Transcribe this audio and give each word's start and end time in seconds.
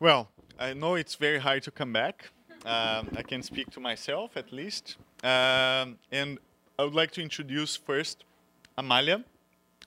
Well, 0.00 0.30
I 0.58 0.72
know 0.72 0.94
it's 0.94 1.14
very 1.14 1.38
hard 1.38 1.62
to 1.64 1.70
come 1.70 1.92
back. 1.92 2.30
Um, 2.64 3.10
I 3.14 3.22
can 3.22 3.42
speak 3.42 3.70
to 3.72 3.80
myself 3.80 4.34
at 4.34 4.50
least. 4.50 4.96
Um, 5.22 5.98
and 6.10 6.38
I 6.78 6.84
would 6.84 6.94
like 6.94 7.10
to 7.12 7.22
introduce 7.22 7.76
first 7.76 8.24
Amalia, 8.78 9.22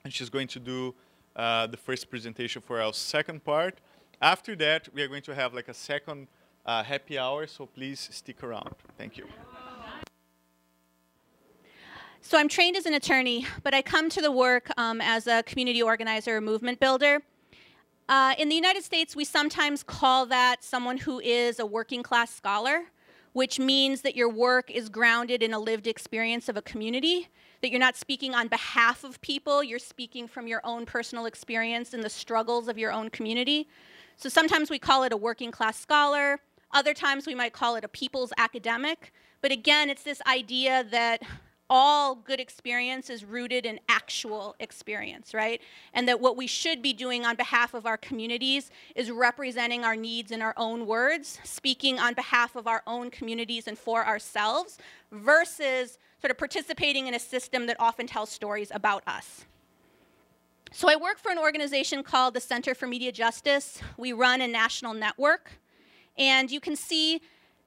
and 0.04 0.12
she's 0.12 0.30
going 0.30 0.46
to 0.46 0.60
do 0.60 0.94
uh, 1.34 1.66
the 1.66 1.76
first 1.76 2.08
presentation 2.08 2.62
for 2.62 2.80
our 2.80 2.92
second 2.92 3.44
part. 3.44 3.80
After 4.22 4.54
that, 4.54 4.88
we 4.94 5.02
are 5.02 5.08
going 5.08 5.22
to 5.22 5.34
have 5.34 5.52
like 5.52 5.66
a 5.66 5.74
second 5.74 6.28
uh, 6.64 6.84
happy 6.84 7.18
hour, 7.18 7.48
so 7.48 7.66
please 7.66 8.08
stick 8.12 8.44
around. 8.44 8.76
Thank 8.96 9.18
you. 9.18 9.26
So 12.20 12.38
I'm 12.38 12.48
trained 12.48 12.76
as 12.76 12.86
an 12.86 12.94
attorney, 12.94 13.48
but 13.64 13.74
I 13.74 13.82
come 13.82 14.08
to 14.10 14.22
the 14.22 14.30
work 14.30 14.70
um, 14.78 15.00
as 15.00 15.26
a 15.26 15.42
community 15.42 15.82
organizer, 15.82 16.40
movement 16.40 16.78
builder. 16.78 17.20
Uh, 18.06 18.34
in 18.38 18.50
the 18.50 18.54
United 18.54 18.84
States, 18.84 19.16
we 19.16 19.24
sometimes 19.24 19.82
call 19.82 20.26
that 20.26 20.62
someone 20.62 20.98
who 20.98 21.20
is 21.20 21.58
a 21.58 21.64
working 21.64 22.02
class 22.02 22.30
scholar, 22.30 22.82
which 23.32 23.58
means 23.58 24.02
that 24.02 24.14
your 24.14 24.28
work 24.28 24.70
is 24.70 24.90
grounded 24.90 25.42
in 25.42 25.54
a 25.54 25.58
lived 25.58 25.86
experience 25.86 26.48
of 26.50 26.56
a 26.56 26.62
community, 26.62 27.28
that 27.62 27.70
you're 27.70 27.80
not 27.80 27.96
speaking 27.96 28.34
on 28.34 28.46
behalf 28.46 29.04
of 29.04 29.18
people, 29.22 29.64
you're 29.64 29.78
speaking 29.78 30.28
from 30.28 30.46
your 30.46 30.60
own 30.64 30.84
personal 30.84 31.24
experience 31.24 31.94
and 31.94 32.04
the 32.04 32.10
struggles 32.10 32.68
of 32.68 32.76
your 32.76 32.92
own 32.92 33.08
community. 33.08 33.66
So 34.16 34.28
sometimes 34.28 34.68
we 34.68 34.78
call 34.78 35.04
it 35.04 35.12
a 35.12 35.16
working 35.16 35.50
class 35.50 35.78
scholar, 35.80 36.40
other 36.72 36.92
times 36.92 37.26
we 37.26 37.34
might 37.34 37.54
call 37.54 37.76
it 37.76 37.84
a 37.84 37.88
people's 37.88 38.34
academic. 38.36 39.12
But 39.40 39.50
again, 39.50 39.88
it's 39.88 40.02
this 40.02 40.20
idea 40.26 40.84
that 40.90 41.22
all 41.70 42.14
good 42.14 42.40
experience 42.40 43.08
is 43.08 43.24
rooted 43.24 43.64
in 43.64 43.80
actual 43.88 44.54
experience, 44.60 45.32
right? 45.32 45.60
And 45.92 46.06
that 46.08 46.20
what 46.20 46.36
we 46.36 46.46
should 46.46 46.82
be 46.82 46.92
doing 46.92 47.24
on 47.24 47.36
behalf 47.36 47.74
of 47.74 47.86
our 47.86 47.96
communities 47.96 48.70
is 48.94 49.10
representing 49.10 49.84
our 49.84 49.96
needs 49.96 50.30
in 50.30 50.42
our 50.42 50.54
own 50.56 50.86
words, 50.86 51.38
speaking 51.42 51.98
on 51.98 52.14
behalf 52.14 52.54
of 52.54 52.66
our 52.66 52.82
own 52.86 53.10
communities 53.10 53.66
and 53.66 53.78
for 53.78 54.06
ourselves, 54.06 54.78
versus 55.10 55.98
sort 56.20 56.30
of 56.30 56.38
participating 56.38 57.06
in 57.06 57.14
a 57.14 57.18
system 57.18 57.66
that 57.66 57.76
often 57.80 58.06
tells 58.06 58.30
stories 58.30 58.70
about 58.74 59.02
us. 59.06 59.44
So 60.72 60.90
I 60.90 60.96
work 60.96 61.18
for 61.18 61.30
an 61.30 61.38
organization 61.38 62.02
called 62.02 62.34
the 62.34 62.40
Center 62.40 62.74
for 62.74 62.86
Media 62.86 63.12
Justice. 63.12 63.80
We 63.96 64.12
run 64.12 64.40
a 64.40 64.48
national 64.48 64.92
network. 64.92 65.52
And 66.16 66.50
you 66.50 66.60
can 66.60 66.76
see 66.76 67.20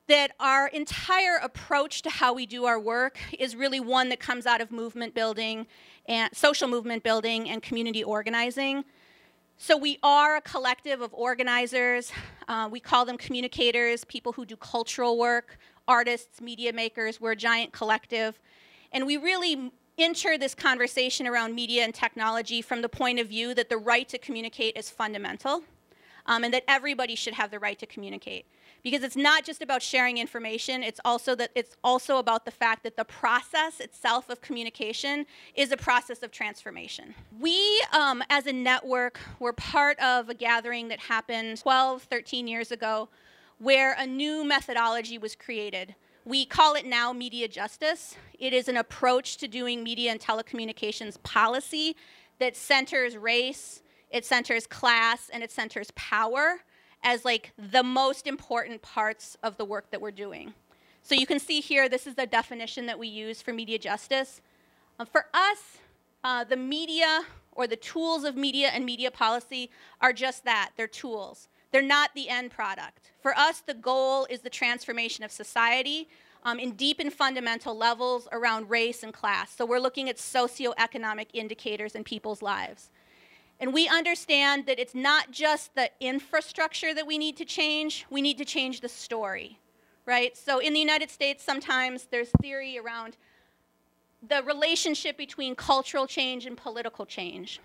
that 0.07 0.31
our 0.39 0.67
entire 0.67 1.35
approach 1.35 2.01
to 2.01 2.09
how 2.09 2.33
we 2.33 2.45
do 2.45 2.65
our 2.65 2.79
work 2.79 3.19
is 3.37 3.55
really 3.55 3.79
one 3.79 4.09
that 4.09 4.19
comes 4.19 4.45
out 4.45 4.61
of 4.61 4.71
movement 4.71 5.13
building 5.13 5.67
and 6.07 6.33
social 6.35 6.67
movement 6.67 7.03
building 7.03 7.49
and 7.49 7.61
community 7.61 8.03
organizing. 8.03 8.85
So 9.57 9.75
we 9.75 9.99
are 10.03 10.37
a 10.37 10.41
collective 10.41 11.01
of 11.01 11.13
organizers. 11.13 12.11
Uh, 12.47 12.69
we 12.71 12.79
call 12.79 13.05
them 13.05 13.17
communicators, 13.17 14.05
people 14.05 14.31
who 14.31 14.45
do 14.45 14.55
cultural 14.55 15.17
work, 15.17 15.57
artists, 15.87 16.39
media 16.39 16.71
makers. 16.71 17.19
We're 17.19 17.31
a 17.31 17.35
giant 17.35 17.73
collective. 17.73 18.39
And 18.93 19.05
we 19.05 19.17
really 19.17 19.71
enter 19.97 20.37
this 20.37 20.53
conversation 20.53 21.27
around 21.27 21.55
media 21.55 21.83
and 21.83 21.93
technology 21.93 22.61
from 22.61 22.81
the 22.81 22.89
point 22.89 23.19
of 23.19 23.27
view 23.27 23.53
that 23.55 23.67
the 23.67 23.77
right 23.77 24.07
to 24.09 24.17
communicate 24.17 24.77
is 24.77 24.89
fundamental 24.89 25.63
um, 26.27 26.43
and 26.43 26.53
that 26.53 26.63
everybody 26.67 27.15
should 27.15 27.33
have 27.33 27.51
the 27.51 27.59
right 27.59 27.79
to 27.79 27.85
communicate 27.85 28.45
because 28.83 29.03
it's 29.03 29.15
not 29.15 29.43
just 29.43 29.61
about 29.61 29.81
sharing 29.81 30.17
information 30.17 30.83
it's 30.83 30.99
also 31.03 31.35
that 31.35 31.51
it's 31.55 31.75
also 31.83 32.17
about 32.17 32.45
the 32.45 32.51
fact 32.51 32.83
that 32.83 32.95
the 32.95 33.05
process 33.05 33.79
itself 33.79 34.29
of 34.29 34.41
communication 34.41 35.25
is 35.55 35.71
a 35.71 35.77
process 35.77 36.23
of 36.23 36.31
transformation. 36.31 37.13
We 37.39 37.83
um, 37.91 38.23
as 38.29 38.47
a 38.47 38.53
network 38.53 39.19
were 39.39 39.53
part 39.53 39.99
of 39.99 40.29
a 40.29 40.33
gathering 40.33 40.87
that 40.89 40.99
happened 40.99 41.59
12 41.59 42.03
13 42.03 42.47
years 42.47 42.71
ago 42.71 43.09
where 43.59 43.95
a 43.97 44.05
new 44.05 44.45
methodology 44.45 45.17
was 45.17 45.35
created. 45.35 45.95
We 46.25 46.45
call 46.45 46.75
it 46.75 46.85
now 46.85 47.13
media 47.13 47.47
justice. 47.47 48.15
It 48.37 48.53
is 48.53 48.67
an 48.67 48.77
approach 48.77 49.37
to 49.37 49.47
doing 49.47 49.83
media 49.83 50.11
and 50.11 50.19
telecommunications 50.19 51.21
policy 51.23 51.95
that 52.39 52.55
centers 52.55 53.17
race 53.17 53.81
it 54.09 54.25
centers 54.25 54.65
class 54.67 55.29
and 55.33 55.43
it 55.43 55.51
centers 55.51 55.91
power 55.91 56.61
as 57.03 57.25
like 57.25 57.53
the 57.57 57.83
most 57.83 58.27
important 58.27 58.81
parts 58.81 59.37
of 59.43 59.57
the 59.57 59.65
work 59.65 59.91
that 59.91 60.01
we're 60.01 60.11
doing. 60.11 60.53
So 61.03 61.15
you 61.15 61.25
can 61.25 61.39
see 61.39 61.61
here, 61.61 61.87
this 61.87 62.05
is 62.05 62.15
the 62.15 62.25
definition 62.25 62.85
that 62.87 62.99
we 62.99 63.07
use 63.07 63.41
for 63.41 63.53
media 63.53 63.79
justice. 63.79 64.41
Uh, 64.99 65.05
for 65.05 65.25
us, 65.33 65.77
uh, 66.23 66.43
the 66.43 66.57
media 66.57 67.23
or 67.53 67.67
the 67.67 67.75
tools 67.75 68.23
of 68.23 68.35
media 68.35 68.69
and 68.73 68.85
media 68.85 69.09
policy 69.09 69.69
are 70.01 70.11
just 70.11 70.43
that, 70.43 70.71
they're 70.75 70.87
tools. 70.87 71.47
They're 71.71 71.81
not 71.81 72.11
the 72.13 72.29
end 72.29 72.51
product. 72.51 73.11
For 73.21 73.37
us, 73.37 73.61
the 73.61 73.73
goal 73.73 74.27
is 74.29 74.41
the 74.41 74.49
transformation 74.49 75.23
of 75.23 75.31
society 75.31 76.07
um, 76.43 76.59
in 76.59 76.71
deep 76.71 76.99
and 76.99 77.11
fundamental 77.11 77.75
levels 77.75 78.27
around 78.31 78.69
race 78.69 79.03
and 79.03 79.13
class. 79.13 79.55
So 79.55 79.65
we're 79.65 79.79
looking 79.79 80.09
at 80.09 80.17
socioeconomic 80.17 81.27
indicators 81.33 81.95
in 81.95 82.03
people's 82.03 82.41
lives. 82.41 82.89
And 83.59 83.73
we 83.73 83.87
understand 83.87 84.67
that 84.67 84.79
it's 84.79 84.93
not 84.93 85.31
just 85.31 85.73
the 85.73 85.89
infrastructure 85.99 86.93
that 86.93 87.07
we 87.07 87.17
need 87.17 87.37
to 87.37 87.45
change, 87.45 88.05
we 88.09 88.21
need 88.21 88.37
to 88.37 88.45
change 88.45 88.81
the 88.81 88.89
story, 88.89 89.59
right? 90.05 90.37
So 90.37 90.59
in 90.59 90.73
the 90.73 90.79
United 90.79 91.09
States, 91.09 91.43
sometimes 91.43 92.07
there's 92.11 92.29
theory 92.41 92.77
around 92.77 93.17
the 94.27 94.43
relationship 94.43 95.17
between 95.17 95.55
cultural 95.55 96.05
change 96.05 96.45
and 96.45 96.55
political 96.55 97.05
change. 97.05 97.59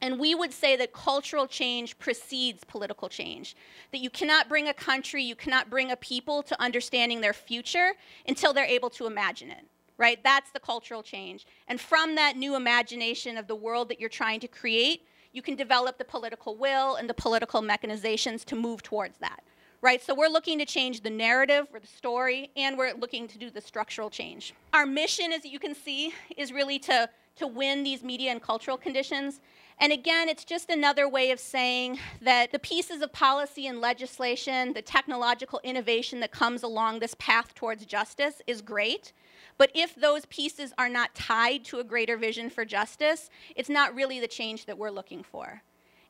And 0.00 0.18
we 0.18 0.34
would 0.34 0.52
say 0.52 0.74
that 0.76 0.92
cultural 0.92 1.46
change 1.46 1.96
precedes 2.00 2.64
political 2.64 3.08
change. 3.08 3.54
That 3.92 3.98
you 3.98 4.10
cannot 4.10 4.48
bring 4.48 4.66
a 4.66 4.74
country, 4.74 5.22
you 5.22 5.36
cannot 5.36 5.70
bring 5.70 5.92
a 5.92 5.96
people 5.96 6.42
to 6.42 6.60
understanding 6.60 7.20
their 7.20 7.32
future 7.32 7.92
until 8.26 8.52
they're 8.52 8.64
able 8.64 8.90
to 8.90 9.06
imagine 9.06 9.52
it, 9.52 9.64
right? 9.98 10.18
That's 10.24 10.50
the 10.50 10.58
cultural 10.58 11.04
change. 11.04 11.46
And 11.68 11.80
from 11.80 12.16
that 12.16 12.36
new 12.36 12.56
imagination 12.56 13.36
of 13.36 13.46
the 13.46 13.54
world 13.54 13.88
that 13.90 14.00
you're 14.00 14.08
trying 14.08 14.40
to 14.40 14.48
create, 14.48 15.06
you 15.32 15.42
can 15.42 15.56
develop 15.56 15.98
the 15.98 16.04
political 16.04 16.56
will 16.56 16.96
and 16.96 17.08
the 17.08 17.14
political 17.14 17.62
mechanizations 17.62 18.44
to 18.46 18.56
move 18.56 18.82
towards 18.82 19.18
that. 19.18 19.42
Right, 19.80 20.00
so 20.00 20.14
we're 20.14 20.28
looking 20.28 20.60
to 20.60 20.64
change 20.64 21.00
the 21.00 21.10
narrative 21.10 21.66
or 21.72 21.80
the 21.80 21.88
story, 21.88 22.52
and 22.56 22.78
we're 22.78 22.94
looking 22.94 23.26
to 23.26 23.36
do 23.36 23.50
the 23.50 23.60
structural 23.60 24.10
change. 24.10 24.54
Our 24.72 24.86
mission, 24.86 25.32
as 25.32 25.44
you 25.44 25.58
can 25.58 25.74
see, 25.74 26.14
is 26.36 26.52
really 26.52 26.78
to, 26.80 27.08
to 27.36 27.46
win 27.48 27.82
these 27.82 28.04
media 28.04 28.30
and 28.30 28.40
cultural 28.40 28.76
conditions. 28.76 29.40
And 29.80 29.92
again, 29.92 30.28
it's 30.28 30.44
just 30.44 30.70
another 30.70 31.08
way 31.08 31.32
of 31.32 31.40
saying 31.40 31.98
that 32.20 32.52
the 32.52 32.60
pieces 32.60 33.02
of 33.02 33.12
policy 33.12 33.66
and 33.66 33.80
legislation, 33.80 34.72
the 34.72 34.82
technological 34.82 35.60
innovation 35.64 36.20
that 36.20 36.30
comes 36.30 36.62
along 36.62 37.00
this 37.00 37.16
path 37.18 37.52
towards 37.56 37.84
justice 37.84 38.40
is 38.46 38.62
great. 38.62 39.12
But 39.58 39.70
if 39.74 39.94
those 39.94 40.26
pieces 40.26 40.72
are 40.78 40.88
not 40.88 41.14
tied 41.14 41.64
to 41.66 41.78
a 41.78 41.84
greater 41.84 42.16
vision 42.16 42.50
for 42.50 42.64
justice, 42.64 43.30
it's 43.54 43.68
not 43.68 43.94
really 43.94 44.20
the 44.20 44.28
change 44.28 44.66
that 44.66 44.78
we're 44.78 44.90
looking 44.90 45.22
for. 45.22 45.62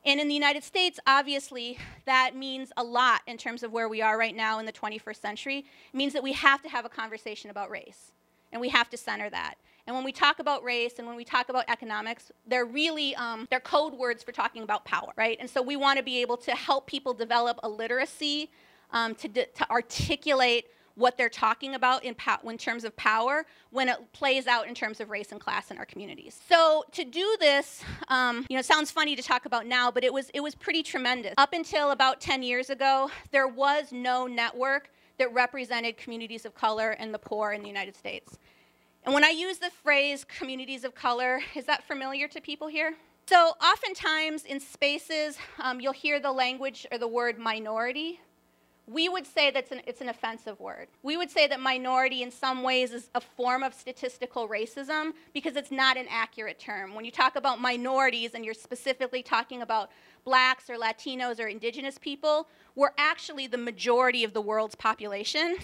And 0.05 0.19
in 0.19 0.27
the 0.27 0.33
United 0.33 0.63
States, 0.63 0.99
obviously, 1.07 1.77
that 2.05 2.35
means 2.35 2.71
a 2.75 2.83
lot 2.83 3.21
in 3.25 3.37
terms 3.37 3.63
of 3.63 3.71
where 3.71 3.87
we 3.87 4.01
are 4.01 4.17
right 4.17 4.35
now 4.35 4.59
in 4.59 4.65
the 4.65 4.73
21st 4.73 5.21
century. 5.21 5.59
It 5.59 5.95
means 5.95 6.11
that 6.13 6.23
we 6.23 6.33
have 6.33 6.61
to 6.63 6.69
have 6.69 6.83
a 6.83 6.89
conversation 6.89 7.49
about 7.49 7.69
race, 7.69 8.11
and 8.51 8.59
we 8.59 8.69
have 8.69 8.89
to 8.89 8.97
center 8.97 9.29
that. 9.29 9.55
And 9.85 9.95
when 9.95 10.05
we 10.05 10.11
talk 10.11 10.39
about 10.39 10.63
race 10.63 10.93
and 10.97 11.07
when 11.07 11.17
we 11.17 11.25
talk 11.25 11.49
about 11.49 11.65
economics, 11.67 12.31
they're 12.47 12.65
really 12.65 13.15
um, 13.15 13.47
they're 13.49 13.59
code 13.59 13.93
words 13.93 14.23
for 14.23 14.31
talking 14.31 14.63
about 14.63 14.85
power, 14.85 15.11
right? 15.17 15.37
And 15.39 15.49
so 15.49 15.61
we 15.61 15.75
want 15.75 15.97
to 15.97 16.03
be 16.03 16.21
able 16.21 16.37
to 16.37 16.51
help 16.51 16.87
people 16.87 17.13
develop 17.13 17.59
a 17.63 17.69
literacy 17.69 18.49
um, 18.91 19.13
to, 19.15 19.27
to 19.27 19.69
articulate 19.69 20.67
what 20.95 21.17
they're 21.17 21.29
talking 21.29 21.75
about 21.75 22.03
in, 22.03 22.15
in 22.45 22.57
terms 22.57 22.83
of 22.83 22.95
power 22.95 23.45
when 23.71 23.89
it 23.89 23.97
plays 24.13 24.47
out 24.47 24.67
in 24.67 24.75
terms 24.75 24.99
of 24.99 25.09
race 25.09 25.31
and 25.31 25.41
class 25.41 25.71
in 25.71 25.77
our 25.77 25.85
communities. 25.85 26.39
So 26.47 26.83
to 26.91 27.03
do 27.03 27.35
this, 27.39 27.83
um, 28.09 28.45
you 28.49 28.55
know, 28.55 28.61
sounds 28.61 28.91
funny 28.91 29.15
to 29.15 29.23
talk 29.23 29.45
about 29.45 29.65
now, 29.65 29.89
but 29.89 30.03
it 30.03 30.13
was 30.13 30.29
it 30.33 30.41
was 30.41 30.55
pretty 30.55 30.83
tremendous. 30.83 31.33
Up 31.37 31.53
until 31.53 31.91
about 31.91 32.21
10 32.21 32.43
years 32.43 32.69
ago, 32.69 33.09
there 33.31 33.47
was 33.47 33.91
no 33.91 34.27
network 34.27 34.89
that 35.17 35.33
represented 35.33 35.97
communities 35.97 36.45
of 36.45 36.55
color 36.55 36.91
and 36.91 37.13
the 37.13 37.19
poor 37.19 37.51
in 37.51 37.61
the 37.61 37.67
United 37.67 37.95
States. 37.95 38.37
And 39.05 39.13
when 39.13 39.23
I 39.23 39.29
use 39.29 39.57
the 39.57 39.69
phrase 39.69 40.23
communities 40.23 40.83
of 40.83 40.95
color, 40.95 41.41
is 41.55 41.65
that 41.65 41.83
familiar 41.83 42.27
to 42.29 42.39
people 42.39 42.67
here? 42.67 42.95
So 43.27 43.53
oftentimes 43.61 44.43
in 44.45 44.59
spaces, 44.59 45.37
um, 45.59 45.79
you'll 45.79 45.93
hear 45.93 46.19
the 46.19 46.31
language 46.31 46.85
or 46.91 46.97
the 46.97 47.07
word 47.07 47.37
minority 47.37 48.19
we 48.85 49.07
would 49.07 49.25
say 49.25 49.49
that 49.51 49.71
an, 49.71 49.81
it's 49.87 50.01
an 50.01 50.09
offensive 50.09 50.59
word. 50.59 50.87
We 51.03 51.15
would 51.15 51.31
say 51.31 51.47
that 51.47 51.59
minority 51.59 52.21
in 52.21 52.31
some 52.31 52.63
ways 52.63 52.91
is 52.91 53.09
a 53.15 53.21
form 53.21 53.63
of 53.63 53.73
statistical 53.73 54.49
racism 54.49 55.13
because 55.33 55.55
it's 55.55 55.71
not 55.71 55.95
an 55.95 56.05
accurate 56.09 56.59
term. 56.59 56.93
When 56.93 57.05
you 57.05 57.11
talk 57.11 57.35
about 57.35 57.61
minorities 57.61 58.31
and 58.33 58.43
you're 58.43 58.53
specifically 58.53 59.23
talking 59.23 59.61
about 59.61 59.89
blacks 60.25 60.69
or 60.69 60.75
Latinos 60.75 61.39
or 61.39 61.47
indigenous 61.47 61.97
people, 61.97 62.47
we're 62.75 62.93
actually 62.97 63.47
the 63.47 63.57
majority 63.57 64.23
of 64.23 64.33
the 64.33 64.41
world's 64.41 64.75
population. 64.75 65.55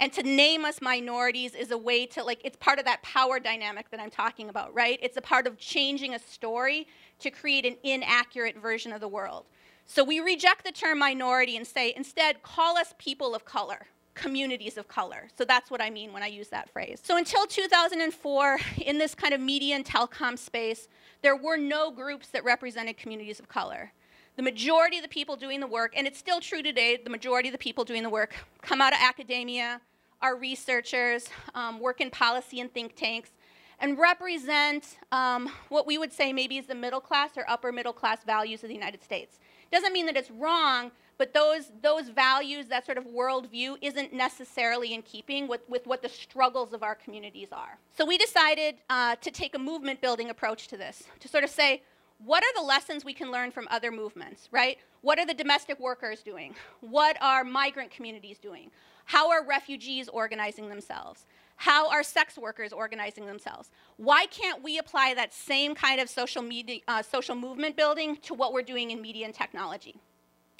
And 0.00 0.12
to 0.14 0.22
name 0.22 0.64
us 0.64 0.80
minorities 0.80 1.54
is 1.54 1.70
a 1.70 1.78
way 1.78 2.06
to, 2.06 2.24
like, 2.24 2.40
it's 2.42 2.56
part 2.56 2.78
of 2.78 2.86
that 2.86 3.02
power 3.02 3.38
dynamic 3.38 3.90
that 3.90 4.00
I'm 4.00 4.10
talking 4.10 4.48
about, 4.48 4.74
right? 4.74 4.98
It's 5.00 5.16
a 5.16 5.22
part 5.22 5.46
of 5.46 5.58
changing 5.58 6.14
a 6.14 6.18
story 6.18 6.88
to 7.20 7.30
create 7.30 7.64
an 7.64 7.76
inaccurate 7.84 8.56
version 8.56 8.92
of 8.92 9.00
the 9.00 9.08
world. 9.08 9.44
So 9.94 10.02
we 10.02 10.20
reject 10.20 10.64
the 10.64 10.72
term 10.72 11.00
minority 11.00 11.58
and 11.58 11.66
say, 11.66 11.92
instead, 11.94 12.42
call 12.42 12.78
us 12.78 12.94
people 12.96 13.34
of 13.34 13.44
color, 13.44 13.88
communities 14.14 14.78
of 14.78 14.88
color. 14.88 15.28
So 15.36 15.44
that's 15.44 15.70
what 15.70 15.82
I 15.82 15.90
mean 15.90 16.14
when 16.14 16.22
I 16.22 16.28
use 16.28 16.48
that 16.48 16.70
phrase. 16.70 16.98
So 17.02 17.18
until 17.18 17.44
2004, 17.46 18.58
in 18.86 18.96
this 18.96 19.14
kind 19.14 19.34
of 19.34 19.40
media 19.42 19.76
and 19.76 19.84
telecom 19.84 20.38
space, 20.38 20.88
there 21.20 21.36
were 21.36 21.58
no 21.58 21.90
groups 21.90 22.28
that 22.28 22.42
represented 22.42 22.96
communities 22.96 23.38
of 23.38 23.50
color. 23.50 23.92
The 24.36 24.42
majority 24.42 24.96
of 24.96 25.02
the 25.02 25.10
people 25.10 25.36
doing 25.36 25.60
the 25.60 25.66
work, 25.66 25.92
and 25.94 26.06
it's 26.06 26.18
still 26.18 26.40
true 26.40 26.62
today, 26.62 26.96
the 26.96 27.10
majority 27.10 27.50
of 27.50 27.52
the 27.52 27.58
people 27.58 27.84
doing 27.84 28.02
the 28.02 28.08
work 28.08 28.34
come 28.62 28.80
out 28.80 28.94
of 28.94 28.98
academia, 28.98 29.82
are 30.22 30.36
researchers, 30.36 31.28
um, 31.54 31.80
work 31.80 32.00
in 32.00 32.08
policy 32.08 32.60
and 32.60 32.72
think 32.72 32.96
tanks, 32.96 33.32
and 33.78 33.98
represent 33.98 34.96
um, 35.10 35.50
what 35.68 35.86
we 35.86 35.98
would 35.98 36.14
say 36.14 36.32
maybe 36.32 36.56
is 36.56 36.66
the 36.66 36.74
middle 36.74 37.00
class 37.00 37.32
or 37.36 37.44
upper 37.46 37.72
middle 37.72 37.92
class 37.92 38.24
values 38.24 38.62
of 38.62 38.70
the 38.70 38.74
United 38.74 39.02
States. 39.02 39.38
Doesn't 39.72 39.92
mean 39.92 40.06
that 40.06 40.16
it's 40.16 40.30
wrong, 40.30 40.92
but 41.18 41.32
those, 41.34 41.72
those 41.80 42.08
values, 42.08 42.66
that 42.66 42.84
sort 42.84 42.98
of 42.98 43.04
worldview, 43.06 43.76
isn't 43.80 44.12
necessarily 44.12 44.92
in 44.92 45.02
keeping 45.02 45.48
with, 45.48 45.62
with 45.68 45.86
what 45.86 46.02
the 46.02 46.08
struggles 46.08 46.72
of 46.72 46.82
our 46.82 46.94
communities 46.94 47.48
are. 47.52 47.78
So 47.96 48.04
we 48.04 48.18
decided 48.18 48.76
uh, 48.90 49.16
to 49.16 49.30
take 49.30 49.54
a 49.54 49.58
movement 49.58 50.00
building 50.00 50.30
approach 50.30 50.68
to 50.68 50.76
this, 50.76 51.04
to 51.20 51.28
sort 51.28 51.42
of 51.42 51.50
say, 51.50 51.82
what 52.24 52.44
are 52.44 52.54
the 52.54 52.62
lessons 52.62 53.04
we 53.04 53.14
can 53.14 53.32
learn 53.32 53.50
from 53.50 53.66
other 53.70 53.90
movements, 53.90 54.48
right? 54.52 54.78
What 55.00 55.18
are 55.18 55.26
the 55.26 55.34
domestic 55.34 55.80
workers 55.80 56.22
doing? 56.22 56.54
What 56.80 57.16
are 57.20 57.42
migrant 57.42 57.90
communities 57.90 58.38
doing? 58.38 58.70
How 59.06 59.30
are 59.30 59.44
refugees 59.44 60.08
organizing 60.08 60.68
themselves? 60.68 61.26
How 61.62 61.88
are 61.90 62.02
sex 62.02 62.36
workers 62.36 62.72
organizing 62.72 63.24
themselves? 63.24 63.70
Why 63.96 64.26
can't 64.26 64.64
we 64.64 64.78
apply 64.78 65.14
that 65.14 65.32
same 65.32 65.76
kind 65.76 66.00
of 66.00 66.10
social, 66.10 66.42
media, 66.42 66.80
uh, 66.88 67.02
social 67.02 67.36
movement 67.36 67.76
building 67.76 68.16
to 68.22 68.34
what 68.34 68.52
we're 68.52 68.62
doing 68.62 68.90
in 68.90 69.00
media 69.00 69.26
and 69.26 69.32
technology? 69.32 69.94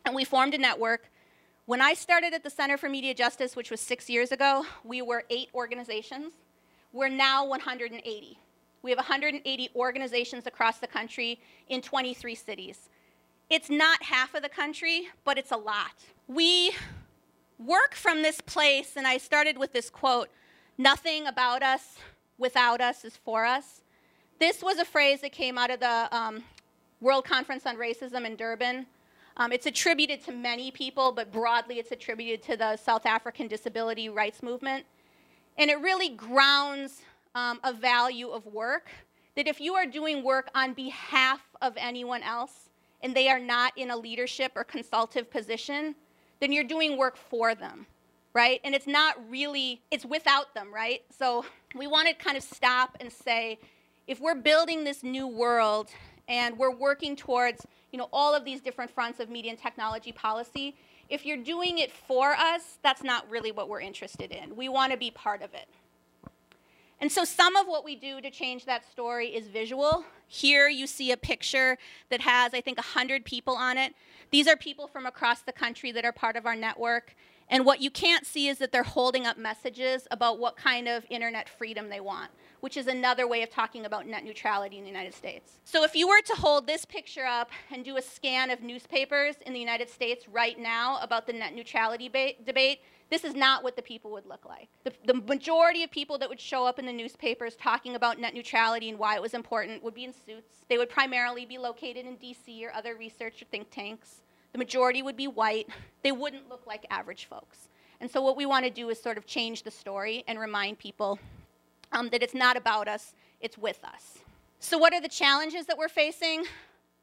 And 0.05 0.15
we 0.15 0.25
formed 0.25 0.55
a 0.55 0.59
network. 0.59 1.11
When 1.67 1.81
I 1.81 1.95
started 1.95 2.35
at 2.35 2.45
the 2.45 2.51
Center 2.51 2.77
for 2.77 2.89
Media 2.89 3.15
Justice, 3.15 3.57
which 3.57 3.69
was 3.69 3.81
six 3.81 4.09
years 4.09 4.31
ago, 4.31 4.65
we 4.85 5.03
were 5.03 5.25
eight 5.29 5.49
organizations. 5.57 6.35
We're 6.93 7.09
now 7.09 7.45
180. 7.47 8.39
We 8.83 8.91
have 8.93 8.99
180 8.99 9.71
organizations 9.75 10.47
across 10.47 10.79
the 10.79 10.87
country 10.87 11.41
in 11.69 11.83
23 11.83 12.37
cities. 12.37 12.89
It's 13.51 13.69
not 13.69 14.05
half 14.05 14.37
of 14.37 14.45
the 14.45 14.49
country, 14.49 15.09
but 15.25 15.37
it's 15.37 15.51
a 15.51 15.57
lot. 15.57 16.05
We 16.29 16.71
work 17.59 17.97
from 17.97 18.23
this 18.23 18.41
place, 18.41 18.93
and 18.97 19.05
I 19.05 19.19
started 19.19 19.59
with 19.59 19.73
this 19.73 19.91
quote 19.91 20.29
Nothing 20.79 21.27
about 21.27 21.63
us 21.63 21.99
without 22.39 22.81
us 22.81 23.05
is 23.05 23.17
for 23.17 23.45
us. 23.45 23.83
This 24.39 24.63
was 24.63 24.79
a 24.79 24.85
phrase 24.85 25.21
that 25.21 25.33
came 25.33 25.59
out 25.59 25.71
of 25.71 25.81
the 25.81 26.09
um, 26.17 26.43
World 27.01 27.25
Conference 27.25 27.67
on 27.67 27.77
Racism 27.77 28.25
in 28.25 28.37
Durban. 28.37 28.87
Um, 29.37 29.53
it's 29.53 29.67
attributed 29.67 30.25
to 30.25 30.33
many 30.33 30.71
people, 30.71 31.13
but 31.13 31.31
broadly 31.33 31.79
it's 31.79 31.93
attributed 31.93 32.43
to 32.47 32.57
the 32.57 32.77
South 32.77 33.07
African 33.07 33.49
disability 33.49 34.09
rights 34.09 34.43
movement. 34.43 34.85
And 35.59 35.71
it 35.71 35.81
really 35.81 36.11
grounds 36.11 37.03
um, 37.35 37.61
a 37.65 37.73
value 37.73 38.29
of 38.29 38.47
work 38.47 38.89
that 39.37 39.49
if 39.49 39.61
you 39.61 39.75
are 39.75 39.87
doing 39.87 40.23
work 40.23 40.51
on 40.55 40.75
behalf 40.75 41.41
of 41.61 41.75
anyone 41.77 42.23
else 42.23 42.71
and 43.03 43.15
they 43.15 43.29
are 43.29 43.39
not 43.39 43.73
in 43.77 43.91
a 43.91 43.97
leadership 43.97 44.53
or 44.55 44.65
consultative 44.65 45.31
position, 45.31 45.95
then 46.41 46.53
you're 46.53 46.65
doing 46.65 46.97
work 46.97 47.17
for 47.17 47.55
them, 47.55 47.87
right? 48.35 48.61
And 48.65 48.75
it's 48.75 48.87
not 48.87 49.17
really, 49.31 49.83
it's 49.91 50.05
without 50.05 50.55
them, 50.55 50.73
right? 50.73 51.03
So 51.17 51.45
we 51.77 51.87
want 51.87 52.09
to 52.09 52.15
kind 52.15 52.37
of 52.37 52.43
stop 52.43 52.97
and 53.01 53.13
say, 53.13 53.59
if 54.07 54.21
we're 54.21 54.35
building 54.35 54.85
this 54.85 55.03
new 55.03 55.27
world 55.27 55.91
and 56.29 56.59
we're 56.59 56.75
working 56.75 57.17
towards, 57.17 57.67
you 57.93 57.99
know, 57.99 58.09
all 58.13 58.35
of 58.35 58.45
these 58.45 58.61
different 58.61 58.91
fronts 58.91 59.21
of 59.21 59.29
media 59.29 59.51
and 59.51 59.61
technology 59.61 60.13
policy, 60.13 60.77
if 61.09 61.27
you're 61.27 61.37
doing 61.37 61.79
it 61.79 61.93
for 61.93 62.33
us, 62.33 62.79
that's 62.83 63.03
not 63.03 63.29
really 63.31 63.53
what 63.53 63.69
we're 63.69 63.81
interested 63.81 64.33
in. 64.33 64.57
We 64.57 64.69
want 64.69 64.93
to 64.93 64.99
be 64.99 65.11
part 65.11 65.43
of 65.43 65.53
it. 65.55 65.69
And 67.01 67.11
so 67.11 67.25
some 67.25 67.57
of 67.57 67.67
what 67.67 67.85
we 67.85 67.97
do 67.97 68.21
to 68.21 68.31
change 68.31 68.65
that 68.65 68.89
story 68.89 69.27
is 69.27 69.49
visual. 69.49 70.05
Here 70.29 70.69
you 70.69 70.87
see 70.87 71.11
a 71.11 71.17
picture 71.17 71.77
that 72.11 72.21
has, 72.21 72.55
I 72.55 72.61
think, 72.61 72.79
100 72.79 73.25
people 73.25 73.57
on 73.57 73.77
it. 73.77 73.93
These 74.31 74.47
are 74.47 74.57
people 74.57 74.87
from 74.87 75.05
across 75.05 75.41
the 75.41 75.53
country 75.53 75.91
that 75.93 76.05
are 76.05 76.13
part 76.13 76.37
of 76.37 76.47
our 76.47 76.55
network. 76.55 77.17
And 77.53 77.67
what 77.67 77.83
you 77.83 77.91
can't 77.91 78.27
see 78.27 78.49
is 78.49 78.57
that 78.59 78.73
they're 78.73 78.83
holding 78.83 79.27
up 79.27 79.37
messages 79.37 80.09
about 80.11 80.39
what 80.39 80.57
kind 80.57 80.89
of 80.89 81.05
internet 81.11 81.51
freedom 81.51 81.91
they 81.91 82.01
want, 82.01 82.31
which 82.61 82.79
is 82.79 82.87
another 82.87 83.29
way 83.29 83.43
of 83.43 83.51
talking 83.51 83.85
about 83.85 84.07
net 84.07 84.25
neutrality 84.25 84.79
in 84.79 84.85
the 84.85 84.89
United 84.89 85.13
States. 85.13 85.59
So 85.63 85.85
if 85.85 85.95
you 85.95 86.09
were 86.09 86.23
to 86.23 86.33
hold 86.33 86.67
this 86.67 86.87
picture 86.87 87.27
up 87.27 87.51
and 87.71 87.85
do 87.85 87.99
a 87.99 88.03
scan 88.03 88.49
of 88.49 88.63
newspapers 88.63 89.37
in 89.45 89.53
the 89.53 89.61
United 89.61 89.91
States 89.91 90.27
right 90.29 90.59
now 90.59 90.99
about 91.03 91.27
the 91.27 91.35
net 91.35 91.55
neutrality 91.55 92.09
debate, 92.09 92.81
this 93.11 93.23
is 93.23 93.35
not 93.35 93.63
what 93.63 93.77
the 93.77 93.83
people 93.83 94.11
would 94.13 94.25
look 94.25 94.47
like. 94.47 94.71
The, 94.85 94.95
the, 95.05 95.21
majority 95.21 95.83
of 95.83 95.91
people 95.91 96.17
that 96.17 96.31
would 96.31 96.41
show 96.41 96.65
up 96.65 96.79
in 96.79 96.87
the 96.87 96.93
newspapers 96.95 97.55
talking 97.57 97.97
about 97.97 98.19
net 98.19 98.33
neutrality 98.33 98.89
and 98.89 98.99
why 98.99 99.17
it 99.17 99.21
was 99.21 99.35
important 99.35 99.83
would 99.85 99.93
be 99.93 100.05
in 100.05 100.15
suits. 100.15 100.65
They 100.71 100.79
would 100.79 100.89
primarily 100.89 101.45
be 101.45 101.59
located 101.59 102.07
in 102.07 102.17
DC 102.17 102.65
or 102.65 102.73
other 102.73 102.97
research 102.97 103.43
or 103.43 103.45
think 103.45 103.71
tanks. 103.71 104.22
The 104.53 104.59
majority 104.59 105.03
would 105.03 105.17
be 105.17 105.29
white. 105.29 105.69
They 106.03 106.13
wouldn't 106.13 106.49
look 106.49 106.67
like 106.67 106.87
average 106.91 107.27
folks. 107.27 107.69
And 108.01 108.11
so, 108.11 108.21
what 108.21 108.37
we 108.37 108.47
want 108.47 108.65
to 108.65 108.71
do 108.71 108.91
is 108.91 109.01
sort 109.01 109.17
of 109.17 109.27
change 109.27 109.63
the 109.63 109.71
story 109.71 110.25
and 110.27 110.39
remind 110.39 110.79
people 110.79 111.19
um, 111.93 112.09
that 112.11 112.23
it's 112.23 112.35
not 112.35 112.57
about 112.57 112.89
us, 112.89 113.15
it's 113.41 113.57
with 113.57 113.83
us. 113.85 114.19
So, 114.59 114.77
what 114.79 114.93
are 114.93 115.01
the 115.01 115.09
challenges 115.09 115.67
that 115.67 115.79
we're 115.79 115.89
facing? 115.89 116.45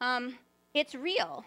Um, 0.02 0.36
it's 0.74 0.96
real. 0.96 1.46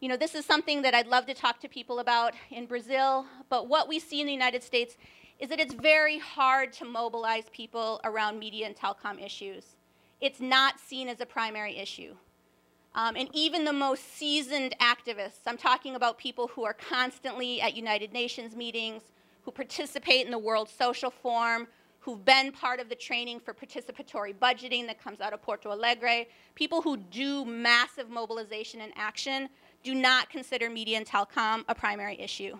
You 0.00 0.08
know, 0.08 0.16
this 0.16 0.34
is 0.34 0.44
something 0.44 0.82
that 0.82 0.94
I'd 0.94 1.06
love 1.06 1.26
to 1.26 1.34
talk 1.34 1.60
to 1.60 1.68
people 1.68 2.00
about 2.00 2.34
in 2.50 2.66
Brazil, 2.66 3.26
but 3.48 3.68
what 3.68 3.88
we 3.88 3.98
see 3.98 4.20
in 4.20 4.26
the 4.26 4.32
United 4.32 4.62
States 4.62 4.96
is 5.38 5.48
that 5.48 5.60
it's 5.60 5.74
very 5.74 6.18
hard 6.18 6.72
to 6.74 6.84
mobilize 6.84 7.44
people 7.52 8.00
around 8.04 8.38
media 8.38 8.66
and 8.66 8.76
telecom 8.76 9.24
issues. 9.24 9.76
It's 10.20 10.40
not 10.40 10.78
seen 10.78 11.08
as 11.08 11.20
a 11.20 11.26
primary 11.26 11.76
issue. 11.76 12.14
Um, 12.94 13.16
and 13.16 13.28
even 13.32 13.64
the 13.64 13.72
most 13.72 14.14
seasoned 14.16 14.76
activists, 14.80 15.40
I'm 15.46 15.56
talking 15.56 15.96
about 15.96 16.16
people 16.16 16.48
who 16.48 16.64
are 16.64 16.74
constantly 16.74 17.60
at 17.60 17.76
United 17.76 18.12
Nations 18.12 18.54
meetings, 18.54 19.02
who 19.42 19.50
participate 19.50 20.24
in 20.24 20.30
the 20.30 20.38
World 20.38 20.68
Social 20.68 21.10
Forum, 21.10 21.66
who've 21.98 22.24
been 22.24 22.52
part 22.52 22.80
of 22.80 22.88
the 22.88 22.94
training 22.94 23.40
for 23.40 23.52
participatory 23.52 24.34
budgeting 24.34 24.86
that 24.86 25.02
comes 25.02 25.20
out 25.20 25.32
of 25.32 25.42
Porto 25.42 25.70
Alegre, 25.70 26.26
people 26.54 26.82
who 26.82 26.96
do 26.96 27.44
massive 27.44 28.10
mobilization 28.10 28.80
and 28.82 28.92
action 28.94 29.48
do 29.82 29.94
not 29.94 30.30
consider 30.30 30.70
media 30.70 30.96
and 30.96 31.06
telecom 31.06 31.64
a 31.68 31.74
primary 31.74 32.20
issue. 32.20 32.56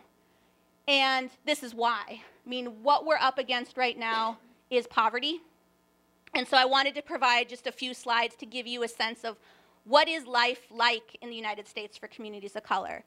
And 0.89 1.31
this 1.47 1.63
is 1.63 1.75
why. 1.75 2.03
I 2.09 2.49
mean, 2.49 2.67
what 2.83 3.07
we're 3.07 3.19
up 3.19 3.39
against 3.39 3.77
right 3.77 3.99
now 3.99 4.39
is 4.71 4.87
poverty. 4.87 5.41
And 6.35 6.49
so 6.49 6.57
I 6.57 6.65
wanted 6.65 6.95
to 6.97 7.03
provide 7.03 7.49
just 7.49 7.67
a 7.67 7.73
few 7.73 7.95
slides 7.95 8.35
to 8.37 8.47
give 8.47 8.67
you 8.67 8.83
a 8.83 8.89
sense 8.89 9.25
of 9.25 9.37
what 9.85 10.09
is 10.09 10.27
life 10.27 10.67
like 10.71 11.17
in 11.21 11.29
the 11.29 11.37
United 11.37 11.69
States 11.69 11.97
for 11.97 12.09
communities 12.09 12.57
of 12.57 12.63
color. 12.63 13.05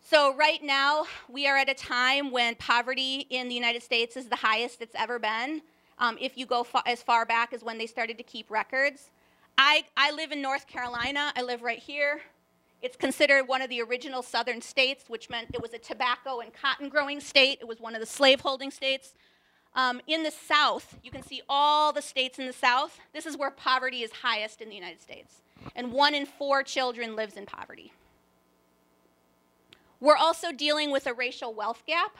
So 0.00 0.34
right 0.34 0.62
now, 0.62 1.04
we 1.28 1.46
are 1.46 1.56
at 1.56 1.68
a 1.68 1.74
time 1.74 2.30
when 2.30 2.54
poverty 2.56 3.26
in 3.30 3.48
the 3.48 3.54
United 3.54 3.82
States 3.82 4.16
is 4.16 4.26
the 4.26 4.36
highest 4.36 4.80
it's 4.80 4.94
ever 4.96 5.18
been. 5.18 5.62
Um, 5.98 6.16
if 6.20 6.38
you 6.38 6.46
go 6.46 6.64
fa 6.64 6.82
as 6.86 7.02
far 7.02 7.26
back 7.26 7.52
as 7.52 7.62
when 7.62 7.78
they 7.78 7.86
started 7.86 8.16
to 8.18 8.24
keep 8.24 8.50
records. 8.50 9.10
I, 9.58 9.84
I 9.96 10.10
live 10.12 10.32
in 10.32 10.40
North 10.40 10.66
Carolina. 10.66 11.32
I 11.36 11.42
live 11.42 11.62
right 11.62 11.78
here. 11.78 12.22
It's 12.80 12.96
considered 12.96 13.46
one 13.46 13.60
of 13.60 13.68
the 13.68 13.82
original 13.82 14.22
southern 14.22 14.62
states, 14.62 15.04
which 15.08 15.28
meant 15.28 15.50
it 15.52 15.60
was 15.60 15.74
a 15.74 15.78
tobacco 15.78 16.40
and 16.40 16.50
cotton 16.54 16.88
growing 16.88 17.20
state. 17.20 17.58
It 17.60 17.68
was 17.68 17.78
one 17.78 17.94
of 17.94 18.00
the 18.00 18.06
slaveholding 18.06 18.70
states. 18.70 19.12
Um, 19.74 20.00
in 20.06 20.22
the 20.22 20.30
South, 20.30 20.98
you 21.02 21.10
can 21.10 21.22
see 21.22 21.42
all 21.46 21.92
the 21.92 22.00
states 22.00 22.38
in 22.38 22.46
the 22.46 22.54
South. 22.54 22.98
This 23.12 23.26
is 23.26 23.36
where 23.36 23.50
poverty 23.50 24.02
is 24.02 24.10
highest 24.10 24.62
in 24.62 24.70
the 24.70 24.74
United 24.74 25.02
States. 25.02 25.42
And 25.76 25.92
one 25.92 26.14
in 26.14 26.26
four 26.26 26.62
children 26.62 27.16
lives 27.16 27.36
in 27.36 27.46
poverty. 27.46 27.92
We're 30.00 30.16
also 30.16 30.52
dealing 30.52 30.90
with 30.90 31.06
a 31.06 31.12
racial 31.12 31.52
wealth 31.52 31.82
gap 31.86 32.16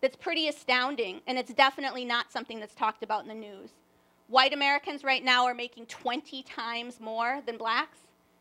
that's 0.00 0.16
pretty 0.16 0.48
astounding, 0.48 1.20
and 1.26 1.38
it's 1.38 1.52
definitely 1.54 2.04
not 2.04 2.32
something 2.32 2.60
that's 2.60 2.74
talked 2.74 3.02
about 3.02 3.22
in 3.22 3.28
the 3.28 3.34
news. 3.34 3.70
White 4.28 4.52
Americans 4.52 5.04
right 5.04 5.24
now 5.24 5.44
are 5.44 5.54
making 5.54 5.86
20 5.86 6.42
times 6.42 7.00
more 7.00 7.40
than 7.46 7.56
blacks 7.56 7.98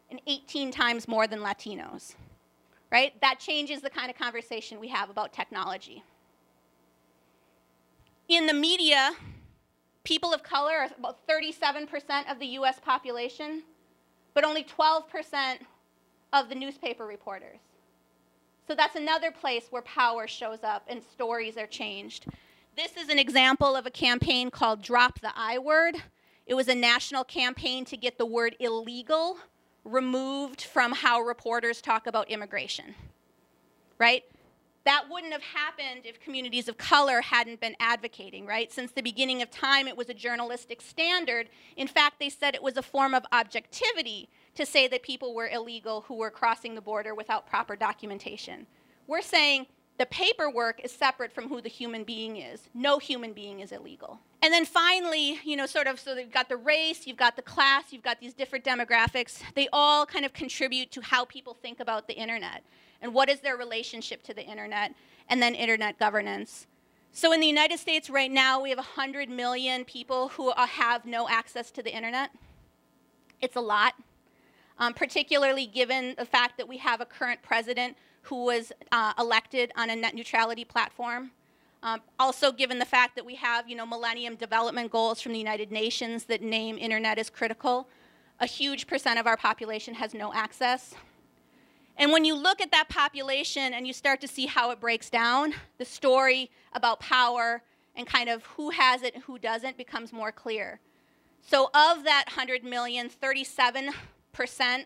and 0.10 0.20
18 0.28 0.72
times 0.72 1.08
more 1.08 1.28
than 1.28 1.40
Latinos, 1.40 2.16
right? 2.92 3.20
That 3.22 3.40
changes 3.40 3.82
the 3.82 3.90
kind 3.90 4.10
of 4.10 4.18
conversation 4.18 4.80
we 4.80 4.88
have 4.90 5.10
about 5.10 5.34
technology. 5.34 6.04
In 8.28 8.48
the 8.48 8.54
media, 8.54 9.12
people 10.04 10.34
of 10.34 10.44
color 10.44 10.74
are 10.74 10.90
about 10.98 11.28
37% 11.28 12.32
of 12.32 12.40
the 12.40 12.48
US 12.48 12.80
population, 12.80 13.64
but 14.34 14.44
only 14.44 14.64
12% 14.64 15.58
of 16.34 16.50
the 16.50 16.56
newspaper 16.56 17.06
reporters. 17.06 17.60
So 18.68 18.76
that's 18.76 18.96
another 18.96 19.32
place 19.32 19.66
where 19.70 19.82
power 19.82 20.28
shows 20.28 20.64
up 20.64 20.84
and 20.88 21.02
stories 21.04 21.58
are 21.58 21.68
changed. 21.68 22.26
This 22.76 22.98
is 22.98 23.10
an 23.10 23.20
example 23.20 23.76
of 23.76 23.86
a 23.86 23.92
campaign 23.92 24.50
called 24.50 24.82
Drop 24.82 25.20
the 25.20 25.32
I 25.36 25.60
Word. 25.60 25.96
It 26.48 26.56
was 26.56 26.68
a 26.68 26.76
national 26.76 27.24
campaign 27.24 27.86
to 27.86 27.98
get 27.98 28.18
the 28.18 28.26
word 28.26 28.56
illegal 28.60 29.38
removed 29.86 30.62
from 30.62 30.94
how 30.94 31.22
reporters 31.22 31.82
talk 31.82 32.08
about 32.08 32.30
immigration, 32.30 32.96
right? 34.00 34.24
That 34.86 35.06
wouldn't 35.10 35.32
have 35.32 35.44
happened 35.44 36.02
if 36.04 36.20
communities 36.20 36.68
of 36.68 36.78
color 36.78 37.22
hadn't 37.22 37.62
been 37.62 37.76
advocating, 37.80 38.46
right? 38.46 38.72
Since 38.72 38.92
the 38.92 39.02
beginning 39.02 39.42
of 39.42 39.50
time, 39.50 39.88
it 39.88 39.96
was 39.96 40.10
a 40.10 40.14
journalistic 40.14 40.82
standard. 40.82 41.50
In 41.78 41.88
fact, 41.88 42.20
they 42.20 42.30
said 42.30 42.54
it 42.54 42.64
was 42.64 42.76
a 42.76 42.82
form 42.82 43.14
of 43.14 43.26
objectivity 43.32 44.28
to 44.56 44.66
say 44.66 44.88
that 44.90 45.02
people 45.02 45.34
were 45.34 45.48
illegal 45.48 46.02
who 46.02 46.16
were 46.16 46.30
crossing 46.30 46.76
the 46.76 46.82
border 46.82 47.16
without 47.16 47.48
proper 47.48 47.78
documentation. 47.78 48.68
We're 49.08 49.22
saying 49.22 49.68
the 49.98 50.06
paperwork 50.08 50.82
is 50.84 50.92
separate 50.92 51.32
from 51.32 51.48
who 51.48 51.62
the 51.62 51.70
human 51.70 52.04
being 52.04 52.38
is. 52.38 52.68
No 52.74 53.00
human 53.00 53.32
being 53.32 53.62
is 53.62 53.72
illegal. 53.72 54.20
And 54.42 54.54
then 54.54 54.66
finally, 54.66 55.40
you 55.46 55.56
know, 55.56 55.66
sort 55.66 55.88
of, 55.88 56.00
so 56.00 56.16
you've 56.16 56.32
got 56.32 56.50
the 56.50 56.58
race, 56.58 57.08
you've 57.08 57.18
got 57.18 57.36
the 57.36 57.42
class, 57.42 57.86
you've 57.94 58.04
got 58.04 58.20
these 58.20 58.34
different 58.34 58.66
demographics. 58.66 59.42
They 59.56 59.70
all 59.72 60.06
kind 60.06 60.26
of 60.26 60.34
contribute 60.34 60.92
to 60.92 61.02
how 61.02 61.26
people 61.26 61.54
think 61.54 61.80
about 61.80 62.08
the 62.08 62.16
internet 62.16 62.64
and 63.04 63.14
what 63.14 63.30
is 63.30 63.42
their 63.42 63.58
relationship 63.58 64.24
to 64.24 64.34
the 64.34 64.44
internet, 64.44 64.96
and 65.30 65.42
then 65.42 65.54
internet 65.54 66.00
governance. 66.00 66.66
So 67.12 67.32
in 67.32 67.40
the 67.40 67.48
United 67.48 67.78
States 67.78 68.10
right 68.10 68.32
now, 68.32 68.60
we 68.60 68.70
have 68.70 68.80
100 68.80 69.30
million 69.30 69.86
people 69.86 70.30
who 70.30 70.52
have 70.58 71.06
no 71.06 71.30
access 71.30 71.70
to 71.72 71.84
the 71.84 71.96
internet. 71.96 72.32
It's 73.40 73.56
a 73.56 73.62
lot, 73.62 73.94
um, 74.80 74.94
particularly 74.96 75.68
given 75.68 76.16
the 76.18 76.26
fact 76.26 76.58
that 76.58 76.68
we 76.68 76.78
have 76.78 77.02
a 77.02 77.06
current 77.06 77.42
president 77.44 77.98
who 78.24 78.46
was 78.46 78.72
uh, 78.92 79.14
elected 79.20 79.72
on 79.76 79.90
a 79.90 79.96
net 79.96 80.16
neutrality 80.16 80.64
platform. 80.64 81.32
Um, 81.84 82.00
also, 82.18 82.52
given 82.54 82.80
the 82.80 82.86
fact 82.86 83.16
that 83.18 83.26
we 83.26 83.36
have, 83.36 83.68
you 83.68 83.76
know, 83.76 83.86
Millennium 83.86 84.36
Development 84.36 84.90
Goals 84.90 85.20
from 85.20 85.34
the 85.34 85.38
United 85.38 85.72
Nations 85.72 86.24
that 86.26 86.42
name 86.42 86.78
internet 86.78 87.20
as 87.20 87.30
critical, 87.30 87.90
a 88.40 88.46
huge 88.46 88.88
percent 88.88 89.20
of 89.20 89.28
our 89.28 89.36
population 89.36 89.94
has 89.96 90.14
no 90.14 90.34
access. 90.34 90.96
And 91.98 92.12
when 92.12 92.26
you 92.26 92.36
look 92.36 92.60
at 92.60 92.72
that 92.72 92.90
population 92.90 93.74
and 93.74 93.86
you 93.86 93.94
start 93.94 94.20
to 94.22 94.28
see 94.28 94.48
how 94.48 94.72
it 94.72 94.80
breaks 94.80 95.10
down, 95.10 95.54
the 95.78 95.86
story 95.86 96.50
about 96.74 97.00
power 97.00 97.62
and 97.96 98.08
kind 98.08 98.30
of 98.30 98.44
who 98.46 98.72
has 98.72 99.04
it 99.04 99.14
and 99.14 99.24
who 99.24 99.38
doesn't 99.38 99.78
becomes 99.78 100.12
more 100.12 100.32
clear. 100.32 100.80
So, 101.42 101.66
of 101.66 102.04
that 102.06 102.26
100 102.28 102.64
million, 102.64 103.10
37% 103.10 103.94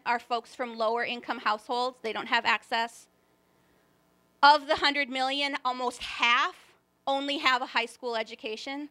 are 0.06 0.20
folks 0.20 0.56
from 0.56 0.78
lower 0.78 1.06
income 1.06 1.40
households. 1.40 1.98
They 2.02 2.12
don't 2.12 2.28
have 2.28 2.46
access. 2.46 3.08
Of 4.44 4.62
the 4.62 4.76
100 4.76 5.10
million, 5.10 5.56
almost 5.64 6.02
half 6.02 6.56
only 7.06 7.38
have 7.38 7.62
a 7.62 7.68
high 7.68 7.86
school 7.86 8.16
education 8.16 8.90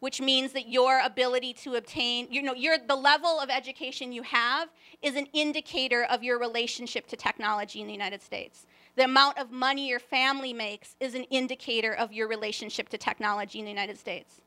which 0.00 0.20
means 0.20 0.52
that 0.52 0.68
your 0.68 1.00
ability 1.00 1.52
to 1.54 1.74
obtain, 1.74 2.28
you 2.30 2.42
know, 2.42 2.54
your, 2.54 2.76
the 2.78 2.96
level 2.96 3.40
of 3.40 3.48
education 3.50 4.12
you 4.12 4.22
have 4.22 4.68
is 5.02 5.16
an 5.16 5.26
indicator 5.32 6.04
of 6.04 6.22
your 6.22 6.38
relationship 6.38 7.06
to 7.08 7.16
technology 7.16 7.80
in 7.80 7.86
the 7.86 7.92
United 7.92 8.22
States. 8.22 8.66
The 8.96 9.04
amount 9.04 9.38
of 9.38 9.50
money 9.50 9.88
your 9.88 10.00
family 10.00 10.52
makes 10.52 10.96
is 11.00 11.14
an 11.14 11.24
indicator 11.24 11.92
of 11.92 12.12
your 12.12 12.28
relationship 12.28 12.88
to 12.90 12.98
technology 12.98 13.58
in 13.58 13.64
the 13.64 13.70
United 13.70 13.98
States. 13.98 14.40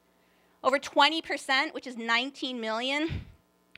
Over 0.64 0.78
20%, 0.78 1.74
which 1.74 1.88
is 1.88 1.98
19 1.98 2.60
million, 2.60 3.22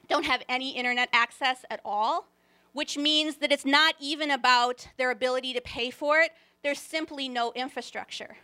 don't 0.09 0.25
have 0.25 0.43
any 0.49 0.71
internet 0.71 1.09
access 1.13 1.63
at 1.69 1.79
all, 1.85 2.27
which 2.73 2.97
means 2.97 3.35
that 3.37 3.51
it's 3.51 3.65
not 3.65 3.95
even 3.99 4.31
about 4.31 4.87
their 4.97 5.11
ability 5.11 5.53
to 5.53 5.61
pay 5.61 5.89
for 5.89 6.19
it, 6.19 6.31
there's 6.63 6.79
simply 6.79 7.27
no 7.27 7.51
infrastructure. 7.53 8.37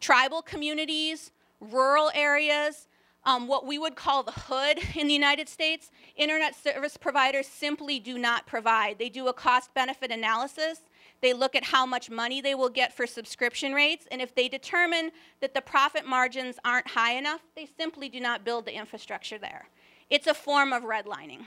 Tribal 0.00 0.42
communities, 0.42 1.32
rural 1.72 2.10
areas, 2.14 2.88
um, 3.24 3.48
what 3.48 3.66
we 3.66 3.78
would 3.78 3.96
call 3.96 4.22
the 4.22 4.32
hood 4.32 4.78
in 4.94 5.06
the 5.06 5.14
United 5.14 5.48
States, 5.48 5.90
internet 6.16 6.54
service 6.54 6.96
providers 6.96 7.46
simply 7.46 7.98
do 7.98 8.18
not 8.18 8.46
provide. 8.46 8.98
They 8.98 9.08
do 9.08 9.28
a 9.28 9.32
cost 9.32 9.72
benefit 9.74 10.10
analysis. 10.10 10.80
They 11.20 11.32
look 11.32 11.54
at 11.54 11.64
how 11.64 11.86
much 11.86 12.10
money 12.10 12.42
they 12.42 12.54
will 12.54 12.68
get 12.68 12.94
for 12.94 13.06
subscription 13.06 13.72
rates, 13.72 14.06
and 14.10 14.20
if 14.20 14.34
they 14.34 14.48
determine 14.48 15.10
that 15.40 15.54
the 15.54 15.62
profit 15.62 16.06
margins 16.06 16.56
aren't 16.64 16.88
high 16.88 17.14
enough, 17.14 17.40
they 17.56 17.66
simply 17.78 18.10
do 18.10 18.20
not 18.20 18.44
build 18.44 18.66
the 18.66 18.76
infrastructure 18.76 19.38
there. 19.38 19.68
It's 20.10 20.26
a 20.26 20.34
form 20.34 20.72
of 20.74 20.82
redlining. 20.82 21.44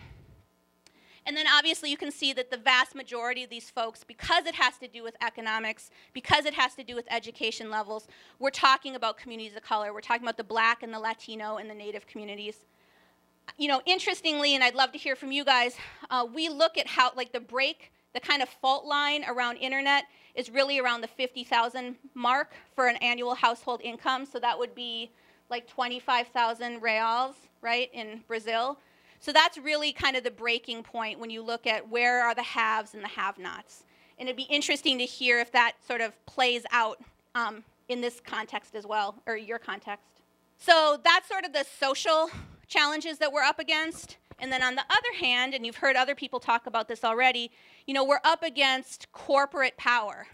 And 1.28 1.36
then 1.36 1.46
obviously 1.46 1.92
you 1.92 1.98
can 1.98 2.10
see 2.10 2.32
that 2.34 2.50
the 2.50 2.58
vast 2.58 2.96
majority 2.96 3.44
of 3.44 3.50
these 3.50 3.70
folks, 3.70 4.06
because 4.06 4.46
it 4.46 4.56
has 4.56 4.78
to 4.78 4.88
do 4.88 5.04
with 5.04 5.18
economics, 5.22 5.92
because 6.14 6.46
it 6.46 6.54
has 6.54 6.74
to 6.76 6.86
do 6.86 6.96
with 6.96 7.06
education 7.12 7.70
levels, 7.70 8.08
we're 8.40 8.50
talking 8.50 8.96
about 8.96 9.18
communities 9.18 9.56
of 9.58 9.62
color. 9.62 9.94
We're 9.94 10.00
talking 10.00 10.24
about 10.24 10.38
the 10.38 10.46
black 10.46 10.84
and 10.84 10.94
the 10.94 11.00
Latino 11.00 11.58
and 11.58 11.70
the 11.70 11.76
Native 11.76 12.08
communities. 12.08 12.60
You 13.58 13.68
know, 13.68 13.82
interestingly, 13.86 14.56
and 14.56 14.64
I'd 14.64 14.74
love 14.74 14.94
to 14.94 14.98
hear 14.98 15.18
from 15.18 15.34
you 15.34 15.44
guys, 15.44 15.76
uh, 16.10 16.26
we 16.34 16.48
look 16.48 16.78
at 16.78 16.88
how, 16.88 17.12
like 17.14 17.34
the 17.34 17.42
break, 17.42 17.92
the 18.14 18.22
kind 18.22 18.42
of 18.42 18.48
fault 18.48 18.86
line 18.86 19.26
around 19.28 19.58
internet 19.58 20.06
is 20.34 20.50
really 20.50 20.80
around 20.80 21.02
the 21.02 21.08
50,000 21.08 21.98
mark 22.14 22.54
for 22.74 22.88
an 22.88 22.96
annual 22.98 23.36
household 23.36 23.82
income. 23.84 24.26
So 24.26 24.40
that 24.40 24.58
would 24.58 24.74
be 24.74 25.12
like 25.50 25.68
25,000 25.68 26.82
reals, 26.82 27.36
right, 27.62 27.90
in 27.94 28.22
Brazil. 28.30 28.78
So 29.20 29.34
that's 29.34 29.58
really 29.58 29.92
kind 29.92 30.16
of 30.16 30.24
the 30.24 30.32
breaking 30.32 30.84
point 30.84 31.20
when 31.20 31.30
you 31.30 31.42
look 31.42 31.68
at 31.68 31.90
where 31.90 32.24
are 32.24 32.36
the 32.36 32.44
haves 32.44 32.94
and 32.94 33.04
the 33.04 33.08
have-nots. 33.10 33.84
And 34.20 34.28
it'd 34.28 34.38
be 34.38 34.44
interesting 34.44 34.98
to 35.00 35.06
hear 35.06 35.40
if 35.40 35.52
that 35.52 35.74
sort 35.86 36.02
of 36.02 36.14
plays 36.26 36.64
out 36.72 37.00
um, 37.36 37.64
in 37.90 38.02
this 38.02 38.20
context 38.20 38.76
as 38.76 38.86
well, 38.86 39.16
or 39.28 39.38
your 39.38 39.60
context. 39.60 40.22
So 40.58 41.00
that's 41.04 41.28
sort 41.28 41.46
of 41.46 41.54
the 41.54 41.66
social 41.80 42.30
challenges 42.68 43.18
that 43.20 43.32
we're 43.32 43.44
up 43.44 43.60
against. 43.60 44.18
And 44.40 44.52
then 44.52 44.62
on 44.62 44.76
the 44.76 44.84
other 44.90 45.18
hand, 45.20 45.54
and 45.54 45.66
you've 45.66 45.78
heard 45.78 45.96
other 45.96 46.16
people 46.16 46.40
talk 46.40 46.68
about 46.68 46.88
this 46.88 47.04
already, 47.04 47.52
you 47.86 47.94
know, 47.94 48.04
we're 48.04 48.20
up 48.24 48.44
against 48.44 49.12
corporate 49.12 49.78
power. 49.78 50.28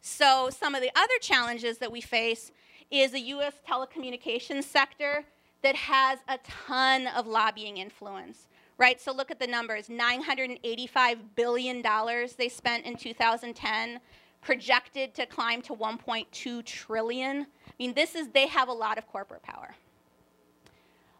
So 0.00 0.50
some 0.50 0.74
of 0.74 0.82
the 0.82 0.90
other 0.96 1.14
challenges 1.20 1.78
that 1.78 1.90
we 1.90 2.00
face 2.00 2.52
is 2.90 3.12
the 3.12 3.20
US 3.20 3.54
telecommunications 3.68 4.64
sector 4.64 5.24
that 5.62 5.76
has 5.76 6.18
a 6.28 6.38
ton 6.38 7.06
of 7.08 7.26
lobbying 7.26 7.76
influence, 7.76 8.48
right? 8.78 9.00
So 9.00 9.12
look 9.12 9.30
at 9.30 9.38
the 9.38 9.46
numbers 9.46 9.88
$985 9.88 11.18
billion 11.34 11.82
they 12.38 12.48
spent 12.48 12.86
in 12.86 12.96
2010, 12.96 14.00
projected 14.40 15.14
to 15.14 15.26
climb 15.26 15.60
to 15.62 15.74
1.2 15.74 16.64
trillion. 16.64 17.42
I 17.42 17.72
mean, 17.78 17.94
this 17.94 18.14
is, 18.14 18.28
they 18.28 18.46
have 18.46 18.68
a 18.68 18.72
lot 18.72 18.98
of 18.98 19.06
corporate 19.06 19.42
power. 19.42 19.74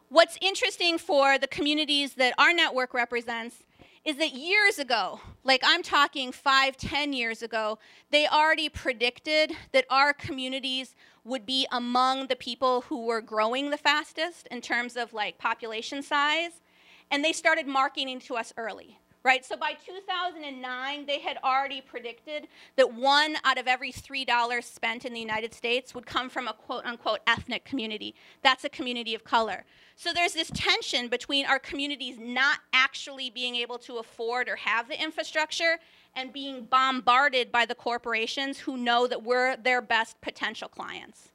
What's 0.09 0.39
interesting 0.41 0.99
for 0.99 1.39
the 1.39 1.47
communities 1.47 2.15
that 2.15 2.35
our 2.39 2.53
network 2.53 2.95
represents 2.95 3.57
is 4.05 4.17
that 4.17 4.33
years 4.33 4.79
ago, 4.79 5.21
like 5.45 5.63
I'm 5.65 5.83
talking 5.83 6.33
five, 6.33 6.77
ten 6.77 7.13
years 7.13 7.43
ago, 7.43 7.79
they 8.11 8.27
already 8.27 8.69
predicted 8.69 9.53
that 9.73 9.85
our 9.91 10.13
communities 10.13 10.95
would 11.25 11.45
be 11.45 11.67
among 11.71 12.29
the 12.29 12.37
people 12.37 12.83
who 12.83 13.05
were 13.05 13.21
growing 13.21 13.71
the 13.71 13.77
fastest 13.77 14.49
in 14.51 14.61
terms 14.63 14.97
of 14.97 15.13
like 15.13 15.39
population 15.39 16.03
size. 16.03 16.63
And 17.11 17.25
they 17.25 17.33
started 17.33 17.67
marketing 17.67 18.21
to 18.21 18.37
us 18.37 18.55
early 18.57 18.99
right? 19.23 19.45
So 19.45 19.57
by 19.57 19.73
2009, 19.73 21.07
they 21.07 21.21
had 21.21 21.39
already 21.45 21.81
predicted 21.81 22.49
that 22.77 22.93
one 22.93 23.37
out 23.45 23.59
of 23.59 23.67
every 23.67 23.93
$3 23.93 24.65
spent 24.65 25.05
in 25.05 25.13
the 25.13 25.21
United 25.21 25.53
States 25.53 25.95
would 25.95 26.07
come 26.07 26.31
from 26.31 26.49
a 26.49 26.53
quote 26.53 26.85
unquote 26.85 27.21
ethnic 27.27 27.65
community. 27.65 28.15
That's 28.43 28.65
a 28.65 28.69
community 28.69 29.15
of 29.15 29.25
color. 29.25 29.65
So 29.97 30.13
there's 30.13 30.33
this 30.33 30.51
tension 30.55 31.09
between 31.09 31.45
our 31.45 31.59
communities 31.59 32.17
not 32.19 32.61
actually 32.73 33.29
being 33.29 33.57
able 33.57 33.79
to 33.79 33.99
afford 33.99 34.49
or 34.49 34.57
have 34.57 34.89
the 34.89 35.01
infrastructure 35.01 35.79
and 36.17 36.33
being 36.33 36.65
bombarded 36.65 37.53
by 37.53 37.67
the 37.67 37.75
corporations 37.75 38.59
who 38.59 38.77
know 38.77 39.07
that 39.07 39.23
we're 39.23 39.57
their 39.57 39.83
best 39.83 40.21
potential 40.23 40.69
clients, 40.69 41.29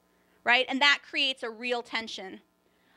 right? 0.43 0.65
And 0.67 0.81
that 0.81 0.99
creates 1.07 1.43
a 1.43 1.49
real 1.49 1.83
tension 1.83 2.41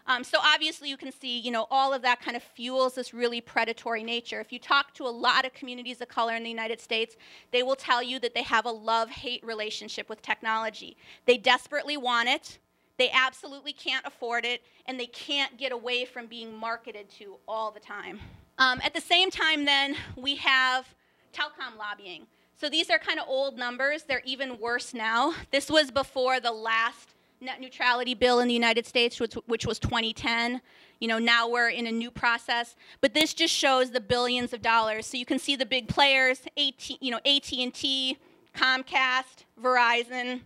um, 0.08 0.24
so 0.24 0.38
obviously 0.42 0.88
you 0.88 0.96
can 0.96 1.12
see, 1.12 1.38
you 1.38 1.52
know, 1.52 1.66
all 1.70 1.92
of 1.94 2.02
that 2.02 2.20
kind 2.20 2.36
of 2.36 2.42
fuels 2.42 2.94
this 2.96 3.14
really 3.14 3.40
predatory 3.40 4.02
nature. 4.02 4.40
If 4.40 4.52
you 4.52 4.58
talk 4.58 4.92
to 4.94 5.04
a 5.04 5.14
lot 5.26 5.44
of 5.44 5.54
communities 5.54 6.00
of 6.00 6.08
color 6.08 6.34
in 6.34 6.42
the 6.42 6.50
United 6.50 6.80
States, 6.80 7.16
they 7.52 7.62
will 7.62 7.76
tell 7.76 8.02
you 8.02 8.18
that 8.20 8.34
they 8.34 8.42
have 8.42 8.64
a 8.64 8.70
love-hate 8.70 9.44
relationship 9.44 10.08
with 10.08 10.20
technology. 10.22 10.96
They 11.26 11.38
desperately 11.38 11.96
want 11.96 12.28
it, 12.28 12.58
they 12.96 13.10
absolutely 13.10 13.72
can't 13.72 14.04
afford 14.04 14.44
it, 14.44 14.62
and 14.86 14.98
they 14.98 15.06
can't 15.06 15.56
get 15.56 15.70
away 15.70 16.04
from 16.04 16.26
being 16.26 16.52
marketed 16.56 17.08
to 17.18 17.36
all 17.46 17.70
the 17.70 17.78
time. 17.78 18.18
Um, 18.58 18.80
at 18.82 18.92
the 18.92 19.00
same 19.00 19.30
time, 19.30 19.64
then, 19.64 19.94
we 20.16 20.34
have 20.36 20.84
telecom 21.32 21.78
lobbying. 21.78 22.26
So 22.60 22.68
these 22.68 22.90
are 22.90 22.98
kind 22.98 23.20
of 23.20 23.26
old 23.28 23.56
numbers. 23.56 24.02
They're 24.02 24.22
even 24.24 24.58
worse 24.58 24.92
now. 24.92 25.34
This 25.52 25.70
was 25.70 25.92
before 25.92 26.40
the 26.40 26.50
last 26.50 27.14
net 27.40 27.60
neutrality 27.60 28.14
bill 28.14 28.40
in 28.40 28.48
the 28.48 28.54
United 28.54 28.86
States, 28.86 29.20
which, 29.20 29.34
which 29.46 29.66
was 29.66 29.78
2010. 29.78 30.60
You 31.00 31.08
know, 31.08 31.18
now 31.18 31.48
we're 31.48 31.68
in 31.68 31.86
a 31.86 31.92
new 31.92 32.10
process, 32.10 32.74
but 33.00 33.14
this 33.14 33.32
just 33.32 33.54
shows 33.54 33.90
the 33.90 34.00
billions 34.00 34.52
of 34.52 34.62
dollars. 34.62 35.06
So 35.06 35.16
you 35.16 35.24
can 35.24 35.38
see 35.38 35.54
the 35.54 35.66
big 35.66 35.88
players, 35.88 36.42
AT, 36.56 36.90
you 37.00 37.10
know, 37.10 37.18
AT&T, 37.18 38.18
Comcast, 38.54 39.44
Verizon, 39.62 40.40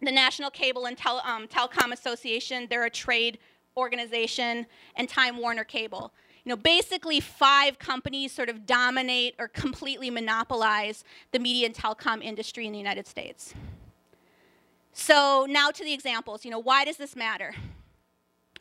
the 0.00 0.12
National 0.12 0.50
Cable 0.50 0.86
and 0.86 0.96
Tele, 0.96 1.20
um, 1.24 1.46
Telecom 1.46 1.92
Association, 1.92 2.66
they're 2.70 2.86
a 2.86 2.90
trade 2.90 3.38
organization, 3.76 4.66
and 4.96 5.08
Time 5.08 5.36
Warner 5.36 5.64
Cable. 5.64 6.12
You 6.44 6.50
know, 6.50 6.56
basically 6.56 7.20
five 7.20 7.78
companies 7.78 8.32
sort 8.32 8.48
of 8.48 8.64
dominate 8.64 9.34
or 9.38 9.48
completely 9.48 10.08
monopolize 10.08 11.04
the 11.32 11.38
media 11.38 11.66
and 11.66 11.74
telecom 11.74 12.22
industry 12.22 12.66
in 12.66 12.72
the 12.72 12.78
United 12.78 13.06
States. 13.06 13.54
So 14.92 15.46
now 15.48 15.70
to 15.70 15.84
the 15.84 15.92
examples. 15.92 16.44
You 16.44 16.50
know, 16.50 16.58
why 16.58 16.84
does 16.84 16.96
this 16.96 17.16
matter? 17.16 17.54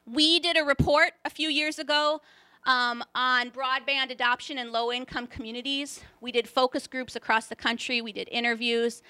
We 0.06 0.40
did 0.40 0.58
a 0.58 0.64
report 0.64 1.12
a 1.26 1.30
few 1.30 1.50
years 1.50 1.80
ago 1.80 2.22
um, 2.66 3.04
on 3.14 3.52
broadband 3.52 4.12
adoption 4.12 4.58
in 4.58 4.72
low-income 4.72 5.28
communities. 5.28 6.02
We 6.22 6.32
did 6.32 6.48
focus 6.48 6.88
groups 6.88 7.16
across 7.16 7.48
the 7.48 7.56
country. 7.56 8.02
We 8.02 8.12
did 8.12 8.28
interviews. 8.32 9.02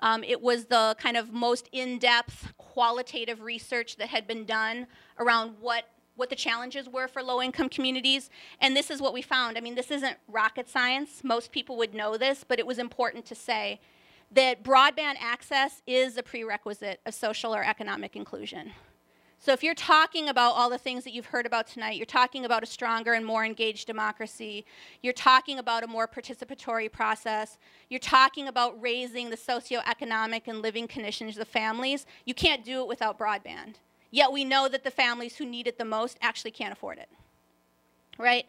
Um, 0.00 0.22
it 0.24 0.42
was 0.42 0.66
the 0.66 0.96
kind 0.98 1.16
of 1.16 1.32
most 1.32 1.68
in-depth 1.72 2.54
qualitative 2.58 3.40
research 3.42 3.96
that 3.96 4.08
had 4.08 4.26
been 4.26 4.44
done 4.44 4.86
around 5.18 5.56
what 5.60 5.88
what 6.16 6.30
the 6.30 6.36
challenges 6.36 6.88
were 6.88 7.08
for 7.08 7.22
low-income 7.22 7.68
communities, 7.68 8.30
and 8.62 8.74
this 8.74 8.90
is 8.90 9.02
what 9.02 9.12
we 9.12 9.20
found. 9.20 9.58
I 9.58 9.60
mean, 9.60 9.74
this 9.74 9.90
isn't 9.90 10.16
rocket 10.28 10.66
science. 10.66 11.22
Most 11.22 11.52
people 11.52 11.76
would 11.76 11.92
know 11.92 12.16
this, 12.16 12.42
but 12.42 12.58
it 12.58 12.66
was 12.66 12.78
important 12.78 13.26
to 13.26 13.34
say 13.34 13.80
that 14.36 14.62
broadband 14.62 15.14
access 15.18 15.82
is 15.86 16.18
a 16.18 16.22
prerequisite 16.22 17.00
of 17.06 17.14
social 17.14 17.54
or 17.54 17.64
economic 17.64 18.16
inclusion. 18.16 18.70
So 19.38 19.52
if 19.52 19.62
you're 19.62 19.74
talking 19.74 20.28
about 20.28 20.52
all 20.52 20.68
the 20.68 20.76
things 20.76 21.04
that 21.04 21.14
you've 21.14 21.26
heard 21.26 21.46
about 21.46 21.66
tonight, 21.66 21.96
you're 21.96 22.04
talking 22.04 22.44
about 22.44 22.62
a 22.62 22.66
stronger 22.66 23.14
and 23.14 23.24
more 23.24 23.46
engaged 23.46 23.86
democracy, 23.86 24.66
you're 25.02 25.14
talking 25.14 25.58
about 25.58 25.84
a 25.84 25.86
more 25.86 26.06
participatory 26.06 26.92
process, 26.92 27.56
you're 27.88 27.98
talking 27.98 28.46
about 28.46 28.80
raising 28.80 29.30
the 29.30 29.36
socioeconomic 29.36 30.42
and 30.46 30.60
living 30.60 30.86
conditions 30.86 31.38
of 31.38 31.48
families, 31.48 32.04
you 32.26 32.34
can't 32.34 32.64
do 32.64 32.80
it 32.82 32.88
without 32.88 33.18
broadband. 33.18 33.76
Yet 34.10 34.32
we 34.32 34.44
know 34.44 34.68
that 34.68 34.84
the 34.84 34.90
families 34.90 35.36
who 35.36 35.46
need 35.46 35.66
it 35.66 35.78
the 35.78 35.84
most 35.84 36.18
actually 36.20 36.50
can't 36.50 36.72
afford 36.72 36.98
it. 36.98 37.08
Right? 38.18 38.44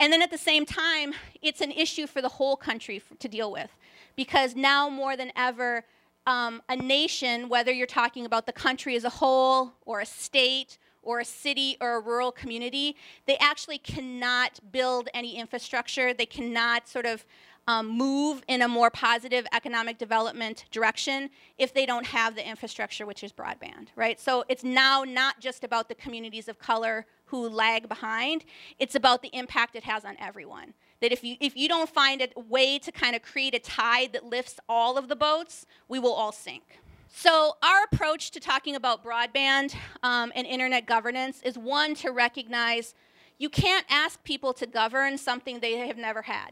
And 0.00 0.12
then 0.12 0.22
at 0.22 0.30
the 0.30 0.38
same 0.38 0.66
time, 0.66 1.14
it's 1.42 1.60
an 1.60 1.72
issue 1.72 2.06
for 2.08 2.22
the 2.22 2.28
whole 2.28 2.56
country 2.56 3.02
to 3.18 3.28
deal 3.28 3.52
with 3.52 3.70
because 4.18 4.56
now 4.56 4.88
more 4.88 5.16
than 5.16 5.30
ever, 5.36 5.84
um, 6.26 6.60
a 6.68 6.74
nation, 6.74 7.48
whether 7.48 7.70
you're 7.70 7.86
talking 7.86 8.26
about 8.26 8.46
the 8.46 8.52
country 8.52 8.96
as 8.96 9.04
a 9.04 9.08
whole, 9.08 9.74
or 9.86 10.00
a 10.00 10.06
state, 10.06 10.76
or 11.04 11.20
a 11.20 11.24
city, 11.24 11.76
or 11.80 11.94
a 11.94 12.00
rural 12.00 12.32
community, 12.32 12.96
they 13.28 13.36
actually 13.36 13.78
cannot 13.78 14.58
build 14.72 15.08
any 15.14 15.36
infrastructure. 15.36 16.12
They 16.12 16.26
cannot 16.26 16.88
sort 16.88 17.06
of 17.06 17.24
um, 17.68 17.86
move 17.86 18.42
in 18.48 18.60
a 18.62 18.66
more 18.66 18.90
positive 18.90 19.46
economic 19.52 19.98
development 19.98 20.64
direction 20.72 21.30
if 21.56 21.72
they 21.72 21.86
don't 21.86 22.06
have 22.06 22.34
the 22.34 22.46
infrastructure, 22.46 23.06
which 23.06 23.22
is 23.22 23.32
broadband, 23.32 23.88
right? 23.94 24.18
So 24.18 24.44
it's 24.48 24.64
now 24.64 25.04
not 25.06 25.38
just 25.38 25.62
about 25.62 25.88
the 25.88 25.94
communities 25.94 26.48
of 26.48 26.58
color 26.58 27.06
who 27.28 27.48
lag 27.48 27.88
behind, 27.88 28.44
it's 28.78 28.94
about 28.94 29.22
the 29.22 29.30
impact 29.32 29.76
it 29.76 29.84
has 29.84 30.04
on 30.04 30.16
everyone 30.18 30.74
that 31.00 31.12
if 31.12 31.22
you, 31.22 31.36
if 31.40 31.56
you 31.56 31.68
don't 31.68 31.88
find 31.88 32.22
a 32.22 32.40
way 32.40 32.78
to 32.78 32.90
kind 32.90 33.14
of 33.14 33.22
create 33.22 33.54
a 33.54 33.58
tide 33.58 34.12
that 34.12 34.24
lifts 34.24 34.58
all 34.68 34.98
of 34.98 35.08
the 35.08 35.16
boats, 35.16 35.66
we 35.88 35.98
will 35.98 36.12
all 36.12 36.32
sink. 36.32 36.80
So, 37.10 37.56
our 37.62 37.84
approach 37.90 38.32
to 38.32 38.40
talking 38.40 38.74
about 38.74 39.02
broadband 39.02 39.74
um, 40.02 40.30
and 40.34 40.46
internet 40.46 40.86
governance 40.86 41.40
is 41.42 41.56
one 41.56 41.94
to 41.96 42.10
recognize 42.10 42.94
you 43.38 43.48
can't 43.48 43.86
ask 43.88 44.22
people 44.24 44.52
to 44.54 44.66
govern 44.66 45.16
something 45.16 45.60
they 45.60 45.78
have 45.78 45.96
never 45.96 46.22
had. 46.22 46.50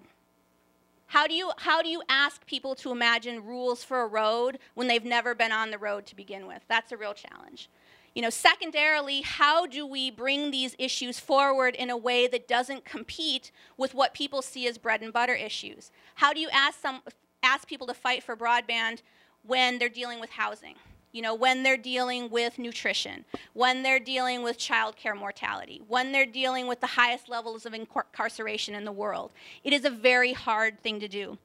How 1.08 1.26
do, 1.26 1.34
you, 1.34 1.52
how 1.58 1.82
do 1.82 1.88
you 1.88 2.02
ask 2.08 2.44
people 2.46 2.74
to 2.76 2.90
imagine 2.90 3.44
rules 3.44 3.84
for 3.84 4.02
a 4.02 4.06
road 4.06 4.58
when 4.74 4.88
they've 4.88 5.04
never 5.04 5.34
been 5.34 5.52
on 5.52 5.70
the 5.70 5.78
road 5.78 6.06
to 6.06 6.16
begin 6.16 6.46
with? 6.46 6.62
That's 6.68 6.90
a 6.90 6.96
real 6.96 7.14
challenge. 7.14 7.68
You 8.16 8.22
know, 8.22 8.30
secondarily, 8.30 9.20
how 9.20 9.66
do 9.66 9.86
we 9.86 10.10
bring 10.10 10.50
these 10.50 10.74
issues 10.78 11.20
forward 11.20 11.74
in 11.74 11.90
a 11.90 11.98
way 11.98 12.26
that 12.26 12.48
doesn't 12.48 12.86
compete 12.86 13.52
with 13.76 13.92
what 13.92 14.14
people 14.14 14.40
see 14.40 14.66
as 14.66 14.78
bread 14.78 15.02
and 15.02 15.12
butter 15.12 15.34
issues? 15.34 15.90
How 16.14 16.32
do 16.32 16.40
you 16.40 16.48
ask 16.50 16.80
some 16.80 17.02
ask 17.42 17.68
people 17.68 17.86
to 17.88 17.92
fight 17.92 18.22
for 18.22 18.34
broadband 18.34 19.02
when 19.42 19.78
they're 19.78 19.90
dealing 19.90 20.18
with 20.18 20.30
housing? 20.30 20.76
You 21.12 21.20
know, 21.20 21.34
when 21.34 21.62
they're 21.62 21.76
dealing 21.76 22.30
with 22.30 22.58
nutrition, 22.58 23.26
when 23.52 23.82
they're 23.82 24.00
dealing 24.00 24.42
with 24.42 24.56
child 24.56 24.96
care 24.96 25.14
mortality, 25.14 25.82
when 25.86 26.10
they're 26.10 26.24
dealing 26.24 26.66
with 26.66 26.80
the 26.80 26.86
highest 26.86 27.28
levels 27.28 27.66
of 27.66 27.74
incarceration 27.74 28.74
in 28.74 28.86
the 28.86 28.92
world. 28.92 29.30
It 29.62 29.74
is 29.74 29.84
a 29.84 29.90
very 29.90 30.32
hard 30.32 30.82
thing 30.82 31.00
to 31.00 31.08
do. 31.08 31.36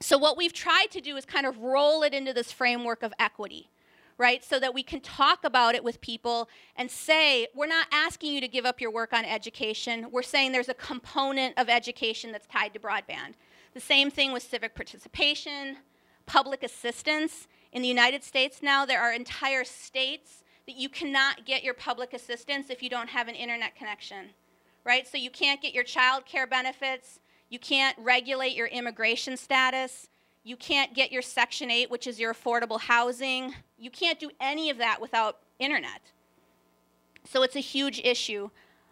So 0.00 0.18
what 0.18 0.36
we've 0.36 0.52
tried 0.52 0.88
to 0.90 1.00
do 1.00 1.16
is 1.16 1.24
kind 1.24 1.46
of 1.46 1.60
roll 1.60 2.02
it 2.02 2.12
into 2.12 2.32
this 2.32 2.50
framework 2.50 3.04
of 3.04 3.14
equity 3.20 3.68
right? 4.18 4.44
So 4.44 4.58
that 4.60 4.74
we 4.74 4.82
can 4.82 5.00
talk 5.00 5.44
about 5.44 5.74
it 5.74 5.82
with 5.82 6.00
people 6.00 6.48
and 6.76 6.90
say, 6.90 7.48
we're 7.54 7.66
not 7.66 7.86
asking 7.92 8.32
you 8.32 8.40
to 8.40 8.48
give 8.48 8.64
up 8.64 8.80
your 8.80 8.90
work 8.90 9.12
on 9.12 9.24
education. 9.24 10.08
We're 10.10 10.22
saying 10.22 10.52
there's 10.52 10.68
a 10.68 10.74
component 10.74 11.58
of 11.58 11.68
education 11.68 12.32
that's 12.32 12.46
tied 12.46 12.74
to 12.74 12.80
broadband. 12.80 13.34
The 13.74 13.80
same 13.80 14.10
thing 14.10 14.32
with 14.32 14.42
civic 14.42 14.74
participation, 14.74 15.78
public 16.26 16.62
assistance. 16.62 17.48
In 17.72 17.82
the 17.82 17.88
United 17.88 18.22
States 18.22 18.62
now, 18.62 18.84
there 18.84 19.00
are 19.00 19.12
entire 19.12 19.64
states 19.64 20.44
that 20.66 20.76
you 20.76 20.88
cannot 20.88 21.44
get 21.44 21.64
your 21.64 21.74
public 21.74 22.12
assistance 22.12 22.70
if 22.70 22.82
you 22.82 22.90
don't 22.90 23.08
have 23.08 23.28
an 23.28 23.34
internet 23.34 23.74
connection, 23.74 24.26
right? 24.84 25.08
So 25.08 25.16
you 25.16 25.30
can't 25.30 25.60
get 25.60 25.74
your 25.74 25.84
child 25.84 26.24
care 26.26 26.46
benefits, 26.46 27.18
you 27.48 27.58
can't 27.58 27.96
regulate 27.98 28.54
your 28.54 28.68
immigration 28.68 29.36
status, 29.36 30.08
you 30.44 30.56
can't 30.56 30.94
get 30.94 31.12
your 31.12 31.22
Section 31.22 31.70
8, 31.70 31.90
which 31.90 32.06
is 32.06 32.18
your 32.18 32.34
affordable 32.34 32.80
housing. 32.80 33.54
You 33.78 33.90
can't 33.90 34.18
do 34.18 34.30
any 34.40 34.70
of 34.70 34.78
that 34.78 35.00
without 35.00 35.38
internet. 35.58 36.00
So 37.24 37.42
it's 37.42 37.54
a 37.54 37.60
huge 37.60 38.00
issue. 38.02 38.50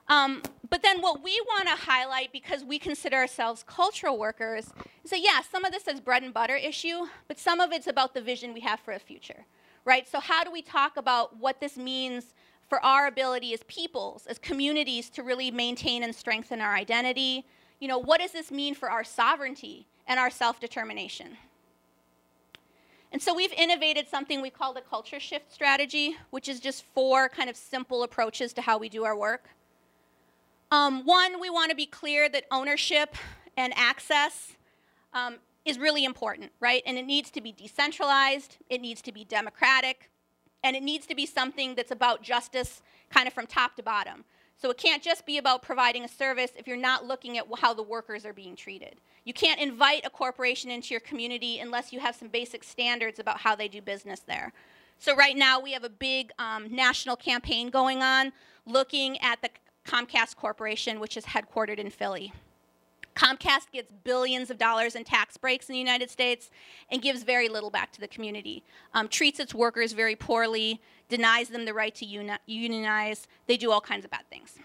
Um, 0.09 0.43
but 0.69 0.83
then 0.83 1.01
what 1.01 1.23
we 1.23 1.41
want 1.47 1.69
to 1.69 1.75
highlight, 1.75 2.33
because 2.33 2.65
we 2.65 2.79
consider 2.79 3.17
ourselves 3.17 3.65
cultural 3.67 4.19
workers, 4.19 4.73
is 5.05 5.11
that, 5.11 5.21
yeah, 5.21 5.41
some 5.41 5.65
of 5.65 5.73
this 5.73 5.89
is 5.89 6.01
bread 6.01 6.23
and 6.23 6.33
butter 6.33 6.57
issue, 6.57 7.07
but 7.27 7.39
some 7.39 7.61
of 7.61 7.73
it's 7.73 7.87
about 7.87 8.15
the 8.15 8.21
vision 8.21 8.55
we 8.55 8.61
have 8.61 8.81
for 8.81 8.93
a 8.93 8.99
future, 8.99 9.45
right? 9.85 10.09
So 10.09 10.21
how 10.21 10.45
do 10.45 10.51
we 10.51 10.63
talk 10.63 10.97
about 10.97 11.37
what 11.37 11.61
this 11.61 11.77
means 11.77 12.35
for 12.69 12.85
our 12.85 13.09
ability 13.09 13.53
as 13.55 13.65
peoples, 13.65 14.27
as 14.27 14.39
communities, 14.39 15.11
to 15.11 15.25
really 15.25 15.51
maintain 15.51 16.05
and 16.05 16.15
strengthen 16.15 16.61
our 16.61 16.75
identity? 16.75 17.45
You 17.81 17.89
know, 17.89 17.99
what 17.99 18.21
does 18.21 18.33
this 18.33 18.53
mean 18.53 18.75
for 18.75 18.91
our 18.91 19.05
sovereignty? 19.05 19.89
And 20.11 20.19
our 20.19 20.29
self 20.29 20.59
determination. 20.61 21.39
And 23.13 23.23
so 23.23 23.35
we've 23.35 23.53
innovated 23.53 24.09
something 24.09 24.43
we 24.43 24.51
call 24.51 24.75
the 24.75 24.81
culture 24.81 25.21
shift 25.21 25.53
strategy, 25.53 26.17
which 26.31 26.49
is 26.49 26.61
just 26.61 26.85
four 26.95 27.29
kind 27.29 27.49
of 27.49 27.57
simple 27.57 28.03
approaches 28.03 28.53
to 28.55 28.61
how 28.61 28.77
we 28.77 28.89
do 28.89 29.05
our 29.05 29.17
work. 29.17 29.49
Um, 30.73 31.05
one, 31.05 31.41
we 31.41 31.49
want 31.49 31.71
to 31.71 31.77
be 31.77 31.87
clear 31.87 32.29
that 32.29 32.45
ownership 32.51 33.15
and 33.57 33.73
access 33.77 34.57
um, 35.15 35.37
is 35.65 35.79
really 35.79 36.05
important, 36.05 36.51
right? 36.61 36.83
And 36.87 36.99
it 36.99 37.07
needs 37.07 37.31
to 37.33 37.41
be 37.41 37.53
decentralized, 37.53 38.57
it 38.69 38.81
needs 38.81 39.03
to 39.03 39.13
be 39.13 39.25
democratic, 39.25 40.11
and 40.65 40.75
it 40.77 40.83
needs 40.83 41.07
to 41.07 41.15
be 41.15 41.27
something 41.27 41.77
that's 41.77 41.91
about 41.91 42.23
justice 42.23 42.83
kind 43.11 43.29
of 43.29 43.33
from 43.33 43.47
top 43.47 43.77
to 43.77 43.83
bottom. 43.83 44.25
So 44.61 44.71
it 44.71 44.77
can't 44.77 45.03
just 45.03 45.25
be 45.25 45.39
about 45.39 45.63
providing 45.63 46.05
a 46.05 46.09
service 46.09 46.51
if 46.55 46.67
you're 46.67 46.77
not 46.77 47.07
looking 47.07 47.39
at 47.39 47.47
how 47.59 47.73
the 47.73 47.83
workers 47.83 48.27
are 48.27 48.35
being 48.35 48.55
treated. 48.55 49.01
You 49.25 49.33
can't 49.33 49.59
invite 49.59 50.05
a 50.05 50.11
corporation 50.11 50.71
into 50.71 50.93
your 50.93 51.01
community 51.01 51.61
unless 51.61 51.95
you 51.95 52.01
have 52.01 52.15
some 52.15 52.29
basic 52.29 52.63
standards 52.63 53.19
about 53.19 53.41
how 53.41 53.57
they 53.57 53.69
do 53.69 53.81
business 53.81 54.21
there. 54.21 54.53
So 54.99 55.17
right 55.17 55.37
now 55.37 55.61
we 55.61 55.73
have 55.73 55.85
a 55.85 55.89
big 55.89 56.31
um, 56.39 56.75
national 56.75 57.17
campaign 57.17 57.71
going 57.71 58.03
on 58.03 58.33
looking 58.67 59.17
at 59.23 59.41
the 59.41 59.49
Comcast 59.87 60.37
Corporation, 60.37 61.01
which 61.01 61.17
is 61.17 61.25
headquartered 61.25 61.79
in 61.79 61.89
Philly. 61.89 62.35
Comcast 63.21 63.71
gets 63.71 63.93
billions 64.03 64.51
of 64.51 64.57
dollars 64.57 64.95
in 64.95 65.05
tax 65.05 65.37
breaks 65.37 65.69
in 65.69 65.75
the 65.75 65.79
United 65.79 66.09
States 66.09 66.51
and 66.91 67.03
gives 67.03 67.23
very 67.23 67.51
little 67.51 67.69
back 67.69 67.93
to 67.93 68.01
the 68.01 68.09
community. 68.09 68.65
Um, 68.95 69.09
treats 69.09 69.39
its 69.39 69.55
workers 69.55 69.93
very 69.93 70.17
poorly, 70.17 70.81
denies 71.11 71.51
them 71.51 71.67
the 71.67 71.75
right 71.75 71.95
to 71.97 72.07
uni 72.07 72.33
unionize. 72.47 73.27
They 73.47 73.59
do 73.59 73.71
all 73.73 73.81
kinds 73.83 74.07
of 74.07 74.11
bad 74.11 74.25
things. 74.31 74.59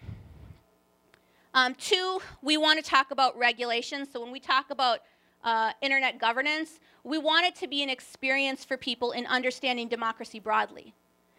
Um, 1.53 1.75
two, 1.75 2.21
we 2.41 2.55
want 2.55 2.81
to 2.81 2.89
talk 2.89 3.11
about 3.11 3.37
regulations. 3.37 4.07
So 4.13 4.21
when 4.21 4.31
we 4.31 4.39
talk 4.39 4.69
about 4.69 4.99
uh, 5.43 5.73
internet 5.81 6.17
governance, 6.17 6.79
we 7.03 7.17
want 7.17 7.45
it 7.45 7.55
to 7.57 7.67
be 7.67 7.83
an 7.83 7.89
experience 7.89 8.63
for 8.63 8.77
people 8.77 9.11
in 9.11 9.25
understanding 9.25 9.89
democracy 9.89 10.39
broadly. 10.39 10.93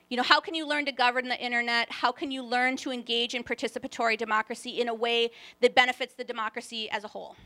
You 0.08 0.16
know, 0.16 0.22
how 0.22 0.40
can 0.40 0.54
you 0.54 0.66
learn 0.66 0.84
to 0.86 0.92
govern 0.92 1.28
the 1.28 1.38
internet? 1.38 1.90
How 1.90 2.12
can 2.12 2.30
you 2.30 2.42
learn 2.42 2.76
to 2.78 2.92
engage 2.92 3.34
in 3.34 3.42
participatory 3.42 4.16
democracy 4.16 4.80
in 4.80 4.88
a 4.88 4.94
way 4.94 5.30
that 5.60 5.74
benefits 5.74 6.14
the 6.14 6.24
democracy 6.24 6.88
as 6.90 7.02
a 7.02 7.08
whole? 7.08 7.36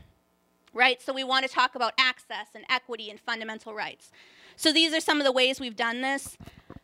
Right? 0.73 1.01
So 1.01 1.11
we 1.11 1.23
want 1.23 1.45
to 1.45 1.51
talk 1.51 1.75
about 1.75 1.93
access 1.97 2.47
and 2.53 2.63
equity 2.69 3.09
and 3.09 3.19
fundamental 3.19 3.73
rights. 3.73 4.11
So 4.55 4.71
these 4.71 4.93
are 4.93 4.99
some 4.99 5.19
of 5.19 5.25
the 5.25 5.31
ways 5.31 5.59
we've 5.59 5.75
done 5.75 6.01
this. 6.01 6.37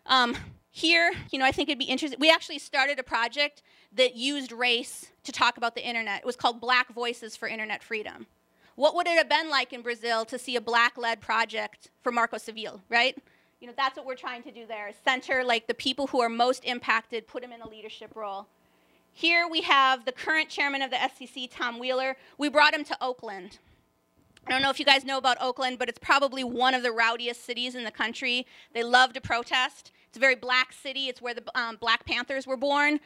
Um, 0.08 0.36
here, 0.72 1.12
you 1.32 1.40
know, 1.40 1.46
I 1.46 1.52
think 1.52 1.70
it'd 1.70 1.80
be 1.80 1.86
interesting. 1.86 2.20
We 2.20 2.30
actually 2.30 2.60
started 2.60 3.00
a 3.00 3.04
project 3.04 3.62
that 3.94 4.16
used 4.16 4.52
race 4.52 5.08
to 5.24 5.32
talk 5.32 5.58
about 5.58 5.76
the 5.76 5.88
internet. 5.88 6.22
It 6.22 6.26
was 6.26 6.36
called 6.36 6.60
Black 6.60 6.94
Voices 6.94 7.36
for 7.36 7.48
Internet 7.48 7.84
Freedom. 7.84 8.28
What 8.76 8.96
would 8.96 9.08
it 9.08 9.18
have 9.18 9.30
been 9.30 9.50
like 9.50 9.74
in 9.74 9.82
Brazil 9.82 10.26
to 10.26 10.38
see 10.38 10.56
a 10.56 10.62
black-led 10.62 11.20
project 11.20 11.90
for 12.02 12.12
Marco 12.12 12.38
Civil, 12.38 12.82
right? 12.90 13.18
You 13.60 13.66
know, 13.66 13.74
that's 13.76 13.98
what 13.98 14.06
we're 14.06 14.16
trying 14.16 14.44
to 14.44 14.52
do 14.52 14.68
there. 14.68 14.92
Center 15.04 15.44
like 15.44 15.66
the 15.66 15.74
people 15.74 16.08
who 16.08 16.22
are 16.22 16.30
most 16.30 16.64
impacted, 16.64 17.28
put 17.28 17.42
them 17.42 17.52
in 17.52 17.62
a 17.62 17.68
leadership 17.68 18.16
role. 18.16 18.48
Here 19.14 19.48
we 19.48 19.62
have 19.62 20.06
the 20.06 20.12
current 20.12 20.48
chairman 20.48 20.84
of 20.84 20.92
the 20.92 20.98
FCC, 20.98 21.50
Tom 21.52 21.80
Wheeler. 21.80 22.18
We 22.38 22.50
brought 22.50 22.76
him 22.76 22.84
to 22.84 22.98
Oakland. 23.02 23.58
I 24.46 24.52
don't 24.52 24.62
know 24.62 24.70
if 24.70 24.80
you 24.80 24.86
guys 24.86 25.04
know 25.04 25.18
about 25.18 25.38
Oakland, 25.42 25.80
but 25.80 25.90
it's 25.90 25.98
probably 25.98 26.44
one 26.44 26.76
of 26.76 26.84
the 26.84 26.92
rowdiest 26.92 27.44
cities 27.44 27.74
in 27.74 27.84
the 27.84 27.92
country. 27.92 28.46
They 28.74 28.84
love 28.84 29.14
to 29.14 29.22
protest. 29.22 29.92
It's 30.08 30.18
a 30.18 30.20
very 30.20 30.36
black 30.36 30.72
city. 30.72 31.08
It's 31.08 31.20
where 31.20 31.34
the 31.34 31.44
um, 31.60 31.78
Black 31.78 32.06
Panthers 32.06 32.46
were 32.46 32.58
born. 32.58 33.00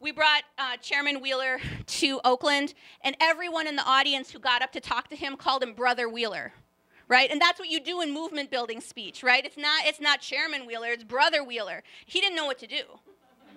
We 0.00 0.10
brought 0.10 0.44
uh, 0.56 0.78
Chairman 0.78 1.20
Wheeler 1.20 1.60
to 1.86 2.20
Oakland, 2.24 2.72
and 3.04 3.14
everyone 3.20 3.66
in 3.66 3.76
the 3.76 3.84
audience 3.84 4.30
who 4.30 4.38
got 4.38 4.62
up 4.62 4.72
to 4.72 4.80
talk 4.80 5.08
to 5.08 5.16
him 5.16 5.36
called 5.36 5.62
him 5.62 5.74
Brother 5.74 6.08
Wheeler 6.08 6.54
right? 7.08 7.30
And 7.30 7.40
that's 7.40 7.58
what 7.58 7.70
you 7.70 7.80
do 7.80 8.00
in 8.00 8.12
movement 8.12 8.50
building 8.50 8.80
speech, 8.80 9.22
right? 9.22 9.44
It's 9.44 9.56
not 9.56 9.86
it's 9.86 10.00
not 10.00 10.20
Chairman 10.20 10.66
Wheeler, 10.66 10.88
it's 10.88 11.04
Brother 11.04 11.42
Wheeler. 11.42 11.82
He 12.06 12.20
didn't 12.20 12.36
know 12.36 12.46
what 12.46 12.58
to 12.58 12.66
do. 12.66 12.82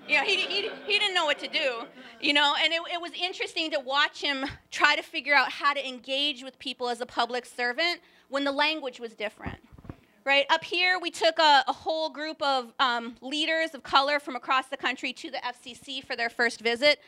You 0.08 0.18
know, 0.18 0.24
he, 0.24 0.36
he, 0.36 0.70
he 0.88 1.00
didn't 1.00 1.14
know 1.14 1.26
what 1.26 1.38
to 1.40 1.48
do, 1.48 1.84
you 2.20 2.34
know, 2.34 2.56
and 2.62 2.74
it, 2.74 2.82
it 2.92 3.00
was 3.00 3.12
interesting 3.14 3.70
to 3.72 3.80
watch 3.80 4.20
him 4.20 4.46
try 4.72 4.96
to 4.96 5.04
figure 5.04 5.36
out 5.36 5.52
how 5.52 5.74
to 5.74 5.88
engage 5.88 6.44
with 6.44 6.58
people 6.58 6.90
as 6.90 7.02
a 7.02 7.06
public 7.06 7.46
servant 7.46 8.00
when 8.30 8.44
the 8.44 8.52
language 8.52 9.00
was 9.00 9.14
different. 9.14 9.60
Right 10.24 10.46
up 10.50 10.64
here, 10.64 11.00
we 11.00 11.12
took 11.12 11.40
a, 11.40 11.64
a 11.68 11.74
whole 11.74 12.10
group 12.10 12.42
of 12.42 12.74
um, 12.80 13.16
leaders 13.22 13.74
of 13.74 13.84
color 13.84 14.20
from 14.20 14.36
across 14.36 14.68
the 14.68 14.78
country 14.78 15.14
to 15.14 15.32
the 15.32 15.38
FCC 15.38 16.04
for 16.04 16.16
their 16.16 16.30
first 16.30 16.62
visit. 16.62 17.00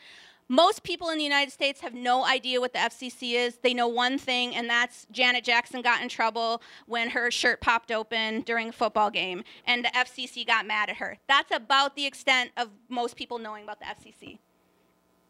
Most 0.48 0.82
people 0.82 1.08
in 1.08 1.16
the 1.16 1.24
United 1.24 1.52
States 1.52 1.80
have 1.80 1.94
no 1.94 2.24
idea 2.26 2.60
what 2.60 2.74
the 2.74 2.78
FCC 2.78 3.32
is. 3.34 3.56
They 3.62 3.72
know 3.72 3.88
one 3.88 4.18
thing, 4.18 4.54
and 4.54 4.68
that's 4.68 5.06
Janet 5.10 5.42
Jackson 5.42 5.80
got 5.80 6.02
in 6.02 6.08
trouble 6.10 6.60
when 6.86 7.10
her 7.10 7.30
shirt 7.30 7.62
popped 7.62 7.90
open 7.90 8.42
during 8.42 8.68
a 8.68 8.72
football 8.72 9.10
game, 9.10 9.42
and 9.66 9.84
the 9.84 9.88
FCC 9.88 10.46
got 10.46 10.66
mad 10.66 10.90
at 10.90 10.96
her. 10.96 11.16
That's 11.28 11.50
about 11.50 11.96
the 11.96 12.04
extent 12.04 12.50
of 12.58 12.68
most 12.90 13.16
people 13.16 13.38
knowing 13.38 13.64
about 13.64 13.80
the 13.80 13.86
FCC. 13.86 14.38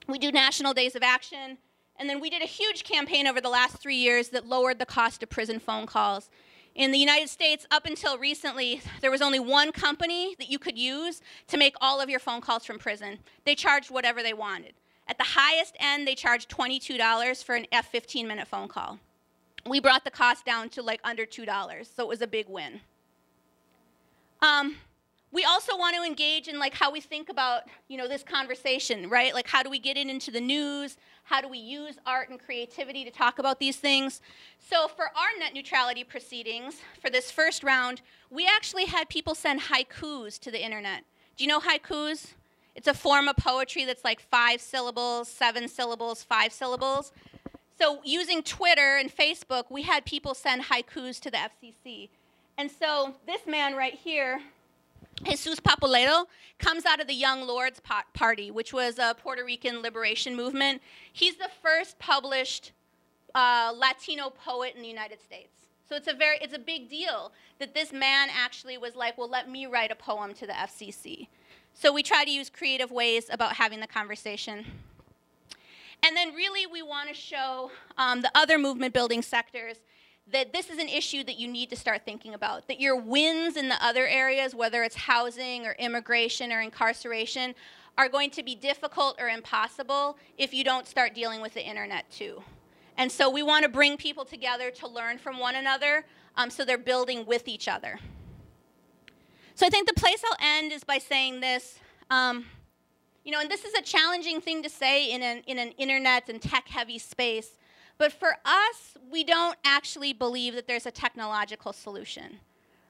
We 0.09 0.19
do 0.19 0.33
national 0.33 0.75
days 0.75 0.97
of 0.97 1.03
action, 1.05 1.59
and 1.97 2.11
then 2.11 2.21
we 2.21 2.29
did 2.29 2.43
a 2.43 2.47
huge 2.47 2.83
campaign 2.83 3.29
over 3.29 3.41
the 3.41 3.49
last 3.49 3.77
three 3.77 3.97
years 3.97 4.31
that 4.31 4.49
lowered 4.49 4.81
the 4.81 4.87
cost 4.87 5.23
of 5.23 5.31
prison 5.31 5.61
phone 5.61 5.87
calls. 5.87 6.29
In 6.75 6.91
the 6.91 6.99
United 6.99 7.31
States, 7.31 7.69
up 7.71 7.87
until 7.87 8.19
recently, 8.19 8.83
there 9.01 9.13
was 9.13 9.23
only 9.23 9.39
one 9.39 9.71
company 9.71 10.35
that 10.41 10.51
you 10.51 10.59
could 10.59 10.77
use 10.77 11.23
to 11.47 11.57
make 11.57 11.77
all 11.81 12.01
of 12.01 12.11
your 12.11 12.19
phone 12.19 12.41
calls 12.41 12.65
from 12.65 12.81
prison. 12.81 13.19
They 13.45 13.55
charged 13.55 13.93
whatever 13.93 14.21
they 14.21 14.35
wanted. 14.35 14.73
At 15.07 15.19
the 15.19 15.25
highest 15.25 15.77
end, 15.79 16.07
they 16.07 16.15
charge 16.15 16.49
$22 16.49 17.45
for 17.45 17.55
an 17.55 17.67
F 17.73 17.89
15 17.89 18.27
minute 18.27 18.49
phone 18.49 18.69
call. 18.69 18.99
We 19.67 19.81
brought 19.81 20.05
the 20.05 20.11
cost 20.11 20.45
down 20.45 20.69
to 20.71 20.83
like 20.83 21.01
under 21.05 21.25
$2, 21.25 21.87
so 21.95 22.03
it 22.03 22.09
was 22.09 22.23
a 22.23 22.27
big 22.27 22.49
win. 22.49 22.81
Um, 24.43 24.77
we 25.35 25.45
also 25.45 25.77
want 25.77 25.97
to 25.97 26.05
engage 26.05 26.47
in 26.47 26.61
like 26.61 26.75
how 26.75 26.93
we 26.93 27.01
think 27.01 27.29
about 27.29 27.63
you 27.89 27.99
know 27.99 28.07
this 28.07 28.23
conversation 28.23 29.11
right? 29.11 29.35
Like 29.35 29.49
how 29.49 29.63
do 29.63 29.69
we 29.69 29.81
get 29.81 29.97
it 29.97 30.09
into 30.09 30.31
the 30.31 30.41
news? 30.41 30.97
How 31.25 31.41
do 31.41 31.49
we 31.49 31.59
use 31.59 31.99
art 32.07 32.29
and 32.31 32.39
creativity 32.39 33.05
to 33.05 33.11
talk 33.11 33.39
about 33.39 33.59
these 33.59 33.77
things? 33.77 34.21
So 34.59 34.87
for 34.87 35.07
our 35.07 35.39
net 35.39 35.53
neutrality 35.53 36.05
proceedings 36.05 36.77
for 37.03 37.11
this 37.11 37.31
first 37.31 37.65
round 37.65 38.01
we 38.31 38.47
actually 38.47 38.85
had 38.85 39.09
people 39.09 39.35
send 39.35 39.63
haikus 39.63 40.39
to 40.39 40.51
the 40.51 40.65
internet. 40.65 41.03
Do 41.37 41.45
you 41.45 41.49
know 41.49 41.61
haikus 41.61 42.35
it's 42.75 42.89
a 42.89 42.95
form 42.95 43.29
of 43.29 43.37
poetry 43.37 43.85
that's 43.85 44.05
like 44.05 44.21
five 44.21 44.61
syllables, 44.61 45.29
seven 45.29 45.69
syllables, 45.69 46.23
five 46.23 46.53
syllables. 46.53 47.13
So 47.79 48.01
using 48.05 48.43
Twitter 48.43 48.97
and 48.97 49.15
Facebook, 49.15 49.65
we 49.71 49.83
had 49.83 50.05
people 50.05 50.35
send 50.35 50.65
haikus 50.65 51.21
to 51.21 51.31
the 51.31 51.39
FCC. 51.39 52.09
And 52.57 52.71
so 52.71 53.15
this 53.27 53.47
man 53.47 53.75
right 53.75 53.95
here, 53.95 54.41
Jesus 55.25 55.61
Papoleto, 55.61 56.27
comes 56.59 56.85
out 56.85 57.01
of 57.01 57.07
the 57.07 57.15
Young 57.15 57.47
Lords 57.47 57.81
Party, 58.15 58.51
which 58.51 58.73
was 58.73 58.99
a 58.99 59.15
Puerto 59.21 59.45
Rican 59.45 59.83
liberation 59.83 60.37
movement. 60.37 60.83
He's 61.13 61.37
the 61.37 61.51
first 61.63 61.99
published 61.99 62.73
uh, 63.35 63.73
Latino 63.77 64.31
poet 64.31 64.75
in 64.77 64.83
the 64.83 64.89
United 64.89 65.21
States. 65.21 65.51
So 65.89 65.97
it's 65.97 66.09
a 66.09 66.15
very 66.15 66.39
it's 66.41 66.55
a 66.55 66.59
big 66.59 66.89
deal 66.89 67.33
that 67.59 67.75
this 67.75 67.93
man 67.93 68.29
actually 68.33 68.79
was 68.79 68.97
like, 68.97 69.19
well, 69.19 69.29
let 69.29 69.51
me 69.51 69.67
write 69.67 69.91
a 69.91 69.95
poem 69.95 70.33
to 70.35 70.47
the 70.47 70.53
FCC. 70.53 71.29
So 71.75 71.93
we 71.93 72.03
try 72.03 72.25
to 72.25 72.31
use 72.31 72.49
creative 72.49 72.91
ways 72.91 73.27
about 73.31 73.55
having 73.55 73.81
the 73.81 73.87
conversation. 73.87 74.65
And 76.03 76.17
then 76.17 76.35
really 76.35 76.67
we 76.67 76.83
want 76.83 77.09
to 77.09 77.15
show 77.15 77.71
um, 77.99 78.23
the 78.23 78.31
other 78.35 78.59
movement 78.59 78.95
building 78.95 79.23
sectors 79.23 79.79
that 80.31 80.53
this 80.53 80.71
is 80.71 80.79
an 80.79 80.89
issue 80.89 81.23
that 81.25 81.39
you 81.39 81.49
need 81.49 81.69
to 81.71 81.77
start 81.77 82.03
thinking 82.05 82.33
about. 82.33 82.69
That 82.69 82.81
your 82.81 82.97
wins 82.97 83.57
in 83.57 83.69
the 83.69 83.85
other 83.85 84.07
areas, 84.07 84.55
whether 84.55 84.83
it's 84.83 84.95
housing 84.95 85.67
or 85.67 85.73
immigration 85.79 86.53
or 86.53 86.61
incarceration, 86.61 87.55
are 87.99 88.09
going 88.09 88.31
to 88.31 88.43
be 88.43 88.55
difficult 88.55 89.21
or 89.21 89.29
impossible 89.29 90.17
if 90.39 90.55
you 90.55 90.65
don't 90.65 90.87
start 90.87 91.15
dealing 91.15 91.41
with 91.41 91.55
the 91.55 91.65
internet 91.65 92.11
too. 92.11 92.43
And 92.97 93.11
so 93.11 93.29
we 93.29 93.43
want 93.43 93.65
to 93.65 93.69
bring 93.69 93.97
people 93.97 94.25
together 94.25 94.71
to 94.71 94.89
learn 94.89 95.19
from 95.19 95.39
one 95.39 95.57
another 95.57 96.05
um, 96.37 96.51
so 96.51 96.65
they're 96.65 96.79
building 96.79 97.27
with 97.27 97.49
each 97.49 97.69
other. 97.69 97.99
So 99.57 99.67
I 99.67 99.71
think 99.71 99.87
the 99.87 99.95
place 99.95 100.21
I'll 100.29 100.59
end 100.59 100.73
is 100.73 100.83
by 100.83 100.99
saying 100.99 101.39
this. 101.39 101.79
Um, 102.11 102.47
you 103.25 103.31
know, 103.31 103.39
and 103.39 103.49
this 103.49 103.65
is 103.65 103.73
a 103.75 103.83
challenging 103.83 104.41
thing 104.41 104.65
to 104.65 104.69
say 104.69 105.13
in 105.13 105.23
an, 105.23 105.43
in 105.47 105.59
an 105.59 105.71
internet 105.79 106.29
and 106.29 106.43
tech 106.43 106.67
heavy 106.67 106.99
space. 106.99 107.51
But 107.97 108.13
for 108.13 108.37
us, 108.45 108.97
we 109.09 109.23
don't 109.23 109.57
actually 109.65 110.13
believe 110.13 110.57
that 110.57 110.67
there's 110.67 110.87
a 110.87 110.91
technological 110.91 111.73
solution, 111.73 112.41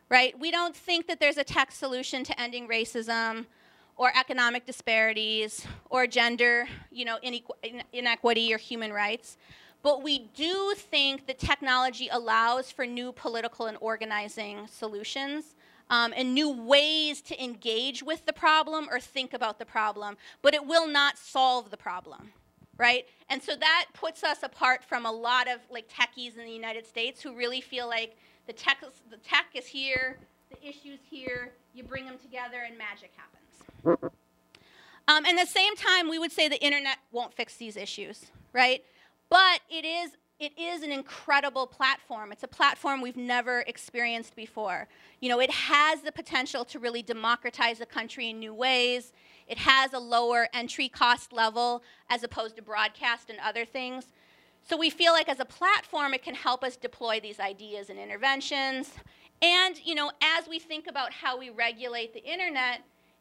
right? 0.09 0.38
We 0.40 0.50
don't 0.50 0.74
think 0.74 1.07
that 1.09 1.20
there's 1.20 1.37
a 1.37 1.44
tech 1.44 1.70
solution 1.70 2.24
to 2.24 2.40
ending 2.40 2.66
racism 2.66 3.44
or 3.96 4.11
economic 4.18 4.64
disparities 4.64 5.66
or 5.90 6.07
gender, 6.07 6.66
you 6.90 7.05
know, 7.05 7.18
inequity 7.92 8.55
or 8.55 8.59
human 8.59 8.90
rights. 8.90 9.37
But 9.83 10.03
we 10.03 10.31
do 10.35 10.72
think 10.74 11.27
that 11.27 11.38
technology 11.38 12.09
allows 12.11 12.70
for 12.70 12.87
new 12.87 13.12
political 13.12 13.66
and 13.66 13.77
organizing 13.83 14.66
solutions 14.66 15.55
um, 15.90 16.12
and 16.16 16.34
new 16.34 16.50
ways 16.50 17.20
to 17.22 17.42
engage 17.42 18.02
with 18.02 18.26
the 18.26 18.32
problem 18.32 18.88
or 18.90 18.98
think 18.98 19.32
about 19.34 19.58
the 19.58 19.66
problem, 19.66 20.16
but 20.42 20.54
it 20.54 20.66
will 20.66 20.86
not 20.86 21.18
solve 21.18 21.70
the 21.70 21.76
problem, 21.76 22.32
right? 22.78 23.06
And 23.28 23.42
so 23.42 23.54
that 23.56 23.86
puts 23.92 24.24
us 24.24 24.42
apart 24.42 24.82
from 24.84 25.06
a 25.06 25.12
lot 25.12 25.48
of 25.48 25.60
like 25.70 25.88
techies 25.88 26.38
in 26.38 26.44
the 26.44 26.52
United 26.52 26.86
States 26.86 27.22
who 27.22 27.34
really 27.34 27.60
feel 27.60 27.86
like 27.86 28.16
the 28.46 28.52
tech, 28.52 28.78
the 29.10 29.16
tech 29.18 29.46
is 29.54 29.66
here, 29.66 30.18
the 30.50 30.68
issue's 30.68 31.00
here, 31.10 31.52
you 31.74 31.82
bring 31.82 32.06
them 32.06 32.18
together, 32.18 32.62
and 32.66 32.76
magic 32.78 33.12
happens. 33.16 34.12
Um, 35.06 35.24
and 35.26 35.38
at 35.38 35.46
the 35.46 35.52
same 35.52 35.76
time, 35.76 36.08
we 36.08 36.18
would 36.18 36.32
say 36.32 36.48
the 36.48 36.62
internet 36.64 36.98
won't 37.12 37.34
fix 37.34 37.56
these 37.56 37.76
issues, 37.76 38.26
right? 38.52 38.82
But 39.28 39.60
it 39.68 39.84
is 39.84 40.12
it 40.40 40.52
is 40.58 40.82
an 40.82 40.90
incredible 40.90 41.66
platform. 41.66 42.32
It's 42.32 42.42
a 42.42 42.48
platform 42.48 43.00
we've 43.00 43.16
never 43.16 43.60
experienced 43.60 44.34
before. 44.34 44.88
You 45.20 45.28
know, 45.28 45.40
it 45.40 45.50
has 45.50 46.02
the 46.02 46.12
potential 46.12 46.64
to 46.66 46.78
really 46.78 47.02
democratize 47.02 47.78
the 47.78 47.86
country 47.86 48.30
in 48.30 48.40
new 48.40 48.52
ways. 48.52 49.12
It 49.46 49.58
has 49.58 49.92
a 49.92 49.98
lower 49.98 50.48
entry 50.52 50.88
cost 50.88 51.32
level 51.32 51.82
as 52.10 52.24
opposed 52.24 52.56
to 52.56 52.62
broadcast 52.62 53.30
and 53.30 53.38
other 53.40 53.64
things. 53.64 54.06
So 54.68 54.76
we 54.76 54.90
feel 54.90 55.12
like 55.12 55.28
as 55.28 55.40
a 55.40 55.44
platform, 55.44 56.14
it 56.14 56.22
can 56.22 56.34
help 56.34 56.64
us 56.64 56.76
deploy 56.76 57.20
these 57.20 57.38
ideas 57.38 57.88
and 57.90 57.98
interventions. 57.98 58.90
And, 59.40 59.78
you 59.84 59.94
know, 59.94 60.10
as 60.22 60.48
we 60.48 60.58
think 60.58 60.86
about 60.88 61.12
how 61.12 61.38
we 61.38 61.50
regulate 61.50 62.12
the 62.12 62.24
internet, 62.24 62.80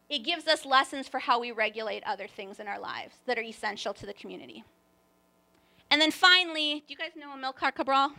it 0.10 0.20
gives 0.20 0.48
us 0.48 0.66
lessons 0.66 1.08
for 1.08 1.20
how 1.20 1.40
we 1.40 1.52
regulate 1.52 2.04
other 2.06 2.28
things 2.28 2.60
in 2.60 2.68
our 2.68 2.80
lives 2.80 3.16
that 3.28 3.38
are 3.38 3.44
essential 3.44 3.94
to 3.94 4.06
the 4.06 4.14
community. 4.14 4.64
And 5.94 6.02
then 6.02 6.10
finally, 6.10 6.84
do 6.88 6.92
you 6.92 6.98
guys 6.98 7.12
know 7.16 7.30
Amilcar 7.38 7.72
Cabral? 7.72 8.14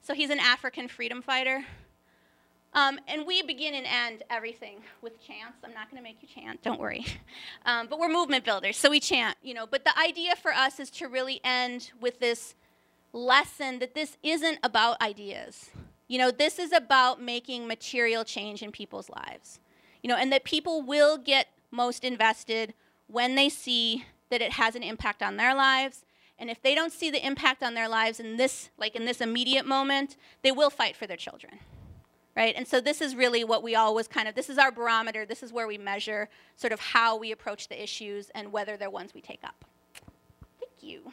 So 0.00 0.14
he's 0.14 0.30
an 0.30 0.38
African 0.38 0.88
freedom 0.88 1.20
fighter. 1.20 1.66
Um, 2.72 2.98
and 3.06 3.26
we 3.26 3.42
begin 3.42 3.74
and 3.74 3.84
end 3.84 4.22
everything 4.30 4.78
with 5.02 5.22
chants. 5.22 5.58
I'm 5.62 5.74
not 5.74 5.90
going 5.90 6.02
to 6.02 6.02
make 6.02 6.22
you 6.22 6.28
chant, 6.34 6.62
don't 6.62 6.80
worry. 6.80 7.04
Um, 7.66 7.88
but 7.88 7.98
we're 7.98 8.08
movement 8.08 8.46
builders, 8.46 8.78
so 8.78 8.88
we 8.88 9.00
chant, 9.00 9.36
you 9.42 9.52
know. 9.52 9.66
But 9.66 9.84
the 9.84 9.96
idea 9.98 10.34
for 10.34 10.50
us 10.50 10.80
is 10.80 10.88
to 10.92 11.08
really 11.08 11.42
end 11.44 11.92
with 12.00 12.18
this 12.20 12.54
lesson 13.12 13.78
that 13.80 13.94
this 13.94 14.16
isn't 14.22 14.58
about 14.62 15.00
ideas. 15.02 15.68
You 16.08 16.16
know, 16.16 16.30
this 16.30 16.58
is 16.58 16.72
about 16.72 17.20
making 17.20 17.68
material 17.68 18.24
change 18.24 18.62
in 18.62 18.72
people's 18.72 19.10
lives. 19.10 19.60
You 20.02 20.08
know, 20.08 20.16
and 20.16 20.32
that 20.32 20.44
people 20.44 20.80
will 20.80 21.18
get 21.18 21.48
most 21.70 22.02
invested 22.02 22.72
when 23.08 23.34
they 23.34 23.50
see 23.50 24.06
that 24.30 24.40
it 24.40 24.54
has 24.54 24.74
an 24.74 24.82
impact 24.82 25.22
on 25.22 25.36
their 25.36 25.54
lives 25.54 26.06
and 26.38 26.50
if 26.50 26.60
they 26.62 26.74
don't 26.74 26.92
see 26.92 27.10
the 27.10 27.24
impact 27.24 27.62
on 27.62 27.74
their 27.74 27.88
lives 27.88 28.18
in 28.18 28.36
this, 28.36 28.70
like 28.78 28.96
in 28.96 29.04
this 29.04 29.20
immediate 29.20 29.66
moment, 29.66 30.16
they 30.42 30.52
will 30.52 30.70
fight 30.70 30.96
for 30.96 31.06
their 31.06 31.16
children. 31.16 31.58
Right? 32.34 32.54
And 32.56 32.66
so 32.66 32.80
this 32.80 33.02
is 33.02 33.14
really 33.14 33.44
what 33.44 33.62
we 33.62 33.74
always 33.74 34.08
kind 34.08 34.26
of, 34.26 34.34
this 34.34 34.48
is 34.48 34.56
our 34.56 34.72
barometer. 34.72 35.26
This 35.26 35.42
is 35.42 35.52
where 35.52 35.66
we 35.66 35.76
measure 35.76 36.30
sort 36.56 36.72
of 36.72 36.80
how 36.80 37.16
we 37.16 37.30
approach 37.30 37.68
the 37.68 37.80
issues 37.80 38.30
and 38.34 38.50
whether 38.50 38.76
they're 38.78 38.90
ones 38.90 39.12
we 39.14 39.20
take 39.20 39.40
up. 39.44 39.64
Thank 40.58 40.82
you. 40.82 41.12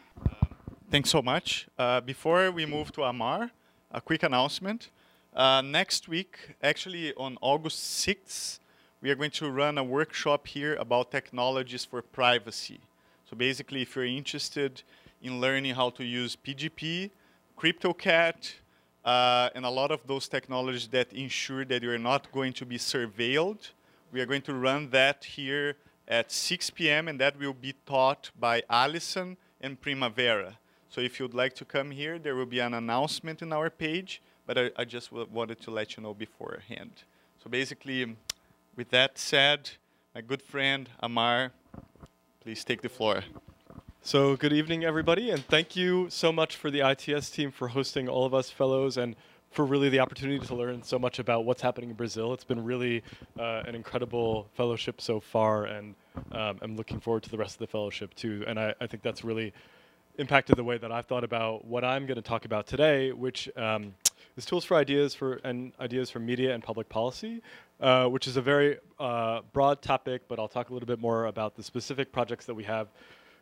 Thanks 0.90 1.10
so 1.10 1.22
much. 1.22 1.68
Uh, 1.78 2.00
before 2.02 2.50
we 2.52 2.66
move 2.66 2.92
to 2.94 3.04
Amar, 3.04 3.52
a 3.92 4.02
quick 4.02 4.24
announcement. 4.24 4.90
Uh, 5.36 5.62
next 5.62 6.08
week, 6.08 6.56
actually 6.64 7.14
on 7.16 7.38
August 7.42 8.08
6th, 8.08 8.60
we 9.02 9.12
are 9.12 9.16
going 9.16 9.32
to 9.32 9.52
run 9.52 9.78
a 9.78 9.84
workshop 9.84 10.48
here 10.48 10.76
about 10.76 11.12
technologies 11.12 11.86
for 11.86 12.02
privacy. 12.02 12.80
So 13.30 13.38
basically, 13.38 13.84
if 13.84 13.96
you're 13.96 14.06
interested 14.06 14.82
in 15.22 15.40
learning 15.42 15.76
how 15.76 15.90
to 15.92 16.04
use 16.04 16.36
PGP, 16.36 17.12
CryptoCat, 17.58 18.54
uh, 19.06 19.50
and 19.56 19.66
a 19.66 19.70
lot 19.70 19.92
of 19.92 20.06
those 20.08 20.28
technologies 20.28 20.88
that 20.90 21.12
ensure 21.14 21.66
that 21.66 21.82
you're 21.82 21.98
not 21.98 22.32
going 22.32 22.54
to 22.54 22.66
be 22.66 22.78
surveilled, 22.78 23.72
we 24.12 24.22
are 24.22 24.26
going 24.26 24.42
to 24.42 24.54
run 24.54 24.90
that 24.90 25.24
here 25.24 25.76
at 26.08 26.32
6 26.32 26.70
p.m. 26.72 27.08
and 27.08 27.20
that 27.20 27.38
will 27.38 27.54
be 27.54 27.74
taught 27.86 28.32
by 28.40 28.64
Alison 28.70 29.38
and 29.62 29.80
Primavera. 29.80 30.58
So 30.90 31.02
if 31.02 31.20
you'd 31.20 31.36
like 31.36 31.54
to 31.56 31.66
come 31.66 31.92
here, 31.92 32.18
there 32.18 32.36
will 32.36 32.48
be 32.48 32.60
an 32.60 32.74
announcement 32.74 33.42
in 33.42 33.54
our 33.54 33.70
page, 33.70 34.22
but 34.48 34.58
I, 34.58 34.72
I 34.76 34.86
just 34.86 35.12
wanted 35.12 35.62
to 35.62 35.72
let 35.72 35.96
you 35.96 36.04
know 36.04 36.14
beforehand. 36.14 36.92
So 37.44 37.50
basically, 37.50 38.16
with 38.76 38.90
that 38.90 39.18
said, 39.20 39.70
my 40.16 40.22
good 40.22 40.42
friend 40.42 40.90
Amar, 41.00 41.52
please 42.42 42.64
take 42.64 42.82
the 42.82 42.90
floor. 42.90 43.24
So 44.02 44.38
good 44.38 44.54
evening, 44.54 44.86
everybody, 44.86 45.30
and 45.30 45.46
thank 45.46 45.76
you 45.76 46.08
so 46.10 46.32
much 46.32 46.56
for 46.56 46.72
the 46.72 46.90
ITS 46.90 47.30
team 47.30 47.52
for 47.52 47.68
hosting 47.68 48.08
all 48.08 48.26
of 48.26 48.34
us 48.34 48.50
fellows 48.50 48.96
and 48.96 49.14
for 49.52 49.66
really 49.66 49.90
the 49.90 50.00
opportunity 50.00 50.44
to 50.48 50.56
learn 50.56 50.82
so 50.84 50.98
much 50.98 51.20
about 51.20 51.44
what's 51.44 51.62
happening 51.62 51.90
in 51.90 51.96
Brazil. 51.98 52.34
It's 52.34 52.46
been 52.46 52.64
really 52.64 53.04
uh, 53.38 53.64
an 53.68 53.76
incredible 53.76 54.48
fellowship 54.56 55.02
so 55.02 55.20
far, 55.20 55.66
and 55.66 55.96
um, 56.32 56.60
I'm 56.62 56.78
looking 56.78 57.02
forward 57.02 57.24
to 57.24 57.30
the 57.30 57.38
rest 57.38 57.56
of 57.56 57.60
the 57.60 57.68
fellowship 57.68 58.16
too. 58.16 58.46
And 58.48 58.58
I, 58.58 58.74
I, 58.80 58.88
think 58.88 59.04
that's 59.04 59.26
really 59.26 59.54
impacted 60.18 60.56
the 60.56 60.64
way 60.64 60.78
that 60.78 60.92
I've 60.94 61.06
thought 61.06 61.26
about 61.26 61.66
what 61.66 61.84
I'm 61.84 62.06
going 62.06 62.16
to 62.16 62.22
talk 62.22 62.46
about 62.46 62.68
today, 62.68 63.12
which 63.12 63.50
um, 63.58 63.94
is 64.38 64.46
tools 64.46 64.64
for 64.64 64.78
ideas 64.78 65.14
for 65.14 65.36
and 65.44 65.74
ideas 65.80 66.10
for 66.10 66.20
media 66.20 66.54
and 66.54 66.64
public 66.64 66.88
policy, 66.88 67.42
uh, 67.82 68.06
which 68.06 68.28
is 68.28 68.38
a 68.38 68.42
very 68.42 68.78
uh, 68.98 69.42
broad 69.52 69.82
topic. 69.82 70.22
But 70.30 70.40
I'll 70.40 70.48
talk 70.48 70.70
a 70.70 70.74
little 70.74 70.88
bit 70.88 71.00
more 71.00 71.26
about 71.26 71.58
the 71.58 71.64
specific 71.64 72.14
projects 72.14 72.46
that 72.46 72.56
we 72.56 72.64
have 72.64 72.88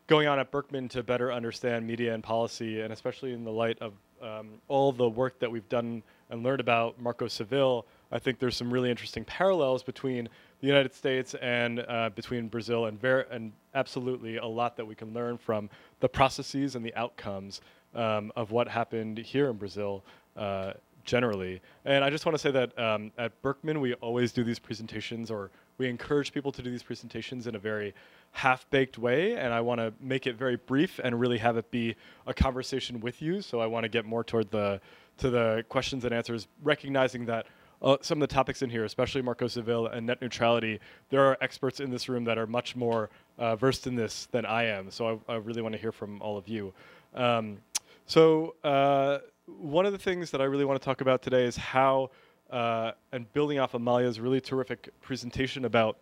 going 0.07 0.27
on 0.27 0.39
at 0.39 0.51
Berkman 0.51 0.87
to 0.89 1.03
better 1.03 1.31
understand 1.33 1.85
media 1.85 2.13
and 2.13 2.23
policy, 2.23 2.81
and 2.81 2.93
especially 2.93 3.33
in 3.33 3.43
the 3.43 3.51
light 3.51 3.77
of 3.81 3.93
um, 4.21 4.53
all 4.69 4.91
the 4.91 5.07
work 5.07 5.37
that 5.39 5.51
we've 5.51 5.67
done 5.69 6.01
and 6.29 6.43
learned 6.43 6.61
about 6.61 6.99
Marco 6.99 7.27
Civil, 7.27 7.85
I 8.11 8.19
think 8.19 8.39
there's 8.39 8.55
some 8.55 8.71
really 8.71 8.89
interesting 8.89 9.25
parallels 9.25 9.83
between 9.83 10.29
the 10.61 10.67
United 10.67 10.93
States 10.93 11.35
and 11.35 11.85
uh, 11.87 12.09
between 12.15 12.47
Brazil, 12.47 12.85
and, 12.85 13.03
and 13.03 13.51
absolutely 13.75 14.37
a 14.37 14.45
lot 14.45 14.77
that 14.77 14.85
we 14.85 14.95
can 14.95 15.13
learn 15.13 15.37
from 15.37 15.69
the 15.99 16.09
processes 16.09 16.75
and 16.75 16.85
the 16.85 16.95
outcomes 16.95 17.61
um, 17.93 18.31
of 18.35 18.51
what 18.51 18.67
happened 18.67 19.17
here 19.17 19.49
in 19.49 19.57
Brazil 19.57 20.03
uh, 20.37 20.73
generally. 21.03 21.61
And 21.85 22.03
I 22.03 22.09
just 22.09 22.25
want 22.25 22.33
to 22.33 22.39
say 22.39 22.51
that 22.51 22.77
um, 22.79 23.11
at 23.17 23.39
Berkman, 23.41 23.79
we 23.81 23.93
always 23.95 24.31
do 24.31 24.43
these 24.43 24.59
presentations, 24.59 25.29
or 25.29 25.51
we 25.77 25.87
encourage 25.87 26.33
people 26.33 26.51
to 26.51 26.61
do 26.61 26.69
these 26.71 26.83
presentations 26.83 27.47
in 27.47 27.55
a 27.55 27.59
very 27.59 27.93
half-baked 28.31 28.97
way 28.97 29.35
and 29.35 29.53
I 29.53 29.61
want 29.61 29.79
to 29.79 29.93
make 29.99 30.27
it 30.27 30.35
very 30.35 30.57
brief 30.57 30.99
and 31.03 31.19
really 31.19 31.37
have 31.37 31.57
it 31.57 31.69
be 31.71 31.95
a 32.25 32.33
conversation 32.33 32.99
with 32.99 33.21
you. 33.21 33.41
So 33.41 33.59
I 33.59 33.65
want 33.65 33.83
to 33.83 33.89
get 33.89 34.05
more 34.05 34.23
toward 34.23 34.51
the 34.51 34.81
to 35.17 35.29
the 35.31 35.65
questions 35.67 36.05
and 36.05 36.13
answers, 36.13 36.47
recognizing 36.61 37.25
that 37.25 37.47
uh, 37.81 37.97
some 38.01 38.21
of 38.21 38.27
the 38.27 38.33
topics 38.33 38.61
in 38.61 38.69
here, 38.69 38.85
especially 38.85 39.21
Marco 39.21 39.47
Civil 39.47 39.87
and 39.87 40.05
net 40.05 40.21
neutrality, 40.21 40.79
there 41.09 41.21
are 41.25 41.37
experts 41.41 41.79
in 41.79 41.89
this 41.89 42.09
room 42.09 42.23
that 42.23 42.37
are 42.37 42.47
much 42.47 42.75
more 42.75 43.09
uh, 43.37 43.55
versed 43.55 43.87
in 43.87 43.95
this 43.95 44.27
than 44.31 44.45
I 44.45 44.65
am. 44.65 44.89
So 44.89 45.21
I, 45.27 45.33
I 45.33 45.35
really 45.37 45.61
want 45.61 45.73
to 45.73 45.81
hear 45.81 45.91
from 45.91 46.21
all 46.21 46.37
of 46.37 46.47
you. 46.47 46.73
Um, 47.13 47.57
so 48.05 48.55
uh, 48.63 49.19
one 49.45 49.85
of 49.85 49.91
the 49.91 49.97
things 49.97 50.31
that 50.31 50.41
I 50.41 50.45
really 50.45 50.65
want 50.65 50.79
to 50.81 50.85
talk 50.85 51.01
about 51.01 51.21
today 51.21 51.45
is 51.45 51.55
how, 51.55 52.09
uh, 52.51 52.91
and 53.11 53.31
building 53.33 53.59
off 53.59 53.73
Amalia's 53.73 54.19
really 54.19 54.41
terrific 54.41 54.89
presentation 55.01 55.65
about 55.65 55.97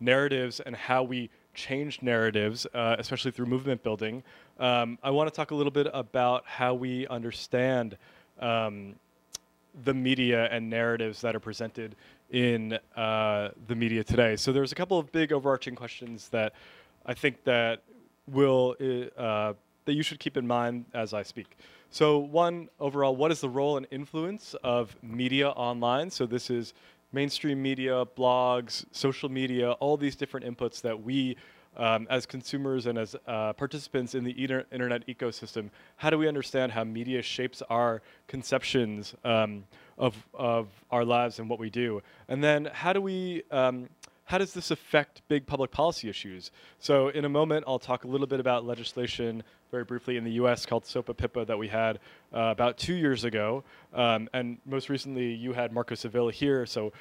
narratives 0.00 0.60
and 0.60 0.74
how 0.74 1.02
we 1.02 1.30
change 1.54 2.02
narratives, 2.02 2.66
uh, 2.74 2.96
especially 2.98 3.30
through 3.30 3.46
movement 3.46 3.82
building. 3.82 4.22
Um, 4.58 4.98
I 5.02 5.10
want 5.10 5.28
to 5.28 5.34
talk 5.34 5.50
a 5.50 5.54
little 5.54 5.70
bit 5.70 5.88
about 5.92 6.44
how 6.46 6.74
we 6.74 7.06
understand 7.06 7.96
um, 8.40 8.94
the 9.84 9.94
media 9.94 10.48
and 10.50 10.68
narratives 10.68 11.20
that 11.20 11.34
are 11.34 11.40
presented 11.40 11.96
in 12.30 12.78
uh, 12.96 13.50
the 13.68 13.74
media 13.74 14.02
today. 14.02 14.36
So 14.36 14.52
there's 14.52 14.72
a 14.72 14.74
couple 14.74 14.98
of 14.98 15.10
big 15.12 15.32
overarching 15.32 15.74
questions 15.74 16.28
that 16.30 16.54
I 17.06 17.14
think 17.14 17.44
that 17.44 17.82
will 18.26 18.74
uh, 19.16 19.52
that 19.84 19.92
you 19.92 20.02
should 20.02 20.18
keep 20.18 20.36
in 20.36 20.46
mind 20.46 20.86
as 20.94 21.12
I 21.12 21.22
speak. 21.22 21.56
So 21.94 22.18
one 22.18 22.70
overall, 22.80 23.14
what 23.14 23.30
is 23.30 23.40
the 23.40 23.48
role 23.48 23.76
and 23.76 23.86
influence 23.92 24.56
of 24.64 24.96
media 25.00 25.50
online? 25.50 26.10
So 26.10 26.26
this 26.26 26.50
is 26.50 26.74
mainstream 27.12 27.62
media, 27.62 28.04
blogs, 28.18 28.84
social 28.90 29.28
media, 29.28 29.70
all 29.74 29.96
these 29.96 30.16
different 30.16 30.44
inputs 30.44 30.80
that 30.80 31.00
we, 31.00 31.36
um, 31.76 32.08
as 32.10 32.26
consumers 32.26 32.86
and 32.86 32.98
as 32.98 33.14
uh, 33.28 33.52
participants 33.52 34.16
in 34.16 34.24
the 34.24 34.32
internet 34.32 35.06
ecosystem, 35.06 35.70
how 35.94 36.10
do 36.10 36.18
we 36.18 36.26
understand 36.26 36.72
how 36.72 36.82
media 36.82 37.22
shapes 37.22 37.62
our 37.70 38.02
conceptions 38.26 39.14
um, 39.24 39.62
of, 39.96 40.16
of 40.34 40.66
our 40.90 41.04
lives 41.04 41.38
and 41.38 41.48
what 41.48 41.60
we 41.60 41.70
do? 41.70 42.02
And 42.26 42.42
then 42.42 42.70
how 42.72 42.92
do 42.92 43.00
we 43.00 43.44
um, 43.52 43.88
how 44.24 44.38
does 44.38 44.54
this 44.54 44.70
affect 44.70 45.22
big 45.28 45.46
public 45.46 45.70
policy 45.70 46.08
issues? 46.08 46.50
So 46.78 47.08
in 47.08 47.24
a 47.24 47.28
moment, 47.28 47.64
I'll 47.68 47.78
talk 47.78 48.04
a 48.04 48.08
little 48.08 48.26
bit 48.26 48.40
about 48.40 48.64
legislation 48.64 49.42
very 49.70 49.84
briefly 49.84 50.16
in 50.16 50.24
the 50.24 50.32
U.S. 50.32 50.64
called 50.64 50.86
SOPA 50.86 51.14
PIPA 51.14 51.46
that 51.46 51.58
we 51.58 51.68
had 51.68 51.98
uh, 52.32 52.42
about 52.42 52.78
two 52.78 52.94
years 52.94 53.24
ago, 53.24 53.64
um, 53.92 54.28
and 54.32 54.58
most 54.64 54.88
recently 54.88 55.34
you 55.34 55.52
had 55.52 55.72
Marco 55.72 55.94
Civil 55.94 56.28
here. 56.28 56.64
So 56.64 56.92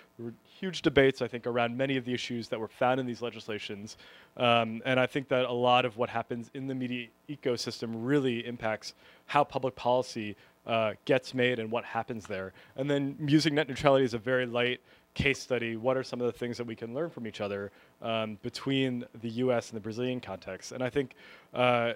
huge 0.59 0.81
debates, 0.81 1.21
I 1.21 1.27
think, 1.27 1.47
around 1.47 1.77
many 1.77 1.97
of 1.97 2.03
the 2.03 2.13
issues 2.13 2.49
that 2.49 2.59
were 2.59 2.67
found 2.67 2.99
in 2.99 3.05
these 3.05 3.21
legislations, 3.21 3.97
um, 4.37 4.81
and 4.85 4.99
I 4.99 5.05
think 5.05 5.29
that 5.29 5.45
a 5.45 5.53
lot 5.53 5.85
of 5.85 5.97
what 5.97 6.09
happens 6.09 6.49
in 6.53 6.67
the 6.67 6.75
media 6.75 7.07
ecosystem 7.29 7.91
really 7.93 8.45
impacts 8.45 8.95
how 9.27 9.43
public 9.43 9.75
policy 9.75 10.35
uh, 10.65 10.93
gets 11.05 11.33
made 11.33 11.59
and 11.59 11.69
what 11.69 11.85
happens 11.85 12.25
there. 12.25 12.53
And 12.75 12.89
then 12.89 13.17
using 13.27 13.55
net 13.55 13.67
neutrality 13.67 14.05
is 14.05 14.13
a 14.13 14.17
very 14.17 14.45
light 14.45 14.81
case 15.13 15.39
study, 15.39 15.75
what 15.75 15.97
are 15.97 16.03
some 16.03 16.19
of 16.21 16.25
the 16.25 16.37
things 16.37 16.57
that 16.57 16.65
we 16.65 16.75
can 16.75 16.93
learn 16.93 17.09
from 17.09 17.27
each 17.27 17.41
other 17.41 17.71
um, 18.01 18.37
between 18.41 19.05
the 19.21 19.29
U.S. 19.29 19.69
and 19.69 19.77
the 19.77 19.81
Brazilian 19.81 20.19
context? 20.19 20.71
And 20.71 20.83
I 20.83 20.89
think 20.89 21.15
uh, 21.53 21.93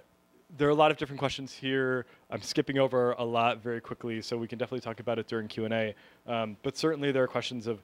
there 0.57 0.67
are 0.67 0.71
a 0.71 0.75
lot 0.75 0.91
of 0.91 0.97
different 0.97 1.19
questions 1.19 1.53
here. 1.53 2.05
I'm 2.29 2.41
skipping 2.41 2.77
over 2.77 3.11
a 3.13 3.23
lot 3.23 3.61
very 3.61 3.81
quickly, 3.81 4.21
so 4.21 4.37
we 4.37 4.47
can 4.47 4.57
definitely 4.57 4.81
talk 4.81 4.99
about 4.99 5.19
it 5.19 5.27
during 5.27 5.47
Q&A. 5.47 5.93
Um, 6.25 6.57
but 6.63 6.77
certainly 6.77 7.11
there 7.11 7.23
are 7.23 7.27
questions 7.27 7.67
of 7.67 7.81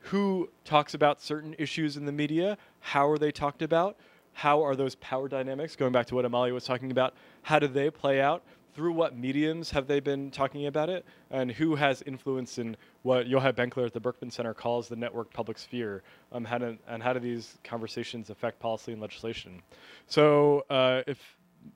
who 0.00 0.48
talks 0.64 0.94
about 0.94 1.22
certain 1.22 1.54
issues 1.58 1.96
in 1.96 2.04
the 2.04 2.12
media, 2.12 2.58
how 2.80 3.08
are 3.08 3.18
they 3.18 3.30
talked 3.30 3.62
about, 3.62 3.96
how 4.32 4.62
are 4.62 4.74
those 4.74 4.96
power 4.96 5.28
dynamics, 5.28 5.76
going 5.76 5.92
back 5.92 6.06
to 6.06 6.14
what 6.14 6.24
Amalia 6.24 6.52
was 6.52 6.64
talking 6.64 6.90
about, 6.90 7.14
how 7.42 7.58
do 7.58 7.68
they 7.68 7.90
play 7.90 8.20
out, 8.20 8.42
through 8.74 8.92
what 8.92 9.16
mediums 9.16 9.70
have 9.70 9.86
they 9.86 10.00
been 10.00 10.30
talking 10.30 10.66
about 10.66 10.88
it, 10.88 11.04
and 11.30 11.50
who 11.50 11.74
has 11.76 12.02
influence 12.02 12.58
in 12.58 12.76
what 13.02 13.26
Yochai 13.26 13.52
Benkler 13.52 13.86
at 13.86 13.92
the 13.92 14.00
Berkman 14.00 14.30
Center 14.30 14.54
calls 14.54 14.88
the 14.88 14.96
network 14.96 15.32
public 15.32 15.58
sphere, 15.58 16.02
um, 16.32 16.44
how 16.44 16.58
do, 16.58 16.78
and 16.88 17.02
how 17.02 17.12
do 17.12 17.20
these 17.20 17.58
conversations 17.64 18.30
affect 18.30 18.58
policy 18.60 18.92
and 18.92 19.00
legislation? 19.00 19.62
So 20.06 20.64
uh, 20.70 21.02
if 21.06 21.18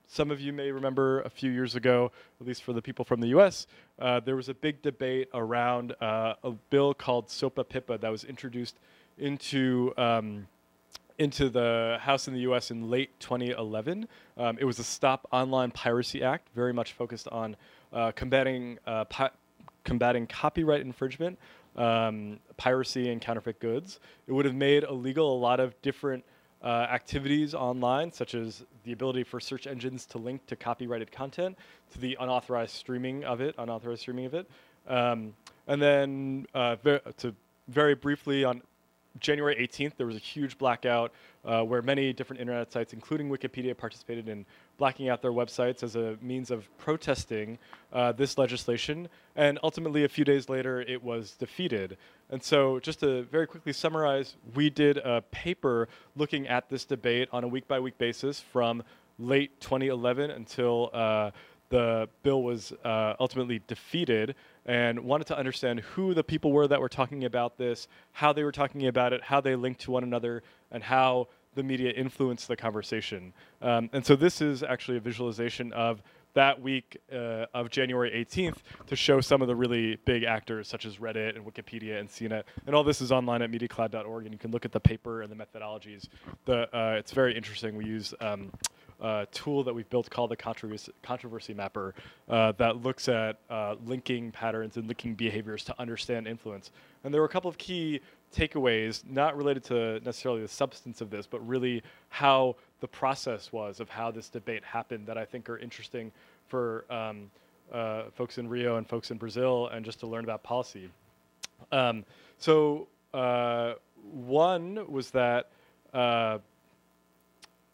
some 0.07 0.31
of 0.31 0.41
you 0.41 0.53
may 0.53 0.71
remember 0.71 1.21
a 1.21 1.29
few 1.29 1.51
years 1.51 1.75
ago, 1.75 2.11
at 2.41 2.47
least 2.47 2.63
for 2.63 2.73
the 2.73 2.81
people 2.81 3.05
from 3.05 3.21
the 3.21 3.27
US, 3.27 3.67
uh, 3.99 4.19
there 4.19 4.35
was 4.35 4.49
a 4.49 4.53
big 4.53 4.81
debate 4.81 5.29
around 5.33 5.95
uh, 6.01 6.35
a 6.43 6.51
bill 6.69 6.93
called 6.93 7.29
SOPA 7.29 7.65
PIPA 7.65 8.01
that 8.01 8.11
was 8.11 8.23
introduced 8.23 8.77
into 9.17 9.93
um, 9.97 10.47
into 11.19 11.49
the 11.49 11.97
House 11.99 12.27
in 12.27 12.33
the 12.33 12.41
U.S. 12.41 12.71
in 12.71 12.89
late 12.89 13.17
2011. 13.19 14.07
Um, 14.37 14.57
it 14.59 14.65
was 14.65 14.79
a 14.79 14.83
Stop 14.83 15.27
Online 15.31 15.71
Piracy 15.71 16.23
Act, 16.23 16.49
very 16.55 16.73
much 16.73 16.93
focused 16.93 17.27
on 17.29 17.55
uh, 17.93 18.11
combating 18.11 18.77
uh, 18.85 19.05
combating 19.83 20.27
copyright 20.27 20.81
infringement, 20.81 21.39
um, 21.75 22.39
piracy, 22.57 23.09
and 23.09 23.21
counterfeit 23.21 23.59
goods. 23.59 23.99
It 24.27 24.33
would 24.33 24.45
have 24.45 24.55
made 24.55 24.83
illegal 24.83 25.35
a 25.35 25.39
lot 25.39 25.59
of 25.59 25.81
different 25.81 26.23
uh, 26.61 26.87
activities 26.89 27.53
online, 27.53 28.11
such 28.11 28.35
as 28.35 28.65
the 28.83 28.91
ability 28.91 29.23
for 29.23 29.39
search 29.39 29.67
engines 29.67 30.05
to 30.07 30.17
link 30.17 30.45
to 30.47 30.55
copyrighted 30.55 31.11
content, 31.11 31.57
to 31.93 31.99
the 31.99 32.17
unauthorized 32.19 32.75
streaming 32.75 33.23
of 33.23 33.41
it, 33.41 33.55
unauthorized 33.57 34.01
streaming 34.01 34.25
of 34.25 34.33
it, 34.33 34.49
um, 34.87 35.33
and 35.67 35.81
then 35.81 36.45
uh, 36.53 36.75
to 37.17 37.33
very 37.67 37.95
briefly 37.95 38.43
on 38.43 38.61
January 39.19 39.55
18th, 39.55 39.93
there 39.97 40.07
was 40.07 40.15
a 40.15 40.19
huge 40.19 40.57
blackout 40.57 41.11
uh, 41.45 41.61
where 41.63 41.81
many 41.81 42.13
different 42.13 42.41
internet 42.41 42.71
sites, 42.71 42.93
including 42.93 43.29
Wikipedia, 43.29 43.75
participated 43.75 44.27
in 44.27 44.45
blacking 44.77 45.09
out 45.09 45.21
their 45.21 45.31
websites 45.31 45.83
as 45.83 45.95
a 45.95 46.17
means 46.21 46.51
of 46.51 46.67
protesting 46.77 47.57
uh, 47.93 48.11
this 48.11 48.37
legislation. 48.37 49.07
And 49.35 49.59
ultimately, 49.63 50.03
a 50.03 50.09
few 50.09 50.25
days 50.25 50.49
later, 50.49 50.81
it 50.81 51.03
was 51.03 51.31
defeated. 51.33 51.97
And 52.29 52.43
so, 52.43 52.79
just 52.79 52.99
to 52.99 53.23
very 53.23 53.47
quickly 53.47 53.73
summarize, 53.73 54.35
we 54.55 54.69
did 54.69 54.97
a 54.97 55.21
paper 55.31 55.87
looking 56.15 56.47
at 56.47 56.69
this 56.69 56.85
debate 56.85 57.29
on 57.31 57.43
a 57.43 57.47
week 57.47 57.67
by 57.67 57.79
week 57.79 57.97
basis 57.97 58.39
from 58.39 58.83
late 59.19 59.59
2011 59.61 60.31
until 60.31 60.89
uh, 60.93 61.31
the 61.69 62.07
bill 62.23 62.43
was 62.43 62.71
uh, 62.83 63.13
ultimately 63.19 63.61
defeated 63.67 64.35
and 64.67 64.99
wanted 64.99 65.25
to 65.27 65.37
understand 65.37 65.79
who 65.79 66.13
the 66.13 66.23
people 66.23 66.51
were 66.51 66.67
that 66.67 66.79
were 66.79 66.89
talking 66.89 67.23
about 67.23 67.57
this, 67.57 67.87
how 68.11 68.33
they 68.33 68.43
were 68.43 68.51
talking 68.51 68.85
about 68.87 69.13
it, 69.13 69.23
how 69.23 69.41
they 69.41 69.55
linked 69.55 69.81
to 69.81 69.91
one 69.91 70.03
another, 70.03 70.43
and 70.71 70.83
how 70.83 71.27
the 71.55 71.63
media 71.63 71.91
influenced 71.91 72.47
the 72.47 72.55
conversation. 72.55 73.33
Um, 73.61 73.89
and 73.93 74.05
so 74.05 74.15
this 74.15 74.41
is 74.41 74.61
actually 74.61 74.97
a 74.97 74.99
visualization 74.99 75.73
of 75.73 76.03
that 76.33 76.61
week 76.61 76.97
uh, 77.11 77.47
of 77.55 77.71
January 77.71 78.11
18th 78.11 78.57
to 78.85 78.95
show 78.95 79.19
some 79.21 79.41
of 79.41 79.47
the 79.47 79.55
really 79.55 79.95
big 80.05 80.23
actors 80.23 80.67
such 80.67 80.85
as 80.85 80.97
Reddit 80.97 81.35
and 81.35 81.43
Wikipedia 81.43 81.99
and 81.99 82.07
CNET. 82.07 82.43
And 82.67 82.75
all 82.75 82.83
this 82.83 83.01
is 83.01 83.11
online 83.11 83.41
at 83.41 83.49
MediaCloud.org, 83.49 84.25
and 84.25 84.33
you 84.33 84.37
can 84.37 84.51
look 84.51 84.63
at 84.63 84.71
the 84.71 84.79
paper 84.79 85.23
and 85.23 85.31
the 85.31 85.35
methodologies. 85.35 86.07
The, 86.45 86.69
uh, 86.77 86.95
it's 86.99 87.11
very 87.11 87.35
interesting. 87.35 87.75
We 87.75 87.85
use 87.85 88.13
um, 88.21 88.51
a 88.99 89.27
tool 89.31 89.63
that 89.63 89.73
we've 89.73 89.89
built 89.89 90.09
called 90.09 90.31
the 90.31 90.35
controversy, 90.35 90.91
controversy 91.03 91.53
mapper 91.53 91.93
uh, 92.29 92.51
that 92.53 92.81
looks 92.81 93.07
at 93.07 93.37
uh, 93.49 93.75
linking 93.85 94.31
patterns 94.31 94.77
and 94.77 94.87
linking 94.87 95.13
behaviors 95.13 95.63
to 95.65 95.79
understand 95.79 96.27
influence. 96.27 96.71
And 97.03 97.13
there 97.13 97.21
were 97.21 97.27
a 97.27 97.29
couple 97.29 97.49
of 97.49 97.57
key 97.57 98.01
takeaways, 98.35 99.03
not 99.09 99.37
related 99.37 99.63
to 99.65 99.99
necessarily 100.01 100.41
the 100.41 100.47
substance 100.47 101.01
of 101.01 101.09
this, 101.09 101.27
but 101.27 101.45
really 101.47 101.83
how 102.09 102.55
the 102.79 102.87
process 102.87 103.51
was 103.51 103.79
of 103.79 103.89
how 103.89 104.11
this 104.11 104.29
debate 104.29 104.63
happened 104.63 105.07
that 105.07 105.17
I 105.17 105.25
think 105.25 105.49
are 105.49 105.57
interesting 105.57 106.11
for 106.47 106.85
um, 106.91 107.29
uh, 107.71 108.03
folks 108.13 108.37
in 108.37 108.47
Rio 108.47 108.77
and 108.77 108.87
folks 108.87 109.11
in 109.11 109.17
Brazil 109.17 109.67
and 109.67 109.83
just 109.85 109.99
to 109.99 110.07
learn 110.07 110.23
about 110.23 110.43
policy. 110.43 110.89
Um, 111.71 112.05
so 112.37 112.87
uh, 113.13 113.73
one 114.11 114.89
was 114.91 115.11
that 115.11 115.49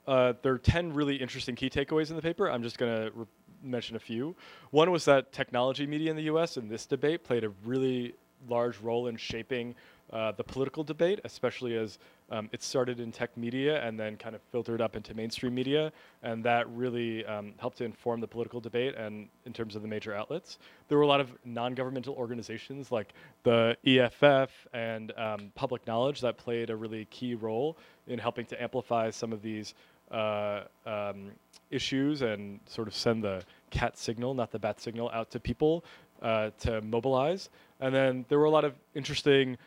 uh, 0.07 0.33
there 0.41 0.53
are 0.53 0.57
10 0.57 0.93
really 0.93 1.15
interesting 1.15 1.55
key 1.55 1.69
takeaways 1.69 2.09
in 2.09 2.15
the 2.15 2.21
paper. 2.21 2.49
I'm 2.49 2.63
just 2.63 2.77
going 2.77 3.11
to 3.11 3.27
mention 3.63 3.95
a 3.95 3.99
few. 3.99 4.35
One 4.71 4.91
was 4.91 5.05
that 5.05 5.31
technology 5.31 5.87
media 5.87 6.11
in 6.11 6.17
the 6.17 6.23
US 6.23 6.57
in 6.57 6.67
this 6.67 6.85
debate 6.85 7.23
played 7.23 7.43
a 7.43 7.49
really 7.65 8.13
large 8.49 8.79
role 8.79 9.07
in 9.07 9.15
shaping 9.15 9.75
uh, 10.11 10.31
the 10.33 10.43
political 10.43 10.83
debate, 10.83 11.19
especially 11.23 11.75
as 11.75 11.97
um, 12.29 12.47
it 12.51 12.61
started 12.61 12.99
in 12.99 13.11
tech 13.11 13.35
media 13.35 13.83
and 13.83 13.99
then 13.99 14.15
kind 14.15 14.35
of 14.35 14.41
filtered 14.51 14.79
up 14.79 14.95
into 14.95 15.13
mainstream 15.15 15.55
media, 15.55 15.91
and 16.21 16.43
that 16.43 16.69
really 16.69 17.25
um, 17.25 17.53
helped 17.57 17.77
to 17.79 17.83
inform 17.83 18.21
the 18.21 18.27
political 18.27 18.59
debate 18.59 18.95
and 18.95 19.27
in 19.45 19.53
terms 19.53 19.75
of 19.75 19.81
the 19.81 19.87
major 19.87 20.13
outlets. 20.13 20.59
There 20.87 20.99
were 20.99 21.03
a 21.03 21.07
lot 21.07 21.19
of 21.19 21.31
non-governmental 21.45 22.13
organizations 22.13 22.91
like 22.91 23.13
the 23.43 23.75
EFF 23.85 24.51
and 24.73 25.11
um, 25.17 25.51
Public 25.55 25.87
Knowledge 25.87 26.21
that 26.21 26.37
played 26.37 26.69
a 26.69 26.75
really 26.75 27.05
key 27.05 27.33
role 27.33 27.77
in 28.05 28.19
helping 28.19 28.45
to 28.47 28.61
amplify 28.61 29.09
some 29.09 29.33
of 29.33 29.41
these 29.41 29.73
uh, 30.13 30.63
um, 30.85 31.31
issues 31.71 32.21
and 32.21 32.59
sort 32.65 32.87
of 32.87 32.95
send 32.95 33.23
the 33.23 33.43
cat 33.71 33.97
signal, 33.97 34.33
not 34.33 34.51
the 34.51 34.59
bat 34.59 34.79
signal, 34.79 35.09
out 35.13 35.31
to 35.31 35.39
people 35.39 35.83
uh, 36.21 36.51
to 36.59 36.81
mobilize. 36.81 37.49
And 37.79 37.93
then 37.93 38.25
there 38.29 38.39
were 38.39 38.45
a 38.45 38.49
lot 38.49 38.63
of 38.63 38.75
interesting 38.95 39.57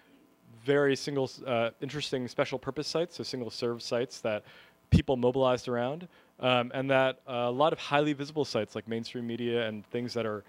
very 0.65 0.97
single, 0.97 1.31
uh, 1.47 1.71
interesting 1.81 2.27
special 2.27 2.59
purpose 2.59 2.89
sites, 2.89 3.17
so 3.17 3.23
single 3.23 3.51
serve 3.51 3.83
sites 3.83 4.21
that 4.21 4.43
people 4.91 5.17
mobilized 5.17 5.69
around, 5.69 6.09
um, 6.41 6.71
and 6.75 6.91
that 6.91 7.21
a 7.27 7.51
lot 7.51 7.73
of 7.73 7.79
highly 7.79 8.13
visible 8.13 8.45
sites 8.45 8.75
like 8.75 8.89
mainstream 8.89 9.27
media 9.27 9.67
and 9.69 9.85
things 9.87 10.13
that 10.15 10.27
are 10.27 10.45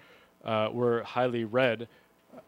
uh, 0.46 0.70
were 0.72 1.04
highly 1.04 1.44
read 1.44 1.88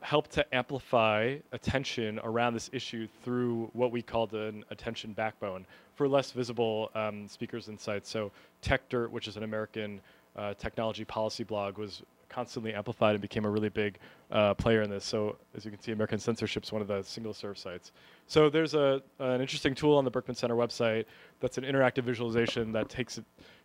help 0.01 0.27
to 0.29 0.55
amplify 0.55 1.35
attention 1.51 2.19
around 2.23 2.53
this 2.53 2.69
issue 2.73 3.07
through 3.23 3.69
what 3.73 3.91
we 3.91 4.01
called 4.01 4.33
an 4.33 4.63
attention 4.69 5.13
backbone 5.13 5.65
for 5.99 6.07
less 6.07 6.31
visible 6.31 6.89
um, 6.95 7.27
speakers 7.27 7.67
and 7.67 7.77
sites. 7.77 8.09
So 8.09 8.31
TechDirt, 8.63 9.09
which 9.09 9.27
is 9.27 9.35
an 9.35 9.43
American 9.43 9.99
uh, 10.37 10.53
technology 10.53 11.03
policy 11.03 11.43
blog, 11.43 11.77
was 11.77 12.03
constantly 12.29 12.73
amplified 12.73 13.15
and 13.15 13.21
became 13.21 13.43
a 13.43 13.49
really 13.49 13.67
big 13.67 13.97
uh, 14.31 14.53
player 14.53 14.81
in 14.81 14.89
this. 14.89 15.03
So 15.03 15.35
as 15.57 15.65
you 15.65 15.71
can 15.71 15.81
see, 15.81 15.91
American 15.91 16.17
Censorship 16.17 16.63
is 16.63 16.71
one 16.71 16.81
of 16.81 16.87
the 16.87 17.03
single 17.03 17.33
serve 17.33 17.57
sites. 17.57 17.91
So 18.27 18.49
there's 18.49 18.75
a, 18.75 19.01
an 19.19 19.41
interesting 19.41 19.75
tool 19.75 19.97
on 19.97 20.05
the 20.05 20.09
Berkman 20.09 20.35
Center 20.35 20.55
website 20.55 21.03
that's 21.41 21.57
an 21.57 21.65
interactive 21.65 22.03
visualization 22.03 22.71
that 22.71 22.87
takes 22.87 23.19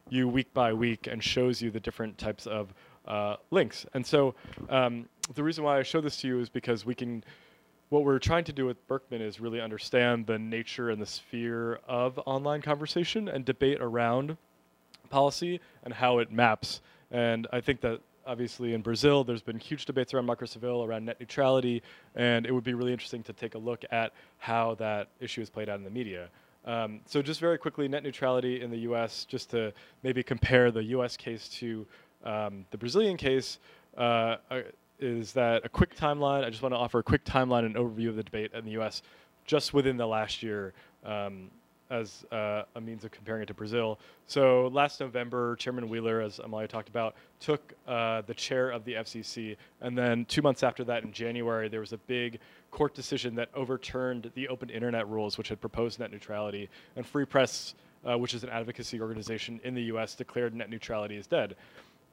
you 0.09 0.27
week 0.27 0.53
by 0.53 0.73
week 0.73 1.07
and 1.07 1.23
shows 1.23 1.63
you 1.63 1.71
the 1.71 1.79
different 1.79 2.19
types 2.19 2.49
of 2.49 2.75
uh, 3.07 3.37
links. 3.53 3.87
And 3.95 4.05
so 4.05 4.35
um, 4.71 5.09
the 5.37 5.45
reason 5.45 5.63
why 5.63 5.79
I 5.79 5.85
show 5.85 6.01
this 6.01 6.17
to 6.23 6.27
you 6.27 6.41
is 6.41 6.49
because 6.49 6.85
we 6.85 6.97
can, 6.97 7.23
what 7.89 8.05
we're 8.05 8.19
trying 8.19 8.45
to 8.45 8.53
do 8.53 8.67
with 8.67 8.87
Berkman 8.89 9.21
is 9.21 9.41
really 9.41 9.61
understand 9.61 10.27
the 10.27 10.39
nature 10.39 10.91
and 10.91 11.01
the 11.01 11.07
sphere 11.07 11.81
of 11.87 12.19
online 12.27 12.63
conversation 12.63 13.29
and 13.29 13.45
debate 13.45 13.79
around 13.81 14.37
policy 15.11 15.61
and 15.85 15.95
how 15.95 16.19
it 16.19 16.33
maps. 16.33 16.81
And 17.11 17.47
I 17.53 17.61
think 17.61 17.81
that 17.83 18.01
obviously 18.27 18.75
in 18.75 18.83
Brazil, 18.83 19.23
there's 19.25 19.43
been 19.43 19.59
huge 19.59 19.85
debates 19.85 20.15
around 20.15 20.27
Marco 20.27 20.47
Civil, 20.47 20.85
around 20.85 21.05
net 21.05 21.21
neutrality, 21.21 21.83
and 22.15 22.47
it 22.47 22.53
would 22.53 22.65
be 22.65 22.75
really 22.75 22.93
interesting 22.93 23.23
to 23.25 23.33
take 23.33 23.55
a 23.55 23.59
look 23.59 23.85
at 23.91 24.13
how 24.39 24.75
that 24.77 25.09
issue 25.21 25.41
is 25.41 25.51
played 25.51 25.69
out 25.69 25.79
in 25.79 25.85
the 25.85 25.91
media. 25.91 26.29
Um, 26.65 27.01
so 27.07 27.21
just 27.21 27.41
very 27.41 27.59
quickly, 27.59 27.89
net 27.89 28.03
neutrality 28.03 28.63
in 28.63 28.71
the 28.71 28.79
U.S., 28.79 29.27
just 29.27 29.51
to 29.51 29.73
maybe 30.03 30.23
compare 30.23 30.71
the 30.71 30.83
U.S. 30.85 31.17
case 31.17 31.49
to 31.61 31.87
um, 32.25 32.65
the 32.71 32.79
Brazilian 32.79 33.19
case, 33.19 33.59
uh, 33.99 34.37
is 34.99 35.33
that 35.33 35.65
a 35.65 35.69
quick 35.69 35.97
timeline? 35.97 36.45
I 36.45 36.51
just 36.51 36.63
want 36.63 36.73
to 36.73 36.79
offer 36.79 36.99
a 36.99 37.03
quick 37.03 37.25
timeline 37.25 37.67
and 37.67 37.75
overview 37.75 38.09
of 38.09 38.17
the 38.17 38.23
debate 38.23 38.53
in 38.55 38.65
the 38.65 38.73
U.S. 38.73 39.03
just 39.45 39.75
within 39.75 39.97
the 39.97 40.07
last 40.07 40.43
year. 40.43 40.73
Um, 41.05 41.51
as 41.91 42.25
uh, 42.33 42.63
a 42.75 42.81
means 42.81 43.05
of 43.05 43.11
comparing 43.11 43.43
it 43.43 43.47
to 43.47 43.55
Brazil. 43.55 43.99
So 44.27 44.69
last 44.73 45.01
November, 45.01 45.57
Chairman 45.57 45.89
Wheeler, 45.89 46.21
as 46.21 46.39
Amalia 46.39 46.67
talked 46.67 46.89
about, 46.89 47.15
took 47.41 47.75
uh, 47.87 48.23
the 48.23 48.35
chair 48.35 48.71
of 48.71 48.85
the 48.85 48.95
FCC, 48.95 49.57
and 49.81 49.97
then 49.97 50.25
two 50.25 50.43
months 50.43 50.63
after 50.63 50.83
that, 50.85 51.05
in 51.05 51.13
January, 51.13 51.69
there 51.69 51.81
was 51.81 51.93
a 51.93 51.99
big 51.99 52.41
court 52.71 52.95
decision 52.95 53.35
that 53.35 53.49
overturned 53.55 54.31
the 54.35 54.49
open 54.49 54.71
internet 54.71 55.09
rules, 55.09 55.37
which 55.37 55.49
had 55.49 55.61
proposed 55.61 56.01
net 56.01 56.11
neutrality, 56.11 56.69
and 56.97 57.07
Free 57.07 57.25
Press, 57.25 57.75
uh, 58.05 58.17
which 58.17 58.35
is 58.35 58.45
an 58.45 58.51
advocacy 58.51 59.01
organization 59.01 59.61
in 59.63 59.75
the 59.75 59.83
U.S., 59.85 60.15
declared 60.15 60.55
net 60.55 60.71
neutrality 60.71 61.17
is 61.17 61.27
dead. 61.27 61.55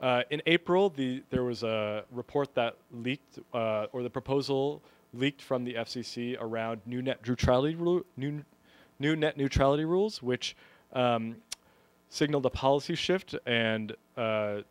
Uh, 0.01 0.23
in 0.31 0.41
April, 0.47 0.89
the, 0.89 1.21
there 1.29 1.43
was 1.43 1.61
a 1.61 2.03
report 2.11 2.55
that 2.55 2.75
leaked, 2.91 3.39
uh, 3.53 3.85
or 3.93 4.01
the 4.01 4.09
proposal 4.09 4.81
leaked 5.13 5.41
from 5.41 5.63
the 5.63 5.75
FCC 5.75 6.35
around 6.39 6.81
new 6.85 7.01
net 7.01 7.19
neutrality, 7.27 7.77
new 8.17 8.43
new 8.99 9.15
net 9.15 9.37
neutrality 9.37 9.85
rules, 9.85 10.21
which 10.21 10.55
um, 10.93 11.35
signaled 12.09 12.45
a 12.45 12.49
policy 12.49 12.95
shift, 12.95 13.35
and 13.45 13.95
uh, 14.17 14.61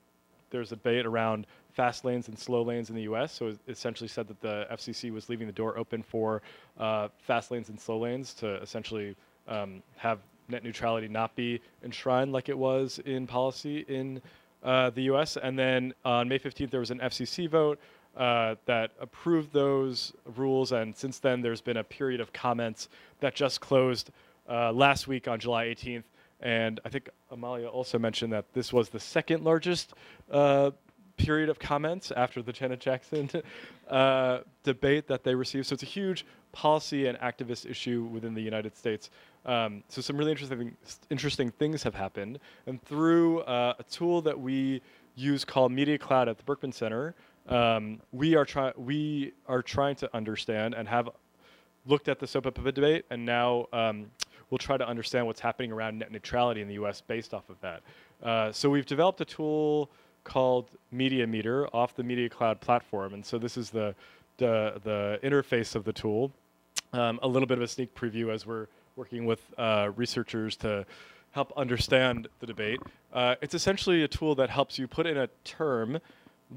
there's 0.51 0.73
a 0.73 0.77
debate 0.77 1.07
around 1.07 1.47
fast 1.73 2.05
lanes 2.05 2.29
and 2.29 2.39
slow 2.39 2.63
lanes 2.63 2.91
in 2.91 2.97
the 2.97 3.03
U.S. 3.03 3.33
So 3.33 3.49
it 3.49 3.59
essentially 3.69 4.09
said 4.09 4.29
that 4.29 4.41
the 4.41 4.67
FCC 4.73 5.13
was 5.13 5.29
leaving 5.29 5.47
the 5.47 5.53
door 5.53 5.79
open 5.79 6.03
for 6.03 6.43
uh, 6.79 7.09
fast 7.19 7.51
lanes 7.51 7.69
and 7.69 7.81
slow 7.81 7.99
lanes 7.99 8.35
to 8.35 8.61
essentially 8.63 9.17
um, 9.49 9.83
have 9.97 10.19
net 10.49 10.65
neutrality 10.65 11.09
not 11.09 11.35
be 11.37 11.61
enshrined 11.85 12.33
like 12.33 12.49
it 12.49 12.59
was 12.59 13.01
in 13.05 13.27
policy 13.27 13.85
in 13.89 14.21
uh, 14.63 14.91
the 14.91 15.03
U.S. 15.03 15.37
And 15.37 15.59
then 15.59 15.95
on 16.05 16.29
May 16.29 16.39
15th, 16.39 16.71
there 16.71 16.81
was 16.81 16.91
an 16.91 16.99
FCC 16.99 17.49
vote 17.49 17.79
uh, 18.17 18.57
that 18.67 18.93
approved 19.01 19.53
those 19.53 20.13
rules, 20.37 20.73
and 20.73 20.95
since 20.95 21.19
then 21.19 21.41
there's 21.41 21.61
been 21.61 21.77
a 21.77 21.85
period 21.85 22.21
of 22.21 22.33
comments 22.33 22.89
that 23.21 23.35
just 23.35 23.61
closed 23.61 24.11
uh, 24.49 24.73
last 24.73 25.07
week 25.07 25.29
on 25.29 25.39
July 25.39 25.67
18th. 25.67 26.05
And 26.41 26.81
I 26.85 26.89
think 26.89 27.11
Amalia 27.31 27.69
also 27.69 27.99
mentioned 27.99 28.33
that 28.33 28.53
this 28.53 28.73
was 28.73 28.89
the 28.89 29.01
second 29.01 29.45
largest 29.45 29.93
uh, 30.31 30.71
period 31.17 31.51
of 31.51 31.59
comments 31.59 32.11
after 32.11 32.43
the 32.43 32.53
Janet 32.53 32.81
Jackson 32.81 33.31
uh, 33.89 34.39
debate 34.65 35.07
that 35.07 35.23
they 35.23 35.35
received. 35.35 35.67
So 35.67 35.75
it's 35.75 35.83
a 35.83 35.87
huge 35.87 36.25
policy 36.53 37.07
and 37.07 37.19
activist 37.19 37.69
issue 37.71 38.09
within 38.13 38.35
the 38.35 38.41
United 38.41 38.77
States. 38.77 39.11
Um, 39.47 39.83
so 39.89 40.01
some 40.01 40.17
really 40.17 40.33
interesting 40.33 40.77
interesting 41.09 41.51
things 41.51 41.83
have 41.83 41.95
happened, 41.95 42.39
and 42.67 42.83
through 42.83 43.41
uh, 43.41 43.75
a 43.79 43.83
tool 43.85 44.21
that 44.23 44.39
we 44.39 44.83
use 45.15 45.45
called 45.45 45.73
Media 45.73 45.99
Cloud 45.99 46.29
at 46.29 46.37
the 46.37 46.45
Berkman 46.45 46.73
Center, 46.73 47.15
um, 47.49 48.01
we 48.13 48.35
are 48.35 48.45
trying 48.45 48.75
we 48.77 49.33
are 49.47 49.63
trying 49.63 49.97
to 49.97 50.15
understand 50.15 50.75
and 50.75 50.87
have 50.89 51.09
looked 51.87 52.09
at 52.09 52.19
the 52.19 52.27
SOPA 52.27 52.51
debate, 52.73 53.07
and 53.11 53.25
now 53.25 53.67
um, 53.73 54.11
we'll 54.51 54.59
try 54.59 54.77
to 54.77 54.87
understand 54.87 55.27
what's 55.27 55.41
happening 55.41 55.73
around 55.73 55.99
net 55.99 56.13
neutrality 56.13 56.61
in 56.61 56.69
the 56.69 56.75
U.S. 56.75 57.01
based 57.01 57.33
off 57.33 57.49
of 57.49 57.61
that. 57.61 57.83
Uh, 58.23 58.53
so 58.53 58.69
we've 58.69 58.87
developed 58.87 59.21
a 59.21 59.25
tool 59.25 59.91
called 60.25 60.71
Media 60.93 61.27
Meter 61.27 61.67
off 61.75 61.95
the 61.95 62.03
Media 62.03 62.29
Cloud 62.29 62.61
platform, 62.61 63.15
and 63.15 63.25
so 63.25 63.39
this 63.39 63.57
is 63.57 63.71
the 63.71 63.95
the, 64.37 64.81
the 64.85 65.19
interface 65.23 65.75
of 65.75 65.85
the 65.85 65.93
tool. 65.93 66.33
Um, 66.93 67.21
a 67.23 67.29
little 67.29 67.47
bit 67.47 67.59
of 67.59 67.63
a 67.63 67.69
sneak 67.69 67.95
preview 67.95 68.33
as 68.33 68.47
we're 68.47 68.67
working 69.01 69.25
with 69.25 69.41
uh, 69.57 69.91
researchers 69.97 70.57
to 70.57 70.85
help 71.31 71.51
understand 71.57 72.29
the 72.41 72.47
debate. 72.47 72.79
Uh, 73.15 73.35
it's 73.41 73.55
essentially 73.55 74.03
a 74.03 74.09
tool 74.09 74.35
that 74.35 74.51
helps 74.51 74.79
you 74.79 74.87
put 74.87 75.07
in 75.07 75.17
a 75.17 75.27
term 75.43 75.99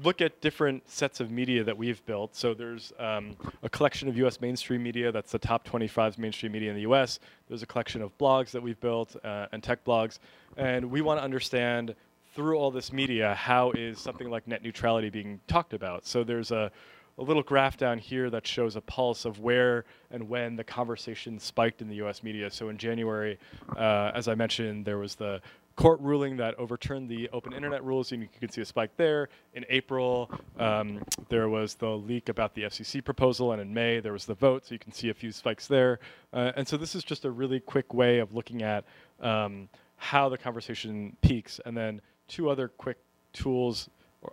look 0.02 0.20
at 0.20 0.42
different 0.42 0.86
sets 0.86 1.20
of 1.20 1.30
media 1.30 1.64
that 1.64 1.78
we've 1.78 2.04
built. 2.04 2.36
So 2.36 2.52
there's 2.52 2.92
um, 2.98 3.38
a 3.62 3.70
collection 3.70 4.08
of 4.08 4.16
U.S. 4.18 4.42
mainstream 4.42 4.82
media. 4.82 5.10
That's 5.10 5.32
the 5.32 5.38
top 5.38 5.64
25 5.64 6.18
mainstream 6.18 6.52
media 6.52 6.68
in 6.68 6.74
the 6.76 6.82
U.S. 6.82 7.18
There's 7.48 7.62
a 7.62 7.66
collection 7.66 8.02
of 8.02 8.10
blogs 8.18 8.50
that 8.50 8.62
we've 8.62 8.80
built 8.80 9.16
uh, 9.24 9.46
and 9.52 9.62
tech 9.62 9.82
blogs, 9.82 10.18
and 10.58 10.90
we 10.90 11.00
want 11.00 11.20
to 11.20 11.24
understand 11.24 11.94
through 12.34 12.58
all 12.58 12.70
this 12.70 12.92
media 12.92 13.34
how 13.34 13.70
is 13.70 13.98
something 13.98 14.28
like 14.28 14.46
net 14.46 14.62
neutrality 14.62 15.08
being 15.08 15.40
talked 15.46 15.72
about. 15.72 16.04
So 16.04 16.22
there's 16.22 16.50
a 16.50 16.70
a 17.18 17.22
little 17.22 17.42
graph 17.42 17.76
down 17.76 17.98
here 17.98 18.30
that 18.30 18.46
shows 18.46 18.76
a 18.76 18.80
pulse 18.80 19.24
of 19.24 19.40
where 19.40 19.84
and 20.10 20.28
when 20.28 20.56
the 20.56 20.64
conversation 20.64 21.38
spiked 21.38 21.80
in 21.80 21.88
the 21.88 21.96
U.S. 21.96 22.22
media. 22.22 22.50
So 22.50 22.68
in 22.68 22.78
January, 22.78 23.38
uh, 23.76 24.10
as 24.14 24.28
I 24.28 24.34
mentioned, 24.34 24.84
there 24.84 24.98
was 24.98 25.14
the 25.14 25.40
court 25.76 26.00
ruling 26.00 26.36
that 26.36 26.54
overturned 26.58 27.08
the 27.08 27.28
open 27.30 27.52
internet 27.52 27.82
rules, 27.84 28.12
and 28.12 28.22
you 28.22 28.28
can 28.38 28.48
see 28.48 28.60
a 28.60 28.64
spike 28.64 28.96
there. 28.96 29.28
In 29.54 29.64
April, 29.68 30.30
um, 30.58 31.02
there 31.28 31.48
was 31.48 31.74
the 31.74 31.88
leak 31.88 32.28
about 32.28 32.54
the 32.54 32.62
FCC 32.62 33.04
proposal, 33.04 33.52
and 33.52 33.60
in 33.60 33.72
May, 33.72 34.00
there 34.00 34.12
was 34.12 34.24
the 34.24 34.34
vote, 34.34 34.66
so 34.66 34.74
you 34.74 34.78
can 34.78 34.92
see 34.92 35.08
a 35.10 35.14
few 35.14 35.32
spikes 35.32 35.66
there. 35.66 35.98
Uh, 36.32 36.52
and 36.56 36.66
so 36.66 36.76
this 36.76 36.94
is 36.94 37.02
just 37.02 37.24
a 37.24 37.30
really 37.30 37.60
quick 37.60 37.92
way 37.92 38.18
of 38.18 38.34
looking 38.34 38.62
at 38.62 38.84
um, 39.20 39.68
how 39.96 40.28
the 40.28 40.38
conversation 40.38 41.16
peaks. 41.22 41.60
And 41.64 41.76
then 41.76 42.00
two 42.28 42.48
other 42.48 42.68
quick 42.68 42.98
tools 43.32 43.88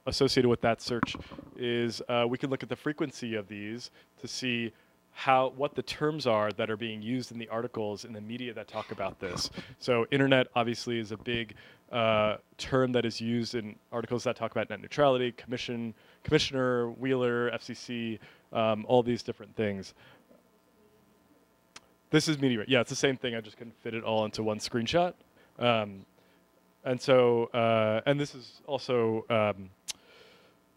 associated 0.06 0.50
with 0.50 0.62
that 0.62 0.82
search 0.82 1.16
is 1.58 2.02
uh, 2.10 2.26
we 2.28 2.38
can 2.38 2.50
look 2.50 2.64
at 2.64 2.70
the 2.70 2.76
frequency 2.76 3.36
of 3.36 3.48
these 3.48 3.92
to 4.20 4.28
see 4.28 4.72
how 5.14 5.52
what 5.58 5.76
the 5.76 5.84
terms 5.84 6.26
are 6.26 6.52
that 6.54 6.70
are 6.70 6.78
being 6.78 7.02
used 7.02 7.32
in 7.32 7.38
the 7.38 7.48
articles 7.50 8.06
in 8.06 8.14
the 8.14 8.22
media 8.22 8.54
that 8.54 8.68
talk 8.68 8.92
about 8.92 9.20
this. 9.20 9.50
So 9.80 10.06
internet 10.12 10.48
obviously 10.56 11.00
is 11.00 11.12
a 11.12 11.18
big 11.18 11.56
uh, 11.92 12.38
term 12.58 12.94
that 12.94 13.06
is 13.06 13.20
used 13.20 13.56
in 13.56 13.76
articles 13.92 14.24
that 14.24 14.36
talk 14.36 14.52
about 14.52 14.70
net 14.70 14.82
neutrality, 14.82 15.34
commission, 15.34 15.94
commissioner, 16.24 16.90
Wheeler, 16.92 17.52
FCC, 17.52 18.20
um, 18.54 18.86
all 18.88 19.04
these 19.04 19.22
different 19.22 19.56
things. 19.56 19.94
This 22.10 22.28
is 22.28 22.40
media. 22.40 22.64
Yeah, 22.68 22.82
it's 22.82 22.90
the 22.90 22.96
same 22.96 23.18
thing. 23.18 23.36
I 23.36 23.42
just 23.42 23.58
couldn't 23.58 23.76
fit 23.82 23.94
it 23.94 24.04
all 24.04 24.26
into 24.26 24.44
one 24.44 24.60
screenshot. 24.60 25.14
Um, 25.60 26.06
and 26.84 27.00
so, 27.00 27.46
uh, 27.54 28.02
and 28.06 28.20
this 28.20 28.34
is 28.34 28.62
also, 28.66 29.26
um, 29.30 29.70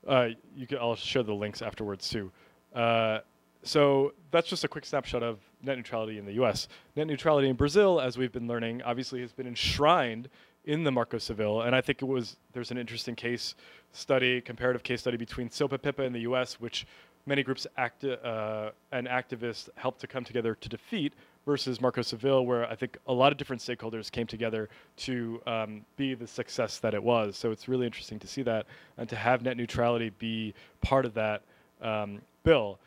uh, 0.07 0.29
you 0.57 0.67
can, 0.67 0.79
I'll 0.79 0.97
share 0.97 1.23
the 1.23 1.35
links 1.35 1.63
afterwards 1.63 2.09
too. 2.09 2.31
Uh, 2.75 3.21
so 3.63 4.13
that's 4.31 4.49
just 4.49 4.65
a 4.65 4.69
quick 4.69 4.85
snapshot 4.85 5.23
of 5.23 5.39
net 5.63 5.77
neutrality 5.77 6.19
in 6.19 6.27
the 6.27 6.35
US. 6.35 6.69
Net 6.97 7.07
neutrality 7.07 7.49
in 7.49 7.57
Brazil, 7.57 8.01
as 8.01 8.19
we've 8.19 8.33
been 8.33 8.47
learning, 8.47 8.83
obviously 8.83 9.21
has 9.21 9.33
been 9.33 9.47
enshrined 9.47 10.29
in 10.65 10.85
the 10.85 10.91
Marco 10.91 11.19
Civil. 11.19 11.63
And 11.63 11.75
I 11.75 11.81
think 11.81 12.03
it 12.03 12.07
was, 12.07 12.37
there's 12.53 12.71
an 12.71 12.79
interesting 12.79 13.15
case 13.15 13.55
study, 13.93 14.41
comparative 14.41 14.83
case 14.83 15.01
study 15.01 15.17
between 15.17 15.51
SOPA 15.51 15.79
PIPA 15.79 16.05
in 16.05 16.13
the 16.13 16.21
US, 16.21 16.61
which 16.61 16.87
many 17.27 17.43
groups 17.43 17.67
acti- 17.77 18.17
uh, 18.23 18.71
and 18.93 19.07
activists 19.07 19.69
helped 19.77 20.01
to 20.01 20.07
come 20.07 20.25
together 20.25 20.55
to 20.55 20.69
defeat, 20.69 21.15
versus 21.45 21.81
Marco 21.81 22.03
Civil, 22.03 22.47
where 22.47 22.69
I 22.71 22.75
think 22.75 22.97
a 23.07 23.13
lot 23.13 23.33
of 23.33 23.39
different 23.39 23.61
stakeholders 23.61 24.11
came 24.11 24.27
together 24.27 24.69
to 24.99 25.41
um, 25.47 25.85
be 25.97 26.15
the 26.15 26.27
success 26.27 26.79
that 26.79 26.95
it 26.95 27.03
was. 27.03 27.37
So 27.37 27.51
it's 27.51 27.69
really 27.69 27.87
interesting 27.87 28.19
to 28.21 28.27
see 28.27 28.43
that 28.43 28.67
and 28.97 29.09
to 29.09 29.17
have 29.17 29.43
net 29.43 29.57
neutrality 29.57 30.11
be 30.19 30.55
part 30.81 31.05
of 31.05 31.15
that 31.15 31.43
um, 31.83 32.21
bill. 32.43 32.79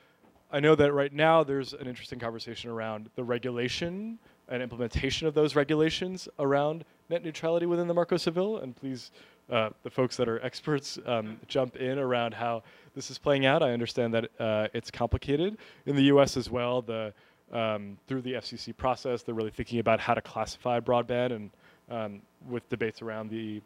I 0.52 0.60
know 0.60 0.76
that 0.76 0.94
right 0.94 1.12
now 1.12 1.44
there's 1.44 1.74
an 1.74 1.88
interesting 1.88 2.20
conversation 2.20 2.70
around 2.70 3.10
the 3.16 3.24
regulation 3.24 4.18
and 4.48 4.64
implementation 4.64 5.28
of 5.28 5.34
those 5.34 5.56
regulations 5.56 6.30
around 6.40 6.86
net 7.10 7.24
neutrality 7.24 7.66
within 7.66 7.88
the 7.88 7.94
Marco 7.94 8.18
Civil. 8.18 8.60
And 8.60 8.76
please, 8.76 9.12
uh, 9.52 9.70
the 9.84 9.90
folks 9.90 10.16
that 10.18 10.30
are 10.30 10.42
experts, 10.42 10.98
um, 11.06 11.38
jump 11.48 11.76
in 11.76 12.00
around 12.00 12.34
how 12.34 12.64
this 12.96 13.12
is 13.12 13.18
playing 13.18 13.46
out. 13.46 13.62
I 13.62 13.72
understand 13.72 14.14
that 14.14 14.30
uh, 14.40 14.68
it's 14.74 14.90
complicated. 14.90 15.58
In 15.86 15.96
the 15.96 16.04
US 16.04 16.38
as 16.38 16.50
well, 16.50 16.82
the 16.82 17.14
um, 17.52 17.98
through 18.08 18.22
the 18.22 18.34
FCC 18.34 18.76
process, 18.76 19.24
they're 19.24 19.36
really 19.36 19.52
thinking 19.52 19.80
about 19.80 20.00
how 20.00 20.14
to 20.14 20.22
classify 20.22 20.80
broadband 20.80 21.32
and 21.32 21.52
um, 21.90 22.22
with 22.50 22.68
debates 22.70 23.02
around 23.02 23.30
the 23.30 23.62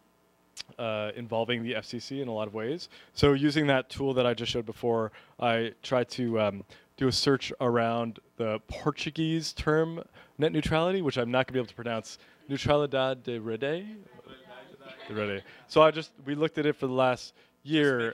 uh, 0.77 1.11
involving 1.15 1.63
the 1.63 1.73
FCC 1.73 2.21
in 2.21 2.27
a 2.27 2.33
lot 2.33 2.47
of 2.47 2.53
ways. 2.53 2.89
So 3.13 3.33
using 3.33 3.67
that 3.67 3.89
tool 3.89 4.13
that 4.13 4.25
I 4.25 4.33
just 4.33 4.51
showed 4.51 4.65
before, 4.65 5.11
I 5.39 5.73
tried 5.81 6.09
to 6.11 6.39
um, 6.39 6.63
do 6.97 7.07
a 7.07 7.11
search 7.11 7.51
around 7.61 8.19
the 8.37 8.59
Portuguese 8.67 9.53
term 9.53 10.03
net 10.37 10.51
neutrality, 10.51 11.01
which 11.01 11.17
I'm 11.17 11.31
not 11.31 11.47
going 11.47 11.47
to 11.47 11.53
be 11.53 11.59
able 11.59 11.67
to 11.67 11.75
pronounce, 11.75 12.19
neutralidade 12.49 13.23
de 13.23 13.39
rede. 13.39 13.97
De 15.07 15.13
rede. 15.13 15.43
So 15.67 15.81
I 15.81 15.91
just 15.91 16.11
we 16.25 16.35
looked 16.35 16.57
at 16.57 16.65
it 16.65 16.75
for 16.75 16.87
the 16.87 16.93
last 16.93 17.33
year. 17.63 17.99
Sure 17.99 18.13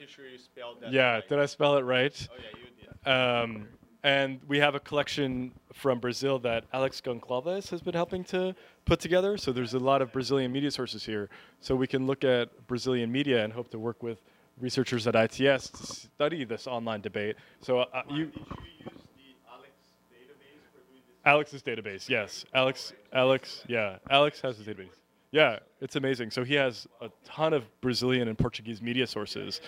yeah, 0.90 1.14
right. 1.16 1.30
did 1.30 1.40
I 1.40 1.46
spell 1.46 1.78
it 1.78 1.84
right? 1.84 2.28
Oh 2.32 2.36
yeah, 2.38 2.60
you 2.60 3.62
did. 3.66 3.77
And 4.04 4.40
we 4.48 4.60
have 4.60 4.76
a 4.76 4.80
collection 4.80 5.52
from 5.74 6.00
Brazil 6.00 6.40
that 6.40 6.66
Alex 6.72 7.02
Goncalves 7.02 7.70
has 7.70 7.82
been 7.82 7.94
helping 7.94 8.24
to 8.26 8.56
put 8.86 9.00
together. 9.00 9.38
So 9.38 9.52
there's 9.52 9.74
a 9.74 9.80
lot 9.80 10.02
of 10.02 10.12
Brazilian 10.12 10.52
media 10.52 10.72
sources 10.72 11.04
here. 11.04 11.30
So 11.62 11.76
we 11.76 11.88
can 11.88 12.06
look 12.06 12.24
at 12.24 12.68
Brazilian 12.68 13.12
media 13.12 13.44
and 13.44 13.52
hope 13.52 13.70
to 13.72 13.80
work 13.80 14.04
with 14.04 14.22
researchers 14.60 15.08
at 15.08 15.16
ITS 15.16 15.70
to 15.70 15.86
study 15.86 16.44
this 16.44 16.68
online 16.68 17.02
debate. 17.02 17.36
So 17.62 17.80
uh, 17.80 18.04
you. 18.10 18.16
You 18.16 18.24
use 18.24 18.32
the 18.36 19.36
Alex 19.50 19.72
database 20.12 20.64
for 20.72 20.82
doing 20.90 21.02
this? 21.08 21.26
Alex's 21.26 21.64
database, 21.64 22.10
yes. 22.10 22.46
Alex, 22.54 22.94
Alex, 23.14 23.64
yeah. 23.68 23.98
Alex 24.10 24.42
has 24.42 24.58
his 24.58 24.68
database. 24.68 24.90
Yeah, 25.32 25.60
it's 25.82 25.96
amazing. 25.98 26.32
So 26.32 26.44
he 26.44 26.54
has 26.56 26.88
a 27.02 27.10
ton 27.26 27.54
of 27.54 27.66
Brazilian 27.82 28.28
and 28.28 28.38
Portuguese 28.38 28.82
media 28.82 29.06
sources 29.06 29.62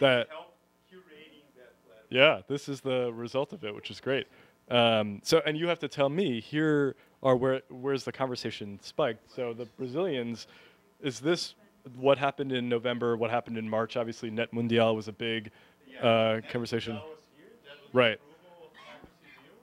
that 0.00 0.28
help 0.28 0.52
curating 0.92 1.42
that 1.56 1.72
platform. 1.86 1.95
Yeah, 2.10 2.40
this 2.48 2.68
is 2.68 2.80
the 2.80 3.12
result 3.12 3.52
of 3.52 3.64
it, 3.64 3.74
which 3.74 3.90
is 3.90 4.00
great. 4.00 4.26
Um, 4.70 5.20
so, 5.22 5.40
and 5.46 5.56
you 5.56 5.68
have 5.68 5.78
to 5.80 5.88
tell 5.88 6.08
me 6.08 6.40
here 6.40 6.96
are 7.22 7.36
where 7.36 7.62
where's 7.68 8.04
the 8.04 8.12
conversation 8.12 8.78
spiked. 8.82 9.30
So 9.34 9.52
the 9.54 9.66
Brazilians, 9.76 10.46
is 11.00 11.20
this 11.20 11.54
what 11.96 12.18
happened 12.18 12.52
in 12.52 12.68
November? 12.68 13.16
What 13.16 13.30
happened 13.30 13.58
in 13.58 13.68
March? 13.68 13.96
Obviously, 13.96 14.30
Net 14.30 14.52
Mundial 14.52 14.94
was 14.96 15.08
a 15.08 15.12
big 15.12 15.50
uh, 16.02 16.40
conversation. 16.50 16.94
That 16.94 17.04
was 17.06 17.22
here. 17.38 17.46
That 17.64 17.78
was 17.82 17.94
Right. 17.94 18.18
the 18.18 18.26
approval 18.26 18.68
of 18.68 18.72
Marco 18.74 19.06
Civil. 19.22 19.58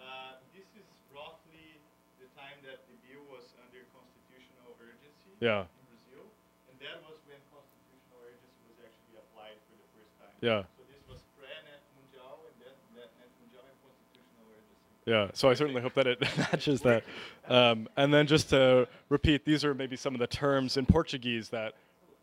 Uh, 0.00 0.40
this 0.56 0.66
is 0.72 0.88
roughly 1.12 1.76
the 2.18 2.26
time 2.32 2.56
that 2.64 2.80
the 2.88 2.96
bill 3.04 3.22
was 3.28 3.44
under 3.60 3.84
constitutional 3.92 4.72
urgency 4.80 5.30
Yeah, 5.38 5.68
in 5.68 5.84
Brazil, 5.92 6.24
and 6.72 6.76
that 6.80 6.96
was 7.04 7.20
when 7.28 7.38
constitutional 7.52 8.24
urgency 8.24 8.64
was 8.72 8.78
actually 8.82 9.20
applied 9.20 9.60
for 9.68 9.76
the 9.78 9.88
first 9.94 10.12
time. 10.16 10.32
yeah, 10.40 10.64
So 10.74 10.82
this 10.88 11.04
was 11.06 11.20
pre-Net 11.38 11.84
Mundial, 11.92 12.40
and 12.50 12.56
then 12.58 12.74
Net 12.98 13.12
Net 13.20 13.30
Mundial 13.38 13.62
and 13.68 13.76
constitutional 13.84 14.48
urgency. 14.48 14.89
Yeah. 15.06 15.28
So 15.32 15.48
I 15.48 15.54
certainly 15.54 15.82
hope 15.82 15.94
that 15.94 16.06
it 16.06 16.20
matches 16.38 16.82
that. 16.82 17.04
Um, 17.48 17.88
and 17.96 18.12
then 18.12 18.26
just 18.26 18.50
to 18.50 18.86
repeat, 19.08 19.44
these 19.44 19.64
are 19.64 19.74
maybe 19.74 19.96
some 19.96 20.14
of 20.14 20.20
the 20.20 20.26
terms 20.26 20.76
in 20.76 20.86
Portuguese 20.86 21.48
that 21.50 21.74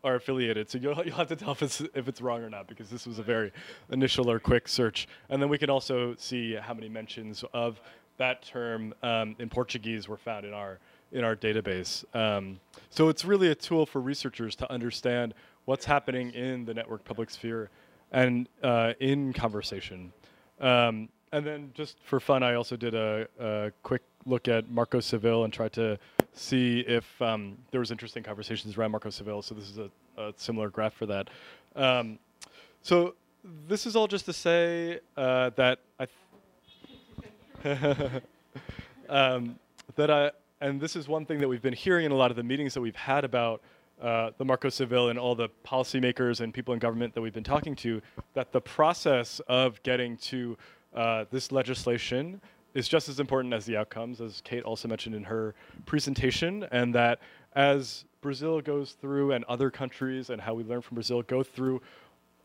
are 0.04 0.14
affiliated. 0.14 0.70
So 0.70 0.78
you'll, 0.78 1.02
you'll 1.04 1.16
have 1.16 1.28
to 1.28 1.36
tell 1.36 1.52
if 1.52 1.62
it's, 1.62 1.80
if 1.94 2.08
it's 2.08 2.20
wrong 2.20 2.42
or 2.42 2.50
not 2.50 2.68
because 2.68 2.88
this 2.88 3.06
was 3.06 3.18
a 3.18 3.22
very 3.22 3.52
initial 3.90 4.30
or 4.30 4.38
quick 4.38 4.68
search. 4.68 5.08
And 5.28 5.42
then 5.42 5.48
we 5.48 5.58
can 5.58 5.70
also 5.70 6.14
see 6.16 6.54
how 6.54 6.74
many 6.74 6.88
mentions 6.88 7.44
of 7.52 7.80
that 8.18 8.42
term 8.42 8.94
um, 9.02 9.36
in 9.38 9.48
Portuguese 9.48 10.08
were 10.08 10.16
found 10.16 10.44
in 10.44 10.52
our 10.52 10.78
in 11.10 11.24
our 11.24 11.34
database. 11.34 12.04
Um, 12.14 12.60
so 12.90 13.08
it's 13.08 13.24
really 13.24 13.50
a 13.50 13.54
tool 13.54 13.86
for 13.86 14.00
researchers 14.00 14.54
to 14.56 14.70
understand 14.70 15.32
what's 15.64 15.86
happening 15.86 16.30
in 16.32 16.66
the 16.66 16.74
network 16.74 17.04
public 17.04 17.30
sphere 17.30 17.70
and 18.12 18.46
uh, 18.62 18.92
in 19.00 19.32
conversation. 19.32 20.12
Um, 20.60 21.08
and 21.32 21.46
then 21.46 21.70
just 21.74 21.98
for 22.04 22.20
fun, 22.20 22.42
I 22.42 22.54
also 22.54 22.76
did 22.76 22.94
a, 22.94 23.26
a 23.38 23.72
quick 23.82 24.02
look 24.26 24.48
at 24.48 24.70
Marco 24.70 25.00
Civil 25.00 25.44
and 25.44 25.52
tried 25.52 25.72
to 25.74 25.98
see 26.32 26.80
if 26.80 27.20
um, 27.22 27.56
there 27.70 27.80
was 27.80 27.90
interesting 27.90 28.22
conversations 28.22 28.76
around 28.76 28.90
Marco 28.92 29.10
Civil. 29.10 29.42
So 29.42 29.54
this 29.54 29.68
is 29.68 29.78
a, 29.78 29.90
a 30.16 30.32
similar 30.36 30.70
graph 30.70 30.94
for 30.94 31.06
that. 31.06 31.28
Um, 31.76 32.18
so 32.82 33.14
this 33.66 33.86
is 33.86 33.96
all 33.96 34.06
just 34.06 34.24
to 34.26 34.32
say 34.32 35.00
uh, 35.16 35.50
that 35.56 35.80
I. 35.98 36.06
Um, 39.08 39.58
that 39.96 40.10
I 40.10 40.32
and 40.60 40.80
this 40.80 40.96
is 40.96 41.08
one 41.08 41.24
thing 41.24 41.38
that 41.38 41.48
we've 41.48 41.62
been 41.62 41.72
hearing 41.72 42.04
in 42.04 42.12
a 42.12 42.14
lot 42.14 42.30
of 42.30 42.36
the 42.36 42.42
meetings 42.42 42.74
that 42.74 42.80
we've 42.80 42.96
had 42.96 43.24
about 43.24 43.62
uh, 44.02 44.30
the 44.38 44.44
Marco 44.44 44.68
Civil 44.68 45.08
and 45.08 45.18
all 45.18 45.34
the 45.34 45.48
policymakers 45.64 46.40
and 46.40 46.52
people 46.52 46.74
in 46.74 46.80
government 46.80 47.14
that 47.14 47.20
we've 47.20 47.32
been 47.32 47.44
talking 47.44 47.74
to, 47.76 48.00
that 48.34 48.52
the 48.52 48.60
process 48.60 49.40
of 49.48 49.82
getting 49.82 50.16
to 50.18 50.56
uh, 50.98 51.24
this 51.30 51.52
legislation 51.52 52.40
is 52.74 52.88
just 52.88 53.08
as 53.08 53.20
important 53.20 53.54
as 53.54 53.64
the 53.64 53.76
outcomes, 53.76 54.20
as 54.20 54.40
Kate 54.44 54.64
also 54.64 54.88
mentioned 54.88 55.14
in 55.14 55.22
her 55.22 55.54
presentation, 55.86 56.66
and 56.72 56.92
that 56.92 57.20
as 57.54 58.04
Brazil 58.20 58.60
goes 58.60 58.96
through 59.00 59.30
and 59.30 59.44
other 59.44 59.70
countries 59.70 60.28
and 60.30 60.40
how 60.40 60.54
we 60.54 60.64
learn 60.64 60.82
from 60.82 60.96
Brazil 60.96 61.22
go 61.22 61.44
through 61.44 61.80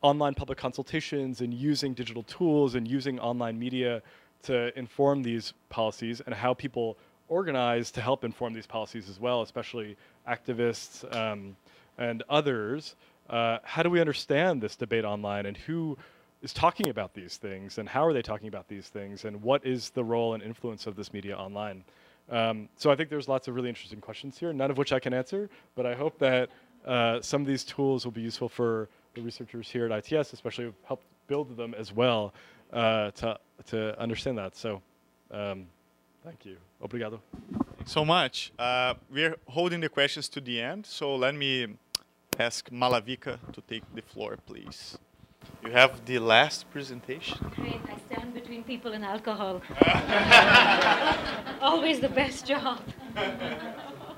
online 0.04 0.36
public 0.36 0.60
consultations 0.60 1.41
and 1.41 1.51
using 1.51 1.95
digital 1.95 2.22
tools 2.24 2.76
and 2.76 2.88
using 2.88 3.20
online 3.20 3.58
media 3.58 4.04
to 4.43 4.78
inform 4.78 5.24
these 5.24 5.54
policies 5.70 6.22
and 6.24 6.36
how 6.36 6.54
people 6.54 6.95
organize 7.30 7.89
to 7.89 8.01
help 8.01 8.24
inform 8.24 8.54
these 8.54 8.68
policies 8.68 9.10
as 9.10 9.20
well, 9.20 9.41
especially 9.41 9.97
activists 10.30 11.04
um, 11.16 11.56
and 11.97 12.22
others. 12.30 12.95
Uh, 13.32 13.58
how 13.64 13.82
do 13.82 13.89
we 13.89 13.99
understand 13.99 14.62
this 14.62 14.76
debate 14.76 15.06
online 15.06 15.47
and 15.47 15.58
who 15.58 15.97
is 16.44 16.54
talking 16.54 16.89
about 16.89 17.14
these 17.14 17.38
things 17.38 17.78
and 17.78 17.89
how 17.89 18.06
are 18.06 18.14
they 18.14 18.22
talking 18.22 18.50
about 18.50 18.68
these 18.68 18.89
things 18.89 19.26
and 19.26 19.41
what 19.41 19.66
is 19.66 19.89
the 19.91 20.04
role 20.04 20.34
and 20.34 20.44
influence 20.44 20.86
of 20.86 20.96
this 20.96 21.14
media 21.14 21.36
online? 21.36 21.84
Um, 22.30 22.70
so 22.76 22.91
I 22.91 22.96
think 22.96 23.10
there's 23.10 23.28
lots 23.28 23.48
of 23.48 23.56
really 23.56 23.70
interesting 23.70 24.02
questions 24.02 24.38
here, 24.38 24.54
none 24.54 24.70
of 24.70 24.78
which 24.78 24.94
I 24.94 25.00
can 25.00 25.14
answer, 25.14 25.50
but 25.76 25.86
I 25.86 25.96
hope 25.96 26.20
that 26.20 26.50
uh, 26.86 27.22
some 27.22 27.41
of 27.41 27.48
these 27.48 27.64
tools 27.64 28.06
will 28.06 28.12
be 28.12 28.22
useful 28.22 28.50
for 28.50 28.89
the 29.16 29.22
researchers 29.22 29.70
here 29.70 29.91
at 29.91 30.12
ITS, 30.12 30.34
especially 30.34 30.74
help 30.84 31.02
build 31.28 31.56
them 31.56 31.74
as 31.74 31.94
well 31.94 32.34
uh, 32.74 33.12
to 33.12 33.39
to 33.68 33.98
understand 34.00 34.38
that. 34.38 34.56
So, 34.58 34.82
um, 35.32 35.68
thank 36.24 36.46
you. 36.46 36.58
Obrigado. 36.82 37.20
so 37.86 38.04
much. 38.04 38.52
Uh, 38.60 38.96
we're 39.10 39.38
holding 39.48 39.80
the 39.80 39.89
questions 39.89 40.28
to 40.30 40.41
the 40.41 40.60
end, 40.60 40.86
so 40.86 41.16
let 41.16 41.36
me 41.36 41.68
ask 42.39 42.70
Malavika 42.70 43.38
to 43.54 43.62
take 43.62 43.84
the 43.96 44.02
floor, 44.02 44.38
please. 44.46 44.98
You 45.66 45.72
have 45.72 46.06
the 46.06 46.20
last 46.20 46.70
presentation. 46.72 47.38
Great, 47.56 47.80
I 47.88 47.98
stand 48.08 48.34
between 48.34 48.64
people 48.64 48.91
and 48.94 49.06
alcohol. 49.06 49.62
Always 51.62 52.00
the 52.02 52.10
best 52.10 52.46
job. 52.46 52.82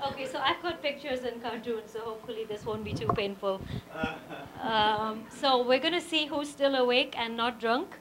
okay, 0.08 0.26
so 0.26 0.38
I've 0.38 0.60
got 0.62 0.82
pictures 0.82 1.20
and 1.20 1.40
cartoons, 1.40 1.92
so 1.92 2.00
hopefully 2.00 2.44
this 2.48 2.64
won't 2.64 2.84
be 2.84 2.92
too 2.92 3.08
painful. 3.08 3.60
Um, 4.60 5.24
so 5.30 5.62
we're 5.66 5.78
going 5.78 5.94
to 5.94 6.00
see 6.00 6.26
who's 6.26 6.48
still 6.48 6.74
awake 6.74 7.14
and 7.16 7.36
not 7.36 7.60
drunk 7.60 7.94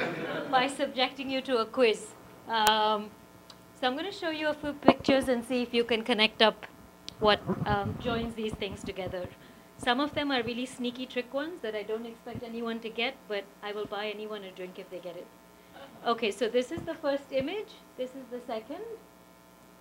by 0.50 0.66
subjecting 0.66 1.30
you 1.30 1.40
to 1.42 1.58
a 1.58 1.66
quiz. 1.66 2.06
Um, 2.48 3.10
so 3.80 3.86
I'm 3.86 3.94
going 3.94 4.10
to 4.10 4.18
show 4.18 4.30
you 4.30 4.48
a 4.48 4.54
few 4.54 4.72
pictures 4.72 5.28
and 5.28 5.44
see 5.44 5.62
if 5.62 5.72
you 5.72 5.84
can 5.84 6.02
connect 6.02 6.42
up 6.42 6.66
what 7.20 7.40
um, 7.66 7.96
joins 8.02 8.34
these 8.34 8.54
things 8.54 8.82
together. 8.82 9.28
Some 9.78 10.00
of 10.00 10.12
them 10.14 10.32
are 10.32 10.42
really 10.42 10.66
sneaky 10.66 11.06
trick 11.06 11.32
ones 11.32 11.60
that 11.62 11.74
I 11.74 11.84
don't 11.84 12.04
expect 12.04 12.42
anyone 12.42 12.80
to 12.80 12.90
get, 12.90 13.14
but 13.28 13.44
I 13.62 13.72
will 13.72 13.86
buy 13.86 14.08
anyone 14.08 14.42
a 14.42 14.50
drink 14.50 14.78
if 14.78 14.90
they 14.90 14.98
get 14.98 15.16
it. 15.16 15.26
Okay, 16.04 16.30
so 16.32 16.48
this 16.48 16.72
is 16.72 16.80
the 16.82 16.94
first 16.94 17.30
image. 17.30 17.72
This 17.96 18.10
is 18.10 18.26
the 18.30 18.40
second. 18.46 18.82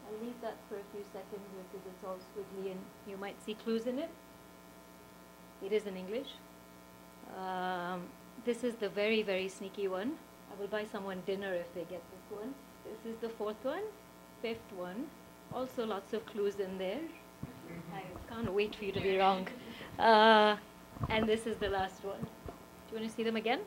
I'll 0.05 0.25
leave 0.25 0.39
that 0.41 0.55
for 0.69 0.75
a 0.75 0.85
few 0.93 1.03
seconds 1.11 1.45
because 1.57 1.85
it's 1.85 2.03
all 2.05 2.17
squiggly 2.29 2.71
and 2.71 2.79
you 3.07 3.17
might 3.17 3.43
see 3.43 3.55
clues 3.55 3.87
in 3.87 3.99
it. 3.99 4.09
It 5.65 5.73
is 5.73 5.87
in 5.87 5.97
English. 5.97 6.27
Um, 7.35 8.03
this 8.45 8.63
is 8.63 8.75
the 8.75 8.89
very, 8.89 9.23
very 9.23 9.49
sneaky 9.49 9.87
one. 9.87 10.13
I 10.51 10.59
will 10.59 10.67
buy 10.67 10.85
someone 10.85 11.23
dinner 11.25 11.53
if 11.53 11.73
they 11.73 11.81
get 11.81 12.03
this 12.11 12.39
one. 12.39 12.53
This 12.85 13.13
is 13.13 13.19
the 13.19 13.29
fourth 13.29 13.63
one, 13.63 13.83
fifth 14.41 14.71
one. 14.75 15.07
Also 15.53 15.85
lots 15.85 16.13
of 16.13 16.25
clues 16.27 16.59
in 16.59 16.77
there. 16.77 17.01
I 17.93 18.03
can't 18.33 18.51
wait 18.53 18.75
for 18.75 18.85
you 18.85 18.91
to 18.93 19.01
be 19.01 19.17
wrong. 19.17 19.47
Uh, 19.99 20.55
and 21.09 21.27
this 21.27 21.47
is 21.47 21.57
the 21.57 21.69
last 21.69 22.03
one. 22.03 22.19
Do 22.21 22.95
you 22.95 22.99
want 22.99 23.09
to 23.09 23.15
see 23.15 23.23
them 23.23 23.35
again? 23.35 23.61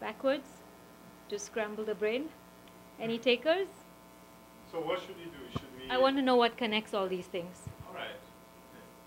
Backwards? 0.00 0.48
To 1.28 1.38
scramble 1.38 1.84
the 1.84 1.94
brain? 1.94 2.28
Any 3.00 3.18
takers? 3.18 3.68
So 4.72 4.80
what 4.80 5.00
should 5.00 5.16
we 5.16 5.24
do? 5.24 5.38
Should 5.52 5.62
we? 5.80 5.90
I 5.90 5.98
want 5.98 6.16
to 6.16 6.22
know 6.22 6.36
what 6.36 6.56
connects 6.56 6.94
all 6.94 7.08
these 7.08 7.26
things. 7.26 7.56
All 7.86 7.94
right. 7.94 8.08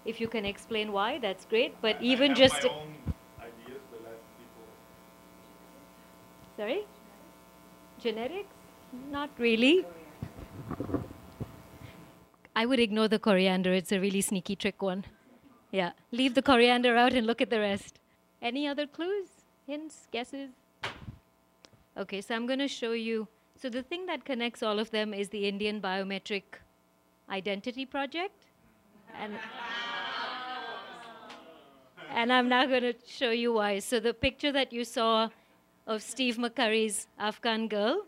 If 0.06 0.20
you 0.20 0.28
can 0.28 0.46
explain 0.46 0.92
why, 0.92 1.20
that's 1.20 1.46
great. 1.46 1.80
But 1.82 2.02
even 2.02 2.36
just. 2.36 2.64
my 2.64 2.70
own 2.70 2.96
ideas, 3.40 3.82
but 3.92 4.02
let 4.04 4.20
people. 4.40 4.64
Sorry? 6.58 6.86
Genetics? 8.00 8.56
Not 9.12 9.30
really. 9.38 9.86
I 12.56 12.66
would 12.66 12.80
ignore 12.80 13.08
the 13.08 13.20
coriander. 13.20 13.74
It's 13.74 13.92
a 13.92 14.00
really 14.00 14.22
sneaky 14.22 14.56
trick 14.56 14.82
one. 14.82 15.06
Yeah. 15.72 15.92
Leave 16.12 16.34
the 16.36 16.42
coriander 16.42 16.96
out 16.98 17.14
and 17.14 17.26
look 17.26 17.42
at 17.42 17.50
the 17.50 17.60
rest. 17.60 18.00
Any 18.42 18.68
other 18.68 18.86
clues? 18.86 19.28
Hints? 19.66 20.08
Guesses? 20.12 20.50
Okay, 21.98 22.22
so 22.22 22.36
I'm 22.36 22.46
going 22.46 22.60
to 22.60 22.68
show 22.68 22.92
you. 22.92 23.28
So 23.56 23.70
the 23.70 23.84
thing 23.84 24.06
that 24.08 24.26
connects 24.26 24.64
all 24.64 24.80
of 24.80 24.92
them 24.92 25.14
is 25.14 25.30
the 25.30 25.48
Indian 25.48 25.80
Biometric 25.80 26.44
Identity 27.30 27.86
Project. 27.86 28.46
And 29.20 29.34
and 32.14 32.34
I'm 32.34 32.50
now 32.50 32.66
going 32.66 32.84
to 32.84 32.94
show 33.08 33.32
you 33.32 33.54
why. 33.54 33.80
So 33.80 34.00
the 34.00 34.14
picture 34.14 34.52
that 34.52 34.74
you 34.74 34.84
saw 34.84 35.30
of 35.88 36.02
Steve 36.02 36.38
McCurry's 36.38 37.08
Afghan 37.18 37.68
girl, 37.68 38.06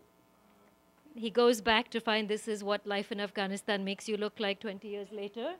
he 1.14 1.30
goes 1.30 1.60
back 1.60 1.90
to 1.90 2.00
find 2.00 2.28
this 2.28 2.46
is 2.46 2.62
what 2.62 2.86
life 2.86 3.10
in 3.10 3.20
Afghanistan 3.20 3.84
makes 3.84 4.08
you 4.08 4.16
look 4.16 4.38
like 4.38 4.60
20 4.60 4.86
years 4.88 5.08
later. 5.10 5.54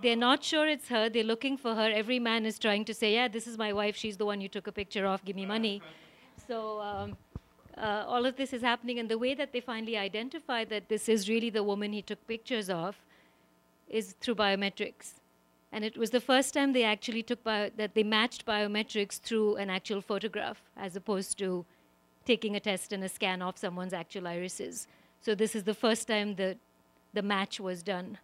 They're 0.00 0.16
not 0.16 0.44
sure 0.44 0.68
it's 0.68 0.88
her. 0.88 1.08
They're 1.08 1.24
looking 1.24 1.56
for 1.56 1.74
her. 1.74 1.90
Every 1.90 2.18
man 2.18 2.46
is 2.46 2.58
trying 2.58 2.84
to 2.84 2.94
say, 2.94 3.14
"Yeah, 3.14 3.28
this 3.28 3.46
is 3.46 3.58
my 3.58 3.72
wife. 3.72 3.96
She's 3.96 4.16
the 4.16 4.26
one 4.26 4.40
you 4.40 4.48
took 4.48 4.66
a 4.66 4.72
picture 4.72 5.06
of. 5.06 5.24
Give 5.24 5.36
me 5.36 5.46
money." 5.46 5.82
So 6.46 6.80
um, 6.80 7.16
uh, 7.76 8.04
all 8.06 8.26
of 8.26 8.36
this 8.36 8.52
is 8.52 8.62
happening, 8.62 8.98
and 8.98 9.08
the 9.08 9.18
way 9.18 9.34
that 9.34 9.52
they 9.52 9.60
finally 9.60 9.96
identify 9.96 10.64
that 10.66 10.88
this 10.88 11.08
is 11.08 11.28
really 11.28 11.50
the 11.50 11.62
woman 11.62 11.92
he 11.92 12.02
took 12.02 12.26
pictures 12.26 12.70
of 12.70 12.96
is 13.88 14.14
through 14.20 14.36
biometrics. 14.36 15.14
And 15.72 15.84
it 15.84 15.98
was 15.98 16.10
the 16.10 16.20
first 16.20 16.54
time 16.54 16.72
they 16.72 16.84
actually 16.84 17.22
took 17.22 17.42
bio- 17.44 17.70
that 17.76 17.94
they 17.94 18.02
matched 18.02 18.46
biometrics 18.46 19.20
through 19.20 19.56
an 19.56 19.68
actual 19.68 20.00
photograph, 20.00 20.62
as 20.76 20.96
opposed 20.96 21.38
to 21.38 21.66
taking 22.24 22.56
a 22.56 22.60
test 22.60 22.92
and 22.92 23.04
a 23.04 23.08
scan 23.08 23.42
of 23.42 23.58
someone's 23.58 23.92
actual 23.92 24.26
irises. 24.26 24.86
So 25.20 25.34
this 25.34 25.54
is 25.54 25.64
the 25.64 25.74
first 25.74 26.06
time 26.08 26.36
the 26.36 26.56
the 27.14 27.22
match 27.22 27.58
was 27.58 27.82
done 27.82 28.18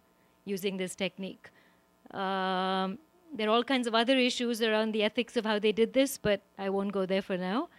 using 0.45 0.77
this 0.77 0.95
technique. 0.95 1.49
Um, 2.15 2.97
there 3.33 3.49
are 3.49 3.51
all 3.51 3.63
kinds 3.63 3.87
of 3.87 3.93
other 3.93 4.17
issues 4.17 4.61
around 4.61 4.93
the 4.93 5.03
ethics 5.03 5.35
of 5.35 5.45
how 5.45 5.59
they 5.59 5.71
did 5.71 5.93
this, 5.93 6.17
but 6.17 6.41
I 6.57 6.69
won't 6.69 6.93
go 6.93 7.05
there 7.05 7.21
for 7.21 7.37
now. 7.37 7.69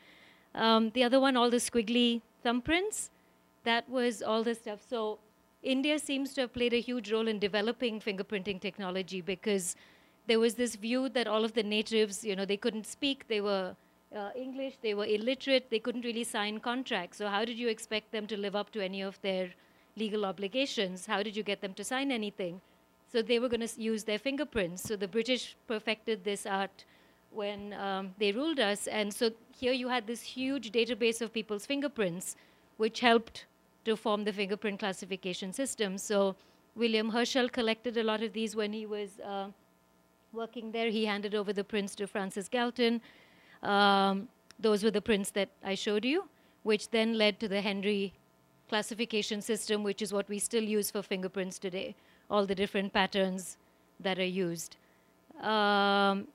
Um, 0.55 0.91
the 0.91 1.05
other 1.05 1.19
one, 1.19 1.37
all 1.37 1.51
the 1.51 1.57
squiggly 1.57 2.21
thumbprints, 2.45 3.09
that 3.65 3.89
was 3.89 4.23
all 4.23 4.43
the 4.43 4.55
stuff. 4.55 4.81
So 4.89 5.19
India 5.63 5.99
seems 5.99 6.35
to 6.35 6.43
have 6.43 6.53
played 6.53 6.75
a 6.75 6.81
huge 6.81 7.11
role 7.11 7.27
in 7.27 7.39
developing 7.39 8.01
fingerprinting 8.01 8.61
technology 8.61 9.21
because 9.21 9.77
there 10.27 10.39
was 10.39 10.55
this 10.55 10.75
view 10.77 11.09
that 11.11 11.27
all 11.27 11.45
of 11.45 11.55
the 11.55 11.63
natives, 11.63 12.25
you 12.25 12.37
know, 12.37 12.45
they 12.45 12.57
couldn't 12.57 12.87
speak, 12.87 13.27
they 13.29 13.41
were 13.41 13.75
uh, 14.15 14.31
English, 14.37 14.75
they 14.83 14.95
were 14.95 15.07
illiterate, 15.07 15.71
they 15.71 15.79
couldn't 15.79 16.05
really 16.05 16.25
sign 16.25 16.61
contracts. 16.61 17.19
So 17.19 17.29
how 17.29 17.45
did 17.45 17.59
you 17.59 17.69
expect 17.69 18.13
them 18.13 18.27
to 18.27 18.37
live 18.37 18.55
up 18.55 18.71
to 18.73 18.85
any 18.85 19.03
of 19.03 19.21
their 19.23 19.51
legal 19.97 20.25
obligations? 20.27 21.07
How 21.07 21.23
did 21.23 21.37
you 21.37 21.43
get 21.43 21.61
them 21.61 21.75
to 21.75 21.85
sign 21.85 22.13
anything? 22.13 22.61
So 23.11 23.23
they 23.23 23.39
were 23.39 23.49
going 23.49 23.67
to 23.67 23.81
use 23.81 24.05
their 24.05 24.19
fingerprints. 24.19 24.83
So 24.83 24.97
the 24.97 25.09
British 25.09 25.57
perfected 25.67 26.25
this 26.25 26.47
art 26.47 26.85
when 27.31 27.73
um, 27.75 28.15
they 28.19 28.33
ruled 28.33 28.59
us. 28.59 28.87
And 28.87 29.13
so 29.13 29.31
here 29.57 29.73
you 29.73 29.89
had 29.89 30.07
this 30.07 30.23
huge 30.23 30.73
database 30.73 31.21
of 31.21 31.33
people's 31.33 31.67
fingerprints, 31.67 32.37
which 32.79 33.01
helped 33.01 33.47
to 33.85 33.97
form 33.97 34.25
the 34.25 34.33
fingerprint 34.33 34.81
classification 34.81 35.53
system. 35.53 35.99
So 35.99 36.35
William 36.75 37.11
Herschel 37.11 37.49
collected 37.49 37.97
a 37.97 38.03
lot 38.03 38.23
of 38.23 38.33
these 38.33 38.57
when 38.57 38.73
he 38.73 38.87
was 38.87 39.21
uh, 39.21 39.49
working 40.33 40.73
there. 40.73 40.91
He 40.91 41.05
handed 41.05 41.35
over 41.35 41.53
the 41.53 41.65
prints 41.65 41.95
to 41.97 42.07
Francis 42.07 42.49
Galton. 42.49 43.01
Um, 43.63 44.29
those 44.59 44.83
were 44.83 44.91
the 44.91 45.01
prints 45.01 45.31
that 45.31 45.49
I 45.65 45.75
showed 45.75 46.05
you, 46.05 46.29
which 46.65 46.91
then 46.91 47.15
led 47.15 47.39
to 47.41 47.49
the 47.49 47.61
Henry 47.61 48.13
classification 48.69 49.41
system, 49.41 49.83
which 49.83 50.03
is 50.03 50.13
what 50.13 50.29
we 50.29 50.39
still 50.39 50.65
use 50.65 50.91
for 50.91 51.03
fingerprints 51.03 51.59
today, 51.59 51.95
all 52.31 52.47
the 52.47 52.55
different 52.55 52.93
patterns 52.93 53.57
that 54.01 54.19
are 54.19 54.25
used. 54.25 54.77
Um, 55.41 56.29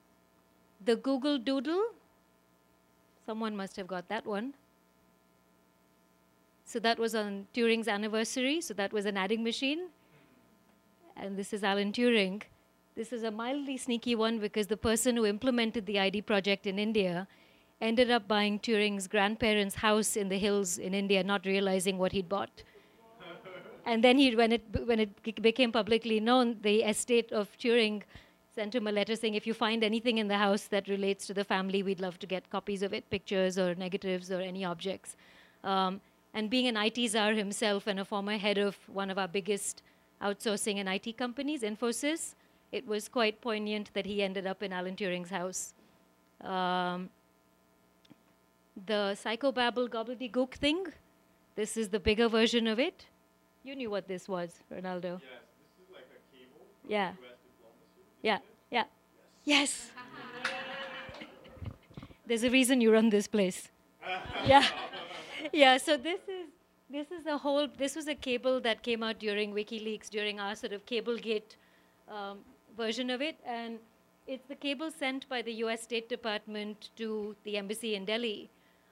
the 0.84 0.96
Google 0.96 1.38
Doodle, 1.38 1.84
someone 3.26 3.56
must 3.56 3.76
have 3.76 3.88
got 3.88 4.08
that 4.10 4.26
one. 4.26 4.54
So 6.66 6.80
that 6.80 6.98
was 6.98 7.16
on 7.16 7.48
Turing's 7.54 7.88
anniversary, 7.88 8.62
so 8.62 8.74
that 8.76 8.94
was 8.94 9.06
an 9.06 9.18
adding 9.18 9.44
machine. 9.44 9.90
And 11.18 11.38
this 11.38 11.52
is 11.54 11.64
Alan 11.64 11.92
Turing. 11.92 12.42
This 12.96 13.12
is 13.12 13.24
a 13.24 13.32
mildly 13.32 13.78
sneaky 13.78 14.16
one 14.16 14.40
because 14.40 14.68
the 14.68 14.78
person 14.78 15.18
who 15.18 15.26
implemented 15.26 15.86
the 15.86 16.00
ID 16.00 16.22
project 16.22 16.66
in 16.68 16.80
India 16.80 17.28
ended 17.82 18.12
up 18.12 18.28
buying 18.28 18.60
Turing's 18.60 19.08
grandparents' 19.08 19.76
house 19.76 20.16
in 20.16 20.30
the 20.30 20.38
hills 20.38 20.78
in 20.78 20.94
India, 20.94 21.24
not 21.24 21.46
realizing 21.46 21.98
what 21.98 22.12
he'd 22.12 22.30
bought. 22.30 22.64
And 23.92 24.04
then 24.06 24.18
he, 24.18 24.34
when 24.36 24.54
it 24.58 24.64
when 24.90 25.02
it 25.02 25.42
became 25.42 25.72
publicly 25.72 26.20
known, 26.28 26.58
the 26.62 26.76
estate 26.92 27.32
of 27.40 27.50
Turing 27.64 28.04
sent 28.56 28.76
him 28.76 28.88
a 28.88 28.92
letter 28.92 29.18
saying, 29.18 29.36
"If 29.40 29.48
you 29.50 29.54
find 29.54 29.84
anything 29.88 30.18
in 30.24 30.30
the 30.30 30.38
house 30.38 30.64
that 30.76 30.88
relates 30.88 31.28
to 31.28 31.34
the 31.40 31.44
family, 31.44 31.84
we'd 31.84 32.04
love 32.06 32.18
to 32.20 32.30
get 32.34 32.50
copies 32.56 32.86
of 32.88 32.94
it, 32.94 33.10
pictures 33.10 33.60
or 33.64 33.76
negatives 33.76 34.32
or 34.32 34.40
any 34.40 34.64
objects." 34.64 35.18
Um, 35.74 36.00
and 36.34 36.50
being 36.50 36.68
an 36.68 36.78
IT 36.78 37.10
czar 37.16 37.34
himself 37.34 37.88
and 37.88 38.00
a 38.00 38.06
former 38.14 38.38
head 38.38 38.58
of 38.58 38.78
one 39.02 39.10
of 39.10 39.18
our 39.18 39.28
biggest 39.28 39.84
outsourcing 40.22 40.80
and 40.80 40.88
IT 40.88 41.18
companies, 41.18 41.62
Infosys, 41.74 42.36
it 42.72 42.88
was 42.88 43.10
quite 43.20 43.42
poignant 43.42 43.94
that 43.94 44.06
he 44.06 44.24
ended 44.24 44.48
up 44.48 44.64
in 44.64 44.72
Alan 44.72 44.96
Turing's 44.96 45.32
house. 45.42 45.74
Um, 46.40 47.10
the 48.86 49.04
psychobabble 49.22 49.90
gobbledygook 49.90 50.54
thing. 50.54 50.86
This 51.56 51.76
is 51.76 51.90
the 51.90 52.00
bigger 52.00 52.30
version 52.30 52.68
of 52.68 52.80
it. 52.80 53.08
You 53.64 53.76
knew 53.76 53.90
what 53.90 54.08
this 54.08 54.28
was, 54.28 54.60
Ronaldo. 54.74 55.20
Yes, 55.20 55.22
this 55.22 55.88
is 55.88 55.94
like 55.94 56.08
a 56.10 56.36
cable. 56.36 56.66
Yeah. 56.88 57.10
US 57.10 57.16
diplomacy. 57.16 58.02
Yeah, 58.24 58.38
yeah. 58.72 58.84
Yes. 59.44 59.92
There's 62.26 62.44
a 62.44 62.50
reason 62.50 62.82
you 62.82 62.92
run 62.92 63.10
this 63.10 63.28
place. 63.28 63.70
yeah. 64.46 64.66
Yeah, 65.54 65.78
so 65.78 65.98
this 65.98 66.22
is 66.28 66.48
this 66.90 67.12
is 67.12 67.26
a 67.26 67.38
whole 67.38 67.68
this 67.78 67.96
was 67.96 68.08
a 68.08 68.16
cable 68.16 68.60
that 68.62 68.84
came 68.84 69.02
out 69.02 69.20
during 69.20 69.54
WikiLeaks 69.54 70.10
during 70.10 70.40
our 70.40 70.56
sort 70.56 70.74
of 70.74 70.86
Cablegate 70.86 71.56
um, 72.10 72.40
version 72.76 73.10
of 73.10 73.22
it 73.22 73.38
and 73.46 73.80
it's 74.28 74.48
the 74.48 74.56
cable 74.56 74.92
sent 74.92 75.28
by 75.30 75.42
the 75.42 75.54
US 75.64 75.84
State 75.84 76.08
Department 76.08 76.90
to 76.96 77.36
the 77.44 77.58
embassy 77.58 77.96
in 77.96 78.06
Delhi, 78.06 78.50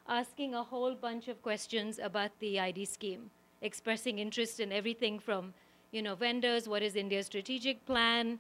asking 0.08 0.56
a 0.56 0.64
whole 0.64 0.96
bunch 0.96 1.28
of 1.28 1.42
questions 1.42 2.00
about 2.00 2.32
the 2.40 2.60
ID 2.60 2.86
scheme, 2.86 3.30
expressing 3.62 4.20
interest 4.20 4.60
in 4.60 4.72
everything 4.72 5.20
from, 5.20 5.54
you 5.92 6.02
know, 6.02 6.16
vendors, 6.16 6.68
what 6.68 6.82
is 6.82 6.96
India's 6.96 7.26
strategic 7.26 7.86
plan, 7.86 8.40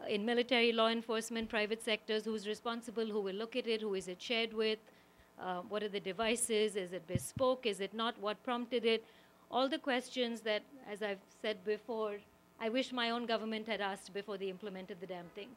uh, 0.00 0.06
in 0.06 0.24
military, 0.24 0.72
law 0.72 0.88
enforcement, 0.88 1.48
private 1.48 1.82
sectors, 1.82 2.24
who's 2.24 2.46
responsible, 2.46 3.06
who 3.06 3.20
will 3.20 3.34
look 3.34 3.56
at 3.56 3.66
it, 3.66 3.80
who 3.80 3.94
is 3.94 4.08
it 4.08 4.20
shared 4.20 4.52
with, 4.52 4.78
uh, 5.40 5.60
what 5.68 5.82
are 5.82 5.88
the 5.88 6.00
devices, 6.00 6.76
is 6.76 6.92
it 6.92 7.06
bespoke, 7.06 7.66
is 7.66 7.80
it 7.80 7.92
not, 7.94 8.14
what 8.20 8.42
prompted 8.44 8.84
it, 8.84 9.04
all 9.50 9.68
the 9.68 9.78
questions 9.78 10.40
that, 10.42 10.62
as 10.90 11.02
I've 11.02 11.18
said 11.42 11.64
before, 11.64 12.16
I 12.60 12.68
wish 12.68 12.92
my 12.92 13.10
own 13.10 13.26
government 13.26 13.66
had 13.66 13.80
asked 13.80 14.12
before 14.12 14.36
they 14.36 14.48
implemented 14.48 14.98
the 15.00 15.06
damn 15.06 15.24
thing. 15.34 15.48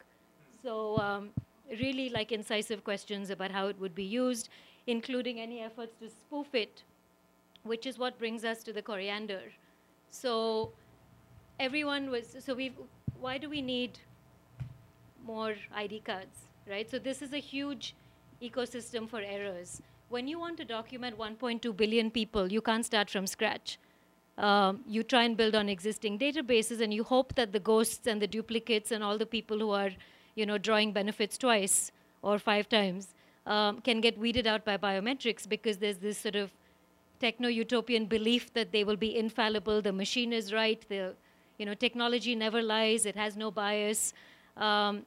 So 0.62 0.98
um, 0.98 1.30
really 1.68 2.08
like 2.08 2.32
incisive 2.32 2.82
questions 2.82 3.30
about 3.30 3.50
how 3.50 3.66
it 3.66 3.78
would 3.78 3.94
be 3.94 4.04
used, 4.04 4.48
including 4.86 5.38
any 5.38 5.60
efforts 5.60 5.94
to 6.00 6.08
spoof 6.08 6.54
it, 6.54 6.82
which 7.64 7.86
is 7.86 7.98
what 7.98 8.18
brings 8.18 8.44
us 8.44 8.62
to 8.62 8.72
the 8.72 8.82
coriander. 8.82 9.42
So 10.10 10.72
everyone 11.58 12.10
was, 12.10 12.36
so 12.38 12.54
we 12.54 12.72
why 13.20 13.38
do 13.38 13.48
we 13.48 13.62
need 13.62 13.98
more 15.26 15.54
ID 15.74 16.00
cards, 16.00 16.46
right? 16.68 16.90
So 16.90 16.98
this 16.98 17.22
is 17.22 17.32
a 17.32 17.38
huge 17.38 17.94
ecosystem 18.42 19.08
for 19.08 19.20
errors. 19.20 19.80
When 20.10 20.28
you 20.28 20.38
want 20.38 20.58
to 20.58 20.64
document 20.64 21.18
1.2 21.18 21.76
billion 21.76 22.10
people, 22.10 22.52
you 22.52 22.60
can't 22.60 22.84
start 22.84 23.08
from 23.08 23.26
scratch. 23.26 23.78
Um, 24.36 24.80
you 24.86 25.02
try 25.02 25.22
and 25.22 25.36
build 25.36 25.54
on 25.54 25.68
existing 25.68 26.18
databases, 26.18 26.80
and 26.80 26.92
you 26.92 27.04
hope 27.04 27.34
that 27.36 27.52
the 27.52 27.60
ghosts 27.60 28.06
and 28.06 28.20
the 28.20 28.26
duplicates 28.26 28.90
and 28.90 29.02
all 29.02 29.16
the 29.16 29.26
people 29.26 29.58
who 29.58 29.70
are, 29.70 29.90
you 30.34 30.44
know, 30.44 30.58
drawing 30.58 30.92
benefits 30.92 31.38
twice 31.38 31.92
or 32.20 32.38
five 32.38 32.68
times 32.68 33.14
um, 33.46 33.80
can 33.80 34.00
get 34.00 34.18
weeded 34.18 34.46
out 34.46 34.64
by 34.64 34.76
biometrics 34.76 35.48
because 35.48 35.78
there's 35.78 35.98
this 35.98 36.18
sort 36.18 36.36
of 36.36 36.50
techno-utopian 37.24 38.04
belief 38.04 38.52
that 38.52 38.70
they 38.70 38.84
will 38.84 39.00
be 39.08 39.16
infallible, 39.24 39.80
the 39.80 39.96
machine 40.04 40.30
is 40.40 40.52
right, 40.52 40.80
the 40.90 41.02
you 41.58 41.64
know, 41.66 41.76
technology 41.86 42.34
never 42.34 42.60
lies, 42.60 43.06
it 43.06 43.16
has 43.16 43.36
no 43.44 43.50
bias. 43.50 44.12
Um, 44.68 45.06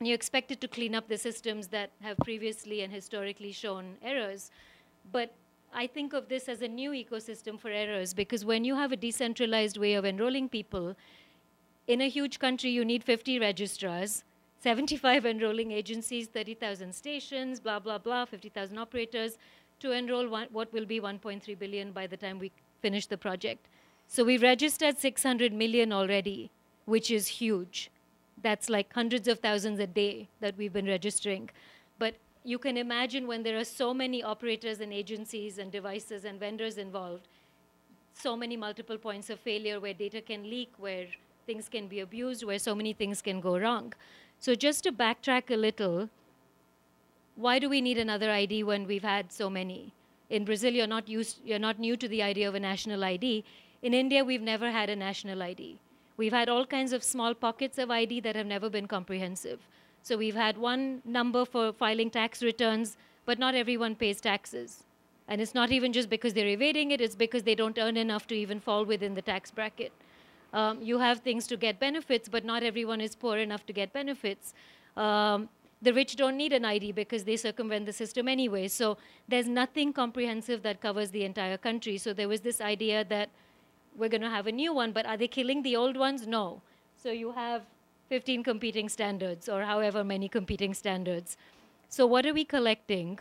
you 0.00 0.14
expect 0.14 0.52
it 0.52 0.60
to 0.60 0.68
clean 0.68 0.94
up 0.94 1.08
the 1.08 1.18
systems 1.18 1.66
that 1.68 1.90
have 2.02 2.16
previously 2.18 2.82
and 2.82 2.92
historically 2.92 3.52
shown 3.52 3.84
errors. 4.00 4.50
But 5.12 5.34
I 5.82 5.86
think 5.86 6.12
of 6.12 6.28
this 6.28 6.48
as 6.48 6.62
a 6.62 6.68
new 6.68 6.90
ecosystem 6.92 7.58
for 7.58 7.70
errors 7.82 8.14
because 8.14 8.44
when 8.44 8.64
you 8.64 8.76
have 8.76 8.92
a 8.92 8.96
decentralized 8.96 9.76
way 9.76 9.94
of 9.94 10.04
enrolling 10.04 10.48
people, 10.48 10.94
in 11.88 12.00
a 12.00 12.08
huge 12.08 12.38
country, 12.38 12.70
you 12.70 12.84
need 12.84 13.02
50 13.02 13.40
registrars, 13.40 14.22
75 14.62 15.26
enrolling 15.26 15.72
agencies, 15.72 16.28
30,000 16.28 16.94
stations, 16.94 17.58
blah, 17.58 17.80
blah, 17.80 17.98
blah, 17.98 18.24
50,000 18.24 18.78
operators 18.78 19.38
to 19.80 19.92
enroll 19.92 20.28
one, 20.28 20.48
what 20.52 20.72
will 20.72 20.86
be 20.86 21.00
1.3 21.00 21.58
billion 21.58 21.92
by 21.92 22.06
the 22.06 22.16
time 22.16 22.38
we 22.38 22.52
finish 22.80 23.06
the 23.06 23.16
project. 23.16 23.66
So 24.06 24.24
we've 24.24 24.42
registered 24.42 24.98
600 24.98 25.52
million 25.52 25.92
already, 25.92 26.50
which 26.84 27.10
is 27.10 27.26
huge. 27.26 27.90
That's 28.42 28.68
like 28.70 28.92
hundreds 28.92 29.28
of 29.28 29.40
thousands 29.40 29.78
a 29.78 29.86
day 29.86 30.28
that 30.40 30.56
we've 30.56 30.72
been 30.72 30.86
registering. 30.86 31.50
But 31.98 32.14
you 32.44 32.58
can 32.58 32.76
imagine 32.76 33.26
when 33.26 33.42
there 33.42 33.58
are 33.58 33.64
so 33.64 33.92
many 33.92 34.22
operators 34.22 34.80
and 34.80 34.92
agencies 34.92 35.58
and 35.58 35.70
devices 35.70 36.24
and 36.24 36.40
vendors 36.40 36.78
involved, 36.78 37.28
so 38.14 38.36
many 38.36 38.56
multiple 38.56 38.98
points 38.98 39.30
of 39.30 39.38
failure 39.40 39.78
where 39.78 39.94
data 39.94 40.20
can 40.20 40.42
leak, 40.48 40.72
where 40.78 41.06
things 41.46 41.68
can 41.68 41.86
be 41.86 42.00
abused, 42.00 42.44
where 42.44 42.58
so 42.58 42.74
many 42.74 42.92
things 42.92 43.22
can 43.22 43.40
go 43.40 43.58
wrong. 43.58 43.92
So 44.38 44.54
just 44.54 44.84
to 44.84 44.92
backtrack 44.92 45.50
a 45.50 45.56
little, 45.56 46.08
why 47.40 47.58
do 47.58 47.68
we 47.68 47.80
need 47.80 47.98
another 47.98 48.30
ID 48.30 48.64
when 48.64 48.86
we've 48.86 49.02
had 49.02 49.32
so 49.32 49.48
many? 49.48 49.92
In 50.28 50.44
Brazil, 50.44 50.72
you're 50.72 50.86
not, 50.86 51.08
used, 51.08 51.38
you're 51.44 51.58
not 51.58 51.78
new 51.78 51.96
to 51.96 52.06
the 52.06 52.22
idea 52.22 52.48
of 52.48 52.54
a 52.54 52.60
national 52.60 53.02
ID. 53.02 53.44
In 53.82 53.94
India, 53.94 54.24
we've 54.24 54.42
never 54.42 54.70
had 54.70 54.90
a 54.90 54.96
national 54.96 55.42
ID. 55.42 55.78
We've 56.16 56.32
had 56.32 56.50
all 56.50 56.66
kinds 56.66 56.92
of 56.92 57.02
small 57.02 57.34
pockets 57.34 57.78
of 57.78 57.90
ID 57.90 58.20
that 58.20 58.36
have 58.36 58.46
never 58.46 58.68
been 58.68 58.86
comprehensive. 58.86 59.60
So 60.02 60.18
we've 60.18 60.34
had 60.34 60.58
one 60.58 61.00
number 61.04 61.44
for 61.44 61.72
filing 61.72 62.10
tax 62.10 62.42
returns, 62.42 62.96
but 63.24 63.38
not 63.38 63.54
everyone 63.54 63.94
pays 63.94 64.20
taxes. 64.20 64.84
And 65.26 65.40
it's 65.40 65.54
not 65.54 65.70
even 65.70 65.92
just 65.92 66.10
because 66.10 66.34
they're 66.34 66.48
evading 66.48 66.90
it, 66.90 67.00
it's 67.00 67.14
because 67.14 67.44
they 67.44 67.54
don't 67.54 67.78
earn 67.78 67.96
enough 67.96 68.26
to 68.28 68.34
even 68.34 68.60
fall 68.60 68.84
within 68.84 69.14
the 69.14 69.22
tax 69.22 69.50
bracket. 69.50 69.92
Um, 70.52 70.82
you 70.82 70.98
have 70.98 71.20
things 71.20 71.46
to 71.46 71.56
get 71.56 71.78
benefits, 71.80 72.28
but 72.28 72.44
not 72.44 72.62
everyone 72.62 73.00
is 73.00 73.14
poor 73.14 73.38
enough 73.38 73.64
to 73.66 73.72
get 73.72 73.92
benefits. 73.92 74.52
Um, 74.96 75.48
the 75.82 75.92
rich 75.94 76.16
don't 76.16 76.36
need 76.36 76.52
an 76.52 76.64
ID 76.64 76.92
because 76.92 77.24
they 77.24 77.36
circumvent 77.36 77.86
the 77.86 77.92
system 77.92 78.28
anyway. 78.28 78.68
So 78.68 78.98
there's 79.28 79.48
nothing 79.48 79.92
comprehensive 79.92 80.62
that 80.62 80.80
covers 80.80 81.10
the 81.10 81.24
entire 81.24 81.56
country. 81.56 81.96
So 81.96 82.12
there 82.12 82.28
was 82.28 82.42
this 82.42 82.60
idea 82.60 83.04
that 83.04 83.30
we're 83.96 84.10
going 84.10 84.20
to 84.20 84.30
have 84.30 84.46
a 84.46 84.52
new 84.52 84.74
one, 84.74 84.92
but 84.92 85.06
are 85.06 85.16
they 85.16 85.28
killing 85.28 85.62
the 85.62 85.76
old 85.76 85.96
ones? 85.96 86.26
No. 86.26 86.60
So 87.02 87.10
you 87.10 87.32
have 87.32 87.62
15 88.08 88.44
competing 88.44 88.88
standards 88.88 89.48
or 89.48 89.62
however 89.62 90.04
many 90.04 90.28
competing 90.28 90.74
standards. 90.74 91.36
So 91.88 92.06
what 92.06 92.26
are 92.26 92.34
we 92.34 92.44
collecting? 92.44 93.18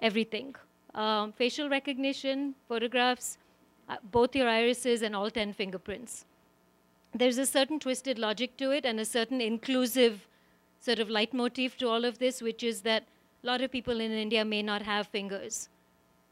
Everything. 0.00 0.54
Um, 0.94 1.32
facial 1.32 1.68
recognition, 1.68 2.54
photographs, 2.68 3.36
uh, 3.88 3.96
both 4.10 4.34
your 4.34 4.48
irises 4.48 5.02
and 5.02 5.14
all 5.14 5.30
10 5.30 5.52
fingerprints. 5.52 6.24
There's 7.14 7.38
a 7.38 7.46
certain 7.46 7.78
twisted 7.78 8.18
logic 8.18 8.56
to 8.56 8.70
it 8.70 8.86
and 8.86 8.98
a 8.98 9.04
certain 9.04 9.40
inclusive 9.40 10.26
sort 10.86 11.00
of 11.00 11.08
leitmotif 11.10 11.76
to 11.78 11.88
all 11.88 12.04
of 12.04 12.18
this, 12.18 12.40
which 12.40 12.62
is 12.62 12.82
that 12.82 13.02
a 13.42 13.46
lot 13.46 13.60
of 13.60 13.72
people 13.72 14.00
in 14.00 14.12
India 14.12 14.44
may 14.44 14.62
not 14.62 14.82
have 14.82 15.08
fingers 15.08 15.68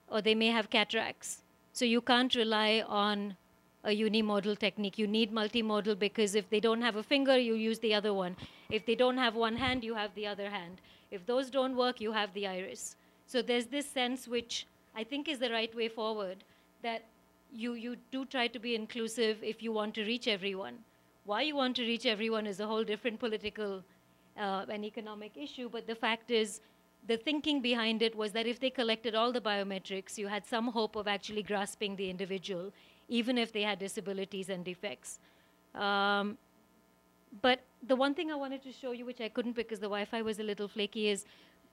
or 0.08 0.20
they 0.22 0.34
may 0.34 0.50
have 0.56 0.70
cataracts. 0.70 1.42
So 1.72 1.84
you 1.84 2.00
can't 2.00 2.34
rely 2.34 2.84
on 2.86 3.36
a 3.84 3.94
unimodal 4.02 4.58
technique. 4.58 4.98
You 4.98 5.06
need 5.06 5.32
multimodal 5.32 5.98
because 5.98 6.36
if 6.36 6.48
they 6.50 6.60
don't 6.60 6.82
have 6.82 6.96
a 6.96 7.02
finger, 7.02 7.36
you 7.36 7.54
use 7.54 7.80
the 7.80 7.94
other 7.94 8.14
one. 8.14 8.36
If 8.70 8.86
they 8.86 8.94
don't 8.94 9.18
have 9.18 9.34
one 9.34 9.56
hand, 9.56 9.82
you 9.82 9.94
have 9.94 10.14
the 10.14 10.26
other 10.26 10.48
hand. 10.48 10.80
If 11.10 11.26
those 11.26 11.50
don't 11.50 11.76
work, 11.76 12.00
you 12.00 12.12
have 12.12 12.32
the 12.34 12.46
iris. 12.46 12.96
So 13.26 13.42
there's 13.42 13.66
this 13.66 13.86
sense 13.86 14.28
which 14.28 14.66
I 14.94 15.02
think 15.02 15.28
is 15.28 15.40
the 15.40 15.50
right 15.50 15.74
way 15.74 15.88
forward 15.88 16.44
that 16.82 17.04
you, 17.52 17.74
you 17.74 17.96
do 18.12 18.24
try 18.24 18.46
to 18.48 18.58
be 18.58 18.76
inclusive 18.76 19.42
if 19.42 19.62
you 19.62 19.72
want 19.72 19.94
to 19.94 20.04
reach 20.04 20.28
everyone. 20.28 20.78
Why 21.24 21.42
you 21.42 21.56
want 21.56 21.74
to 21.76 21.82
reach 21.82 22.06
everyone 22.06 22.46
is 22.46 22.60
a 22.60 22.66
whole 22.66 22.84
different 22.84 23.18
political 23.18 23.82
uh, 24.38 24.64
and 24.68 24.84
economic 24.84 25.32
issue, 25.36 25.68
but 25.68 25.86
the 25.86 25.94
fact 25.94 26.30
is, 26.30 26.60
the 27.06 27.16
thinking 27.18 27.60
behind 27.60 28.00
it 28.00 28.16
was 28.16 28.32
that 28.32 28.46
if 28.46 28.58
they 28.60 28.70
collected 28.70 29.14
all 29.14 29.30
the 29.30 29.40
biometrics, 29.40 30.16
you 30.16 30.26
had 30.26 30.46
some 30.46 30.68
hope 30.68 30.96
of 30.96 31.06
actually 31.06 31.42
grasping 31.42 31.96
the 31.96 32.08
individual 32.08 32.72
even 33.08 33.38
if 33.38 33.52
they 33.52 33.62
had 33.62 33.78
disabilities 33.78 34.48
and 34.48 34.64
defects. 34.64 35.18
Um, 35.74 36.38
but 37.42 37.60
the 37.86 37.96
one 37.96 38.14
thing 38.14 38.30
I 38.30 38.36
wanted 38.36 38.62
to 38.62 38.72
show 38.72 38.92
you, 38.92 39.04
which 39.04 39.20
I 39.20 39.28
couldn't 39.28 39.56
because 39.56 39.80
the 39.80 39.86
Wi-Fi 39.86 40.22
was 40.22 40.38
a 40.38 40.42
little 40.42 40.68
flaky, 40.68 41.08
is 41.08 41.24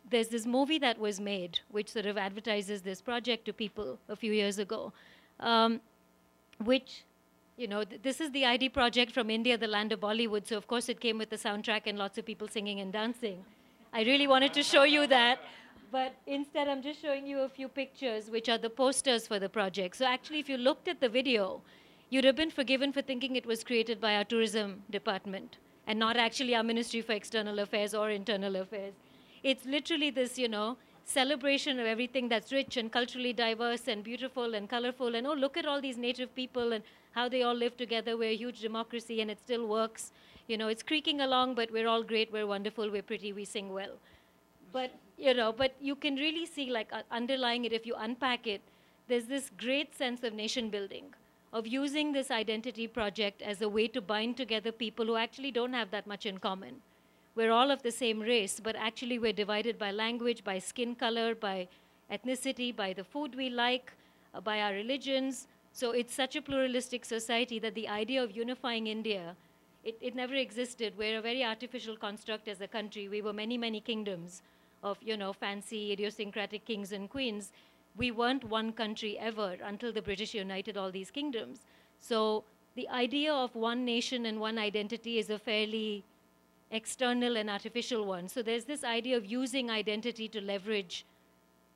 there's 0.10 0.30
this 0.30 0.46
movie 0.46 0.80
that 0.80 0.98
was 0.98 1.20
made, 1.20 1.60
which 1.70 1.90
sort 1.90 2.08
of 2.08 2.18
advertises 2.18 2.82
this 2.82 3.02
project 3.02 3.46
to 3.46 3.54
people 3.54 4.00
a 4.10 4.16
few 4.16 4.34
years 4.34 4.58
ago, 4.58 4.92
um, 5.40 5.80
which, 6.64 7.04
you 7.58 7.68
know, 7.68 7.84
th 7.84 8.02
this 8.02 8.22
is 8.26 8.32
the 8.32 8.44
ID 8.46 8.70
project 8.70 9.12
from 9.18 9.30
India, 9.30 9.58
the 9.58 9.72
land 9.78 9.92
of 9.92 10.00
Bollywood. 10.00 10.48
So 10.48 10.58
of 10.58 10.68
course 10.68 10.90
it 10.94 11.00
came 11.00 11.18
with 11.18 11.30
the 11.30 11.42
soundtrack 11.48 11.84
and 11.86 11.98
lots 11.98 12.18
of 12.18 12.26
people 12.26 12.48
singing 12.48 12.80
and 12.80 12.92
dancing. 12.94 13.44
I 13.94 14.04
really 14.04 14.28
wanted 14.28 14.54
to 14.54 14.64
show 14.64 14.84
you 14.84 15.08
that. 15.08 15.40
But 15.92 16.14
instead, 16.26 16.70
I'm 16.70 16.82
just 16.82 17.02
showing 17.02 17.28
you 17.28 17.40
a 17.42 17.50
few 17.50 17.68
pictures, 17.68 18.30
which 18.30 18.48
are 18.48 18.58
the 18.58 18.70
posters 18.70 19.28
for 19.28 19.40
the 19.40 19.50
project. 19.50 19.98
So 19.98 20.06
actually, 20.06 20.40
if 20.40 20.48
you 20.48 20.58
looked 20.58 20.88
at 20.88 21.02
the 21.02 21.10
video, 21.10 21.62
you'd 22.10 22.24
have 22.24 22.38
been 22.38 22.50
forgiven 22.50 22.94
for 22.94 23.02
thinking 23.02 23.36
it 23.36 23.46
was 23.46 23.66
created 23.66 24.00
by 24.00 24.16
our 24.16 24.24
tourism 24.24 24.84
department 24.90 25.58
and 25.88 26.00
not 26.00 26.16
actually 26.16 26.56
our 26.56 26.64
Ministry 26.64 27.02
for 27.02 27.12
External 27.12 27.60
Affairs 27.60 27.94
or 27.94 28.10
Internal 28.10 28.56
Affairs. 28.56 28.94
It's 29.44 29.66
literally 29.66 30.12
this, 30.12 30.38
you 30.38 30.48
know, 30.48 30.78
celebration 31.04 31.80
of 31.80 31.86
everything 31.86 32.30
that's 32.30 32.54
rich 32.54 32.78
and 32.78 32.92
culturally 32.92 33.34
diverse 33.34 33.88
and 33.88 34.04
beautiful 34.04 34.54
and 34.54 34.70
colorful. 34.70 35.16
And 35.16 35.28
oh, 35.28 35.34
look 35.34 35.58
at 35.58 35.66
all 35.66 35.82
these 35.82 35.98
native 35.98 36.34
people 36.36 36.72
and 36.72 36.84
how 37.12 37.30
they 37.30 37.44
all 37.44 37.54
live 37.54 37.78
together. 37.78 38.18
We're 38.18 38.32
a 38.32 38.36
huge 38.36 38.60
democracy 38.62 39.22
and 39.22 39.30
it 39.30 39.40
still 39.40 39.68
works. 39.68 40.12
You 40.48 40.58
know, 40.58 40.68
it's 40.68 40.84
creaking 40.84 41.22
along, 41.22 41.56
but 41.56 41.72
we're 41.72 41.88
all 41.88 42.04
great, 42.04 42.32
we're 42.32 42.48
wonderful, 42.48 42.90
we're 42.90 43.04
pretty, 43.04 43.34
we 43.34 43.46
sing 43.46 43.74
well. 43.74 43.94
But 44.72 44.92
you 45.18 45.34
know, 45.34 45.52
but 45.52 45.76
you 45.80 45.96
can 45.96 46.16
really 46.16 46.46
see 46.46 46.72
like 46.72 46.92
uh, 46.92 47.04
underlying 47.12 47.66
it 47.66 47.74
if 47.74 47.86
you 47.86 47.96
unpack 47.96 48.48
it, 48.48 48.62
there's 49.08 49.26
this 49.26 49.52
great 49.58 49.96
sense 49.96 50.24
of 50.24 50.34
nation 50.34 50.70
building, 50.70 51.14
of 51.54 51.68
using 51.68 52.12
this 52.12 52.32
identity 52.32 52.88
project 52.88 53.42
as 53.42 53.62
a 53.62 53.70
way 53.70 53.88
to 53.90 54.02
bind 54.02 54.38
together 54.38 54.72
people 54.72 55.06
who 55.06 55.16
actually 55.16 55.52
don't 55.52 55.74
have 55.74 55.92
that 55.92 56.08
much 56.08 56.26
in 56.26 56.38
common. 56.40 56.82
We're 57.36 57.52
all 57.52 57.72
of 57.72 57.84
the 57.84 57.92
same 57.92 58.20
race, 58.20 58.60
but 58.60 58.76
actually 58.76 59.20
we're 59.20 59.34
divided 59.34 59.78
by 59.78 59.92
language, 59.92 60.44
by 60.44 60.60
skin 60.60 60.96
color, 60.96 61.36
by 61.36 61.68
ethnicity, 62.12 62.76
by 62.76 62.94
the 62.94 63.04
food 63.04 63.36
we 63.36 63.50
like, 63.50 63.94
uh, 64.34 64.42
by 64.42 64.62
our 64.62 64.74
religions. 64.74 65.48
So 65.74 65.92
it's 65.92 66.14
such 66.14 66.36
a 66.36 66.42
pluralistic 66.42 67.06
society 67.06 67.60
that 67.60 67.76
the 67.76 67.88
idea 67.88 68.24
of 68.24 68.36
unifying 68.36 68.88
India 68.88 69.36
It, 69.84 69.98
it 70.00 70.16
never 70.16 70.36
existed. 70.36 70.94
We're 70.98 71.18
a 71.18 71.22
very 71.22 71.44
artificial 71.44 71.98
construct 71.98 72.48
as 72.48 72.62
a 72.62 72.68
country. 72.68 73.08
We 73.10 73.22
were 73.22 73.34
many, 73.34 73.58
many 73.58 73.82
kingdoms 73.82 74.42
of, 74.84 74.98
you 75.02 75.18
know, 75.18 75.34
fancy, 75.34 75.92
idiosyncratic 75.92 76.66
kings 76.66 76.92
and 76.92 77.10
queens. 77.10 77.52
We 77.96 78.12
weren't 78.12 78.44
one 78.44 78.74
country 78.74 79.18
ever 79.18 79.58
until 79.64 79.92
the 79.92 80.02
British 80.02 80.36
united 80.36 80.78
all 80.78 80.92
these 80.92 81.12
kingdoms. 81.12 81.66
So 82.00 82.44
the 82.76 82.88
idea 82.90 83.34
of 83.34 83.56
one 83.56 83.84
nation 83.84 84.26
and 84.28 84.40
one 84.40 84.58
identity 84.60 85.18
is 85.18 85.30
a 85.30 85.40
fairly 85.40 86.04
external 86.70 87.38
and 87.38 87.50
artificial 87.50 88.06
one. 88.06 88.30
So 88.30 88.44
there's 88.44 88.66
this 88.66 88.84
idea 88.84 89.18
of 89.18 89.26
using 89.26 89.70
identity 89.70 90.28
to 90.30 90.42
leverage 90.42 91.06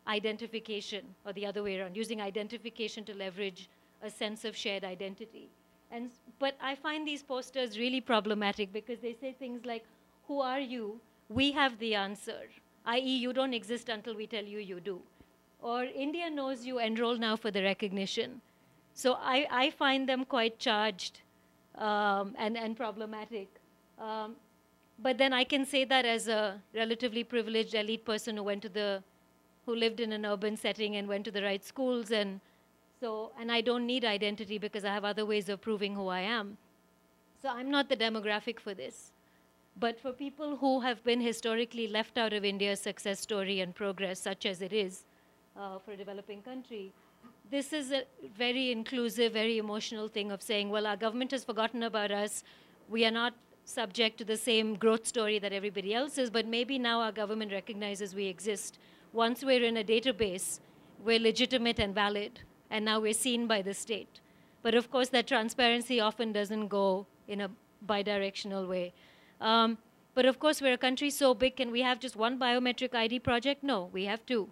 identification, 0.07 1.03
or 1.25 1.33
the 1.33 1.45
other 1.47 1.63
way 1.63 1.79
around, 1.79 1.97
using 1.97 2.21
identification 2.21 3.03
to 3.05 3.13
leverage 3.13 3.67
a 4.01 4.09
sense 4.09 4.45
of 4.45 4.55
shared 4.55 4.83
identity. 4.83 5.49
And, 5.91 6.09
but 6.39 6.55
I 6.61 6.75
find 6.75 7.07
these 7.07 7.23
posters 7.23 7.77
really 7.77 8.01
problematic 8.01 8.73
because 8.73 8.99
they 8.99 9.13
say 9.13 9.33
things 9.33 9.65
like, 9.65 9.85
Who 10.27 10.41
are 10.41 10.59
you? 10.59 10.99
We 11.29 11.51
have 11.53 11.79
the 11.79 11.95
answer, 11.95 12.41
i.e., 12.85 13.17
you 13.17 13.33
don't 13.33 13.53
exist 13.53 13.89
until 13.89 14.15
we 14.15 14.27
tell 14.27 14.43
you 14.43 14.59
you 14.59 14.79
do. 14.79 15.01
Or 15.61 15.83
India 15.83 16.29
knows 16.29 16.65
you, 16.65 16.79
enroll 16.79 17.17
now 17.17 17.35
for 17.35 17.49
the 17.49 17.63
recognition. 17.63 18.41
So 18.93 19.17
I, 19.19 19.47
I 19.49 19.69
find 19.71 20.07
them 20.07 20.25
quite 20.25 20.59
charged 20.59 21.21
um, 21.77 22.35
and, 22.37 22.57
and 22.57 22.77
problematic. 22.77 23.47
Um, 23.99 24.35
but 24.99 25.17
then 25.17 25.33
I 25.33 25.43
can 25.43 25.65
say 25.65 25.83
that 25.85 26.05
as 26.05 26.27
a 26.27 26.61
relatively 26.73 27.23
privileged 27.23 27.73
elite 27.73 28.05
person 28.05 28.37
who 28.37 28.43
went 28.43 28.61
to 28.61 28.69
the, 28.69 29.03
who 29.65 29.75
lived 29.75 29.99
in 29.99 30.13
an 30.13 30.25
urban 30.25 30.55
setting 30.55 30.95
and 30.95 31.07
went 31.07 31.25
to 31.25 31.31
the 31.31 31.41
right 31.41 31.63
schools 31.65 32.11
and 32.11 32.39
so, 32.99 33.31
and 33.39 33.51
I 33.51 33.61
don't 33.61 33.85
need 33.85 34.05
identity 34.05 34.57
because 34.57 34.85
I 34.85 34.93
have 34.93 35.05
other 35.05 35.25
ways 35.25 35.49
of 35.49 35.61
proving 35.61 35.95
who 35.95 36.07
I 36.07 36.21
am. 36.21 36.57
So 37.41 37.49
I'm 37.49 37.69
not 37.69 37.89
the 37.89 37.97
demographic 37.97 38.59
for 38.59 38.73
this. 38.73 39.11
But 39.77 39.99
for 39.99 40.13
people 40.13 40.55
who 40.55 40.79
have 40.79 41.03
been 41.03 41.19
historically 41.19 41.87
left 41.87 42.17
out 42.17 42.31
of 42.31 42.45
India's 42.45 42.79
success 42.79 43.19
story 43.19 43.59
and 43.59 43.75
progress, 43.75 44.19
such 44.19 44.45
as 44.45 44.61
it 44.61 44.71
is 44.71 45.03
uh, 45.57 45.79
for 45.79 45.91
a 45.91 45.97
developing 45.97 46.41
country, 46.41 46.93
this 47.51 47.73
is 47.73 47.91
a 47.91 48.03
very 48.37 48.71
inclusive, 48.71 49.33
very 49.33 49.57
emotional 49.57 50.07
thing 50.07 50.31
of 50.31 50.41
saying, 50.41 50.69
well, 50.69 50.87
our 50.87 50.95
government 50.95 51.31
has 51.31 51.43
forgotten 51.43 51.83
about 51.83 52.11
us. 52.11 52.43
We 52.89 53.05
are 53.05 53.11
not 53.11 53.33
subject 53.65 54.17
to 54.19 54.25
the 54.25 54.37
same 54.37 54.75
growth 54.75 55.05
story 55.05 55.37
that 55.39 55.51
everybody 55.51 55.93
else 55.93 56.17
is, 56.17 56.29
but 56.29 56.47
maybe 56.47 56.79
now 56.79 57.01
our 57.01 57.11
government 57.11 57.51
recognizes 57.51 58.15
we 58.15 58.27
exist. 58.27 58.79
Once 59.11 59.43
we're 59.43 59.63
in 59.63 59.77
a 59.77 59.83
database, 59.83 60.59
we're 61.03 61.19
legitimate 61.19 61.79
and 61.79 61.93
valid, 61.93 62.39
and 62.75 62.83
now 62.83 62.99
we're 62.99 63.13
seen 63.13 63.47
by 63.47 63.61
the 63.61 63.73
state. 63.73 64.19
But 64.61 64.75
of 64.75 64.91
course, 64.91 65.09
that 65.09 65.27
transparency 65.27 66.01
often 66.01 66.33
doesn't 66.33 66.67
go 66.67 67.07
in 67.25 67.39
a 67.39 67.49
bidirectional 67.87 68.67
way. 68.67 68.91
Um, 69.39 69.77
but 70.13 70.25
of 70.25 70.39
course, 70.39 70.61
we're 70.61 70.73
a 70.73 70.83
country 70.85 71.09
so 71.09 71.33
big, 71.33 71.55
can 71.55 71.71
we 71.71 71.81
have 71.83 71.99
just 71.99 72.17
one 72.17 72.37
biometric 72.37 72.93
ID 72.93 73.19
project? 73.19 73.63
No, 73.63 73.89
we 73.93 74.03
have 74.05 74.25
two 74.25 74.49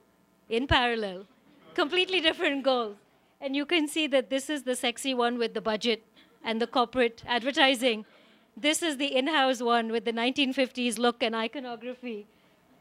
in 0.50 0.68
parallel, 0.68 1.26
completely 1.74 2.22
different 2.22 2.64
goals. 2.64 2.96
And 3.42 3.58
you 3.58 3.66
can 3.66 3.90
see 3.90 4.08
that 4.08 4.30
this 4.30 4.50
is 4.50 4.64
the 4.64 4.76
sexy 4.76 5.14
one 5.14 5.38
with 5.38 5.54
the 5.54 5.62
budget 5.62 6.06
and 6.44 6.62
the 6.62 6.68
corporate 6.68 7.24
advertising. 7.28 8.06
This 8.56 8.82
is 8.82 8.98
the 8.98 9.14
in-house 9.18 9.62
one 9.62 9.92
with 9.92 10.06
the 10.06 10.14
1950s 10.14 10.98
look 10.98 11.22
and 11.22 11.36
iconography. 11.36 12.28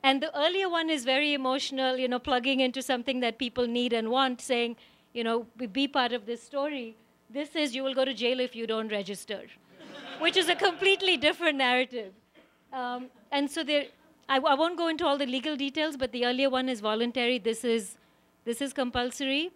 And 0.05 0.22
the 0.22 0.36
earlier 0.38 0.68
one 0.68 0.90
is 0.90 1.05
very 1.05 1.32
emotional, 1.32 1.97
you 1.97 2.09
know, 2.09 2.18
plugging 2.18 2.61
into 2.61 2.82
something 2.82 3.20
that 3.20 3.38
people 3.38 3.66
need 3.66 3.93
and 3.93 4.11
want, 4.11 4.40
saying, 4.40 4.76
you 5.12 5.24
know, 5.24 5.46
be 5.72 5.86
part 5.88 6.12
of 6.12 6.26
this 6.26 6.42
story. 6.42 6.96
This 7.30 7.54
is 7.56 7.74
you 7.74 7.82
will 7.82 7.94
go 7.94 8.04
to 8.04 8.14
jail 8.14 8.40
if 8.40 8.54
you 8.54 8.66
don't 8.66 8.90
register, 8.90 9.42
which 10.18 10.36
is 10.36 10.48
a 10.48 10.54
completely 10.54 11.16
different 11.16 11.58
narrative. 11.58 12.12
Um, 12.72 13.06
and 13.30 13.50
so 13.50 13.64
there, 13.64 13.86
I, 14.28 14.38
I 14.38 14.54
won't 14.54 14.76
go 14.76 14.88
into 14.88 15.06
all 15.06 15.18
the 15.18 15.26
legal 15.26 15.56
details, 15.56 15.96
but 15.96 16.12
the 16.12 16.24
earlier 16.26 16.50
one 16.50 16.68
is 16.68 16.80
voluntary. 16.80 17.38
This 17.38 17.64
is, 17.64 17.96
this 18.44 18.60
is 18.62 18.72
compulsory. 18.72 19.50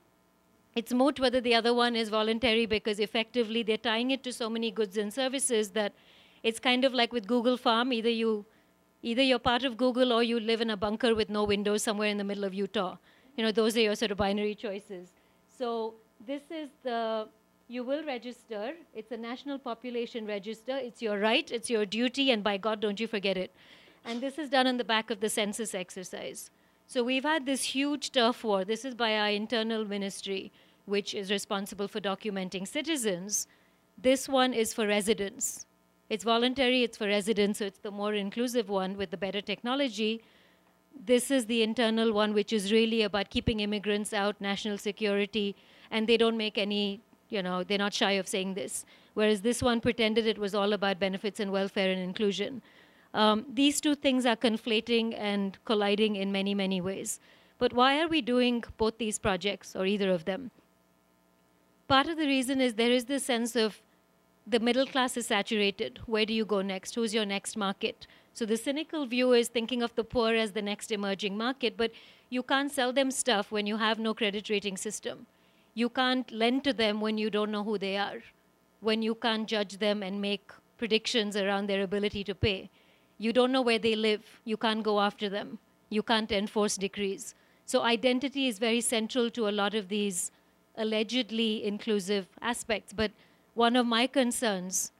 It's 0.74 0.92
moot 0.92 1.18
whether 1.18 1.40
the 1.40 1.54
other 1.54 1.72
one 1.72 1.96
is 1.96 2.10
voluntary 2.10 2.66
because 2.66 3.00
effectively 3.00 3.62
they're 3.62 3.78
tying 3.78 4.10
it 4.10 4.22
to 4.24 4.32
so 4.32 4.50
many 4.50 4.70
goods 4.70 4.98
and 4.98 5.12
services 5.12 5.70
that 5.70 5.94
it's 6.42 6.58
kind 6.58 6.84
of 6.84 6.92
like 6.92 7.12
with 7.12 7.26
Google 7.26 7.56
Farm. 7.56 7.92
Either 7.92 8.10
you, 8.10 8.44
either 9.02 9.22
you're 9.22 9.38
part 9.38 9.64
of 9.64 9.78
Google 9.78 10.12
or 10.12 10.22
you 10.22 10.38
live 10.38 10.60
in 10.60 10.68
a 10.68 10.76
bunker 10.76 11.14
with 11.14 11.30
no 11.30 11.44
windows 11.44 11.82
somewhere 11.82 12.08
in 12.08 12.18
the 12.18 12.24
middle 12.24 12.44
of 12.44 12.52
Utah. 12.52 12.96
You 13.36 13.44
know, 13.44 13.52
those 13.52 13.76
are 13.76 13.80
your 13.80 13.94
sort 13.94 14.10
of 14.10 14.18
binary 14.18 14.54
choices. 14.54 15.12
So 15.58 15.94
this 16.26 16.42
is 16.50 16.68
the 16.82 17.28
you 17.68 17.82
will 17.82 18.04
register. 18.04 18.74
It's 18.94 19.10
a 19.10 19.16
national 19.16 19.58
population 19.58 20.26
register. 20.26 20.76
It's 20.76 21.02
your 21.02 21.18
right, 21.18 21.50
it's 21.50 21.68
your 21.68 21.84
duty, 21.84 22.30
and 22.30 22.44
by 22.44 22.58
God, 22.58 22.80
don't 22.80 23.00
you 23.00 23.08
forget 23.08 23.36
it. 23.36 23.52
And 24.04 24.20
this 24.20 24.38
is 24.38 24.50
done 24.50 24.68
on 24.68 24.76
the 24.76 24.84
back 24.84 25.10
of 25.10 25.18
the 25.18 25.28
census 25.28 25.74
exercise. 25.74 26.50
So 26.86 27.02
we've 27.02 27.24
had 27.24 27.44
this 27.44 27.64
huge 27.64 28.12
turf 28.12 28.44
war. 28.44 28.64
This 28.64 28.84
is 28.84 28.94
by 28.94 29.18
our 29.18 29.30
internal 29.30 29.84
ministry, 29.84 30.52
which 30.84 31.12
is 31.12 31.32
responsible 31.32 31.88
for 31.88 32.00
documenting 32.00 32.68
citizens. 32.68 33.48
This 33.98 34.28
one 34.28 34.52
is 34.54 34.72
for 34.72 34.86
residents. 34.86 35.66
It's 36.08 36.22
voluntary, 36.22 36.84
it's 36.84 36.96
for 36.96 37.08
residents, 37.08 37.58
so 37.58 37.64
it's 37.64 37.80
the 37.80 37.90
more 37.90 38.14
inclusive 38.14 38.68
one 38.68 38.96
with 38.96 39.10
the 39.10 39.16
better 39.16 39.40
technology. 39.40 40.22
This 41.04 41.30
is 41.30 41.46
the 41.46 41.62
internal 41.62 42.12
one, 42.12 42.32
which 42.34 42.52
is 42.52 42.72
really 42.72 43.02
about 43.02 43.30
keeping 43.30 43.60
immigrants 43.60 44.12
out, 44.12 44.40
national 44.40 44.78
security, 44.78 45.54
and 45.90 46.06
they 46.06 46.16
don't 46.16 46.36
make 46.36 46.58
any, 46.58 47.00
you 47.28 47.42
know, 47.42 47.62
they're 47.62 47.78
not 47.78 47.94
shy 47.94 48.12
of 48.12 48.26
saying 48.26 48.54
this. 48.54 48.84
Whereas 49.14 49.42
this 49.42 49.62
one 49.62 49.80
pretended 49.80 50.26
it 50.26 50.38
was 50.38 50.54
all 50.54 50.72
about 50.72 50.98
benefits 50.98 51.40
and 51.40 51.52
welfare 51.52 51.90
and 51.90 52.00
inclusion. 52.00 52.62
Um, 53.14 53.46
these 53.52 53.80
two 53.80 53.94
things 53.94 54.26
are 54.26 54.36
conflating 54.36 55.14
and 55.18 55.56
colliding 55.64 56.16
in 56.16 56.32
many, 56.32 56.54
many 56.54 56.80
ways. 56.80 57.20
But 57.58 57.72
why 57.72 58.00
are 58.00 58.08
we 58.08 58.20
doing 58.20 58.64
both 58.76 58.98
these 58.98 59.18
projects 59.18 59.74
or 59.74 59.86
either 59.86 60.10
of 60.10 60.24
them? 60.26 60.50
Part 61.88 62.08
of 62.08 62.18
the 62.18 62.26
reason 62.26 62.60
is 62.60 62.74
there 62.74 62.90
is 62.90 63.06
this 63.06 63.24
sense 63.24 63.56
of 63.56 63.80
the 64.46 64.60
middle 64.60 64.86
class 64.86 65.16
is 65.16 65.28
saturated. 65.28 66.00
Where 66.06 66.26
do 66.26 66.34
you 66.34 66.44
go 66.44 66.62
next? 66.62 66.94
Who's 66.94 67.14
your 67.14 67.24
next 67.24 67.56
market? 67.56 68.06
So 68.36 68.44
the 68.44 68.58
cynical 68.58 69.06
view 69.06 69.32
is 69.32 69.48
thinking 69.48 69.82
of 69.82 69.94
the 69.94 70.04
poor 70.04 70.34
as 70.34 70.52
the 70.52 70.60
next 70.60 70.92
emerging 70.92 71.38
market, 71.38 71.74
but 71.74 71.90
you 72.28 72.42
can't 72.42 72.70
sell 72.70 72.92
them 72.92 73.10
stuff 73.10 73.50
when 73.50 73.66
you 73.66 73.78
have 73.78 73.98
no 73.98 74.12
credit 74.12 74.50
rating 74.50 74.76
system. 74.76 75.24
You 75.72 75.88
can't 75.88 76.30
lend 76.30 76.62
to 76.64 76.74
them 76.74 77.00
when 77.00 77.16
you 77.16 77.30
don't 77.30 77.50
know 77.50 77.64
who 77.64 77.78
they 77.78 77.96
are, 77.96 78.18
when 78.80 79.00
you 79.00 79.14
can't 79.14 79.48
judge 79.48 79.78
them 79.78 80.02
and 80.02 80.20
make 80.20 80.50
predictions 80.76 81.34
around 81.34 81.66
their 81.66 81.82
ability 81.82 82.24
to 82.24 82.34
pay. 82.34 82.68
You 83.16 83.32
don't 83.32 83.52
know 83.52 83.62
where 83.62 83.78
they 83.78 83.96
live. 83.96 84.20
You 84.44 84.58
can't 84.58 84.82
go 84.82 85.00
after 85.00 85.30
them. 85.30 85.58
You 85.88 86.02
can't 86.02 86.30
enforce 86.30 86.76
decrees. 86.76 87.34
So 87.64 87.84
identity 87.84 88.48
is 88.48 88.58
very 88.58 88.82
central 88.82 89.30
to 89.30 89.48
a 89.48 89.56
lot 89.62 89.74
of 89.74 89.88
these 89.88 90.30
allegedly 90.76 91.64
inclusive 91.64 92.26
aspects. 92.42 92.92
But 92.92 93.12
one 93.54 93.76
of 93.76 93.86
my 93.86 94.06
concerns 94.06 94.92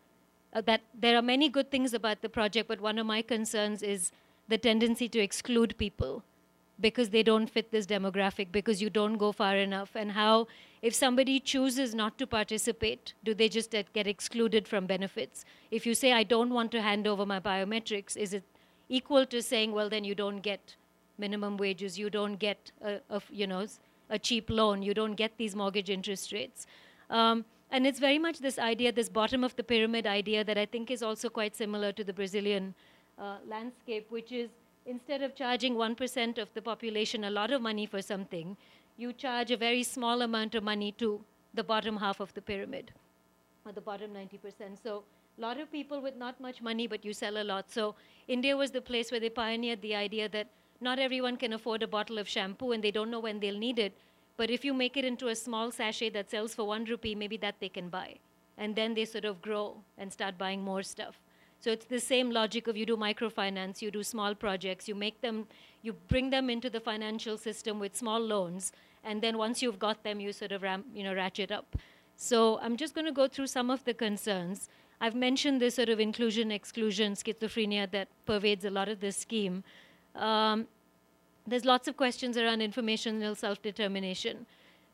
uh, 0.57 0.63
that 0.63 0.81
there 0.99 1.17
are 1.17 1.23
many 1.23 1.49
good 1.49 1.71
things 1.71 1.93
about 1.93 2.23
the 2.23 2.29
project, 2.29 2.67
but 2.67 2.81
one 2.81 2.99
of 2.99 3.07
my 3.07 3.21
concerns 3.21 3.83
is 3.83 4.11
the 4.49 4.57
tendency 4.57 5.09
to 5.09 5.19
exclude 5.19 5.77
people 5.77 6.23
because 6.81 7.11
they 7.11 7.23
don't 7.23 7.51
fit 7.51 7.71
this 7.71 7.87
demographic, 7.87 8.53
because 8.53 8.81
you 8.83 8.91
don't 8.91 9.17
go 9.17 9.33
far 9.33 9.57
enough, 9.57 9.91
and 9.95 10.13
how, 10.13 10.47
if 10.83 10.95
somebody 10.95 11.41
chooses 11.41 11.95
not 11.95 12.19
to 12.19 12.27
participate, 12.27 13.15
do 13.25 13.35
they 13.35 13.49
just 13.49 13.71
get 13.71 14.07
excluded 14.07 14.69
from 14.69 14.87
benefits? 14.87 15.45
If 15.71 15.87
you 15.87 15.95
say, 15.95 16.13
I 16.13 16.23
don't 16.23 16.51
want 16.51 16.71
to 16.73 16.83
hand 16.83 17.07
over 17.07 17.25
my 17.25 17.41
biometrics, 17.41 18.17
is 18.17 18.35
it 18.35 18.45
equal 18.89 19.27
to 19.27 19.43
saying, 19.43 19.73
well, 19.73 19.89
then 19.89 20.05
you 20.05 20.15
don't 20.15 20.41
get 20.41 20.77
minimum 21.19 21.57
wages, 21.57 21.99
you 21.99 22.11
don't 22.11 22.37
get 22.37 22.73
a, 22.83 23.01
a 23.11 23.23
you 23.31 23.47
know, 23.47 23.67
a 24.11 24.19
cheap 24.19 24.51
loan, 24.51 24.83
you 24.83 24.95
don't 24.95 25.15
get 25.15 25.33
these 25.39 25.57
mortgage 25.57 25.91
interest 25.91 26.33
rates? 26.33 26.67
Um, 27.09 27.45
and 27.71 27.87
it's 27.87 27.99
very 27.99 28.19
much 28.19 28.39
this 28.39 28.59
idea, 28.59 28.93
this 28.93 29.09
bottom 29.09 29.43
of 29.43 29.57
the 29.57 29.63
pyramid 29.65 30.07
idea 30.07 30.45
that 30.45 30.57
I 30.57 30.67
think 30.67 30.91
is 30.91 31.03
also 31.03 31.29
quite 31.29 31.57
similar 31.57 31.93
to 31.93 32.05
the 32.05 32.13
Brazilian 32.13 32.75
uh, 33.19 33.37
landscape, 33.49 34.07
which 34.11 34.33
is 34.33 34.51
instead 34.87 35.23
of 35.23 35.35
charging 35.35 35.75
1% 35.75 36.39
of 36.39 36.53
the 36.55 36.63
population 36.63 37.25
a 37.25 37.31
lot 37.31 37.51
of 37.51 37.61
money 37.61 37.87
for 37.87 38.01
something, 38.01 38.57
you 38.97 39.13
charge 39.13 39.51
a 39.51 39.57
very 39.57 39.83
small 39.83 40.23
amount 40.23 40.55
of 40.55 40.63
money 40.63 40.93
to 40.93 41.21
the 41.55 41.65
bottom 41.65 41.97
half 41.97 42.21
of 42.21 42.33
the 42.35 42.41
pyramid, 42.41 42.93
or 43.65 43.73
the 43.73 43.81
bottom 43.81 44.11
90%. 44.13 44.83
So 44.83 45.03
a 45.37 45.41
lot 45.41 45.59
of 45.59 45.71
people 45.73 46.01
with 46.01 46.17
not 46.17 46.41
much 46.41 46.63
money, 46.63 46.87
but 46.87 47.05
you 47.05 47.13
sell 47.13 47.37
a 47.39 47.45
lot. 47.45 47.71
So 47.71 47.95
India 48.29 48.57
was 48.57 48.71
the 48.71 48.81
place 48.81 49.11
where 49.11 49.21
they 49.21 49.29
pioneered 49.29 49.83
the 49.83 49.95
idea 49.95 50.29
that 50.29 50.47
not 50.81 50.99
everyone 50.99 51.37
can 51.37 51.53
afford 51.53 51.83
a 51.83 51.87
bottle 51.87 52.19
of 52.19 52.29
shampoo 52.29 52.73
and 52.73 52.83
they 52.83 52.91
don't 52.91 53.11
know 53.11 53.21
when 53.21 53.41
they'll 53.41 53.59
need 53.59 53.79
it. 53.79 53.93
But 54.37 54.51
if 54.51 54.65
you 54.65 54.75
make 54.75 54.97
it 54.97 55.05
into 55.05 55.29
a 55.29 55.35
small 55.35 55.71
sachet 55.71 56.11
that 56.11 56.31
sells 56.31 56.55
for 56.55 56.65
one 56.65 56.85
rupee, 56.85 57.15
maybe 57.15 57.37
that 57.39 57.57
they 57.61 57.69
can 57.69 57.89
buy. 57.89 58.17
And 58.59 58.75
then 58.75 58.95
they 58.95 59.05
sort 59.05 59.25
of 59.25 59.41
grow 59.41 59.83
and 59.99 60.13
start 60.13 60.39
buying 60.39 60.63
more 60.63 60.83
stuff. 60.83 61.21
So 61.61 61.71
it's 61.71 61.87
the 61.87 62.01
same 62.01 62.31
logic 62.31 62.69
of 62.69 62.77
you 62.77 62.87
do 62.87 62.97
microfinance, 62.97 63.81
you 63.83 63.91
do 63.91 64.03
small 64.03 64.35
projects, 64.35 64.89
you 64.89 64.95
make 64.95 65.21
them, 65.21 65.47
you 65.83 65.95
bring 66.09 66.31
them 66.31 66.51
into 66.51 66.71
the 66.71 66.81
financial 66.81 67.39
system 67.39 67.79
with 67.81 67.97
small 67.97 68.21
loans, 68.21 68.73
and 69.03 69.23
then 69.23 69.39
once 69.39 69.63
you've 69.63 69.79
got 69.79 70.03
them, 70.03 70.21
you 70.21 70.33
sort 70.33 70.53
of 70.53 70.63
ramp, 70.63 70.87
you 70.95 71.03
know, 71.03 71.15
ratchet 71.15 71.51
up. 71.51 71.77
So 72.17 72.59
I'm 72.61 72.77
just 72.77 72.95
going 72.95 73.07
to 73.07 73.13
go 73.13 73.29
through 73.29 73.47
some 73.47 73.71
of 73.71 73.85
the 73.85 73.95
concerns. 73.95 74.69
I've 75.01 75.15
mentioned 75.15 75.61
this 75.61 75.75
sort 75.75 75.89
of 75.89 76.01
inclusion 76.01 76.51
exclusion 76.51 77.15
schizophrenia 77.15 77.91
that 77.91 78.09
pervades 78.25 78.65
a 78.65 78.71
lot 78.71 78.89
of 78.89 79.01
this 79.01 79.17
scheme. 79.17 79.65
Um, 80.15 80.67
there's 81.47 81.65
lots 81.65 81.89
of 81.89 81.97
questions 81.97 82.37
around 82.37 82.61
informational 82.61 83.35
self 83.35 83.63
determination. 83.63 84.47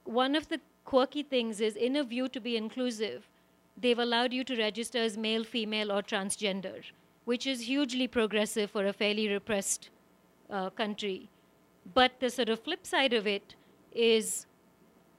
One 0.05 0.35
of 0.35 0.49
the 0.49 0.61
quirky 0.85 1.23
things 1.23 1.61
is, 1.61 1.77
in 1.77 1.97
a 1.97 2.05
view 2.05 2.29
to 2.29 2.41
be 2.41 2.57
inclusive, 2.57 3.29
they've 3.77 3.99
allowed 3.99 4.33
you 4.33 4.45
to 4.45 4.57
register 4.57 4.99
as 4.99 5.17
male, 5.17 5.45
female, 5.45 5.93
or 5.93 6.03
transgender, 6.03 6.83
which 7.25 7.47
is 7.47 7.63
hugely 7.63 8.07
progressive 8.09 8.71
for 8.71 8.87
a 8.87 8.93
fairly 8.93 9.29
repressed 9.29 9.91
uh, 10.51 10.71
country. 10.71 11.29
But 11.95 12.13
the 12.21 12.31
sort 12.31 12.49
of 12.49 12.61
flip 12.61 12.87
side 12.87 13.13
of 13.13 13.27
it 13.27 13.55
is 13.93 14.47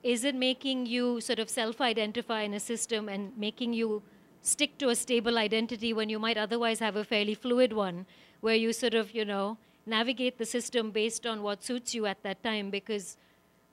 is 0.03 0.25
it 0.25 0.35
making 0.35 0.85
you 0.85 1.21
sort 1.21 1.39
of 1.39 1.49
self 1.49 1.79
identify 1.79 2.41
in 2.41 2.53
a 2.53 2.59
system 2.59 3.07
and 3.07 3.37
making 3.37 3.73
you 3.73 4.03
stick 4.41 4.77
to 4.77 4.89
a 4.89 4.95
stable 4.95 5.37
identity 5.37 5.93
when 5.93 6.09
you 6.09 6.19
might 6.19 6.37
otherwise 6.37 6.79
have 6.79 6.97
a 6.97 7.05
fairly 7.05 7.33
fluid 7.33 7.71
one, 7.71 8.05
where 8.41 8.55
you 8.55 8.73
sort 8.73 8.93
of, 8.93 9.15
you 9.15 9.23
know, 9.23 9.57
navigate 9.85 10.37
the 10.37 10.45
system 10.45 10.91
based 10.91 11.25
on 11.25 11.43
what 11.43 11.63
suits 11.63 11.93
you 11.93 12.05
at 12.05 12.21
that 12.23 12.41
time 12.43 12.69
because 12.69 13.17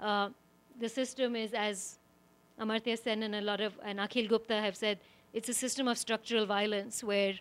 uh, 0.00 0.28
the 0.78 0.88
system 0.88 1.36
is, 1.36 1.52
as 1.54 1.98
Amartya 2.61 2.98
Sen 2.98 3.22
and 3.22 3.34
a 3.34 3.40
lot 3.40 3.61
of, 3.61 3.74
and 3.84 3.98
Akhil 3.98 4.28
Gupta 4.28 4.61
have 4.61 4.76
said, 4.76 4.98
it's 5.32 5.48
a 5.48 5.54
system 5.54 5.86
of 5.86 5.98
structural 5.98 6.46
violence 6.46 7.04
where 7.04 7.34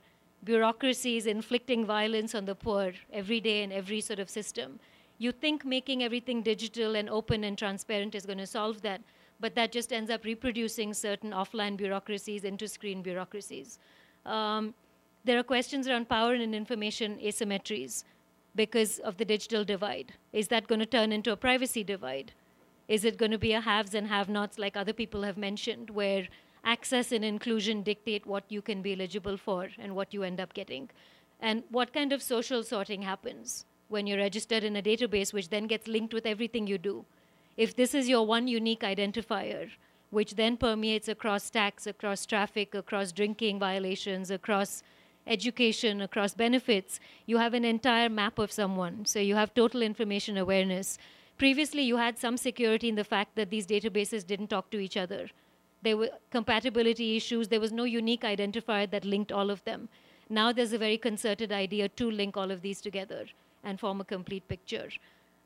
bureaucracy 0.43 1.17
is 1.17 1.25
inflicting 1.25 1.85
violence 1.85 2.35
on 2.35 2.45
the 2.45 2.55
poor 2.55 2.93
every 3.11 3.39
day 3.39 3.63
in 3.63 3.71
every 3.71 4.01
sort 4.01 4.19
of 4.19 4.29
system. 4.29 4.79
You 5.17 5.31
think 5.31 5.65
making 5.65 6.03
everything 6.03 6.41
digital 6.41 6.95
and 6.95 7.09
open 7.09 7.43
and 7.43 7.57
transparent 7.57 8.15
is 8.15 8.25
going 8.25 8.37
to 8.37 8.47
solve 8.47 8.81
that, 8.83 9.01
but 9.39 9.55
that 9.55 9.71
just 9.71 9.91
ends 9.91 10.09
up 10.09 10.23
reproducing 10.23 10.93
certain 10.93 11.31
offline 11.31 11.75
bureaucracies 11.75 12.43
into 12.43 12.67
screen 12.67 13.01
bureaucracies. 13.01 13.79
Um, 14.25 14.73
there 15.25 15.37
are 15.37 15.43
questions 15.43 15.87
around 15.87 16.07
power 16.07 16.33
and 16.33 16.55
information 16.55 17.17
asymmetries 17.21 18.03
because 18.55 18.99
of 18.99 19.17
the 19.17 19.25
digital 19.25 19.63
divide. 19.63 20.13
Is 20.33 20.47
that 20.49 20.67
going 20.67 20.79
to 20.79 20.85
turn 20.85 21.11
into 21.11 21.31
a 21.31 21.37
privacy 21.37 21.83
divide? 21.83 22.33
Is 22.87 23.05
it 23.05 23.17
going 23.17 23.31
to 23.31 23.37
be 23.37 23.53
a 23.53 23.61
haves 23.61 23.93
and 23.93 24.07
have 24.07 24.29
nots, 24.29 24.57
like 24.57 24.75
other 24.75 24.93
people 24.93 25.23
have 25.23 25.37
mentioned, 25.37 25.89
where 25.89 26.27
access 26.63 27.11
and 27.11 27.23
inclusion 27.23 27.83
dictate 27.83 28.25
what 28.25 28.43
you 28.49 28.61
can 28.61 28.81
be 28.81 28.93
eligible 28.93 29.37
for 29.37 29.69
and 29.77 29.95
what 29.95 30.13
you 30.13 30.23
end 30.23 30.39
up 30.39 30.53
getting? 30.53 30.89
And 31.39 31.63
what 31.69 31.93
kind 31.93 32.11
of 32.11 32.21
social 32.21 32.63
sorting 32.63 33.03
happens 33.03 33.65
when 33.87 34.07
you're 34.07 34.17
registered 34.17 34.63
in 34.63 34.75
a 34.75 34.81
database, 34.81 35.31
which 35.33 35.49
then 35.49 35.67
gets 35.67 35.87
linked 35.87 36.13
with 36.13 36.25
everything 36.25 36.67
you 36.67 36.77
do? 36.77 37.05
If 37.57 37.75
this 37.75 37.93
is 37.93 38.09
your 38.09 38.25
one 38.25 38.47
unique 38.47 38.81
identifier, 38.81 39.69
which 40.09 40.35
then 40.35 40.57
permeates 40.57 41.07
across 41.07 41.49
tax, 41.49 41.85
across 41.85 42.25
traffic, 42.25 42.73
across 42.73 43.11
drinking 43.11 43.59
violations, 43.59 44.31
across 44.31 44.81
education, 45.29 46.01
across 46.01 46.33
benefits, 46.33 46.99
you 47.25 47.37
have 47.37 47.53
an 47.53 47.63
entire 47.63 48.09
map 48.09 48.39
of 48.39 48.51
someone. 48.51 49.05
So 49.05 49.19
you 49.19 49.35
have 49.35 49.53
total 49.53 49.81
information 49.81 50.37
awareness. 50.37 50.97
Previously, 51.37 51.83
you 51.83 51.97
had 51.97 52.17
some 52.17 52.35
security 52.35 52.89
in 52.89 52.95
the 52.95 53.03
fact 53.03 53.35
that 53.35 53.49
these 53.49 53.65
databases 53.65 54.25
didn't 54.25 54.49
talk 54.49 54.69
to 54.71 54.79
each 54.79 54.97
other. 54.97 55.29
There 55.81 55.95
were 55.95 56.09
compatibility 56.31 57.15
issues. 57.15 57.47
There 57.47 57.61
was 57.61 57.71
no 57.71 57.85
unique 57.85 58.23
identifier 58.23 58.89
that 58.91 59.05
linked 59.05 59.31
all 59.31 59.49
of 59.49 59.63
them. 59.63 59.87
Now 60.29 60.51
there's 60.51 60.73
a 60.73 60.77
very 60.77 60.97
concerted 60.97 61.51
idea 61.51 61.87
to 61.89 62.11
link 62.11 62.35
all 62.35 62.51
of 62.51 62.61
these 62.61 62.81
together 62.81 63.25
and 63.63 63.79
form 63.79 64.01
a 64.01 64.05
complete 64.05 64.47
picture. 64.47 64.89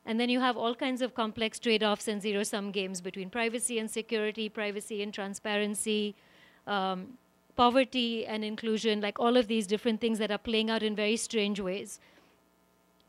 And 0.06 0.20
then 0.20 0.28
you 0.28 0.40
have 0.40 0.56
all 0.56 0.74
kinds 0.74 1.00
of 1.00 1.14
complex 1.14 1.58
trade 1.58 1.82
offs 1.82 2.08
and 2.08 2.20
zero 2.20 2.42
sum 2.42 2.70
games 2.70 3.00
between 3.00 3.30
privacy 3.30 3.78
and 3.78 3.90
security, 3.90 4.48
privacy 4.48 5.02
and 5.02 5.14
transparency, 5.14 6.14
um, 6.66 7.16
poverty 7.56 8.26
and 8.26 8.44
inclusion, 8.44 9.00
like 9.00 9.18
all 9.20 9.36
of 9.36 9.46
these 9.46 9.66
different 9.66 10.00
things 10.00 10.18
that 10.18 10.30
are 10.30 10.38
playing 10.38 10.70
out 10.70 10.82
in 10.82 10.96
very 10.96 11.16
strange 11.16 11.60
ways. 11.60 12.00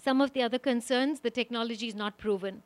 Some 0.03 0.21
of 0.21 0.33
the 0.33 0.43
other 0.43 0.59
concerns, 0.59 1.21
the 1.21 1.31
technology 1.31 1.87
is 1.87 1.95
not 1.95 2.17
proven. 2.17 2.61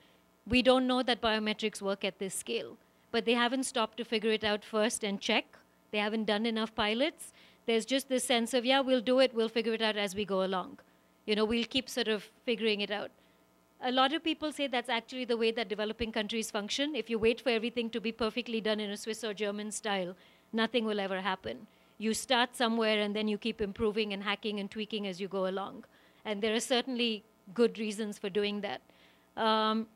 We 0.48 0.62
don't 0.62 0.88
know 0.88 1.04
that 1.04 1.22
biometrics 1.22 1.82
work 1.82 2.04
at 2.04 2.20
this 2.20 2.34
scale, 2.34 2.78
but 3.12 3.26
they 3.26 3.34
haven't 3.34 3.64
stopped 3.64 3.98
to 3.98 4.06
figure 4.06 4.32
it 4.32 4.44
out 4.44 4.66
first 4.66 5.04
and 5.04 5.22
check. 5.22 5.58
They 5.92 6.00
haven't 6.00 6.26
done 6.26 6.46
enough 6.46 6.76
pilots. 6.76 7.34
There's 7.66 7.86
just 7.86 8.10
this 8.10 8.24
sense 8.24 8.54
of, 8.54 8.66
yeah, 8.66 8.82
we'll 8.82 9.02
do 9.02 9.20
it, 9.20 9.34
we'll 9.34 9.50
figure 9.50 9.74
it 9.74 9.82
out 9.82 9.96
as 9.96 10.16
we 10.16 10.26
go 10.26 10.44
along. 10.44 10.80
You 11.26 11.36
know, 11.36 11.46
we'll 11.46 11.66
keep 11.66 11.88
sort 11.88 12.08
of 12.08 12.28
figuring 12.46 12.82
it 12.82 12.92
out. 12.92 13.12
A 13.82 13.92
lot 13.92 14.12
of 14.12 14.24
people 14.24 14.52
say 14.52 14.68
that's 14.68 14.90
actually 14.90 15.24
the 15.24 15.38
way 15.38 15.52
that 15.52 15.70
developing 15.70 16.12
countries 16.12 16.52
function. 16.52 16.96
If 16.96 17.10
you 17.10 17.18
wait 17.18 17.40
for 17.40 17.50
everything 17.50 17.90
to 17.92 18.02
be 18.02 18.12
perfectly 18.12 18.60
done 18.60 18.80
in 18.80 18.90
a 18.90 18.98
Swiss 18.98 19.24
or 19.24 19.34
German 19.34 19.72
style, 19.72 20.16
nothing 20.54 20.86
will 20.86 21.00
ever 21.00 21.22
happen. 21.22 21.68
You 21.98 22.14
start 22.14 22.56
somewhere 22.56 23.02
and 23.02 23.16
then 23.16 23.28
you 23.28 23.38
keep 23.38 23.62
improving 23.62 24.14
and 24.14 24.24
hacking 24.24 24.60
and 24.60 24.72
tweaking 24.72 25.08
as 25.08 25.20
you 25.20 25.28
go 25.28 25.48
along. 25.48 25.86
And 26.26 26.42
there 26.42 26.54
are 26.54 26.60
certainly 26.60 27.24
good 27.54 27.78
reasons 27.78 28.18
for 28.18 28.30
doing 28.30 28.62
that. 28.62 28.82
Um, 29.36 29.88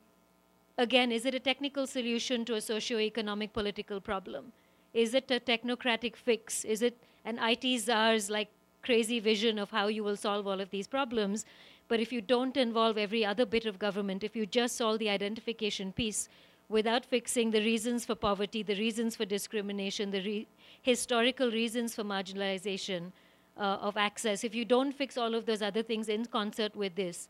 again, 0.78 1.12
is 1.12 1.26
it 1.26 1.34
a 1.34 1.39
technical 1.39 1.88
solution 1.88 2.45
to 2.45 2.56
a 2.56 2.62
socio-economic 2.62 3.54
political 3.54 4.01
problem? 4.01 4.51
Is 4.93 5.14
it 5.14 5.30
a 5.32 5.39
technocratic 5.39 6.16
fix? 6.16 6.64
Is 6.66 6.82
it 6.82 6.97
an 7.26 7.39
IT 7.41 7.80
czar's 7.80 8.30
like 8.30 8.49
crazy 8.82 9.20
vision 9.20 9.58
of 9.58 9.72
how 9.72 9.88
you 9.88 10.04
will 10.04 10.18
solve 10.18 10.47
all 10.47 10.60
of 10.60 10.70
these 10.70 10.88
problems? 10.88 11.45
But 11.88 11.99
if 11.99 12.12
you 12.12 12.22
don't 12.22 12.58
involve 12.58 12.97
every 12.97 13.26
other 13.26 13.45
bit 13.45 13.66
of 13.66 13.80
government, 13.80 14.24
if 14.24 14.36
you 14.36 14.45
just 14.45 14.76
solve 14.78 14.99
the 14.99 15.10
identification 15.10 15.91
piece, 15.91 16.30
without 16.74 17.05
fixing 17.05 17.51
the 17.51 17.59
reasons 17.59 18.03
for 18.03 18.15
poverty, 18.15 18.63
the 18.63 18.76
reasons 18.76 19.15
for 19.15 19.26
discrimination, 19.26 20.09
the 20.09 20.21
re 20.21 20.47
historical 20.82 21.51
reasons 21.51 21.93
for 21.95 22.03
marginalization 22.03 23.11
uh, 23.57 23.88
of 23.89 23.95
access, 23.95 24.43
if 24.43 24.55
you 24.55 24.65
don't 24.65 24.91
fix 25.01 25.17
all 25.17 25.36
of 25.36 25.45
those 25.45 25.61
other 25.61 25.84
things 25.84 26.09
in 26.09 26.26
concert 26.26 26.76
with 26.76 26.95
this, 26.95 27.28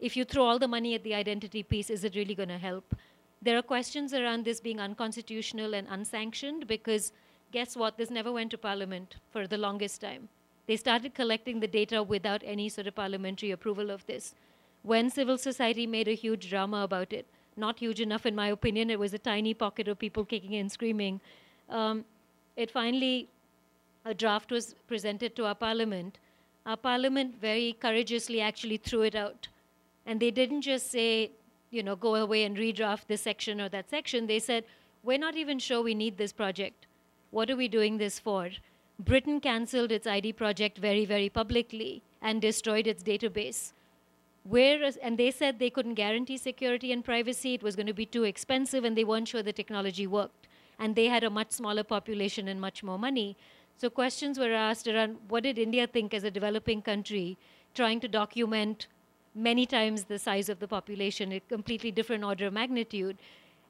if 0.00 0.16
you 0.16 0.24
throw 0.24 0.44
all 0.44 0.58
the 0.58 0.68
money 0.74 0.94
at 0.94 1.04
the 1.04 1.14
identity 1.14 1.62
piece, 1.62 1.88
is 1.88 2.04
it 2.04 2.16
really 2.16 2.34
going 2.34 2.48
to 2.56 2.58
help? 2.58 2.96
There 3.40 3.56
are 3.56 3.62
questions 3.62 4.12
around 4.12 4.44
this 4.44 4.60
being 4.60 4.80
unconstitutional 4.80 5.74
and 5.74 5.86
unsanctioned 5.88 6.66
because 6.66 7.12
guess 7.52 7.76
what? 7.76 7.96
This 7.96 8.10
never 8.10 8.32
went 8.32 8.50
to 8.50 8.58
parliament 8.58 9.16
for 9.32 9.46
the 9.46 9.64
longest 9.66 10.00
time. 10.00 10.28
They 10.66 10.76
started 10.76 11.14
collecting 11.14 11.60
the 11.60 11.74
data 11.78 12.02
without 12.02 12.42
any 12.44 12.68
sort 12.68 12.86
of 12.86 12.96
parliamentary 12.96 13.52
approval 13.52 13.90
of 13.90 14.06
this. 14.06 14.34
When 14.82 15.10
civil 15.10 15.38
society 15.38 15.86
made 15.86 16.08
a 16.08 16.22
huge 16.24 16.50
drama 16.50 16.82
about 16.82 17.12
it, 17.12 17.26
not 17.60 17.78
huge 17.78 18.00
enough 18.00 18.26
in 18.26 18.34
my 18.34 18.48
opinion. 18.48 18.90
It 18.90 18.98
was 18.98 19.14
a 19.14 19.18
tiny 19.18 19.54
pocket 19.54 19.88
of 19.88 19.98
people 19.98 20.24
kicking 20.24 20.56
and 20.56 20.72
screaming. 20.72 21.20
Um, 21.68 22.04
it 22.56 22.70
finally, 22.70 23.28
a 24.04 24.14
draft 24.14 24.50
was 24.50 24.74
presented 24.88 25.36
to 25.36 25.46
our 25.46 25.54
parliament. 25.54 26.18
Our 26.66 26.76
parliament 26.76 27.40
very 27.40 27.76
courageously 27.80 28.40
actually 28.40 28.78
threw 28.78 29.02
it 29.02 29.14
out. 29.14 29.48
And 30.06 30.18
they 30.18 30.30
didn't 30.30 30.62
just 30.62 30.90
say, 30.90 31.30
you 31.70 31.82
know, 31.82 31.96
go 31.96 32.16
away 32.16 32.44
and 32.44 32.56
redraft 32.56 33.06
this 33.06 33.22
section 33.22 33.60
or 33.60 33.68
that 33.68 33.90
section. 33.90 34.26
They 34.26 34.38
said, 34.40 34.64
we're 35.02 35.18
not 35.18 35.36
even 35.36 35.58
sure 35.58 35.82
we 35.82 35.94
need 35.94 36.18
this 36.18 36.32
project. 36.32 36.86
What 37.30 37.50
are 37.50 37.56
we 37.56 37.68
doing 37.68 37.98
this 37.98 38.18
for? 38.18 38.50
Britain 38.98 39.40
cancelled 39.40 39.92
its 39.92 40.06
ID 40.06 40.32
project 40.34 40.78
very, 40.78 41.04
very 41.04 41.28
publicly 41.28 42.02
and 42.20 42.42
destroyed 42.42 42.86
its 42.86 43.02
database. 43.02 43.72
Whereas, 44.42 44.96
and 44.96 45.18
they 45.18 45.30
said 45.30 45.58
they 45.58 45.70
couldn't 45.70 45.94
guarantee 45.94 46.38
security 46.38 46.92
and 46.92 47.04
privacy, 47.04 47.54
it 47.54 47.62
was 47.62 47.76
going 47.76 47.86
to 47.86 47.94
be 47.94 48.06
too 48.06 48.24
expensive, 48.24 48.84
and 48.84 48.96
they 48.96 49.04
weren't 49.04 49.28
sure 49.28 49.42
the 49.42 49.52
technology 49.52 50.06
worked. 50.06 50.48
And 50.78 50.96
they 50.96 51.06
had 51.06 51.24
a 51.24 51.30
much 51.30 51.52
smaller 51.52 51.84
population 51.84 52.48
and 52.48 52.60
much 52.60 52.82
more 52.82 52.98
money. 52.98 53.36
So 53.76 53.90
questions 53.90 54.38
were 54.38 54.52
asked 54.52 54.88
around 54.88 55.18
what 55.28 55.42
did 55.42 55.58
India 55.58 55.86
think 55.86 56.14
as 56.14 56.24
a 56.24 56.30
developing 56.30 56.80
country, 56.82 57.38
trying 57.74 58.00
to 58.00 58.08
document 58.08 58.88
many 59.34 59.66
times 59.66 60.04
the 60.04 60.18
size 60.18 60.48
of 60.48 60.58
the 60.58 60.68
population, 60.68 61.32
a 61.32 61.40
completely 61.40 61.90
different 61.90 62.24
order 62.24 62.46
of 62.46 62.52
magnitude. 62.52 63.18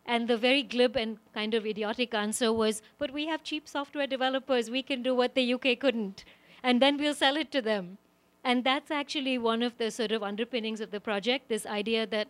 And 0.07 0.27
the 0.29 0.37
very 0.37 0.63
glib 0.63 0.97
and 0.97 1.19
kind 1.35 1.55
of 1.55 1.67
idiotic 1.67 2.15
answer 2.15 2.53
was, 2.53 2.81
but 2.99 3.13
we 3.13 3.27
have 3.27 3.43
cheap 3.43 3.69
software 3.69 4.07
developers, 4.07 4.71
we 4.71 4.83
can 4.83 5.03
do 5.03 5.15
what 5.15 5.35
the 5.35 5.55
UK 5.55 5.79
couldn't. 5.79 6.25
And 6.63 6.81
then 6.81 6.97
we'll 6.97 7.15
sell 7.15 7.37
it 7.37 7.53
to 7.53 7.63
them. 7.63 7.99
And 8.45 8.65
that's 8.65 8.91
actually 8.91 9.39
one 9.39 9.63
of 9.63 9.77
the 9.79 9.91
sort 9.91 10.13
of 10.13 10.23
underpinnings 10.23 10.81
of 10.81 10.91
the 10.91 11.01
project 11.01 11.49
this 11.49 11.67
idea 11.67 12.07
that 12.07 12.29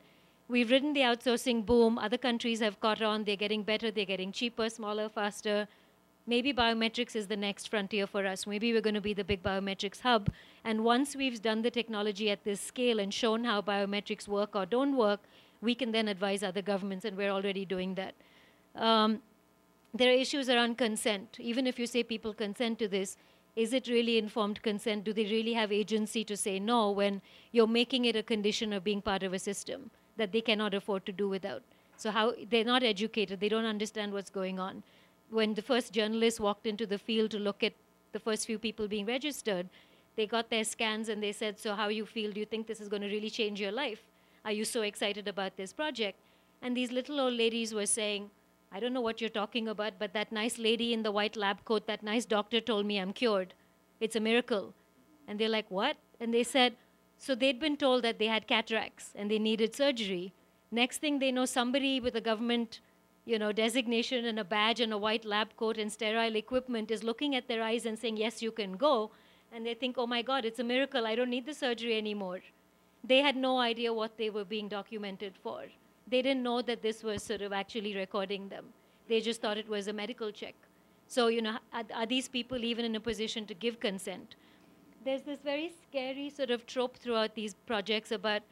we've 0.49 0.71
ridden 0.71 0.93
the 0.93 1.01
outsourcing 1.01 1.65
boom, 1.65 1.99
other 1.99 2.19
countries 2.19 2.61
have 2.61 2.81
caught 2.81 3.01
on, 3.01 3.25
they're 3.25 3.37
getting 3.37 3.63
better, 3.63 3.91
they're 3.91 4.05
getting 4.05 4.33
cheaper, 4.33 4.69
smaller, 4.69 5.09
faster. 5.09 5.69
Maybe 6.27 6.53
biometrics 6.53 7.15
is 7.17 7.29
the 7.29 7.37
next 7.37 7.69
frontier 7.69 8.07
for 8.07 8.27
us. 8.27 8.47
Maybe 8.47 8.73
we're 8.73 8.81
going 8.81 8.95
to 8.95 9.01
be 9.01 9.15
the 9.15 9.25
big 9.25 9.43
biometrics 9.43 10.01
hub. 10.01 10.31
And 10.65 10.85
once 10.85 11.17
we've 11.17 11.41
done 11.41 11.63
the 11.63 11.71
technology 11.71 12.31
at 12.31 12.45
this 12.45 12.61
scale 12.61 12.99
and 13.01 13.13
shown 13.15 13.45
how 13.45 13.63
biometrics 13.63 14.29
work 14.29 14.55
or 14.55 14.67
don't 14.67 14.97
work, 14.97 15.21
we 15.61 15.75
can 15.75 15.93
then 15.93 16.09
advise 16.09 16.43
other 16.43 16.63
governments, 16.63 17.05
and 17.05 17.17
we're 17.17 17.31
already 17.31 17.65
doing 17.65 17.95
that. 17.95 18.15
Um, 18.75 19.21
there 19.93 20.09
are 20.11 20.15
issues 20.15 20.49
around 20.49 20.79
consent. 20.79 21.37
Even 21.41 21.67
if 21.67 21.79
you 21.79 21.87
say 21.87 22.03
people 22.03 22.33
consent 22.33 22.79
to 22.79 22.89
this, 22.89 23.17
is 23.57 23.73
it 23.73 23.89
really 23.89 24.19
informed 24.19 24.63
consent? 24.63 25.05
Do 25.05 25.13
they 25.13 25.25
really 25.25 25.53
have 25.55 25.73
agency 25.73 26.25
to 26.25 26.37
say 26.37 26.59
no 26.59 26.91
when 26.91 27.21
you're 27.53 27.67
making 27.67 28.05
it 28.05 28.17
a 28.17 28.23
condition 28.23 28.73
of 28.73 28.85
being 28.85 29.03
part 29.03 29.23
of 29.23 29.33
a 29.33 29.39
system 29.39 29.91
that 30.17 30.33
they 30.33 30.41
cannot 30.41 30.75
afford 30.75 31.05
to 31.07 31.13
do 31.13 31.29
without? 31.29 31.63
So 31.97 32.11
how 32.11 32.33
they're 32.49 32.65
not 32.65 32.83
educated, 32.83 33.41
they 33.41 33.49
don't 33.49 33.65
understand 33.67 34.13
what's 34.13 34.31
going 34.31 34.59
on. 34.59 34.83
When 35.31 35.55
the 35.55 35.63
first 35.63 35.93
journalists 35.93 36.41
walked 36.41 36.67
into 36.67 36.87
the 36.87 36.99
field 36.99 37.31
to 37.33 37.39
look 37.39 37.63
at 37.63 37.75
the 38.13 38.21
first 38.21 38.47
few 38.47 38.59
people 38.59 38.89
being 38.89 39.07
registered. 39.07 39.69
They 40.17 40.27
got 40.27 40.51
their 40.51 40.65
scans 40.65 41.09
and 41.09 41.23
they 41.23 41.33
said, 41.33 41.59
So, 41.59 41.75
how 41.75 41.89
you 41.89 42.07
feel? 42.07 42.33
Do 42.33 42.41
you 42.41 42.47
think 42.47 42.67
this 42.67 42.81
is 42.81 42.89
going 42.89 43.03
to 43.03 43.09
really 43.09 43.31
change 43.31 43.61
your 43.61 43.73
life? 43.73 44.03
Are 44.45 44.53
you 44.53 44.65
so 44.65 44.83
excited 44.83 45.29
about 45.29 45.57
this 45.57 45.73
project? 45.73 46.19
And 46.63 46.77
these 46.77 46.93
little 46.93 47.21
old 47.21 47.35
ladies 47.35 47.73
were 47.73 47.87
saying, 47.87 48.31
I 48.73 48.79
don't 48.79 48.93
know 48.93 49.01
what 49.01 49.21
you're 49.21 49.31
talking 49.31 49.67
about, 49.69 49.95
but 49.99 50.13
that 50.13 50.31
nice 50.31 50.59
lady 50.59 50.93
in 50.93 51.03
the 51.03 51.11
white 51.11 51.37
lab 51.37 51.65
coat, 51.65 51.87
that 51.87 52.03
nice 52.03 52.25
doctor 52.25 52.61
told 52.61 52.87
me 52.87 52.99
I'm 52.99 53.13
cured. 53.13 53.55
It's 53.99 54.17
a 54.17 54.21
miracle. 54.21 54.75
And 55.27 55.39
they're 55.39 55.49
like, 55.49 55.71
What? 55.71 55.97
And 56.21 56.33
they 56.33 56.45
said, 56.45 56.77
So 57.19 57.35
they'd 57.35 57.61
been 57.61 57.77
told 57.77 58.03
that 58.05 58.19
they 58.19 58.27
had 58.27 58.47
cataracts 58.47 59.13
and 59.15 59.31
they 59.31 59.39
needed 59.39 59.75
surgery. 59.75 60.33
Next 60.71 60.99
thing 60.99 61.19
they 61.19 61.33
know, 61.33 61.47
somebody 61.47 62.01
with 62.01 62.15
a 62.15 62.21
government 62.21 62.81
you 63.25 63.39
know, 63.39 63.53
designation 63.53 64.25
and 64.25 64.39
a 64.39 64.45
badge 64.45 64.81
and 64.81 64.93
a 64.93 64.99
white 64.99 65.25
lab 65.25 65.57
coat 65.57 65.79
and 65.79 65.93
sterile 65.93 66.37
equipment 66.37 66.91
is 66.91 67.05
looking 67.05 67.37
at 67.37 67.49
their 67.49 67.63
eyes 67.63 67.87
and 67.87 67.99
saying, 67.99 68.17
Yes, 68.17 68.43
you 68.43 68.51
can 68.51 68.73
go. 68.73 69.11
And 69.53 69.67
they 69.67 69.75
think, 69.75 69.99
Oh 69.99 70.07
my 70.07 70.23
God, 70.23 70.45
it's 70.45 70.59
a 70.59 70.65
miracle. 70.65 71.07
I 71.07 71.15
don't 71.15 71.31
need 71.31 71.47
the 71.47 71.55
surgery 71.55 71.97
anymore. 71.99 72.41
They 73.03 73.19
had 73.19 73.37
no 73.37 73.59
idea 73.59 73.93
what 73.93 74.17
they 74.17 74.31
were 74.31 74.45
being 74.45 74.69
documented 74.69 75.35
for. 75.43 75.65
They 76.11 76.23
didn't 76.23 76.43
know 76.43 76.61
that 76.63 76.83
this 76.83 77.03
was 77.03 77.23
sort 77.23 77.41
of 77.41 77.53
actually 77.53 77.95
recording 77.95 78.49
them. 78.49 78.67
They 79.09 79.21
just 79.21 79.41
thought 79.41 79.59
it 79.59 79.69
was 79.69 79.87
a 79.87 79.93
medical 79.93 80.33
check. 80.33 80.55
So, 81.07 81.29
you 81.29 81.43
know, 81.43 81.59
are, 81.73 81.85
are 81.95 82.07
these 82.07 82.29
people 82.29 82.65
even 82.65 82.85
in 82.85 82.97
a 82.97 83.01
position 83.01 83.47
to 83.47 83.55
give 83.55 83.81
consent? 83.81 84.35
There's 85.05 85.23
this 85.23 85.41
very 85.41 85.73
scary 85.83 86.31
sort 86.31 86.51
of 86.51 86.67
trope 86.67 86.97
throughout 86.97 87.35
these 87.35 87.55
projects 87.67 88.13
about 88.13 88.43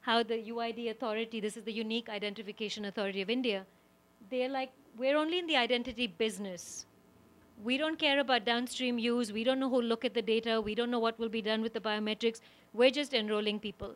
how 0.00 0.22
the 0.22 0.34
UID 0.34 0.90
authority, 0.90 1.40
this 1.40 1.56
is 1.56 1.64
the 1.64 1.72
Unique 1.72 2.08
Identification 2.08 2.84
Authority 2.86 3.22
of 3.22 3.30
India, 3.30 3.64
they're 4.30 4.48
like, 4.48 4.70
we're 4.98 5.16
only 5.16 5.38
in 5.38 5.46
the 5.46 5.56
identity 5.56 6.06
business. 6.06 6.86
We 7.62 7.78
don't 7.78 7.98
care 7.98 8.20
about 8.20 8.44
downstream 8.44 8.98
use. 8.98 9.32
We 9.32 9.44
don't 9.44 9.60
know 9.60 9.70
who 9.70 9.80
look 9.80 10.04
at 10.04 10.14
the 10.14 10.22
data. 10.22 10.60
We 10.60 10.74
don't 10.74 10.90
know 10.90 10.98
what 10.98 11.18
will 11.18 11.28
be 11.28 11.40
done 11.40 11.62
with 11.62 11.72
the 11.72 11.80
biometrics. 11.80 12.40
We're 12.72 12.90
just 12.90 13.14
enrolling 13.14 13.60
people. 13.60 13.94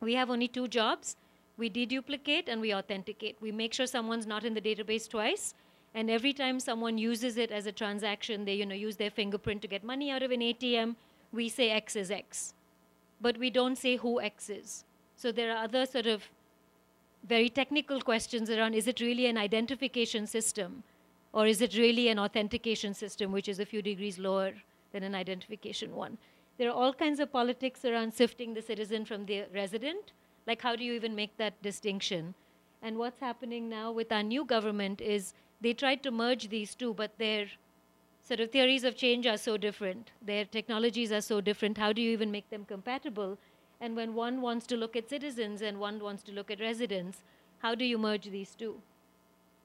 We 0.00 0.14
have 0.14 0.30
only 0.30 0.48
two 0.48 0.68
jobs. 0.68 1.16
We 1.56 1.70
deduplicate 1.70 2.48
and 2.48 2.60
we 2.60 2.74
authenticate. 2.74 3.36
We 3.40 3.52
make 3.52 3.72
sure 3.72 3.86
someone's 3.86 4.26
not 4.26 4.44
in 4.44 4.54
the 4.54 4.60
database 4.60 5.08
twice. 5.08 5.54
And 5.94 6.10
every 6.10 6.32
time 6.32 6.58
someone 6.58 6.98
uses 6.98 7.36
it 7.36 7.52
as 7.52 7.66
a 7.66 7.72
transaction, 7.72 8.44
they 8.44 8.54
you 8.54 8.66
know, 8.66 8.74
use 8.74 8.96
their 8.96 9.10
fingerprint 9.10 9.62
to 9.62 9.68
get 9.68 9.84
money 9.84 10.10
out 10.10 10.22
of 10.22 10.32
an 10.32 10.40
ATM, 10.40 10.96
we 11.32 11.48
say 11.48 11.70
X 11.70 11.94
is 11.94 12.10
X. 12.10 12.54
But 13.20 13.38
we 13.38 13.50
don't 13.50 13.76
say 13.76 13.96
who 13.96 14.20
X 14.20 14.50
is. 14.50 14.84
So 15.16 15.30
there 15.30 15.52
are 15.52 15.64
other 15.64 15.86
sort 15.86 16.06
of 16.06 16.24
very 17.26 17.48
technical 17.48 18.00
questions 18.00 18.50
around 18.50 18.74
is 18.74 18.86
it 18.86 19.00
really 19.00 19.26
an 19.26 19.38
identification 19.38 20.26
system 20.26 20.82
or 21.32 21.46
is 21.46 21.62
it 21.62 21.76
really 21.76 22.08
an 22.08 22.18
authentication 22.18 22.94
system, 22.94 23.32
which 23.32 23.48
is 23.48 23.58
a 23.58 23.66
few 23.66 23.82
degrees 23.82 24.18
lower 24.18 24.52
than 24.92 25.02
an 25.02 25.14
identification 25.14 25.94
one? 25.94 26.18
There 26.58 26.68
are 26.68 26.74
all 26.74 26.92
kinds 26.92 27.18
of 27.18 27.32
politics 27.32 27.84
around 27.84 28.14
sifting 28.14 28.54
the 28.54 28.62
citizen 28.62 29.04
from 29.04 29.26
the 29.26 29.44
resident. 29.52 30.12
Like, 30.46 30.62
how 30.62 30.76
do 30.76 30.84
you 30.84 30.92
even 30.92 31.14
make 31.14 31.36
that 31.38 31.60
distinction? 31.62 32.34
And 32.82 32.98
what's 32.98 33.20
happening 33.20 33.68
now 33.68 33.92
with 33.92 34.12
our 34.12 34.22
new 34.22 34.44
government 34.44 35.00
is 35.00 35.32
they 35.60 35.72
tried 35.72 36.02
to 36.02 36.10
merge 36.10 36.48
these 36.48 36.74
two, 36.74 36.92
but 36.94 37.16
their 37.18 37.46
sort 38.22 38.40
of 38.40 38.50
theories 38.50 38.84
of 38.84 38.96
change 38.96 39.26
are 39.26 39.36
so 39.36 39.56
different. 39.56 40.10
Their 40.20 40.44
technologies 40.44 41.12
are 41.12 41.20
so 41.20 41.40
different. 41.40 41.78
How 41.78 41.92
do 41.92 42.02
you 42.02 42.10
even 42.10 42.30
make 42.30 42.48
them 42.50 42.64
compatible? 42.64 43.38
And 43.80 43.96
when 43.96 44.14
one 44.14 44.40
wants 44.40 44.66
to 44.68 44.76
look 44.76 44.96
at 44.96 45.08
citizens 45.08 45.62
and 45.62 45.78
one 45.78 45.98
wants 45.98 46.22
to 46.24 46.32
look 46.32 46.50
at 46.50 46.60
residents, 46.60 47.18
how 47.58 47.74
do 47.74 47.84
you 47.84 47.98
merge 47.98 48.30
these 48.30 48.54
two? 48.54 48.80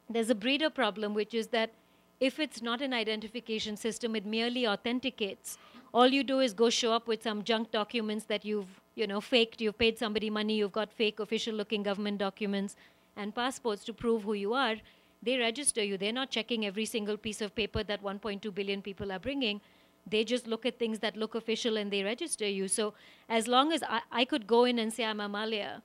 There's 0.10 0.30
a 0.30 0.36
breeder 0.36 0.70
problem, 0.70 1.14
which 1.14 1.34
is 1.34 1.48
that 1.48 1.72
if 2.20 2.40
it's 2.40 2.62
not 2.62 2.82
an 2.82 2.94
identification 2.94 3.78
system, 3.78 4.16
it 4.16 4.26
merely 4.26 4.68
authenticates. 4.68 5.58
All 5.94 6.08
you 6.08 6.24
do 6.24 6.40
is 6.40 6.54
go 6.54 6.70
show 6.70 6.92
up 6.92 7.08
with 7.08 7.24
some 7.24 7.44
junk 7.44 7.72
documents 7.72 8.26
that 8.26 8.44
you've, 8.44 8.82
you 9.00 9.08
know, 9.08 9.22
faked. 9.22 9.62
You've 9.62 9.78
paid 9.78 9.98
somebody 9.98 10.30
money. 10.30 10.58
You've 10.58 10.72
got 10.72 10.92
fake 10.92 11.20
official-looking 11.20 11.84
government 11.84 12.18
documents 12.18 12.76
and 13.16 13.34
passports 13.34 13.84
to 13.86 13.94
prove 13.94 14.24
who 14.24 14.34
you 14.34 14.54
are. 14.54 14.76
They 15.24 15.38
register 15.38 15.84
you. 15.84 15.98
They're 15.98 16.14
not 16.14 16.30
checking 16.30 16.66
every 16.66 16.86
single 16.86 17.18
piece 17.18 17.42
of 17.42 17.56
paper 17.56 17.84
that 17.84 18.04
1.2 18.04 18.54
billion 18.54 18.82
people 18.82 19.12
are 19.12 19.20
bringing. 19.20 19.62
They 20.10 20.24
just 20.24 20.48
look 20.48 20.66
at 20.66 20.80
things 20.80 21.00
that 21.00 21.18
look 21.18 21.36
official 21.36 21.78
and 21.78 21.92
they 21.92 22.04
register 22.04 22.48
you. 22.48 22.68
So 22.68 22.94
as 23.28 23.48
long 23.48 23.72
as 23.72 23.84
I, 23.84 24.02
I 24.12 24.26
could 24.26 24.48
go 24.48 24.66
in 24.66 24.80
and 24.80 24.94
say 24.94 25.06
I'm 25.06 25.20
Amalia, 25.20 25.82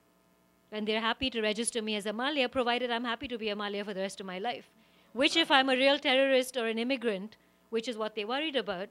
and 0.71 0.87
they're 0.87 1.01
happy 1.01 1.29
to 1.29 1.41
register 1.41 1.81
me 1.81 1.95
as 1.95 2.05
Amalia, 2.05 2.49
provided 2.49 2.91
I'm 2.91 3.03
happy 3.03 3.27
to 3.27 3.37
be 3.37 3.49
Amalia 3.49 3.85
for 3.85 3.93
the 3.93 4.01
rest 4.01 4.19
of 4.19 4.25
my 4.25 4.39
life. 4.39 4.69
Which, 5.13 5.37
if 5.37 5.49
I'm 5.49 5.69
a 5.69 5.75
real 5.75 5.99
terrorist 5.99 6.57
or 6.57 6.67
an 6.67 6.79
immigrant, 6.79 7.37
which 7.69 7.87
is 7.87 7.97
what 7.97 8.15
they 8.15 8.25
worried 8.25 8.55
about, 8.55 8.89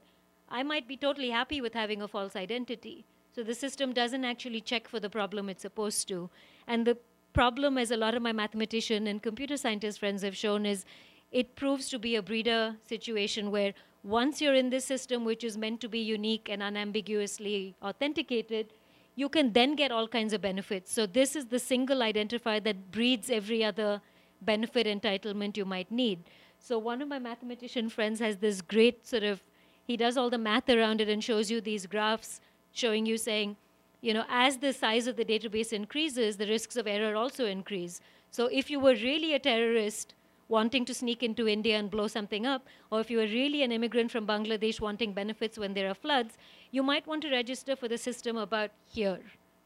I 0.49 0.63
might 0.63 0.87
be 0.87 0.97
totally 0.97 1.29
happy 1.29 1.61
with 1.61 1.73
having 1.73 2.01
a 2.01 2.07
false 2.07 2.35
identity. 2.35 3.05
So 3.35 3.43
the 3.43 3.53
system 3.53 3.91
doesn't 3.91 4.23
actually 4.23 4.61
check 4.61 4.87
for 4.87 5.01
the 5.01 5.09
problem 5.09 5.49
it's 5.49 5.61
supposed 5.61 6.07
to. 6.07 6.29
And 6.67 6.87
the 6.87 6.97
problem, 7.33 7.77
as 7.77 7.91
a 7.91 7.97
lot 7.97 8.15
of 8.15 8.21
my 8.21 8.31
mathematician 8.31 9.07
and 9.07 9.21
computer 9.21 9.57
scientist 9.57 9.99
friends 9.99 10.21
have 10.21 10.37
shown, 10.37 10.65
is 10.65 10.85
it 11.33 11.57
proves 11.57 11.89
to 11.89 11.99
be 11.99 12.15
a 12.15 12.21
breeder 12.21 12.77
situation 12.87 13.51
where 13.51 13.73
once 14.03 14.39
you're 14.39 14.53
in 14.53 14.69
this 14.69 14.85
system, 14.85 15.25
which 15.25 15.43
is 15.43 15.57
meant 15.57 15.81
to 15.81 15.89
be 15.89 15.99
unique 15.99 16.47
and 16.47 16.63
unambiguously 16.63 17.75
authenticated, 17.81 18.71
you 19.17 19.27
can 19.27 19.51
then 19.51 19.75
get 19.75 19.91
all 19.91 20.07
kinds 20.07 20.31
of 20.31 20.39
benefits. 20.39 20.93
So 20.93 21.05
this 21.05 21.35
is 21.35 21.47
the 21.47 21.59
single 21.59 21.99
identifier 21.99 22.63
that 22.63 22.89
breeds 22.89 23.29
every 23.29 23.65
other 23.65 23.99
benefit 24.43 24.87
entitlement 24.87 25.57
you 25.57 25.65
might 25.65 25.91
need. 25.91 26.19
So 26.59 26.77
one 26.77 27.01
of 27.01 27.09
my 27.09 27.19
mathematician 27.19 27.89
friends 27.89 28.21
has 28.21 28.37
this 28.37 28.61
great 28.61 29.05
sort 29.05 29.23
of, 29.23 29.43
he 29.85 29.97
does 29.97 30.15
all 30.15 30.29
the 30.29 30.37
math 30.37 30.69
around 30.69 31.01
it 31.01 31.09
and 31.09 31.21
shows 31.21 31.51
you 31.51 31.59
these 31.59 31.85
graphs 31.85 32.39
showing 32.75 33.05
you 33.05 33.17
saying, 33.17 33.55
you 34.01 34.13
know, 34.13 34.25
as 34.29 34.57
the 34.57 34.73
size 34.73 35.07
of 35.07 35.15
the 35.15 35.25
database 35.25 35.73
increases, 35.73 36.37
the 36.37 36.45
risks 36.45 36.75
of 36.75 36.85
error 36.85 37.15
also 37.15 37.45
increase. 37.45 38.01
So 38.29 38.47
if 38.47 38.69
you 38.69 38.79
were 38.79 38.93
really 38.93 39.33
a 39.33 39.39
terrorist 39.39 40.13
wanting 40.47 40.85
to 40.85 40.93
sneak 40.93 41.23
into 41.23 41.47
India 41.47 41.77
and 41.77 41.89
blow 41.89 42.07
something 42.07 42.45
up, 42.45 42.67
or 42.91 42.99
if 42.99 43.09
you 43.09 43.17
were 43.17 43.23
really 43.23 43.63
an 43.63 43.71
immigrant 43.71 44.11
from 44.11 44.27
Bangladesh 44.27 44.79
wanting 44.79 45.13
benefits 45.13 45.57
when 45.57 45.73
there 45.73 45.89
are 45.89 45.95
floods, 45.95 46.37
you 46.71 46.83
might 46.83 47.07
want 47.07 47.23
to 47.23 47.31
register 47.31 47.75
for 47.75 47.87
the 47.87 47.97
system 47.97 48.37
about 48.37 48.69
here, 48.85 49.21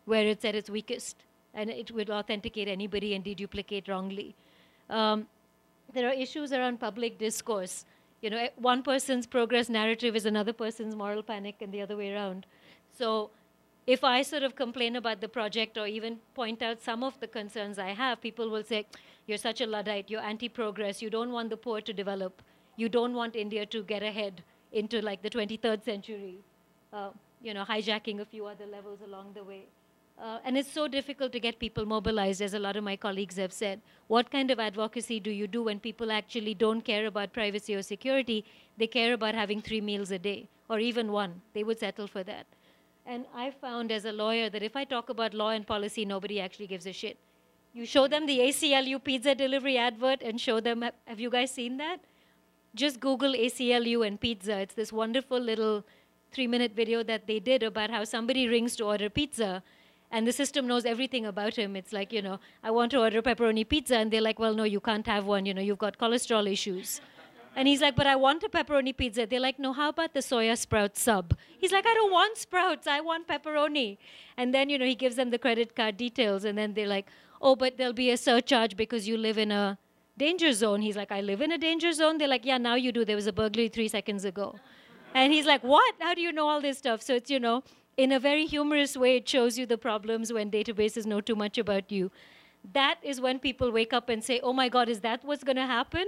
where 0.06 0.26
it's 0.26 0.46
at 0.46 0.56
its 0.56 0.70
weakest, 0.70 1.26
and 1.54 1.70
it 1.70 1.92
will 1.92 2.12
authenticate 2.12 2.68
anybody 2.68 3.16
and 3.16 3.26
deduplicate 3.26 3.90
wrongly. 3.90 4.36
Um, 4.90 5.28
there 5.94 6.08
are 6.08 6.14
issues 6.14 6.54
around 6.54 6.80
public 6.80 7.18
discourse. 7.18 7.86
You 8.22 8.30
know, 8.30 8.38
eh, 8.38 8.50
one 8.56 8.84
person's 8.84 9.26
progress 9.26 9.68
narrative 9.68 10.16
is 10.16 10.26
another 10.26 10.54
person's 10.54 10.96
moral 10.96 11.24
panic, 11.24 11.56
and 11.62 11.74
the 11.74 11.82
other 11.82 11.98
way 11.98 12.14
around. 12.14 12.46
So 13.00 13.30
if 13.88 14.04
I 14.04 14.22
sort 14.24 14.44
of 14.44 14.56
complain 14.56 14.98
about 14.98 15.22
the 15.22 15.30
project 15.30 15.78
or 15.78 15.88
even 15.88 16.18
point 16.36 16.62
out 16.62 16.82
some 16.82 17.02
of 17.02 17.18
the 17.22 17.28
concerns 17.28 17.80
I 17.80 17.92
have, 17.92 18.20
people 18.20 18.50
will 18.50 18.64
say, 18.64 18.86
you're 19.26 19.38
such 19.38 19.62
a 19.62 19.66
Luddite, 19.66 20.10
you're 20.10 20.28
anti-progress, 20.34 21.02
you 21.02 21.10
don't 21.10 21.32
want 21.32 21.50
the 21.50 21.56
poor 21.56 21.80
to 21.80 21.94
develop, 21.94 22.42
you 22.76 22.90
don't 22.90 23.14
want 23.14 23.38
India 23.38 23.66
to 23.68 23.84
get 23.84 24.04
ahead 24.04 24.44
into 24.74 25.02
like 25.02 25.22
the 25.22 25.30
23rd 25.30 25.84
century, 25.86 26.40
uh, 26.92 27.12
you 27.42 27.54
know, 27.54 27.64
hijacking 27.64 28.20
a 28.20 28.26
few 28.26 28.46
other 28.46 28.66
levels 28.66 29.00
along 29.02 29.32
the 29.34 29.44
way. 29.46 29.64
Uh, 30.22 30.40
and 30.44 30.58
it's 30.58 30.72
so 30.74 30.86
difficult 30.90 31.32
to 31.32 31.40
get 31.40 31.58
people 31.58 31.86
mobilized, 31.86 32.42
as 32.42 32.54
a 32.54 32.60
lot 32.60 32.76
of 32.76 32.84
my 32.84 32.98
colleagues 32.98 33.38
have 33.38 33.54
said. 33.54 33.80
What 34.08 34.30
kind 34.30 34.52
of 34.52 34.60
advocacy 34.60 35.22
do 35.22 35.32
you 35.32 35.48
do 35.48 35.64
when 35.64 35.80
people 35.80 36.12
actually 36.12 36.54
don't 36.54 36.82
care 36.82 37.06
about 37.06 37.32
privacy 37.32 37.76
or 37.76 37.82
security? 37.82 38.44
They 38.78 38.88
care 38.88 39.14
about 39.14 39.36
having 39.36 39.62
three 39.62 39.80
meals 39.80 40.12
a 40.12 40.20
day, 40.20 40.50
or 40.70 40.80
even 40.80 41.14
one. 41.14 41.42
They 41.54 41.64
would 41.64 41.80
settle 41.80 42.08
for 42.08 42.24
that. 42.24 42.46
And 43.10 43.26
I 43.36 43.50
found 43.50 43.92
as 43.92 44.06
a 44.06 44.12
lawyer 44.12 44.50
that 44.52 44.62
if 44.62 44.76
I 44.76 44.84
talk 44.84 45.10
about 45.10 45.34
law 45.34 45.50
and 45.50 45.66
policy, 45.66 46.06
nobody 46.06 46.40
actually 46.40 46.68
gives 46.68 46.86
a 46.86 46.94
shit. 46.94 47.18
You 47.74 47.88
show 47.88 48.08
them 48.08 48.28
the 48.28 48.38
ACLU 48.38 49.04
pizza 49.04 49.34
delivery 49.34 49.80
advert 49.80 50.22
and 50.22 50.40
show 50.40 50.60
them, 50.60 50.86
have 51.08 51.20
you 51.20 51.32
guys 51.32 51.50
seen 51.50 51.78
that? 51.78 52.02
Just 52.76 53.00
Google 53.00 53.34
ACLU 53.34 54.06
and 54.06 54.22
pizza. 54.22 54.60
It's 54.60 54.76
this 54.76 54.94
wonderful 54.94 55.40
little 55.40 55.84
three 56.32 56.46
minute 56.46 56.74
video 56.76 57.02
that 57.02 57.26
they 57.26 57.40
did 57.40 57.64
about 57.64 57.90
how 57.90 58.04
somebody 58.04 58.48
rings 58.48 58.76
to 58.76 58.84
order 58.84 59.10
pizza 59.10 59.64
and 60.12 60.28
the 60.28 60.32
system 60.32 60.68
knows 60.68 60.86
everything 60.86 61.26
about 61.26 61.56
him. 61.56 61.76
It's 61.76 61.92
like, 61.92 62.14
you 62.14 62.22
know, 62.22 62.40
I 62.64 62.70
want 62.70 62.92
to 62.92 63.00
order 63.00 63.24
pepperoni 63.24 63.68
pizza. 63.68 63.98
And 63.98 64.12
they're 64.12 64.22
like, 64.22 64.38
well, 64.38 64.54
no, 64.54 64.66
you 64.66 64.80
can't 64.80 65.08
have 65.08 65.26
one. 65.26 65.48
You 65.48 65.56
know, 65.56 65.62
you've 65.62 65.80
got 65.80 65.98
cholesterol 65.98 66.52
issues. 66.52 67.02
And 67.60 67.68
he's 67.68 67.82
like, 67.82 67.98
but 67.98 68.08
I 68.08 68.16
want 68.16 68.42
a 68.44 68.48
pepperoni 68.48 68.96
pizza. 68.96 69.26
They're 69.26 69.38
like, 69.42 69.60
no, 69.60 69.74
how 69.74 69.90
about 69.90 70.14
the 70.14 70.22
soya 70.22 70.58
sprout 70.58 70.96
sub? 70.96 71.36
He's 71.58 71.74
like, 71.74 71.86
I 71.86 71.94
don't 71.94 72.10
want 72.10 72.38
sprouts. 72.38 72.88
I 72.88 73.02
want 73.02 73.28
pepperoni. 73.28 73.98
And 74.38 74.54
then, 74.54 74.70
you 74.70 74.78
know, 74.78 74.86
he 74.86 74.96
gives 74.96 75.18
them 75.18 75.30
the 75.30 75.38
credit 75.38 75.76
card 75.76 75.98
details. 75.98 76.46
And 76.46 76.58
then 76.58 76.74
they're 76.74 76.88
like, 76.88 77.08
oh, 77.42 77.58
but 77.58 77.76
there'll 77.78 77.92
be 77.92 78.12
a 78.12 78.16
surcharge 78.16 78.78
because 78.78 79.10
you 79.10 79.18
live 79.18 79.38
in 79.38 79.52
a 79.52 79.78
danger 80.18 80.54
zone. 80.54 80.80
He's 80.80 80.96
like, 80.96 81.12
I 81.12 81.20
live 81.20 81.42
in 81.42 81.52
a 81.52 81.58
danger 81.58 81.92
zone. 81.92 82.18
They're 82.18 82.30
like, 82.30 82.46
yeah, 82.46 82.58
now 82.58 82.76
you 82.76 82.94
do. 82.94 83.04
There 83.04 83.18
was 83.18 83.28
a 83.28 83.34
burglary 83.34 83.68
three 83.68 83.90
seconds 83.90 84.24
ago. 84.24 84.56
And 85.14 85.34
he's 85.34 85.46
like, 85.46 85.62
what? 85.62 85.96
How 86.00 86.14
do 86.14 86.22
you 86.22 86.32
know 86.32 86.48
all 86.48 86.62
this 86.62 86.78
stuff? 86.78 87.02
So 87.02 87.16
it's, 87.16 87.30
you 87.30 87.42
know, 87.42 87.64
in 87.98 88.14
a 88.14 88.22
very 88.22 88.46
humorous 88.46 88.96
way, 88.96 89.18
it 89.18 89.28
shows 89.28 89.58
you 89.58 89.66
the 89.66 89.78
problems 89.78 90.32
when 90.32 90.50
databases 90.50 91.06
know 91.06 91.20
too 91.20 91.36
much 91.36 91.58
about 91.58 91.92
you. 91.92 92.10
That 92.72 93.00
is 93.04 93.20
when 93.20 93.38
people 93.38 93.70
wake 93.70 93.92
up 93.92 94.08
and 94.08 94.24
say, 94.24 94.40
oh 94.42 94.54
my 94.54 94.70
God, 94.70 94.88
is 94.88 95.02
that 95.02 95.26
what's 95.26 95.44
going 95.44 95.58
to 95.58 95.66
happen? 95.66 96.06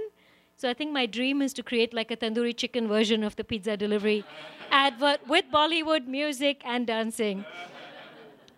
So 0.56 0.68
I 0.70 0.74
think 0.74 0.92
my 0.92 1.06
dream 1.06 1.42
is 1.42 1.52
to 1.54 1.62
create 1.62 1.92
like 1.92 2.10
a 2.10 2.16
tandoori 2.16 2.56
chicken 2.56 2.86
version 2.88 3.24
of 3.24 3.34
the 3.36 3.44
pizza 3.44 3.76
delivery 3.76 4.24
advert 4.70 5.26
with 5.28 5.44
Bollywood 5.52 6.06
music 6.06 6.62
and 6.64 6.86
dancing. 6.86 7.44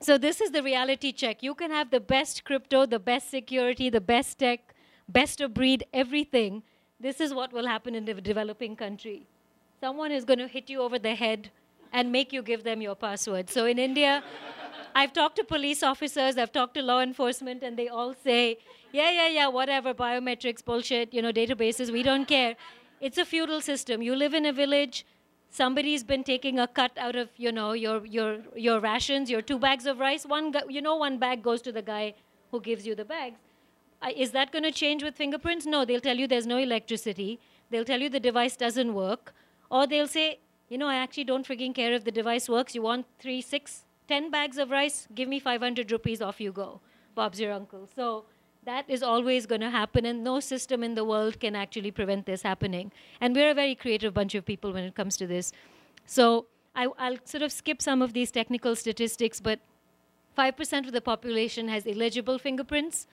So 0.00 0.18
this 0.18 0.40
is 0.40 0.50
the 0.50 0.62
reality 0.62 1.12
check. 1.12 1.42
You 1.42 1.54
can 1.54 1.70
have 1.70 1.90
the 1.90 2.00
best 2.00 2.44
crypto, 2.44 2.84
the 2.84 2.98
best 2.98 3.30
security, 3.30 3.88
the 3.88 4.02
best 4.02 4.38
tech, 4.38 4.74
best 5.08 5.40
of 5.40 5.54
breed, 5.54 5.86
everything. 5.94 6.62
This 7.00 7.20
is 7.20 7.32
what 7.32 7.52
will 7.52 7.66
happen 7.66 7.94
in 7.94 8.04
the 8.04 8.14
developing 8.14 8.76
country. 8.76 9.26
Someone 9.80 10.12
is 10.12 10.24
going 10.24 10.38
to 10.38 10.46
hit 10.46 10.68
you 10.68 10.82
over 10.82 10.98
the 10.98 11.14
head 11.14 11.50
and 11.92 12.12
make 12.12 12.32
you 12.32 12.42
give 12.42 12.64
them 12.64 12.82
your 12.82 12.94
password. 12.94 13.48
So 13.48 13.64
in 13.66 13.78
India, 13.78 14.22
I've 14.94 15.12
talked 15.12 15.36
to 15.36 15.44
police 15.44 15.82
officers, 15.82 16.36
I've 16.38 16.52
talked 16.52 16.74
to 16.74 16.82
law 16.82 17.00
enforcement, 17.00 17.62
and 17.62 17.76
they 17.76 17.88
all 17.88 18.14
say, 18.22 18.58
yeah, 18.94 19.10
yeah, 19.10 19.28
yeah, 19.28 19.48
whatever, 19.48 19.92
biometrics, 19.92 20.64
bullshit, 20.64 21.12
you 21.12 21.20
know, 21.20 21.32
databases, 21.32 21.92
we 21.92 22.04
don't 22.04 22.26
care. 22.26 22.54
It's 23.00 23.18
a 23.18 23.24
feudal 23.24 23.60
system. 23.60 24.02
You 24.02 24.14
live 24.14 24.34
in 24.34 24.46
a 24.46 24.52
village, 24.52 25.04
somebody's 25.50 26.04
been 26.04 26.22
taking 26.22 26.60
a 26.60 26.68
cut 26.68 26.92
out 26.96 27.16
of, 27.16 27.30
you 27.36 27.50
know, 27.50 27.72
your, 27.72 28.06
your, 28.06 28.38
your 28.54 28.78
rations, 28.78 29.28
your 29.28 29.42
two 29.42 29.58
bags 29.58 29.86
of 29.86 29.98
rice. 29.98 30.24
One, 30.24 30.54
you 30.68 30.80
know, 30.80 30.94
one 30.94 31.18
bag 31.18 31.42
goes 31.42 31.60
to 31.62 31.72
the 31.72 31.82
guy 31.82 32.14
who 32.52 32.60
gives 32.60 32.86
you 32.86 32.94
the 32.94 33.04
bags. 33.04 33.40
Is 34.16 34.30
that 34.30 34.52
going 34.52 34.62
to 34.62 34.70
change 34.70 35.02
with 35.02 35.16
fingerprints? 35.16 35.66
No, 35.66 35.84
they'll 35.84 36.00
tell 36.00 36.16
you 36.16 36.28
there's 36.28 36.46
no 36.46 36.58
electricity. 36.58 37.40
They'll 37.70 37.84
tell 37.84 38.00
you 38.00 38.08
the 38.08 38.20
device 38.20 38.56
doesn't 38.56 38.94
work. 38.94 39.34
Or 39.70 39.88
they'll 39.88 40.06
say, 40.06 40.38
you 40.68 40.78
know, 40.78 40.86
I 40.86 40.96
actually 40.96 41.24
don't 41.24 41.48
freaking 41.48 41.74
care 41.74 41.92
if 41.92 42.04
the 42.04 42.12
device 42.12 42.48
works. 42.48 42.76
You 42.76 42.82
want 42.82 43.06
three, 43.18 43.40
six, 43.40 43.86
ten 44.06 44.30
bags 44.30 44.56
of 44.56 44.70
rice? 44.70 45.08
Give 45.12 45.28
me 45.28 45.40
500 45.40 45.90
rupees, 45.90 46.22
off 46.22 46.40
you 46.40 46.52
go. 46.52 46.80
Bob's 47.16 47.40
your 47.40 47.52
uncle. 47.52 47.88
So 47.96 48.26
that 48.64 48.84
is 48.88 49.02
always 49.02 49.46
going 49.46 49.60
to 49.60 49.70
happen, 49.70 50.06
and 50.06 50.24
no 50.24 50.40
system 50.40 50.82
in 50.82 50.94
the 50.94 51.04
world 51.04 51.40
can 51.40 51.54
actually 51.54 51.90
prevent 51.90 52.26
this 52.26 52.42
happening. 52.42 52.92
And 53.20 53.34
we're 53.34 53.50
a 53.50 53.54
very 53.54 53.74
creative 53.74 54.14
bunch 54.14 54.34
of 54.34 54.44
people 54.44 54.72
when 54.72 54.84
it 54.84 54.94
comes 54.94 55.16
to 55.18 55.26
this. 55.26 55.52
So 56.06 56.46
I, 56.74 56.86
will 56.86 57.18
sort 57.24 57.42
of 57.42 57.52
skip 57.52 57.80
some 57.82 58.02
of 58.02 58.12
these 58.12 58.30
technical 58.30 58.74
statistics, 58.76 59.40
but 59.40 59.60
5% 60.36 60.86
of 60.86 60.92
the 60.92 61.00
population 61.00 61.68
has 61.68 61.86
illegible 61.86 62.38
fingerprints, 62.38 63.06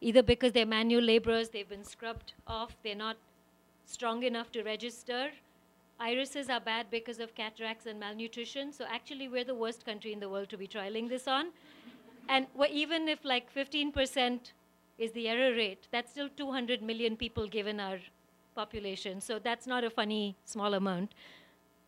either 0.00 0.22
because 0.22 0.52
they're 0.52 0.66
manual 0.66 1.02
laborers, 1.02 1.48
they've 1.48 1.68
been 1.68 1.84
scrubbed 1.84 2.34
off, 2.46 2.76
they're 2.84 2.94
not 2.94 3.16
strong 3.86 4.22
enough 4.22 4.52
to 4.52 4.62
register. 4.62 5.30
Irises 5.98 6.48
are 6.48 6.60
bad 6.60 6.86
because 6.90 7.18
of 7.18 7.34
cataracts 7.34 7.86
and 7.86 7.98
malnutrition. 7.98 8.72
So 8.72 8.84
actually, 8.88 9.28
we're 9.28 9.44
the 9.44 9.54
worst 9.54 9.84
country 9.84 10.12
in 10.12 10.20
the 10.20 10.28
world 10.28 10.48
to 10.50 10.56
be 10.56 10.68
trialing 10.68 11.08
this 11.08 11.26
on. 11.26 11.46
And 12.28 12.46
even 12.70 13.08
if 13.08 13.24
like 13.24 13.52
15% 13.52 14.52
is 14.98 15.12
the 15.12 15.28
error 15.28 15.54
rate, 15.54 15.86
that's 15.90 16.10
still 16.10 16.28
200 16.36 16.82
million 16.82 17.16
people 17.16 17.46
given 17.46 17.80
our 17.80 17.98
population. 18.54 19.20
So 19.20 19.38
that's 19.38 19.66
not 19.66 19.84
a 19.84 19.90
funny 19.90 20.36
small 20.44 20.74
amount. 20.74 21.14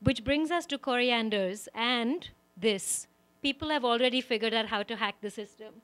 Which 0.02 0.24
brings 0.24 0.50
us 0.50 0.66
to 0.66 0.78
corianders 0.78 1.68
and 1.74 2.28
this. 2.56 3.06
People 3.42 3.70
have 3.70 3.84
already 3.84 4.20
figured 4.20 4.54
out 4.54 4.66
how 4.66 4.82
to 4.84 4.96
hack 4.96 5.16
the 5.20 5.30
system. 5.30 5.74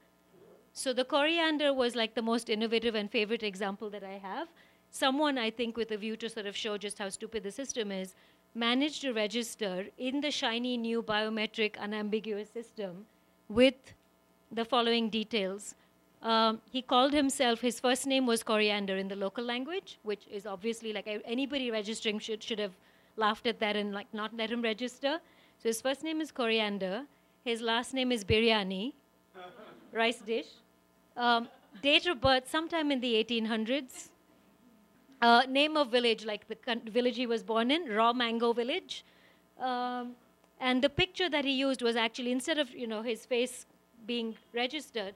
So 0.73 0.93
the 0.93 1.05
coriander 1.05 1.73
was 1.73 1.97
like 1.97 2.15
the 2.15 2.23
most 2.23 2.51
innovative 2.51 2.95
and 2.95 3.11
favorite 3.11 3.43
example 3.43 3.91
that 3.91 4.05
I 4.05 4.19
have. 4.19 4.49
Someone, 4.91 5.39
I 5.39 5.51
think, 5.51 5.77
with 5.77 5.91
a 5.91 5.97
view 5.97 6.17
to 6.17 6.29
sort 6.29 6.47
of 6.47 6.57
show 6.57 6.79
just 6.79 6.99
how 6.99 7.09
stupid 7.09 7.43
the 7.43 7.51
system 7.51 7.91
is, 7.91 8.15
managed 8.55 9.03
to 9.03 9.13
register 9.13 9.87
in 9.99 10.21
the 10.21 10.31
shiny 10.31 10.77
new 10.77 11.03
biometric 11.03 11.79
unambiguous 11.79 12.51
system 12.51 13.07
with 13.49 13.95
the 14.53 14.65
following 14.65 15.11
details. 15.11 15.75
Um, 16.23 16.61
he 16.73 16.83
called 16.83 17.13
himself, 17.13 17.61
his 17.61 17.79
first 17.79 18.07
name 18.07 18.27
was 18.27 18.43
Coriander 18.43 18.97
in 18.97 19.09
the 19.09 19.17
local 19.17 19.45
language, 19.45 19.99
which 20.03 20.27
is 20.31 20.47
obviously 20.47 20.93
like 20.93 21.07
anybody 21.25 21.71
registering 21.71 22.19
should, 22.19 22.43
should 22.43 22.59
have 22.59 22.73
laughed 23.17 23.47
at 23.47 23.61
that 23.61 23.77
and 23.77 23.93
like 23.93 24.13
not 24.13 24.35
let 24.35 24.51
him 24.51 24.63
register. 24.63 25.21
So 25.59 25.69
his 25.69 25.81
first 25.81 26.03
name 26.03 26.21
is 26.21 26.33
Coriander. 26.33 27.05
His 27.45 27.61
last 27.61 27.95
name 27.95 28.11
is 28.11 28.25
Biryani, 28.25 28.93
rice 29.93 30.19
dish. 30.19 30.49
Um, 31.17 31.49
date 31.83 32.07
of 32.07 32.21
birth, 32.21 32.51
sometime 32.51 32.91
in 32.91 33.01
the 33.01 33.15
1800s. 33.25 34.09
Uh, 35.23 35.43
name 35.49 35.77
of 35.77 35.91
village, 35.91 36.27
like 36.27 36.47
the 36.47 36.91
village 36.91 37.17
he 37.17 37.27
was 37.27 37.43
born 37.43 37.71
in, 37.71 37.89
Raw 37.89 38.13
Mango 38.13 38.53
Village. 38.53 39.05
Um, 39.59 40.15
and 40.61 40.83
the 40.83 40.91
picture 40.91 41.31
that 41.31 41.45
he 41.45 41.53
used 41.53 41.81
was 41.83 41.97
actually, 41.97 42.33
instead 42.33 42.59
of 42.59 42.71
you 42.71 42.87
know 42.87 43.03
his 43.03 43.25
face 43.25 43.65
being 44.07 44.37
registered, 44.53 45.15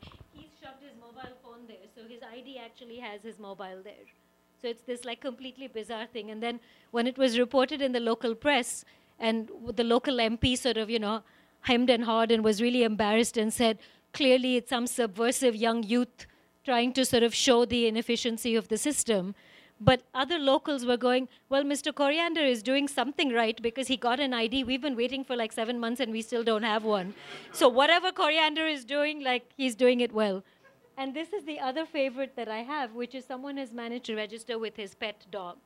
mobile 0.98 1.36
phone 1.42 1.66
there. 1.68 1.86
So 1.94 2.02
his 2.08 2.20
ID 2.22 2.58
actually 2.58 2.98
has 2.98 3.22
his 3.22 3.38
mobile 3.38 3.82
there. 3.84 4.06
So 4.60 4.68
it's 4.68 4.82
this 4.82 5.04
like 5.04 5.20
completely 5.20 5.68
bizarre 5.68 6.06
thing. 6.06 6.30
And 6.30 6.42
then 6.42 6.60
when 6.90 7.06
it 7.06 7.16
was 7.16 7.38
reported 7.38 7.80
in 7.80 7.92
the 7.92 8.00
local 8.00 8.34
press, 8.34 8.84
and 9.18 9.50
the 9.74 9.84
local 9.84 10.16
MP 10.16 10.56
sort 10.56 10.78
of, 10.78 10.88
you 10.88 10.98
know, 10.98 11.22
hemmed 11.62 11.90
and 11.90 12.04
hawed 12.04 12.30
and 12.30 12.42
was 12.42 12.62
really 12.62 12.82
embarrassed 12.82 13.36
and 13.36 13.52
said, 13.52 13.78
clearly 14.14 14.56
it's 14.56 14.70
some 14.70 14.86
subversive 14.86 15.54
young 15.54 15.82
youth 15.82 16.26
trying 16.64 16.92
to 16.94 17.04
sort 17.04 17.22
of 17.22 17.34
show 17.34 17.64
the 17.64 17.86
inefficiency 17.86 18.56
of 18.56 18.68
the 18.68 18.78
system. 18.78 19.34
But 19.82 20.02
other 20.14 20.38
locals 20.38 20.84
were 20.84 20.98
going, 20.98 21.28
well, 21.48 21.64
Mr. 21.64 21.94
Coriander 21.94 22.42
is 22.42 22.62
doing 22.62 22.86
something 22.86 23.32
right 23.32 23.60
because 23.62 23.88
he 23.88 23.96
got 23.96 24.20
an 24.20 24.34
ID. 24.34 24.64
We've 24.64 24.82
been 24.82 24.96
waiting 24.96 25.24
for 25.24 25.36
like 25.36 25.52
seven 25.52 25.78
months 25.80 26.00
and 26.00 26.12
we 26.12 26.20
still 26.20 26.44
don't 26.44 26.64
have 26.64 26.84
one. 26.84 27.14
So 27.52 27.68
whatever 27.68 28.12
Coriander 28.12 28.66
is 28.66 28.84
doing, 28.84 29.22
like 29.24 29.44
he's 29.56 29.74
doing 29.74 30.00
it 30.00 30.12
well. 30.12 30.42
And 31.00 31.14
this 31.14 31.32
is 31.32 31.44
the 31.44 31.58
other 31.58 31.86
favorite 31.86 32.36
that 32.36 32.48
I 32.48 32.58
have, 32.58 32.92
which 32.92 33.14
is 33.14 33.24
someone 33.24 33.56
has 33.56 33.72
managed 33.72 34.04
to 34.04 34.16
register 34.16 34.58
with 34.58 34.76
his 34.76 34.94
pet 34.94 35.24
dog. 35.30 35.56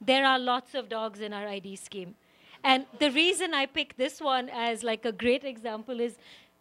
There 0.00 0.24
are 0.24 0.38
lots 0.38 0.72
of 0.76 0.88
dogs 0.88 1.18
in 1.18 1.32
our 1.32 1.48
ID 1.48 1.74
scheme. 1.74 2.14
And 2.62 2.86
the 3.00 3.10
reason 3.10 3.54
I 3.54 3.66
pick 3.66 3.96
this 3.96 4.20
one 4.20 4.48
as 4.50 4.84
like 4.84 5.04
a 5.04 5.10
great 5.10 5.42
example 5.42 5.98
is 5.98 6.16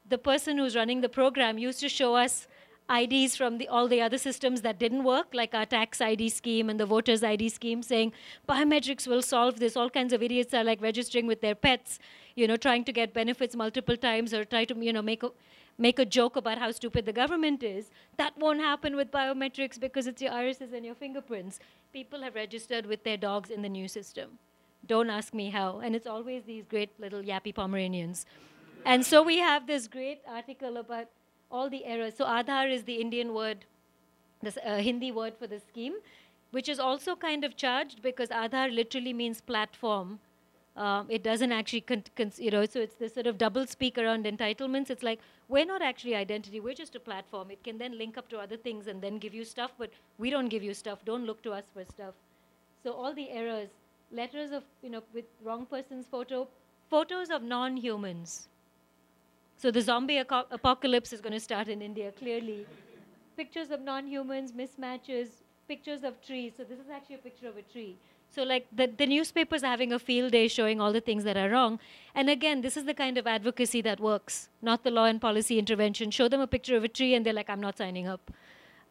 the 0.10 0.18
person 0.18 0.58
who's 0.58 0.76
running 0.76 1.02
the 1.02 1.10
program 1.10 1.60
used 1.60 1.80
to 1.82 1.90
show 1.90 2.16
us 2.16 2.48
IDs 2.90 3.38
from 3.38 3.60
the, 3.60 3.68
all 3.68 3.88
the 3.88 4.02
other 4.02 4.18
systems 4.18 4.64
that 4.64 4.80
didn't 4.80 5.04
work, 5.04 5.28
like 5.36 5.54
our 5.54 5.68
tax 5.68 6.02
ID 6.02 6.30
scheme 6.30 6.72
and 6.72 6.80
the 6.80 6.88
voters 6.88 7.24
ID 7.24 7.50
scheme, 7.50 7.84
saying 7.84 8.14
biometrics 8.50 9.06
will 9.06 9.22
solve 9.22 9.60
this. 9.60 9.78
All 9.78 9.92
kinds 9.92 10.12
of 10.12 10.24
idiots 10.24 10.56
are 10.56 10.64
like 10.64 10.82
registering 10.82 11.28
with 11.28 11.42
their 11.42 11.54
pets, 11.54 12.00
you 12.36 12.48
know, 12.48 12.58
trying 12.58 12.84
to 12.86 12.92
get 12.92 13.14
benefits 13.14 13.56
multiple 13.56 13.96
times 13.96 14.34
or 14.34 14.44
try 14.44 14.66
to, 14.66 14.76
you 14.84 14.92
know, 14.92 15.04
make 15.04 15.22
a, 15.22 15.30
make 15.78 16.00
a 16.00 16.06
joke 16.06 16.36
about 16.36 16.58
how 16.58 16.72
stupid 16.72 17.06
the 17.06 17.14
government 17.14 17.64
is. 17.64 17.90
That 18.18 18.38
won't 18.38 18.60
happen 18.60 18.96
with 18.96 19.12
biometrics 19.12 19.80
because 19.80 20.08
it's 20.08 20.22
your 20.22 20.32
irises 20.32 20.74
and 20.74 20.86
your 20.86 20.96
fingerprints. 20.96 21.60
People 21.92 22.22
have 22.22 22.36
registered 22.36 22.86
with 22.86 23.04
their 23.04 23.18
dogs 23.18 23.50
in 23.50 23.62
the 23.62 23.70
new 23.70 23.88
system. 23.88 24.38
Don't 24.86 25.10
ask 25.10 25.34
me 25.34 25.50
how. 25.50 25.80
And 25.80 25.96
it's 25.96 26.08
always 26.08 26.44
these 26.44 26.66
great 26.66 26.90
little 27.00 27.22
yappy 27.22 27.54
Pomeranians. 27.54 28.26
And 28.86 29.06
so 29.06 29.24
we 29.24 29.38
have 29.40 29.66
this 29.66 29.88
great 29.88 30.22
article 30.28 30.78
about 30.78 31.08
all 31.50 31.70
the 31.70 31.86
errors. 31.86 32.16
So 32.18 32.26
Aadhaar 32.26 32.72
is 32.72 32.84
the 32.84 32.96
Indian 32.96 33.34
word, 33.34 33.66
the 34.42 34.54
uh, 34.70 34.78
Hindi 34.78 35.12
word 35.12 35.36
for 35.38 35.48
the 35.48 35.60
scheme, 35.60 35.96
which 36.52 36.68
is 36.68 36.80
also 36.80 37.16
kind 37.16 37.44
of 37.44 37.56
charged 37.56 38.02
because 38.02 38.30
Aadhaar 38.30 38.74
literally 38.74 39.14
means 39.14 39.40
platform 39.40 40.20
um, 40.76 41.06
it 41.10 41.24
doesn't 41.24 41.52
actually, 41.52 41.84
you 42.38 42.50
know, 42.50 42.66
so 42.66 42.80
it's 42.80 42.96
this 42.96 43.14
sort 43.14 43.28
of 43.28 43.38
double 43.38 43.68
speak 43.68 43.98
around 43.98 44.26
entitlements. 44.26 44.90
It's 44.90 45.04
like, 45.04 45.20
we're 45.54 45.66
not 45.66 45.84
actually 45.84 46.16
identity, 46.16 46.60
we're 46.60 46.74
just 46.74 46.96
a 46.96 47.00
platform. 47.00 47.52
It 47.52 47.64
can 47.64 47.78
then 47.78 47.96
link 47.96 48.18
up 48.18 48.28
to 48.30 48.40
other 48.40 48.58
things 48.58 48.88
and 48.88 49.00
then 49.00 49.20
give 49.20 49.36
you 49.36 49.46
stuff, 49.46 49.72
but 49.78 49.92
we 50.18 50.32
don't 50.32 50.50
give 50.50 50.64
you 50.64 50.74
stuff. 50.74 51.06
Don't 51.06 51.28
look 51.28 51.44
to 51.44 51.52
us 51.52 51.66
for 51.74 51.86
stuff. 51.86 52.16
So 52.84 52.94
all 52.94 53.14
the 53.14 53.30
errors, 53.30 53.70
letters 54.12 54.52
of, 54.52 54.64
you 54.82 54.90
know, 54.90 55.04
with 55.14 55.26
wrong 55.44 55.68
person's 55.68 56.08
photo, 56.08 56.48
photos 56.90 57.30
of 57.30 57.44
non 57.44 57.78
humans. 57.78 58.48
So 59.58 59.70
the 59.70 59.82
zombie 59.82 60.18
apocalypse 60.18 61.14
is 61.14 61.22
going 61.22 61.34
to 61.34 61.40
start 61.40 61.68
in 61.68 61.84
India, 61.84 62.12
clearly. 62.12 62.66
Pictures 63.38 63.70
of 63.70 63.82
non 63.82 64.08
humans, 64.08 64.54
mismatches, 64.54 65.28
pictures 65.68 66.04
of 66.04 66.20
trees. 66.26 66.54
So 66.58 66.64
this 66.64 66.80
is 66.80 66.90
actually 66.92 67.16
a 67.16 67.26
picture 67.30 67.48
of 67.48 67.58
a 67.58 67.62
tree. 67.62 67.96
So 68.34 68.42
like 68.42 68.66
the, 68.76 68.88
the 68.88 69.06
newspapers 69.06 69.64
are 69.64 69.68
having 69.68 69.94
a 69.94 70.00
field 70.00 70.32
day 70.32 70.48
showing 70.48 70.82
all 70.82 70.92
the 70.92 71.02
things 71.02 71.24
that 71.24 71.38
are 71.38 71.50
wrong. 71.50 71.80
And 72.16 72.32
again, 72.32 72.62
this 72.62 72.76
is 72.76 72.86
the 72.86 72.94
kind 72.96 73.20
of 73.20 73.28
advocacy 73.28 73.82
that 73.82 74.00
works, 74.00 74.50
not 74.60 74.84
the 74.84 74.90
law 74.90 75.06
and 75.06 75.22
policy 75.22 75.60
intervention. 75.60 76.10
Show 76.10 76.28
them 76.28 76.42
a 76.42 76.48
picture 76.48 76.76
of 76.76 76.84
a 76.84 76.88
tree 76.88 77.14
and 77.14 77.24
they're 77.24 77.34
like, 77.34 77.50
I'm 77.50 77.62
not 77.62 77.78
signing 77.78 78.08
up. 78.08 78.32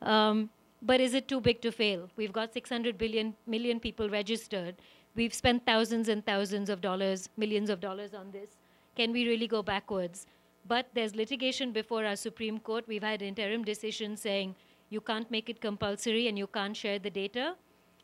Um, 0.00 0.50
but 0.80 1.00
is 1.00 1.14
it 1.14 1.26
too 1.26 1.40
big 1.40 1.60
to 1.62 1.72
fail? 1.72 2.08
We've 2.16 2.32
got 2.32 2.52
600 2.52 2.96
billion 2.96 3.34
million 3.46 3.80
people 3.80 4.08
registered. 4.08 4.76
We've 5.16 5.34
spent 5.34 5.66
thousands 5.66 6.08
and 6.08 6.24
thousands 6.24 6.70
of 6.70 6.80
dollars, 6.80 7.28
millions 7.36 7.68
of 7.68 7.80
dollars 7.80 8.14
on 8.14 8.30
this. 8.30 8.50
Can 8.94 9.12
we 9.12 9.26
really 9.26 9.48
go 9.48 9.62
backwards? 9.62 10.26
But 10.68 10.86
there's 10.94 11.16
litigation 11.16 11.72
before 11.72 12.04
our 12.04 12.14
Supreme 12.16 12.60
Court. 12.60 12.86
We've 12.86 13.02
had 13.02 13.22
interim 13.22 13.64
decisions 13.64 14.20
saying 14.20 14.54
you 14.88 15.00
can't 15.00 15.28
make 15.32 15.50
it 15.50 15.60
compulsory 15.60 16.28
and 16.28 16.38
you 16.38 16.46
can't 16.46 16.76
share 16.76 17.00
the 17.00 17.10
data. 17.10 17.56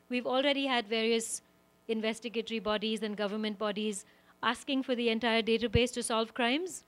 We've 0.08 0.26
already 0.26 0.66
had 0.66 0.86
various 0.86 1.42
investigatory 1.88 2.60
bodies 2.60 3.02
and 3.02 3.16
government 3.16 3.58
bodies 3.58 4.04
asking 4.42 4.82
for 4.82 4.94
the 4.94 5.08
entire 5.08 5.42
database 5.42 5.92
to 5.92 6.02
solve 6.02 6.34
crimes, 6.34 6.84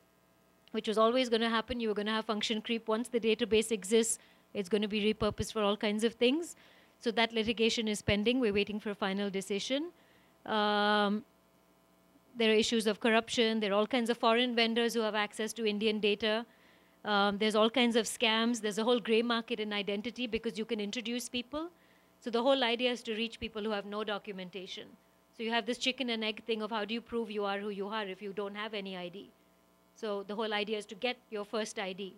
which 0.72 0.88
was 0.88 0.98
always 0.98 1.28
going 1.28 1.40
to 1.42 1.48
happen. 1.48 1.80
You 1.80 1.88
were 1.88 1.94
going 1.94 2.06
to 2.06 2.12
have 2.12 2.24
function 2.24 2.62
creep. 2.62 2.88
Once 2.88 3.08
the 3.08 3.20
database 3.20 3.72
exists, 3.72 4.18
it's 4.54 4.68
going 4.68 4.82
to 4.82 4.88
be 4.88 5.12
repurposed 5.12 5.52
for 5.52 5.62
all 5.62 5.76
kinds 5.76 6.04
of 6.04 6.14
things. 6.14 6.56
So 7.00 7.10
that 7.12 7.32
litigation 7.32 7.88
is 7.88 8.02
pending. 8.02 8.40
We're 8.40 8.52
waiting 8.52 8.78
for 8.78 8.90
a 8.90 8.94
final 8.94 9.30
decision. 9.30 9.90
Um, 10.46 11.24
there 12.36 12.50
are 12.50 12.54
issues 12.54 12.86
of 12.86 13.00
corruption. 13.00 13.60
There 13.60 13.72
are 13.72 13.74
all 13.74 13.86
kinds 13.86 14.10
of 14.10 14.18
foreign 14.18 14.54
vendors 14.54 14.94
who 14.94 15.00
have 15.00 15.14
access 15.14 15.52
to 15.54 15.66
Indian 15.66 16.00
data. 16.00 16.46
Um, 17.04 17.38
there's 17.38 17.54
all 17.54 17.70
kinds 17.70 17.96
of 17.96 18.06
scams. 18.06 18.60
There's 18.60 18.78
a 18.78 18.84
whole 18.84 19.00
gray 19.00 19.22
market 19.22 19.60
in 19.60 19.72
identity 19.72 20.26
because 20.26 20.58
you 20.58 20.64
can 20.64 20.80
introduce 20.80 21.28
people. 21.28 21.70
So 22.20 22.30
the 22.30 22.42
whole 22.42 22.62
idea 22.62 22.90
is 22.90 23.02
to 23.04 23.14
reach 23.14 23.40
people 23.40 23.62
who 23.62 23.70
have 23.70 23.86
no 23.86 24.04
documentation. 24.04 24.88
So 25.36 25.42
you 25.42 25.50
have 25.50 25.64
this 25.64 25.78
chicken 25.78 26.10
and 26.10 26.22
egg 26.22 26.44
thing 26.44 26.60
of 26.60 26.70
how 26.70 26.84
do 26.84 26.92
you 26.92 27.00
prove 27.00 27.30
you 27.30 27.44
are 27.44 27.58
who 27.58 27.70
you 27.70 27.88
are 27.88 28.06
if 28.06 28.20
you 28.20 28.32
don't 28.32 28.54
have 28.54 28.74
any 28.74 28.96
ID. 28.96 29.30
So 29.94 30.22
the 30.22 30.34
whole 30.34 30.52
idea 30.52 30.78
is 30.78 30.86
to 30.86 30.94
get 30.94 31.16
your 31.30 31.44
first 31.44 31.78
ID. 31.78 32.14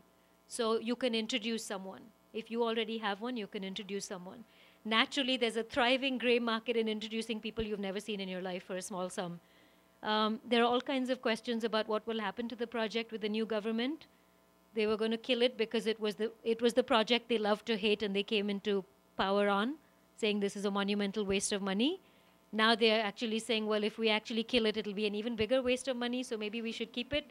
So 0.48 0.80
you 0.80 0.96
can 0.96 1.14
introduce 1.14 1.64
someone. 1.64 2.02
If 2.32 2.50
you 2.50 2.64
already 2.64 2.98
have 2.98 3.20
one, 3.20 3.36
you 3.36 3.46
can 3.46 3.62
introduce 3.62 4.04
someone. 4.04 4.44
Naturally, 4.84 5.36
there's 5.36 5.56
a 5.56 5.62
thriving 5.62 6.18
gray 6.18 6.38
market 6.38 6.76
in 6.76 6.88
introducing 6.88 7.38
people 7.38 7.64
you've 7.64 7.78
never 7.78 8.00
seen 8.00 8.20
in 8.20 8.28
your 8.28 8.42
life 8.42 8.64
for 8.64 8.76
a 8.76 8.82
small 8.82 9.08
sum. 9.08 9.38
Um, 10.02 10.40
there 10.48 10.62
are 10.62 10.66
all 10.66 10.80
kinds 10.80 11.10
of 11.10 11.22
questions 11.22 11.62
about 11.62 11.86
what 11.86 12.04
will 12.06 12.18
happen 12.18 12.48
to 12.48 12.56
the 12.56 12.66
project 12.66 13.12
with 13.12 13.20
the 13.20 13.28
new 13.28 13.46
government. 13.46 14.06
They 14.74 14.86
were 14.86 14.96
going 14.96 15.12
to 15.12 15.16
kill 15.16 15.42
it 15.42 15.56
because 15.56 15.86
it 15.86 16.00
was 16.00 16.16
the 16.16 16.32
it 16.42 16.60
was 16.60 16.74
the 16.74 16.82
project 16.82 17.28
they 17.28 17.38
loved 17.38 17.66
to 17.66 17.76
hate, 17.76 18.02
and 18.02 18.16
they 18.16 18.24
came 18.24 18.50
into 18.50 18.84
power 19.16 19.48
on, 19.48 19.74
saying 20.16 20.40
this 20.40 20.56
is 20.56 20.64
a 20.64 20.70
monumental 20.70 21.24
waste 21.24 21.52
of 21.52 21.62
money. 21.62 22.00
Now 22.52 22.74
they're 22.74 23.02
actually 23.02 23.38
saying, 23.38 23.66
well, 23.66 23.82
if 23.82 23.98
we 23.98 24.10
actually 24.10 24.44
kill 24.44 24.66
it, 24.66 24.76
it'll 24.76 24.92
be 24.92 25.06
an 25.06 25.14
even 25.14 25.36
bigger 25.36 25.62
waste 25.62 25.88
of 25.88 25.96
money, 25.96 26.22
so 26.22 26.36
maybe 26.36 26.60
we 26.60 26.72
should 26.72 26.92
keep 26.92 27.12
it. 27.12 27.30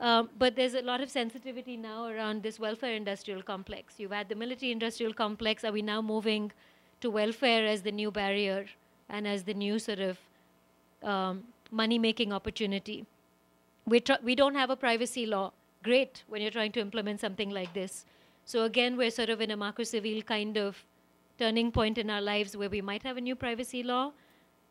Um, 0.00 0.28
but 0.38 0.56
there's 0.56 0.74
a 0.74 0.82
lot 0.82 1.00
of 1.00 1.10
sensitivity 1.10 1.76
now 1.76 2.06
around 2.06 2.42
this 2.42 2.58
welfare 2.58 2.94
industrial 2.94 3.42
complex. 3.42 3.94
You've 3.98 4.12
had 4.12 4.28
the 4.28 4.34
military 4.34 4.72
industrial 4.72 5.14
complex. 5.14 5.64
Are 5.64 5.72
we 5.72 5.82
now 5.82 6.02
moving 6.02 6.52
to 7.00 7.10
welfare 7.10 7.66
as 7.66 7.82
the 7.82 7.92
new 7.92 8.10
barrier 8.10 8.66
and 9.08 9.26
as 9.26 9.44
the 9.44 9.54
new 9.54 9.78
sort 9.78 10.00
of 10.00 10.18
um, 11.02 11.44
money 11.70 11.98
making 11.98 12.32
opportunity? 12.32 13.06
We, 13.86 14.02
we 14.22 14.34
don't 14.34 14.54
have 14.56 14.70
a 14.70 14.76
privacy 14.76 15.26
law. 15.26 15.52
Great 15.82 16.24
when 16.28 16.42
you're 16.42 16.50
trying 16.50 16.72
to 16.72 16.80
implement 16.80 17.20
something 17.20 17.50
like 17.50 17.72
this. 17.72 18.04
So, 18.46 18.64
again, 18.64 18.96
we're 18.96 19.10
sort 19.10 19.30
of 19.30 19.40
in 19.40 19.50
a 19.50 19.56
Marco 19.56 19.84
Civil 19.84 20.20
kind 20.22 20.58
of 20.58 20.84
turning 21.38 21.72
point 21.72 21.98
in 21.98 22.10
our 22.10 22.20
lives 22.20 22.56
where 22.56 22.70
we 22.70 22.80
might 22.80 23.02
have 23.02 23.16
a 23.16 23.20
new 23.20 23.34
privacy 23.34 23.82
law. 23.82 24.12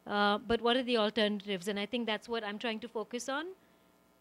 Uh, 0.06 0.38
but 0.38 0.61
what 0.61 0.76
are 0.76 0.84
the 0.84 0.98
alternatives? 0.98 1.68
And 1.68 1.80
I 1.80 1.85
think 1.85 2.07
that's 2.07 2.27
what 2.27 2.44
I'm 2.44 2.60
trying 2.60 2.80
to 2.81 2.88
focus 2.88 3.30
on 3.30 3.45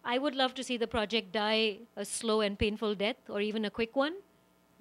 I 0.05 0.19
would 0.19 0.35
love 0.35 0.55
to 0.55 0.65
see 0.65 0.77
the 0.77 0.87
project 0.87 1.33
die 1.33 1.79
a 1.97 2.05
slow 2.05 2.41
and 2.41 2.59
painful 2.59 2.95
death 2.97 3.17
or 3.29 3.41
even 3.41 3.65
a 3.65 3.71
quick 3.71 3.95
one, 3.95 4.15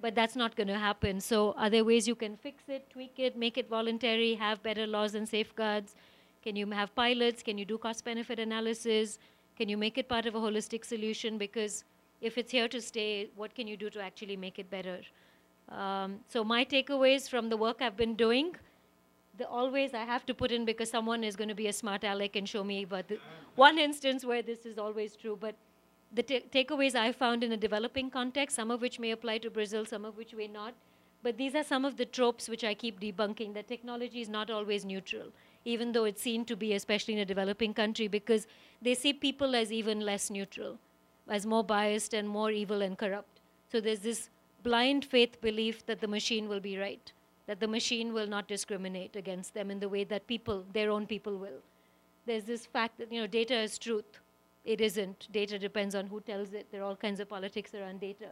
but 0.00 0.16
that's 0.16 0.34
not 0.34 0.56
going 0.56 0.66
to 0.66 0.78
happen. 0.78 1.20
So, 1.20 1.52
are 1.56 1.70
there 1.70 1.84
ways 1.84 2.08
you 2.08 2.16
can 2.16 2.36
fix 2.36 2.64
it, 2.68 2.90
tweak 2.90 3.18
it, 3.18 3.36
make 3.36 3.56
it 3.56 3.68
voluntary, 3.68 4.34
have 4.34 4.62
better 4.64 4.86
laws 4.86 5.14
and 5.14 5.28
safeguards? 5.28 5.94
Can 6.42 6.56
you 6.56 6.68
have 6.70 6.92
pilots? 6.96 7.40
Can 7.42 7.56
you 7.56 7.64
do 7.64 7.78
cost 7.78 8.04
benefit 8.04 8.40
analysis? 8.40 9.20
Can 9.56 9.68
you 9.68 9.76
make 9.76 9.96
it 9.96 10.08
part 10.08 10.26
of 10.26 10.34
a 10.34 10.40
holistic 10.40 10.84
solution? 10.84 11.38
Because 11.38 11.84
if 12.20 12.36
it's 12.36 12.50
here 12.50 12.66
to 12.66 12.80
stay, 12.80 13.30
what 13.36 13.54
can 13.54 13.68
you 13.68 13.76
do 13.76 13.90
to 13.90 14.00
actually 14.00 14.36
make 14.36 14.58
it 14.58 14.68
better? 14.70 14.98
Um, 15.72 16.20
so, 16.28 16.44
my 16.44 16.64
takeaways 16.64 17.28
from 17.28 17.48
the 17.48 17.56
work 17.56 17.80
I've 17.80 17.96
been 17.96 18.14
doing 18.14 18.54
the 19.38 19.48
always 19.48 19.94
I 19.94 20.04
have 20.04 20.26
to 20.26 20.34
put 20.34 20.52
in 20.52 20.64
because 20.64 20.90
someone 20.90 21.24
is 21.24 21.36
going 21.36 21.48
to 21.48 21.54
be 21.54 21.66
a 21.66 21.72
smart 21.72 22.04
aleck 22.04 22.36
and 22.36 22.48
show 22.48 22.62
me 22.62 22.84
but 22.84 23.06
one 23.54 23.78
instance 23.78 24.24
where 24.24 24.42
this 24.42 24.66
is 24.66 24.78
always 24.78 25.16
true. 25.16 25.38
But 25.40 25.54
the 26.12 26.22
takeaways 26.22 26.94
I 26.94 27.12
found 27.12 27.42
in 27.42 27.52
a 27.52 27.56
developing 27.56 28.10
context, 28.10 28.56
some 28.56 28.70
of 28.70 28.82
which 28.82 28.98
may 28.98 29.10
apply 29.12 29.38
to 29.38 29.50
Brazil, 29.50 29.86
some 29.86 30.04
of 30.04 30.16
which 30.16 30.34
may 30.34 30.48
not. 30.48 30.74
But 31.22 31.38
these 31.38 31.54
are 31.54 31.62
some 31.64 31.84
of 31.84 31.96
the 31.96 32.04
tropes 32.04 32.48
which 32.48 32.64
I 32.64 32.74
keep 32.74 33.00
debunking 33.00 33.54
that 33.54 33.68
technology 33.68 34.20
is 34.20 34.28
not 34.28 34.50
always 34.50 34.84
neutral, 34.84 35.28
even 35.64 35.92
though 35.92 36.04
it's 36.04 36.20
seen 36.20 36.44
to 36.46 36.56
be, 36.56 36.74
especially 36.74 37.14
in 37.14 37.20
a 37.20 37.24
developing 37.24 37.72
country, 37.72 38.08
because 38.08 38.46
they 38.82 38.94
see 38.94 39.12
people 39.12 39.54
as 39.54 39.72
even 39.72 40.00
less 40.00 40.30
neutral, 40.30 40.78
as 41.28 41.46
more 41.46 41.62
biased 41.62 42.12
and 42.12 42.28
more 42.28 42.50
evil 42.50 42.82
and 42.82 42.98
corrupt. 42.98 43.40
So 43.70 43.80
there's 43.80 44.00
this 44.00 44.28
blind 44.62 45.04
faith 45.04 45.40
belief 45.40 45.84
that 45.86 46.00
the 46.00 46.08
machine 46.08 46.48
will 46.48 46.60
be 46.60 46.78
right 46.78 47.12
that 47.46 47.60
the 47.60 47.68
machine 47.68 48.12
will 48.12 48.26
not 48.26 48.48
discriminate 48.48 49.16
against 49.16 49.54
them 49.54 49.70
in 49.70 49.80
the 49.80 49.88
way 49.88 50.04
that 50.04 50.26
people, 50.26 50.64
their 50.72 50.90
own 50.90 51.06
people, 51.06 51.36
will. 51.36 51.60
There's 52.26 52.44
this 52.44 52.66
fact 52.66 52.98
that 52.98 53.12
you 53.12 53.20
know 53.20 53.26
data 53.26 53.58
is 53.58 53.78
truth. 53.78 54.20
It 54.64 54.80
isn't. 54.80 55.26
Data 55.32 55.58
depends 55.58 55.94
on 55.94 56.06
who 56.06 56.20
tells 56.20 56.52
it. 56.52 56.68
There 56.70 56.82
are 56.82 56.84
all 56.84 56.96
kinds 56.96 57.18
of 57.18 57.28
politics 57.28 57.74
around 57.74 58.00
data. 58.00 58.28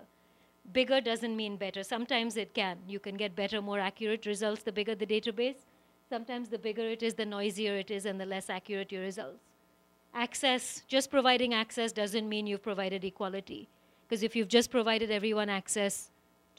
Bigger 0.72 1.00
doesn't 1.00 1.36
mean 1.36 1.56
better. 1.56 1.82
Sometimes 1.82 2.36
it 2.36 2.54
can. 2.54 2.78
You 2.86 3.00
can 3.00 3.16
get 3.16 3.34
better, 3.34 3.60
more 3.60 3.80
accurate 3.80 4.26
results 4.26 4.62
the 4.62 4.70
bigger 4.70 4.94
the 4.94 5.06
database. 5.06 5.56
Sometimes 6.08 6.48
the 6.48 6.58
bigger 6.58 6.86
it 6.88 7.02
is, 7.02 7.14
the 7.14 7.26
noisier 7.26 7.76
it 7.76 7.90
is, 7.90 8.06
and 8.06 8.20
the 8.20 8.26
less 8.26 8.48
accurate 8.48 8.92
your 8.92 9.02
results. 9.02 9.40
Access, 10.14 10.82
just 10.86 11.10
providing 11.10 11.54
access 11.54 11.92
doesn't 11.92 12.28
mean 12.28 12.46
you've 12.46 12.62
provided 12.62 13.04
equality. 13.04 13.68
Because 14.08 14.22
if 14.22 14.36
you've 14.36 14.48
just 14.48 14.70
provided 14.70 15.10
everyone 15.10 15.48
access, 15.48 16.10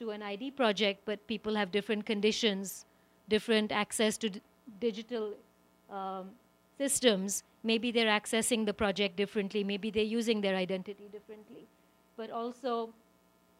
to 0.01 0.09
an 0.09 0.23
ID 0.23 0.51
project, 0.51 1.01
but 1.05 1.25
people 1.27 1.55
have 1.55 1.71
different 1.71 2.05
conditions, 2.05 2.85
different 3.29 3.71
access 3.71 4.17
to 4.17 4.29
digital 4.79 5.33
um, 5.91 6.31
systems. 6.79 7.43
Maybe 7.63 7.91
they're 7.91 8.13
accessing 8.19 8.65
the 8.65 8.73
project 8.73 9.15
differently. 9.15 9.63
Maybe 9.63 9.91
they're 9.91 10.13
using 10.19 10.41
their 10.41 10.55
identity 10.55 11.07
differently. 11.11 11.67
But 12.17 12.31
also, 12.31 12.89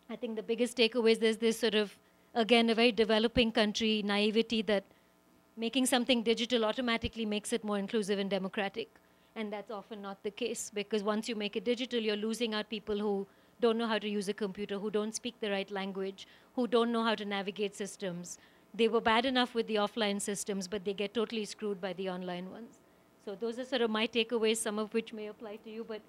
I 0.09 0.15
think 0.15 0.35
the 0.35 0.43
biggest 0.43 0.77
takeaway 0.77 1.11
is 1.11 1.19
there's 1.19 1.37
this 1.37 1.59
sort 1.59 1.75
of, 1.75 1.95
again, 2.33 2.71
a 2.71 2.75
very 2.75 2.91
developing 2.91 3.51
country 3.51 4.01
naivety 4.03 4.63
that 4.63 4.83
making 5.55 5.85
something 5.85 6.23
digital 6.23 6.65
automatically 6.65 7.25
makes 7.25 7.53
it 7.53 7.63
more 7.63 7.77
inclusive 7.77 8.17
and 8.17 8.31
democratic. 8.31 8.89
And 9.35 9.53
that's 9.53 9.69
often 9.69 10.01
not 10.01 10.23
the 10.23 10.31
case 10.31 10.71
because 10.73 11.03
once 11.03 11.29
you 11.29 11.35
make 11.35 11.55
it 11.55 11.63
digital, 11.65 11.99
you're 11.99 12.23
losing 12.27 12.55
out 12.55 12.67
people 12.69 12.97
who 12.97 13.27
don't 13.61 13.77
know 13.77 13.87
how 13.87 13.97
to 13.99 14.09
use 14.09 14.27
a 14.27 14.33
computer, 14.33 14.79
who 14.79 14.91
don't 14.91 15.15
speak 15.15 15.39
the 15.39 15.49
right 15.51 15.71
language, 15.71 16.27
who 16.55 16.67
don't 16.67 16.91
know 16.91 17.03
how 17.03 17.15
to 17.15 17.25
navigate 17.25 17.75
systems. 17.75 18.37
They 18.73 18.87
were 18.87 19.01
bad 19.01 19.25
enough 19.25 19.53
with 19.55 19.67
the 19.67 19.75
offline 19.75 20.21
systems, 20.21 20.67
but 20.67 20.85
they 20.85 20.93
get 20.93 21.13
totally 21.13 21.45
screwed 21.45 21.79
by 21.79 21.93
the 21.93 22.09
online 22.09 22.49
ones. 22.51 22.79
So 23.25 23.35
those 23.35 23.59
are 23.59 23.65
sort 23.65 23.81
of 23.81 23.89
my 23.89 24.07
takeaways, 24.07 24.57
some 24.57 24.79
of 24.79 24.93
which 24.93 25.13
may 25.13 25.27
apply 25.27 25.57
to 25.57 25.69
you, 25.69 25.85
but 25.87 26.01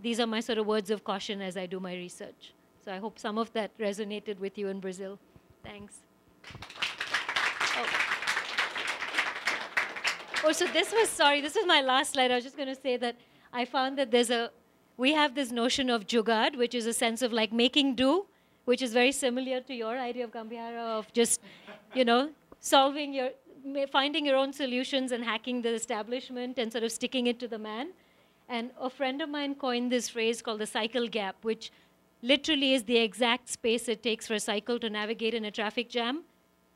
these 0.00 0.20
are 0.20 0.26
my 0.26 0.40
sort 0.40 0.58
of 0.58 0.66
words 0.66 0.90
of 0.90 1.04
caution 1.04 1.42
as 1.42 1.56
I 1.56 1.66
do 1.66 1.80
my 1.80 1.94
research. 1.94 2.54
So 2.84 2.92
I 2.92 2.98
hope 2.98 3.18
some 3.18 3.38
of 3.38 3.52
that 3.52 3.76
resonated 3.78 4.38
with 4.38 4.56
you 4.56 4.68
in 4.68 4.80
Brazil. 4.80 5.18
Thanks. 5.64 5.96
Oh. 7.76 7.86
oh, 10.44 10.52
so 10.52 10.66
this 10.68 10.92
was, 10.92 11.08
sorry, 11.08 11.40
this 11.40 11.54
was 11.54 11.66
my 11.66 11.82
last 11.82 12.12
slide. 12.12 12.30
I 12.30 12.36
was 12.36 12.44
just 12.44 12.56
going 12.56 12.68
to 12.68 12.80
say 12.80 12.96
that 12.96 13.16
I 13.52 13.64
found 13.64 13.98
that 13.98 14.10
there's 14.10 14.30
a 14.30 14.50
we 15.00 15.14
have 15.14 15.34
this 15.34 15.50
notion 15.50 15.88
of 15.88 16.06
jugad, 16.06 16.56
which 16.56 16.74
is 16.74 16.86
a 16.86 16.92
sense 16.92 17.22
of 17.22 17.32
like 17.32 17.52
making 17.52 17.94
do, 17.94 18.26
which 18.66 18.82
is 18.82 18.92
very 18.92 19.12
similar 19.12 19.60
to 19.62 19.74
your 19.74 19.98
idea 19.98 20.24
of 20.24 20.30
Gambiarra 20.30 20.98
of 20.98 21.10
just, 21.14 21.40
you 21.94 22.04
know, 22.04 22.30
solving 22.60 23.14
your, 23.14 23.30
finding 23.90 24.26
your 24.26 24.36
own 24.36 24.52
solutions 24.52 25.10
and 25.12 25.24
hacking 25.24 25.62
the 25.62 25.72
establishment 25.72 26.58
and 26.58 26.70
sort 26.70 26.84
of 26.84 26.92
sticking 26.92 27.26
it 27.26 27.40
to 27.40 27.48
the 27.48 27.58
man. 27.58 27.92
And 28.46 28.72
a 28.78 28.90
friend 28.90 29.22
of 29.22 29.30
mine 29.30 29.54
coined 29.54 29.90
this 29.90 30.10
phrase 30.10 30.42
called 30.42 30.60
the 30.60 30.66
cycle 30.66 31.08
gap, 31.08 31.36
which 31.42 31.72
literally 32.20 32.74
is 32.74 32.84
the 32.84 32.98
exact 32.98 33.48
space 33.48 33.88
it 33.88 34.02
takes 34.02 34.26
for 34.26 34.34
a 34.34 34.40
cycle 34.40 34.78
to 34.80 34.90
navigate 34.90 35.32
in 35.32 35.46
a 35.46 35.50
traffic 35.50 35.88
jam. 35.88 36.24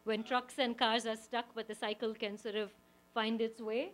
When 0.05 0.23
trucks 0.23 0.55
and 0.59 0.79
cars 0.79 1.05
are 1.05 1.17
stuck, 1.17 1.47
but 1.55 1.69
the 1.69 1.75
cycle 1.75 2.15
can 2.15 2.39
sort 2.39 2.55
of 2.55 2.71
find 3.13 3.43
its 3.43 3.61
way. 3.61 3.91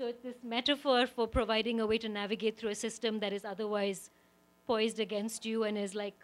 So 0.00 0.06
it's 0.06 0.22
this 0.22 0.42
metaphor 0.42 1.06
for 1.06 1.26
providing 1.26 1.78
a 1.78 1.86
way 1.86 1.98
to 1.98 2.08
navigate 2.08 2.56
through 2.56 2.70
a 2.70 2.74
system 2.74 3.20
that 3.20 3.34
is 3.34 3.44
otherwise 3.44 4.08
poised 4.66 4.98
against 4.98 5.44
you 5.44 5.64
and 5.64 5.76
is 5.76 5.94
like 5.94 6.14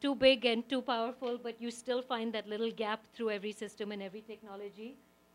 too 0.00 0.14
big 0.14 0.44
and 0.44 0.68
too 0.68 0.80
powerful, 0.80 1.36
but 1.42 1.60
you 1.60 1.72
still 1.72 2.00
find 2.00 2.32
that 2.32 2.48
little 2.48 2.70
gap 2.70 3.00
through 3.12 3.30
every 3.30 3.50
system 3.50 3.90
and 3.90 4.00
every 4.00 4.20
technology. 4.20 4.94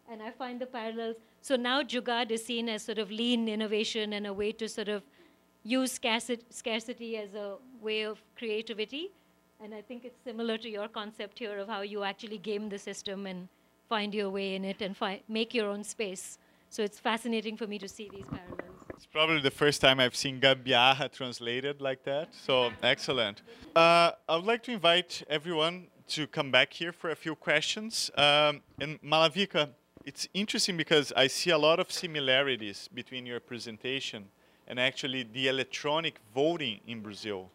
And 0.09 0.21
I 0.21 0.31
find 0.31 0.61
the 0.61 0.65
parallels. 0.65 1.17
So 1.41 1.57
now 1.57 1.83
Jugad 1.83 2.31
is 2.31 2.45
seen 2.45 2.69
as 2.69 2.83
sort 2.83 2.99
of 2.99 3.11
lean 3.11 3.49
innovation 3.49 4.13
and 4.13 4.25
a 4.25 4.31
way 4.31 4.53
to 4.53 4.69
sort 4.69 4.87
of 4.87 5.03
use 5.65 5.91
scarcity 5.91 7.17
as 7.17 7.33
a 7.33 7.57
way 7.81 8.03
of 8.03 8.23
creativity. 8.37 9.11
And 9.61 9.75
I 9.75 9.81
think 9.81 10.05
it's 10.05 10.23
similar 10.23 10.57
to 10.59 10.69
your 10.69 10.87
concept 10.87 11.37
here 11.39 11.59
of 11.59 11.67
how 11.67 11.81
you 11.81 12.05
actually 12.05 12.37
game 12.37 12.69
the 12.69 12.79
system 12.79 13.25
and 13.25 13.49
find 13.89 14.15
your 14.15 14.29
way 14.29 14.55
in 14.55 14.63
it 14.63 14.81
and 14.81 14.95
make 15.27 15.53
your 15.53 15.67
own 15.67 15.83
space. 15.83 16.37
So 16.71 16.83
it's 16.83 16.99
fascinating 16.99 17.57
for 17.57 17.65
me 17.65 17.79
to 17.79 17.87
see 17.87 18.09
these 18.13 18.25
parallels. 18.25 18.59
It's 18.93 19.07
probably 19.07 19.41
the 19.41 19.49
first 19.49 19.81
time 19.81 19.99
I've 19.99 20.15
seen 20.15 20.39
Gambiarra 20.39 21.11
translated 21.11 21.81
like 21.81 22.03
that. 22.03 22.29
So 22.35 22.69
excellent. 22.83 23.41
Uh, 23.75 24.11
I 24.27 24.35
would 24.35 24.45
like 24.45 24.61
to 24.63 24.71
invite 24.73 25.23
everyone 25.27 25.87
to 26.09 26.27
come 26.27 26.51
back 26.51 26.71
here 26.71 26.91
for 26.91 27.09
a 27.09 27.15
few 27.15 27.33
questions. 27.33 28.11
Um, 28.15 28.61
and 28.79 29.01
Malavika, 29.01 29.69
it's 30.05 30.27
interesting 30.35 30.77
because 30.77 31.11
I 31.17 31.25
see 31.25 31.49
a 31.49 31.57
lot 31.57 31.79
of 31.79 31.91
similarities 31.91 32.87
between 32.93 33.25
your 33.25 33.39
presentation 33.39 34.25
and 34.67 34.79
actually 34.79 35.23
the 35.23 35.47
electronic 35.47 36.19
voting 36.35 36.81
in 36.85 37.01
Brazil. 37.01 37.49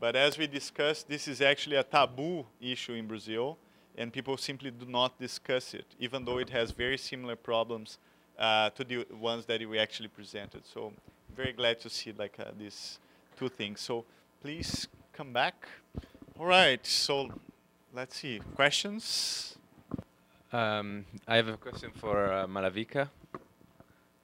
But 0.00 0.16
as 0.16 0.38
we 0.38 0.48
discussed, 0.48 1.08
this 1.08 1.28
is 1.28 1.40
actually 1.40 1.76
a 1.76 1.84
taboo 1.84 2.46
issue 2.60 2.94
in 2.94 3.06
Brazil 3.06 3.58
and 3.96 4.12
people 4.12 4.36
simply 4.36 4.72
do 4.72 4.86
not 4.86 5.18
discuss 5.20 5.72
it, 5.72 5.86
even 6.00 6.24
though 6.24 6.38
it 6.38 6.50
has 6.50 6.72
very 6.72 6.98
similar 6.98 7.36
problems 7.36 7.98
uh, 8.38 8.70
to 8.70 8.84
the 8.84 9.06
ones 9.18 9.46
that 9.46 9.66
we 9.68 9.78
actually 9.78 10.08
presented. 10.08 10.66
So 10.66 10.92
very 11.36 11.52
glad 11.52 11.80
to 11.80 11.90
see 11.90 12.12
like 12.12 12.36
uh, 12.38 12.50
these 12.58 12.98
two 13.38 13.48
things. 13.48 13.80
So 13.80 14.04
please 14.42 14.88
come 15.12 15.32
back. 15.32 15.66
All 16.38 16.46
right, 16.46 16.84
so 16.86 17.30
let's 17.94 18.16
see, 18.16 18.40
questions? 18.54 19.56
Um, 20.52 21.06
I 21.26 21.36
have 21.36 21.48
a 21.48 21.56
question 21.56 21.90
for 21.94 22.32
uh, 22.32 22.46
Malavika. 22.46 23.08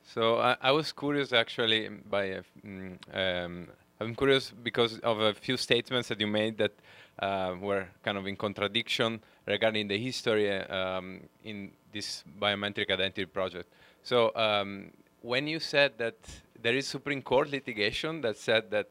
So 0.04 0.38
I, 0.38 0.56
I, 0.60 0.72
was 0.72 0.92
curious 0.92 1.32
actually 1.32 1.88
by, 1.88 2.32
uh, 2.32 2.42
mm, 2.64 2.96
um, 3.14 3.68
I'm 3.98 4.14
curious 4.14 4.52
because 4.62 4.98
of 4.98 5.20
a 5.20 5.32
few 5.32 5.56
statements 5.56 6.08
that 6.08 6.20
you 6.20 6.26
made 6.26 6.58
that 6.58 6.72
uh, 7.18 7.54
were 7.60 7.86
kind 8.02 8.18
of 8.18 8.26
in 8.26 8.36
contradiction 8.36 9.20
regarding 9.46 9.88
the 9.88 9.98
history 9.98 10.50
um, 10.50 11.20
in 11.44 11.70
this 11.92 12.24
biometric 12.38 12.90
identity 12.90 13.24
project. 13.24 13.72
So 14.02 14.34
um, 14.34 14.90
when 15.20 15.46
you 15.46 15.60
said 15.60 15.98
that 15.98 16.16
there 16.60 16.74
is 16.74 16.86
Supreme 16.86 17.22
Court 17.22 17.50
litigation 17.50 18.20
that 18.22 18.36
said 18.36 18.70
that 18.70 18.88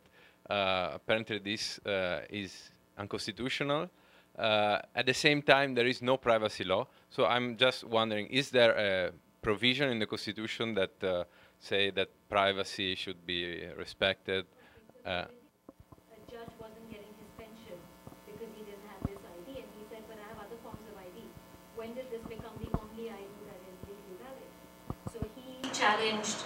uh, 0.49 0.91
apparently 0.95 1.39
this 1.39 1.79
uh, 1.85 2.21
is 2.29 2.71
unconstitutional, 2.97 3.89
uh, 4.37 4.79
at 4.95 5.05
the 5.05 5.13
same 5.13 5.41
time 5.41 5.73
there 5.73 5.87
is 5.87 6.01
no 6.01 6.17
privacy 6.17 6.63
law. 6.63 6.87
So 7.09 7.25
I'm 7.25 7.57
just 7.57 7.83
wondering, 7.83 8.27
is 8.27 8.49
there 8.49 8.71
a 8.71 9.11
provision 9.41 9.89
in 9.89 9.99
the 9.99 10.05
Constitution 10.05 10.73
that 10.75 11.03
uh, 11.03 11.23
say 11.59 11.89
that 11.91 12.09
privacy 12.29 12.95
should 12.95 13.25
be 13.25 13.65
respected? 13.77 14.45
Uh, 15.05 15.25
judge 16.31 16.55
wasn't 16.63 16.87
getting 16.87 17.11
his 17.19 17.27
pension 17.35 17.75
because 18.23 18.47
he 18.55 18.63
didn't 18.63 18.87
have 18.87 19.03
this 19.03 19.19
ID, 19.19 19.59
and 19.59 19.69
he 19.75 19.83
said, 19.91 19.99
"But 20.07 20.15
I 20.15 20.25
have 20.31 20.39
other 20.47 20.55
forms 20.63 20.87
of 20.87 20.95
ID." 20.95 21.27
When 21.75 21.91
did 21.93 22.07
this 22.07 22.23
become 22.23 22.55
the 22.63 22.71
only 22.79 23.11
ID 23.11 23.35
that 23.51 23.59
is 23.67 23.75
legally 23.83 24.15
valid? 24.15 24.51
So 25.11 25.19
he 25.35 25.61
challenged 25.81 26.43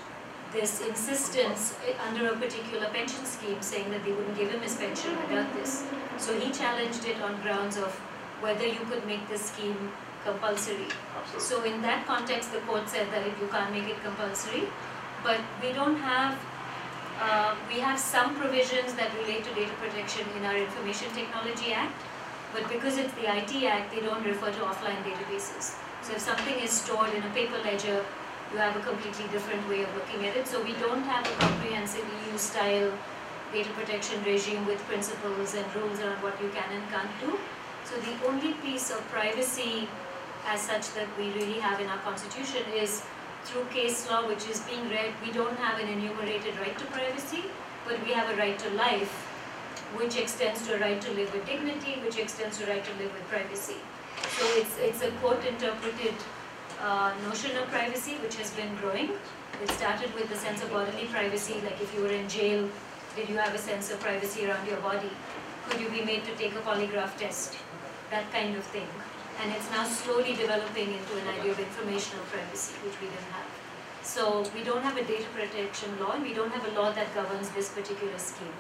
this 0.54 0.82
insistence 0.88 1.76
under 2.08 2.30
a 2.30 2.36
particular 2.38 2.88
pension 2.98 3.26
scheme, 3.26 3.62
saying 3.62 3.92
that 3.92 4.04
they 4.06 4.14
wouldn't 4.14 4.38
give 4.38 4.50
him 4.52 4.62
his 4.62 4.76
pension 4.78 5.12
without 5.22 5.54
this. 5.56 5.84
So 6.18 6.40
he 6.40 6.52
challenged 6.52 7.06
it 7.06 7.22
on 7.22 7.42
grounds 7.42 7.78
of 7.78 7.94
whether 8.40 8.66
you 8.66 8.80
could 8.90 9.06
make 9.06 9.28
the 9.28 9.38
scheme 9.38 9.92
compulsory. 10.24 10.88
Absolutely. 11.18 11.48
So 11.50 11.64
in 11.64 11.82
that 11.82 12.08
context, 12.08 12.54
the 12.54 12.60
court 12.60 12.90
said 12.90 13.12
that 13.12 13.28
if 13.28 13.40
you 13.42 13.48
can't 13.48 13.72
make 13.72 13.90
it 13.90 14.02
compulsory, 14.04 14.64
but 15.24 15.40
we 15.62 15.72
don't 15.74 15.98
have, 15.98 16.40
uh, 17.20 17.56
we 17.68 17.80
have 17.80 18.00
some 18.00 18.36
provisions 18.36 18.94
that 18.94 19.10
relate 19.22 19.44
to 19.44 19.54
data 19.54 19.74
protection 19.84 20.26
in 20.38 20.46
our 20.46 20.58
Information 20.58 21.10
Technology 21.14 21.74
Act, 21.74 21.96
but 22.54 22.70
because 22.70 22.98
it's 22.98 23.14
the 23.16 23.28
IT 23.38 23.66
Act, 23.66 23.94
they 23.94 24.02
don't 24.02 24.24
refer 24.24 24.52
to 24.52 24.62
offline 24.72 25.02
databases. 25.04 25.76
So 26.02 26.14
if 26.14 26.20
something 26.20 26.60
is 26.60 26.72
stored 26.72 27.14
in 27.14 27.24
a 27.24 27.30
paper 27.32 27.58
ledger, 27.66 28.06
you 28.56 28.62
have 28.62 28.78
a 28.78 28.84
completely 28.88 29.28
different 29.34 29.68
way 29.68 29.84
of 29.84 29.94
looking 29.96 30.26
at 30.26 30.38
it. 30.38 30.48
So 30.48 30.64
we 30.64 30.72
don't 30.80 31.04
have 31.04 31.28
a 31.28 31.36
comprehensive 31.44 32.06
EU 32.24 32.38
style 32.38 32.90
data 33.52 33.70
protection 33.72 34.24
regime 34.24 34.66
with 34.66 34.80
principles 34.92 35.56
and 35.56 35.66
rules 35.76 36.00
around 36.00 36.24
what 36.24 36.42
you 36.42 36.48
can 36.56 36.72
and 36.72 36.84
can't 36.90 37.12
do. 37.20 37.38
So 37.84 37.98
the 38.08 38.16
only 38.28 38.54
piece 38.66 38.92
of 38.92 39.02
privacy 39.10 39.90
as 40.48 40.62
such 40.62 40.94
that 40.94 41.08
we 41.18 41.32
really 41.34 41.60
have 41.60 41.82
in 41.82 41.88
our 41.88 41.98
constitution 41.98 42.64
is 42.74 43.04
through 43.44 43.66
case 43.66 44.10
law 44.10 44.26
which 44.26 44.48
is 44.48 44.62
being 44.62 44.90
read, 44.90 45.12
we 45.26 45.34
don't 45.34 45.58
have 45.58 45.78
an 45.80 45.90
enumerated 45.90 46.58
right 46.60 46.78
to 46.80 46.86
privacy, 46.86 47.44
but 47.86 48.02
we 48.06 48.14
have 48.14 48.30
a 48.34 48.38
right 48.38 48.58
to 48.60 48.70
life, 48.72 49.12
which 50.00 50.16
extends 50.18 50.66
to 50.68 50.76
a 50.76 50.80
right 50.80 51.02
to 51.02 51.12
live 51.12 51.32
with 51.34 51.46
dignity, 51.46 52.00
which 52.06 52.18
extends 52.18 52.58
to 52.60 52.64
a 52.64 52.70
right 52.70 52.86
to 52.86 52.94
live 53.04 53.12
with 53.12 53.28
privacy. 53.28 53.80
So 54.40 54.46
it's, 54.56 54.78
it's 54.80 55.02
a 55.04 55.12
court-interpreted 55.22 56.16
uh, 56.86 57.14
notion 57.28 57.58
of 57.58 57.68
privacy 57.68 58.16
which 58.24 58.36
has 58.36 58.52
been 58.52 58.74
growing. 58.78 59.10
It 59.64 59.70
started 59.72 60.14
with 60.16 60.30
the 60.30 60.36
sense 60.36 60.64
of 60.64 60.72
bodily 60.72 61.08
privacy, 61.08 61.56
like 61.64 61.82
if 61.82 61.94
you 61.96 62.02
were 62.02 62.16
in 62.22 62.30
jail, 62.30 62.70
did 63.16 63.30
you 63.30 63.38
have 63.38 63.56
a 63.56 63.58
sense 63.58 63.92
of 63.92 64.00
privacy 64.00 64.46
around 64.46 64.68
your 64.68 64.82
body? 64.88 65.12
Could 65.68 65.82
you 65.82 65.90
be 65.90 66.04
made 66.12 66.24
to 66.26 66.36
take 66.36 66.54
a 66.54 66.64
polygraph 66.70 67.18
test? 67.18 67.58
That 68.12 68.32
kind 68.32 68.56
of 68.56 68.64
thing 68.78 68.88
and 69.42 69.52
it's 69.52 69.70
now 69.72 69.84
slowly 69.86 70.36
developing 70.36 70.94
into 70.94 71.14
an 71.20 71.28
idea 71.40 71.52
of 71.52 71.60
informational 71.60 72.24
privacy, 72.26 72.74
which 72.84 73.00
we 73.02 73.08
didn't 73.08 73.32
have. 73.36 73.48
So 74.02 74.46
we 74.56 74.64
don't 74.64 74.84
have 74.84 74.98
a 74.98 75.04
data 75.04 75.26
protection 75.36 76.00
law, 76.00 76.12
and 76.12 76.24
we 76.24 76.34
don't 76.34 76.52
have 76.52 76.66
a 76.72 76.80
law 76.80 76.92
that 76.92 77.14
governs 77.14 77.50
this 77.50 77.70
particular 77.70 78.18
scheme. 78.18 78.58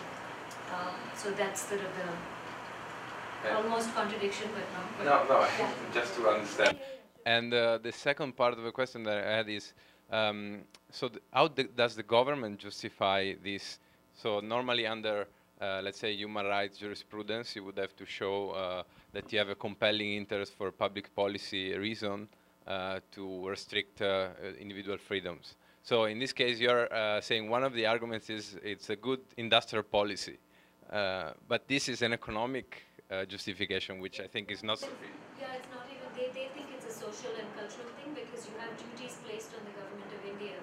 Um, 0.73 0.95
so 1.15 1.31
that's 1.31 1.61
sort 1.68 1.81
of 1.81 1.91
the 1.99 3.56
almost 3.56 3.93
contradiction, 3.93 4.49
but 4.56 5.06
no. 5.06 5.11
No, 5.11 5.23
no, 5.30 5.47
yeah. 5.60 5.72
just 5.93 6.15
to 6.15 6.27
understand. 6.27 6.77
And 7.26 7.53
uh, 7.53 7.80
the 7.80 7.91
second 7.91 8.35
part 8.35 8.53
of 8.53 8.64
the 8.64 8.72
question 8.72 9.03
that 9.03 9.18
I 9.18 9.38
had 9.38 9.49
is, 9.49 9.73
um, 10.11 10.61
so 10.91 11.10
how 11.34 11.47
does 11.47 11.95
the 11.95 12.03
government 12.03 12.60
justify 12.60 13.34
this? 13.43 13.80
So 14.14 14.39
normally 14.39 14.85
under, 14.85 15.27
uh, 15.60 15.81
let's 15.84 15.99
say, 15.99 16.14
human 16.14 16.45
rights 16.45 16.77
jurisprudence, 16.77 17.56
you 17.56 17.64
would 17.64 17.77
have 17.77 17.95
to 17.95 18.06
show 18.06 18.52
uh, 18.52 18.84
that 19.14 19.34
you 19.34 19.39
have 19.39 19.49
a 19.49 19.56
compelling 19.56 20.14
interest 20.14 20.53
for 20.53 20.72
public 20.72 21.14
policy 21.15 21.73
reason 21.76 22.27
uh, 22.68 22.99
to 23.11 23.47
restrict 23.47 24.02
uh, 24.02 24.30
individual 24.60 24.97
freedoms. 24.97 25.56
So 25.84 26.06
in 26.06 26.18
this 26.18 26.34
case, 26.34 26.60
you're 26.60 26.91
uh, 26.91 27.22
saying 27.22 27.49
one 27.49 27.64
of 27.64 27.73
the 27.73 27.85
arguments 27.85 28.30
is 28.30 28.57
it's 28.64 28.89
a 28.89 28.95
good 28.95 29.19
industrial 29.38 29.84
policy, 29.84 30.38
but 30.89 31.68
this 31.68 31.89
is 31.89 32.02
an 32.02 32.14
economic 32.14 32.84
justification, 33.27 33.99
which 33.99 34.19
I 34.19 34.27
think 34.27 34.49
is 34.49 34.64
not. 34.64 34.81
Yeah, 34.81 35.45
it's 35.57 35.68
not 35.69 35.85
even. 35.91 36.07
They, 36.15 36.27
they 36.34 36.47
think 36.56 36.68
it's 36.76 36.85
a 36.85 37.05
social 37.16 37.40
and 37.40 37.48
cultural 37.56 37.88
thing 37.96 38.12
because 38.12 38.44
you 38.44 38.56
have 38.60 38.72
duties 38.76 39.16
placed 39.24 39.56
on 39.56 39.64
the 39.64 39.72
government 39.80 40.12
of 40.12 40.22
India 40.28 40.60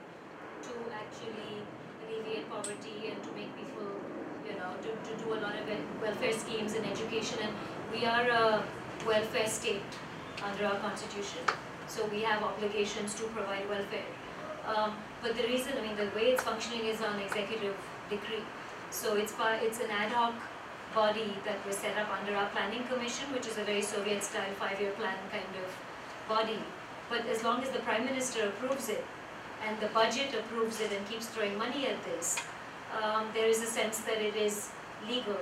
to 0.60 0.72
actually 0.92 1.64
alleviate 2.04 2.44
poverty 2.52 3.08
and 3.08 3.16
to 3.24 3.32
make 3.32 3.48
people, 3.56 3.88
you 4.44 4.52
know, 4.60 4.76
to, 4.84 4.92
to 5.08 5.12
do 5.24 5.32
a 5.32 5.38
lot 5.40 5.56
of 5.56 5.64
welfare 6.02 6.32
schemes 6.32 6.74
and 6.76 6.84
education 6.84 7.38
and 7.40 7.52
we 7.88 8.04
are 8.04 8.28
a 8.28 8.62
welfare 9.06 9.48
state 9.48 9.96
under 10.44 10.66
our 10.66 10.76
constitution, 10.80 11.40
so 11.88 12.04
we 12.12 12.20
have 12.20 12.42
obligations 12.42 13.14
to 13.14 13.24
provide 13.32 13.66
welfare. 13.68 14.08
Um, 14.66 14.96
but 15.22 15.36
the 15.36 15.44
reason, 15.44 15.72
I 15.78 15.82
mean, 15.82 15.96
the 15.96 16.10
way 16.14 16.32
it's 16.32 16.42
functioning 16.42 16.84
is 16.84 17.00
on 17.00 17.18
executive 17.20 17.76
decree. 18.10 18.44
So 18.90 19.16
it's 19.16 19.34
it's 19.40 19.80
an 19.80 19.90
ad 19.90 20.12
hoc 20.12 20.34
body 20.94 21.32
that 21.46 21.64
was 21.66 21.76
set 21.76 21.96
up 21.96 22.08
under 22.12 22.36
our 22.36 22.48
planning 22.50 22.84
commission, 22.84 23.32
which 23.32 23.46
is 23.46 23.56
a 23.56 23.64
very 23.64 23.80
Soviet-style 23.80 24.52
five-year 24.58 24.92
plan 24.92 25.16
kind 25.30 25.56
of 25.64 25.72
body. 26.34 26.60
But 27.10 27.26
as 27.34 27.44
long 27.46 27.62
as 27.62 27.70
the 27.76 27.82
prime 27.88 28.04
minister 28.10 28.48
approves 28.48 28.88
it, 28.88 29.04
and 29.66 29.78
the 29.80 29.90
budget 29.98 30.34
approves 30.40 30.80
it 30.80 30.92
and 30.92 31.08
keeps 31.08 31.26
throwing 31.26 31.56
money 31.56 31.86
at 31.86 32.04
this, 32.04 32.36
um, 33.00 33.26
there 33.34 33.48
is 33.54 33.62
a 33.62 33.70
sense 33.78 33.98
that 34.10 34.20
it 34.28 34.36
is 34.36 34.70
legal. 35.08 35.38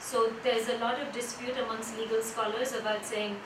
So 0.00 0.32
there's 0.42 0.68
a 0.68 0.78
lot 0.78 1.00
of 1.00 1.12
dispute 1.12 1.56
amongst 1.64 1.98
legal 1.98 2.22
scholars 2.22 2.72
about 2.80 3.04
saying, 3.04 3.36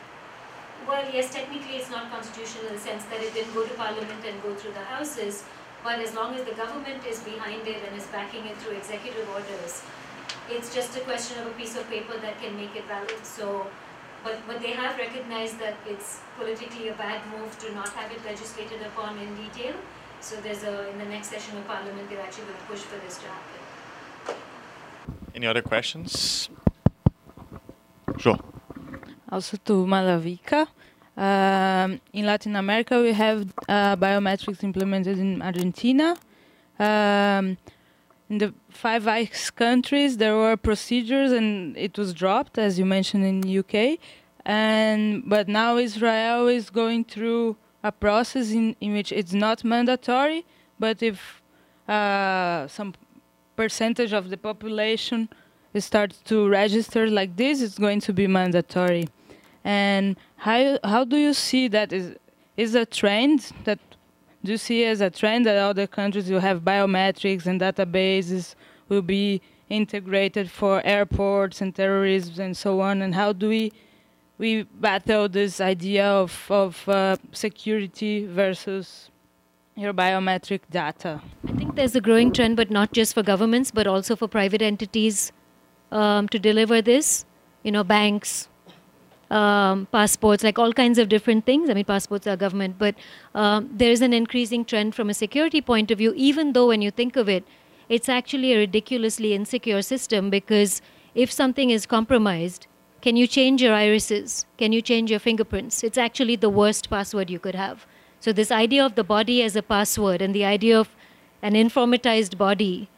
well, 0.89 1.05
yes, 1.13 1.33
technically 1.33 1.77
it's 1.77 1.91
not 1.91 2.11
constitutional 2.11 2.67
in 2.69 2.75
the 2.75 2.81
sense 2.81 3.05
that 3.07 3.23
it 3.23 3.35
didn't 3.35 3.55
go 3.55 3.65
to 3.67 3.75
parliament 3.75 4.25
and 4.27 4.43
go 4.43 4.55
through 4.55 4.73
the 4.73 4.87
houses, 4.95 5.45
but 5.85 6.01
as 6.01 6.15
long 6.15 6.35
as 6.35 6.45
the 6.45 6.55
government 6.63 7.07
is 7.07 7.21
behind 7.21 7.67
it 7.67 7.83
and 7.87 7.97
is 7.97 8.07
backing 8.07 8.47
it 8.47 8.57
through 8.59 8.77
executive 8.77 9.29
orders, 9.31 9.83
it's 10.51 10.75
just 10.75 10.97
a 10.97 11.01
question 11.01 11.39
of 11.43 11.47
a 11.47 11.55
piece 11.61 11.77
of 11.77 11.89
paper 11.91 12.17
that 12.19 12.41
can 12.41 12.57
make 12.57 12.75
it 12.75 12.87
valid. 12.87 13.25
So, 13.25 13.67
but, 14.25 14.39
but 14.47 14.61
they 14.61 14.73
have 14.73 14.97
recognized 14.99 15.59
that 15.61 15.77
it's 15.87 16.21
politically 16.37 16.89
a 16.89 16.95
bad 16.95 17.21
move 17.31 17.59
to 17.59 17.75
not 17.75 17.89
have 17.91 18.11
it 18.13 18.25
legislated 18.25 18.83
upon 18.83 19.19
in 19.19 19.35
detail. 19.37 19.75
So 20.21 20.37
there's 20.41 20.65
a, 20.65 20.91
in 20.91 20.99
the 20.99 21.05
next 21.05 21.29
session 21.29 21.57
of 21.59 21.67
parliament, 21.67 22.11
they're 22.11 22.21
actually 22.21 22.45
going 22.45 22.57
to 22.57 22.65
push 22.65 22.81
for 22.81 22.99
this 23.05 23.19
to 23.19 23.27
happen. 23.27 24.37
Any 25.35 25.47
other 25.47 25.63
questions? 25.63 26.49
Sure. 28.19 28.39
Also 29.31 29.57
to 29.65 29.87
Malavika. 29.87 30.67
Um, 31.17 32.01
in 32.13 32.27
Latin 32.27 32.57
America, 32.57 33.01
we 33.01 33.13
have 33.13 33.53
uh, 33.69 33.97
biometrics 33.97 34.63
implemented 34.63 35.19
in 35.19 35.43
Argentina. 35.43 36.17
Um, 36.79 37.59
in 38.29 38.39
the 38.39 38.55
five 38.69 39.07
Eyes 39.07 39.51
countries, 39.51 40.19
there 40.19 40.37
were 40.37 40.57
procedures 40.57 41.33
and 41.33 41.77
it 41.77 41.97
was 41.97 42.13
dropped, 42.13 42.59
as 42.59 42.79
you 42.79 42.85
mentioned 42.85 43.25
in 43.25 43.59
UK. 43.59 43.99
And 44.45 45.29
but 45.29 45.49
now 45.49 45.77
Israel 45.77 46.47
is 46.49 46.71
going 46.71 47.05
through 47.05 47.57
a 47.83 47.93
process 47.93 48.51
in, 48.51 48.77
in 48.81 48.93
which 48.93 49.13
it's 49.13 49.33
not 49.33 49.65
mandatory, 49.65 50.45
but 50.79 51.03
if 51.03 51.43
uh, 51.89 52.67
some 52.69 52.95
percentage 53.57 54.13
of 54.13 54.31
the 54.31 54.37
population 54.37 55.29
starts 55.77 56.19
to 56.25 56.49
register 56.49 57.09
like 57.09 57.37
this, 57.37 57.61
it's 57.61 57.79
going 57.79 58.01
to 58.01 58.13
be 58.13 58.27
mandatory. 58.27 59.09
And 59.65 60.17
how 60.37 60.79
how 60.85 61.05
do 61.05 61.17
you 61.17 61.35
see 61.35 61.69
that 61.69 61.93
is 61.93 62.17
is 62.57 62.75
a 62.75 62.87
trend 62.87 63.53
that 63.65 63.79
do 64.49 64.53
you 64.53 64.57
see 64.57 64.83
as 64.87 65.03
a 65.03 65.11
trend 65.11 65.45
that 65.45 65.59
other 65.59 65.87
countries 65.87 66.31
will 66.31 66.41
have 66.41 66.63
biometrics 66.63 67.45
and 67.45 67.61
databases 67.61 68.55
will 68.89 69.03
be 69.03 69.43
integrated 69.69 70.51
for 70.51 70.81
airports 70.87 71.61
and 71.61 71.75
terrorism 71.75 72.43
and 72.43 72.57
so 72.57 72.81
on? 72.81 73.03
And 73.03 73.15
how 73.15 73.35
do 73.35 73.47
we 73.51 73.73
we 74.39 74.63
battle 74.63 75.29
this 75.29 75.61
idea 75.61 76.07
of, 76.07 76.47
of 76.49 76.89
uh, 76.89 77.17
security 77.33 78.25
versus 78.25 79.11
your 79.77 79.93
biometric 79.93 80.61
data. 80.71 81.21
I 81.47 81.53
think 81.53 81.75
there's 81.75 81.95
a 81.95 82.01
growing 82.01 82.33
trend, 82.33 82.57
but 82.57 82.71
not 82.71 82.93
just 82.93 83.13
for 83.13 83.23
governments, 83.23 83.71
but 83.71 83.87
also 83.87 84.17
for 84.17 84.29
private 84.29 84.63
entities 84.63 85.31
um, 85.93 86.27
to 86.29 86.39
deliver 86.39 86.81
this. 86.81 87.27
You 87.65 87.73
know, 87.73 87.85
banks, 87.85 88.49
um, 89.31 89.87
passports, 89.93 90.43
like 90.43 90.59
all 90.59 90.73
kinds 90.73 90.99
of 90.99 91.09
different 91.09 91.45
things. 91.45 91.71
I 91.71 91.75
mean, 91.75 91.85
passports 91.85 92.27
are 92.27 92.37
government, 92.37 92.77
but 92.79 92.95
um, 93.35 93.71
there's 93.73 94.01
an 94.01 94.13
increasing 94.13 94.65
trend 94.65 94.95
from 94.95 95.11
a 95.11 95.15
security 95.15 95.61
point 95.61 95.91
of 95.91 95.99
view, 95.99 96.13
even 96.17 96.53
though 96.53 96.69
when 96.69 96.83
you 96.83 96.91
think 96.91 97.17
of 97.17 97.29
it, 97.29 97.45
it's 97.89 98.09
actually 98.09 98.53
a 98.53 98.59
ridiculously 98.59 99.35
insecure 99.35 99.83
system 99.83 100.31
because 100.31 100.83
if 101.15 101.33
something 101.33 101.71
is 101.71 101.87
compromised, 101.87 102.67
can 103.01 103.17
you 103.17 103.27
change 103.27 103.63
your 103.63 103.75
irises? 103.75 104.47
Can 104.57 104.73
you 104.73 104.83
change 104.83 105.11
your 105.11 105.21
fingerprints? 105.21 105.85
It's 105.85 105.99
actually 105.99 106.37
the 106.37 106.51
worst 106.51 106.91
password 106.91 107.31
you 107.31 107.39
could 107.39 107.55
have. 107.55 107.87
So, 108.21 108.33
this 108.33 108.51
idea 108.51 108.85
of 108.85 108.97
the 108.97 109.05
body 109.05 109.43
as 109.43 109.55
a 109.55 109.63
password 109.63 110.21
and 110.21 110.35
the 110.35 110.45
idea 110.45 110.79
of 110.79 110.89
an 111.41 111.55
informatized 111.55 112.37
body, 112.37 112.89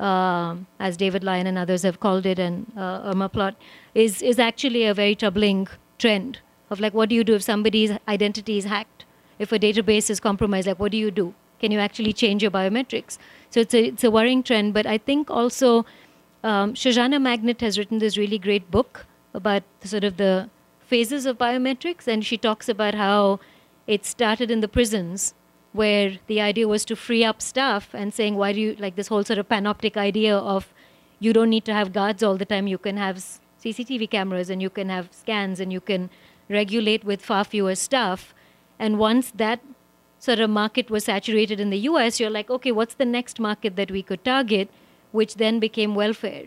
um, 0.00 0.66
as 0.78 0.96
David 0.96 1.22
Lyon 1.22 1.46
and 1.46 1.58
others 1.58 1.82
have 1.82 2.00
called 2.00 2.26
it, 2.26 2.38
and 2.38 2.66
uh, 2.76 3.02
Irma 3.04 3.28
Plot, 3.28 3.54
is, 3.94 4.22
is 4.22 4.38
actually 4.38 4.84
a 4.84 4.94
very 4.94 5.14
troubling 5.14 5.68
trend 5.98 6.38
of 6.70 6.80
like, 6.80 6.94
what 6.94 7.08
do 7.08 7.14
you 7.14 7.24
do 7.24 7.34
if 7.34 7.42
somebody's 7.42 7.92
identity 8.08 8.56
is 8.58 8.64
hacked? 8.64 9.04
If 9.38 9.52
a 9.52 9.58
database 9.58 10.10
is 10.10 10.20
compromised, 10.20 10.66
like, 10.66 10.78
what 10.78 10.92
do 10.92 10.98
you 10.98 11.10
do? 11.10 11.34
Can 11.60 11.70
you 11.72 11.78
actually 11.78 12.12
change 12.12 12.42
your 12.42 12.50
biometrics? 12.50 13.18
So, 13.50 13.60
it's 13.60 13.74
a, 13.74 13.84
it's 13.84 14.04
a 14.04 14.10
worrying 14.10 14.42
trend. 14.42 14.72
But 14.72 14.86
I 14.86 14.96
think 14.98 15.30
also, 15.30 15.84
um, 16.42 16.74
Shoshana 16.74 17.20
Magnet 17.20 17.60
has 17.60 17.78
written 17.78 17.98
this 17.98 18.16
really 18.16 18.38
great 18.38 18.70
book 18.70 19.06
about 19.34 19.62
sort 19.84 20.04
of 20.04 20.16
the 20.16 20.48
phases 20.80 21.26
of 21.26 21.38
biometrics, 21.38 22.06
and 22.06 22.24
she 22.24 22.38
talks 22.38 22.68
about 22.68 22.94
how 22.94 23.40
it 23.86 24.04
started 24.06 24.50
in 24.50 24.60
the 24.60 24.68
prisons 24.68 25.34
where 25.72 26.18
the 26.26 26.40
idea 26.40 26.66
was 26.66 26.84
to 26.84 26.96
free 26.96 27.24
up 27.24 27.40
staff 27.40 27.94
and 27.94 28.12
saying 28.12 28.36
why 28.36 28.52
do 28.52 28.60
you 28.60 28.74
like 28.78 28.96
this 28.96 29.08
whole 29.08 29.22
sort 29.24 29.38
of 29.38 29.48
panoptic 29.48 29.96
idea 29.96 30.36
of 30.36 30.72
you 31.18 31.32
don't 31.32 31.50
need 31.50 31.64
to 31.64 31.74
have 31.74 31.92
guards 31.92 32.22
all 32.22 32.36
the 32.36 32.44
time. 32.46 32.66
You 32.66 32.78
can 32.78 32.96
have 32.96 33.16
cctv 33.62 34.10
cameras 34.10 34.50
and 34.50 34.62
you 34.62 34.70
can 34.70 34.88
have 34.88 35.08
scans 35.12 35.60
and 35.60 35.72
you 35.72 35.80
can 35.80 36.10
regulate 36.48 37.04
with 37.04 37.22
far 37.22 37.44
fewer 37.44 37.74
staff 37.74 38.34
and 38.78 38.98
once 38.98 39.30
that 39.32 39.60
sort 40.18 40.40
of 40.40 40.50
market 40.50 40.90
was 40.90 41.04
saturated 41.04 41.60
in 41.60 41.70
the 41.70 41.78
us 41.78 42.18
you're 42.18 42.30
like 42.30 42.50
okay 42.50 42.72
what's 42.72 42.94
the 42.94 43.04
next 43.04 43.38
market 43.38 43.76
that 43.76 43.90
we 43.90 44.02
could 44.02 44.24
target? 44.24 44.68
which 45.12 45.34
then 45.36 45.58
became 45.58 45.94
welfare. 45.94 46.46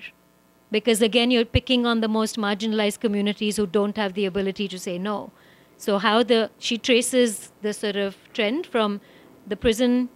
Because 0.72 1.02
again 1.02 1.32
you're 1.32 1.46
picking 1.46 1.86
on 1.86 2.02
the 2.02 2.08
most 2.08 2.38
marginalized 2.38 3.00
communities 3.00 3.58
who 3.58 3.68
don't 3.68 3.98
have 3.98 4.14
the 4.14 4.26
ability 4.26 4.68
to 4.70 4.80
say 4.80 4.98
no. 4.98 5.32
So 5.78 5.98
how 5.98 6.24
the 6.24 6.50
she 6.58 6.78
traces 6.78 7.52
the 7.62 7.74
sort 7.74 7.96
of 7.96 8.18
trend 8.34 8.66
from 8.66 9.02
the 9.48 9.56
prison 9.56 10.10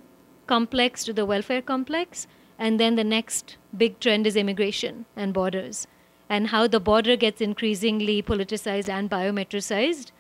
complex 0.47 1.03
to 1.05 1.13
the 1.13 1.25
welfare 1.25 1.61
complex, 1.61 2.27
and 2.57 2.79
then 2.79 2.95
the 2.95 3.03
next 3.03 3.57
big 3.75 3.99
trend 3.99 4.25
is 4.25 4.35
immigration 4.35 5.05
and 5.15 5.33
borders, 5.33 5.87
and 6.29 6.47
how 6.47 6.67
the 6.67 6.79
border 6.79 7.15
gets 7.15 7.41
increasingly 7.41 8.21
politicized 8.21 8.89
and 8.89 9.09
biometricized. 9.09 10.11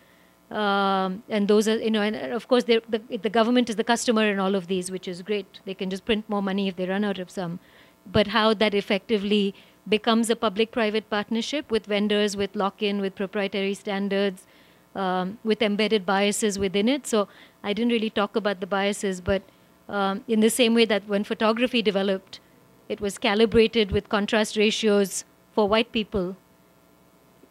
Um, 0.49 1.23
and 1.27 1.47
those 1.47 1.67
are, 1.67 1.77
you 1.77 1.91
know, 1.91 2.01
and 2.01 2.15
of 2.15 2.47
course, 2.47 2.63
the, 2.63 2.81
the 2.89 3.29
government 3.29 3.69
is 3.69 3.75
the 3.75 3.83
customer 3.83 4.29
in 4.31 4.39
all 4.39 4.55
of 4.55 4.67
these, 4.67 4.89
which 4.89 5.07
is 5.07 5.21
great. 5.21 5.59
They 5.65 5.73
can 5.73 5.89
just 5.89 6.05
print 6.05 6.23
more 6.29 6.41
money 6.41 6.69
if 6.69 6.77
they 6.77 6.87
run 6.87 7.03
out 7.03 7.19
of 7.19 7.29
some. 7.29 7.59
But 8.05 8.27
how 8.27 8.53
that 8.53 8.73
effectively 8.73 9.53
becomes 9.89 10.29
a 10.29 10.37
public 10.37 10.71
private 10.71 11.09
partnership 11.09 11.69
with 11.69 11.85
vendors, 11.85 12.37
with 12.37 12.55
lock 12.55 12.81
in, 12.81 13.01
with 13.01 13.15
proprietary 13.15 13.73
standards, 13.73 14.47
um, 14.95 15.37
with 15.43 15.61
embedded 15.61 16.05
biases 16.05 16.57
within 16.57 16.87
it. 16.87 17.05
So 17.05 17.27
I 17.67 17.73
didn't 17.73 17.91
really 17.91 18.09
talk 18.09 18.37
about 18.37 18.61
the 18.61 18.67
biases, 18.73 19.19
but 19.19 19.41
um, 19.89 20.23
in 20.25 20.39
the 20.39 20.49
same 20.49 20.73
way 20.73 20.85
that 20.85 21.07
when 21.07 21.23
photography 21.25 21.81
developed, 21.81 22.39
it 22.87 23.01
was 23.01 23.17
calibrated 23.17 23.91
with 23.91 24.07
contrast 24.07 24.55
ratios 24.55 25.25
for 25.53 25.67
white 25.67 25.91
people. 25.91 26.37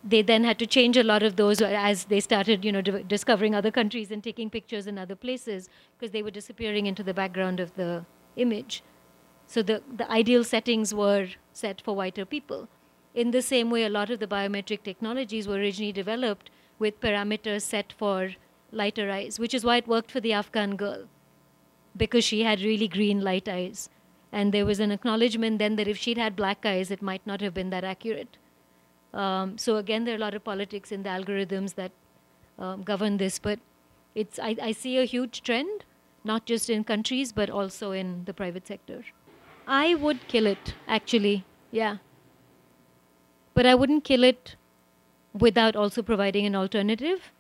They 0.03 0.23
then 0.23 0.45
had 0.45 0.59
to 0.61 0.67
change 0.67 0.97
a 0.97 1.03
lot 1.03 1.23
of 1.23 1.37
those 1.37 1.61
as 1.61 2.05
they 2.05 2.21
started, 2.21 2.65
you 2.65 2.73
know, 2.73 2.81
discovering 2.81 3.55
other 3.55 3.71
countries 3.71 4.11
and 4.11 4.25
taking 4.25 4.49
pictures 4.49 4.87
in 4.87 4.97
other 4.97 5.17
places 5.17 5.69
because 5.99 6.13
they 6.13 6.23
were 6.23 6.31
disappearing 6.31 6.87
into 6.87 7.03
the 7.03 7.13
background 7.13 7.61
of 7.61 7.75
the 7.75 8.07
image. 8.37 8.83
So 9.47 9.63
the, 9.63 9.83
the 9.97 10.11
ideal 10.11 10.45
settings 10.45 10.95
were 10.95 11.29
set 11.53 11.83
for 11.83 11.95
whiter 11.95 12.25
people. 12.25 12.69
In 13.15 13.33
the 13.33 13.43
same 13.43 13.71
way, 13.71 13.85
a 13.85 13.91
lot 13.91 14.11
of 14.11 14.21
the 14.21 14.27
biometric 14.27 14.83
technologies 14.83 15.47
were 15.47 15.57
originally 15.57 15.93
developed 15.93 16.51
with 16.79 17.01
parameters 17.01 17.63
set 17.63 17.93
for 17.99 18.31
lighter 18.73 19.11
eyes, 19.11 19.39
which 19.39 19.55
is 19.55 19.65
why 19.65 19.77
it 19.77 19.89
worked 19.89 20.11
for 20.11 20.21
the 20.21 20.33
Afghan 20.33 20.77
girl, 20.77 21.05
because 21.97 22.25
she 22.25 22.43
had 22.43 22.61
really 22.61 22.89
green 22.89 23.21
light 23.21 23.49
eyes. 23.49 23.89
And 24.33 24.53
there 24.53 24.67
was 24.67 24.81
an 24.81 24.91
acknowledgement 24.91 25.59
then 25.59 25.77
that 25.77 25.89
if 25.89 25.97
she'd 25.97 26.19
had 26.19 26.37
black 26.37 26.67
eyes, 26.67 26.91
it 26.91 27.01
might 27.01 27.27
not 27.27 27.41
have 27.41 27.55
been 27.55 27.71
that 27.71 27.85
accurate. 27.85 28.37
Um, 29.15 29.57
so 29.57 29.77
again, 29.77 30.05
there 30.05 30.15
are 30.15 30.19
a 30.19 30.21
lot 30.21 30.35
of 30.35 30.45
politics 30.45 30.93
in 30.93 31.03
the 31.03 31.09
algorithms 31.09 31.75
that 31.77 31.93
um, 32.59 32.83
govern 32.83 33.17
this, 33.17 33.39
but 33.39 33.59
it's 34.15 34.39
I, 34.39 34.57
I 34.61 34.73
see 34.73 34.99
a 34.99 35.05
huge 35.05 35.43
trend, 35.43 35.85
not 36.25 36.45
just 36.45 36.69
in 36.69 36.85
countries, 36.85 37.33
but 37.33 37.49
also 37.49 37.93
in 37.93 38.25
the 38.25 38.35
private 38.35 38.67
sector. 38.67 39.05
I 39.67 39.95
would 39.95 40.29
kill 40.29 40.47
it, 40.47 40.75
actually, 40.87 41.45
yeah. 41.71 41.97
But 43.55 43.67
I 43.67 43.75
wouldn't 43.75 44.05
kill 44.05 44.23
it 44.23 44.57
without 45.33 45.77
also 45.77 46.03
providing 46.03 46.47
an 46.47 46.55
alternative. 46.55 47.33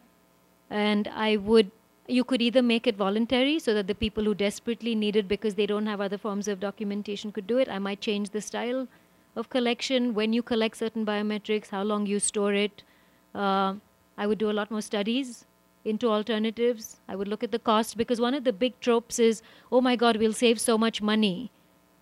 And 0.70 1.08
I 1.08 1.36
would, 1.36 1.70
you 2.08 2.24
could 2.24 2.42
either 2.42 2.62
make 2.62 2.86
it 2.86 2.96
voluntary 2.96 3.58
so 3.58 3.74
that 3.74 3.86
the 3.86 3.94
people 3.94 4.24
who 4.24 4.34
desperately 4.34 4.94
need 4.94 5.16
it 5.16 5.28
because 5.28 5.54
they 5.54 5.66
don't 5.66 5.86
have 5.86 6.00
other 6.00 6.18
forms 6.18 6.48
of 6.48 6.60
documentation 6.60 7.32
could 7.32 7.46
do 7.46 7.58
it. 7.58 7.68
I 7.68 7.78
might 7.78 8.00
change 8.00 8.30
the 8.30 8.40
style 8.40 8.88
of 9.36 9.50
collection, 9.50 10.14
when 10.14 10.32
you 10.32 10.42
collect 10.42 10.78
certain 10.78 11.04
biometrics, 11.04 11.68
how 11.68 11.82
long 11.82 12.06
you 12.06 12.18
store 12.18 12.54
it. 12.54 12.82
Uh, 13.34 13.74
I 14.16 14.26
would 14.26 14.38
do 14.38 14.50
a 14.50 14.56
lot 14.58 14.70
more 14.70 14.80
studies 14.80 15.44
into 15.84 16.08
alternatives. 16.08 17.00
I 17.06 17.16
would 17.16 17.28
look 17.28 17.44
at 17.44 17.52
the 17.52 17.58
cost 17.58 17.98
because 17.98 18.18
one 18.18 18.32
of 18.32 18.44
the 18.44 18.52
big 18.52 18.80
tropes 18.80 19.18
is, 19.18 19.42
oh 19.70 19.82
my 19.82 19.94
God, 19.94 20.16
we'll 20.16 20.32
save 20.32 20.58
so 20.58 20.78
much 20.78 21.02
money 21.02 21.50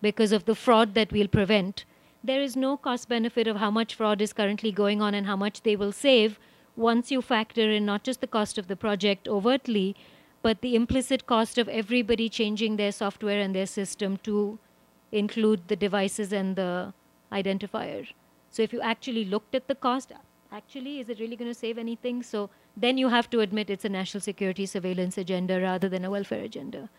because 0.01 0.31
of 0.31 0.45
the 0.45 0.55
fraud 0.55 0.93
that 0.93 1.11
we'll 1.11 1.27
prevent 1.27 1.83
there 2.25 2.41
is 2.41 2.55
no 2.55 2.75
cost 2.75 3.07
benefit 3.07 3.47
of 3.47 3.57
how 3.57 3.69
much 3.69 3.93
fraud 3.93 4.21
is 4.21 4.33
currently 4.33 4.71
going 4.71 5.01
on 5.01 5.13
and 5.13 5.27
how 5.27 5.35
much 5.35 5.61
they 5.61 5.75
will 5.75 5.91
save 5.91 6.39
once 6.75 7.11
you 7.11 7.21
factor 7.21 7.69
in 7.69 7.85
not 7.85 8.03
just 8.03 8.21
the 8.21 8.27
cost 8.27 8.57
of 8.57 8.67
the 8.67 8.75
project 8.75 9.27
overtly, 9.27 9.95
but 10.41 10.61
the 10.61 10.75
implicit 10.75 11.25
cost 11.25 11.57
of 11.57 11.67
everybody 11.69 12.29
changing 12.29 12.75
their 12.75 12.91
software 12.91 13.39
and 13.39 13.55
their 13.55 13.65
system 13.65 14.17
to 14.17 14.59
include 15.11 15.67
the 15.67 15.75
devices 15.75 16.33
and 16.33 16.55
the 16.55 16.93
identifier. 17.31 18.07
So 18.49 18.61
if 18.61 18.71
you 18.71 18.81
actually 18.81 19.25
looked 19.25 19.55
at 19.55 19.67
the 19.67 19.75
cost, 19.75 20.11
actually, 20.51 20.99
is 20.99 21.09
it 21.09 21.19
really 21.19 21.35
going 21.35 21.49
to 21.49 21.59
save 21.59 21.77
anything? 21.77 22.21
So 22.23 22.49
then 22.77 22.97
you 22.97 23.09
have 23.09 23.29
to 23.31 23.39
admit 23.39 23.69
it's 23.69 23.85
a 23.85 23.89
national 23.89 24.21
security 24.21 24.65
surveillance 24.65 25.17
agenda 25.17 25.59
rather 25.61 25.89
than 25.89 26.05
a 26.05 26.11
welfare 26.11 26.43
agenda. 26.43 26.89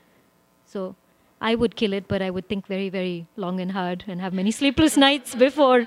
So 0.65 0.97
I 1.41 1.55
would 1.55 1.77
kill 1.77 1.93
it, 1.93 2.09
but 2.09 2.23
I 2.23 2.31
would 2.31 2.49
think 2.49 2.67
very, 2.67 2.89
very 2.89 3.27
long 3.37 3.61
and 3.61 3.73
hard 3.73 4.05
and 4.07 4.21
have 4.21 4.33
many 4.33 4.51
sleepless 4.61 4.97
nights 4.97 5.35
before 5.35 5.87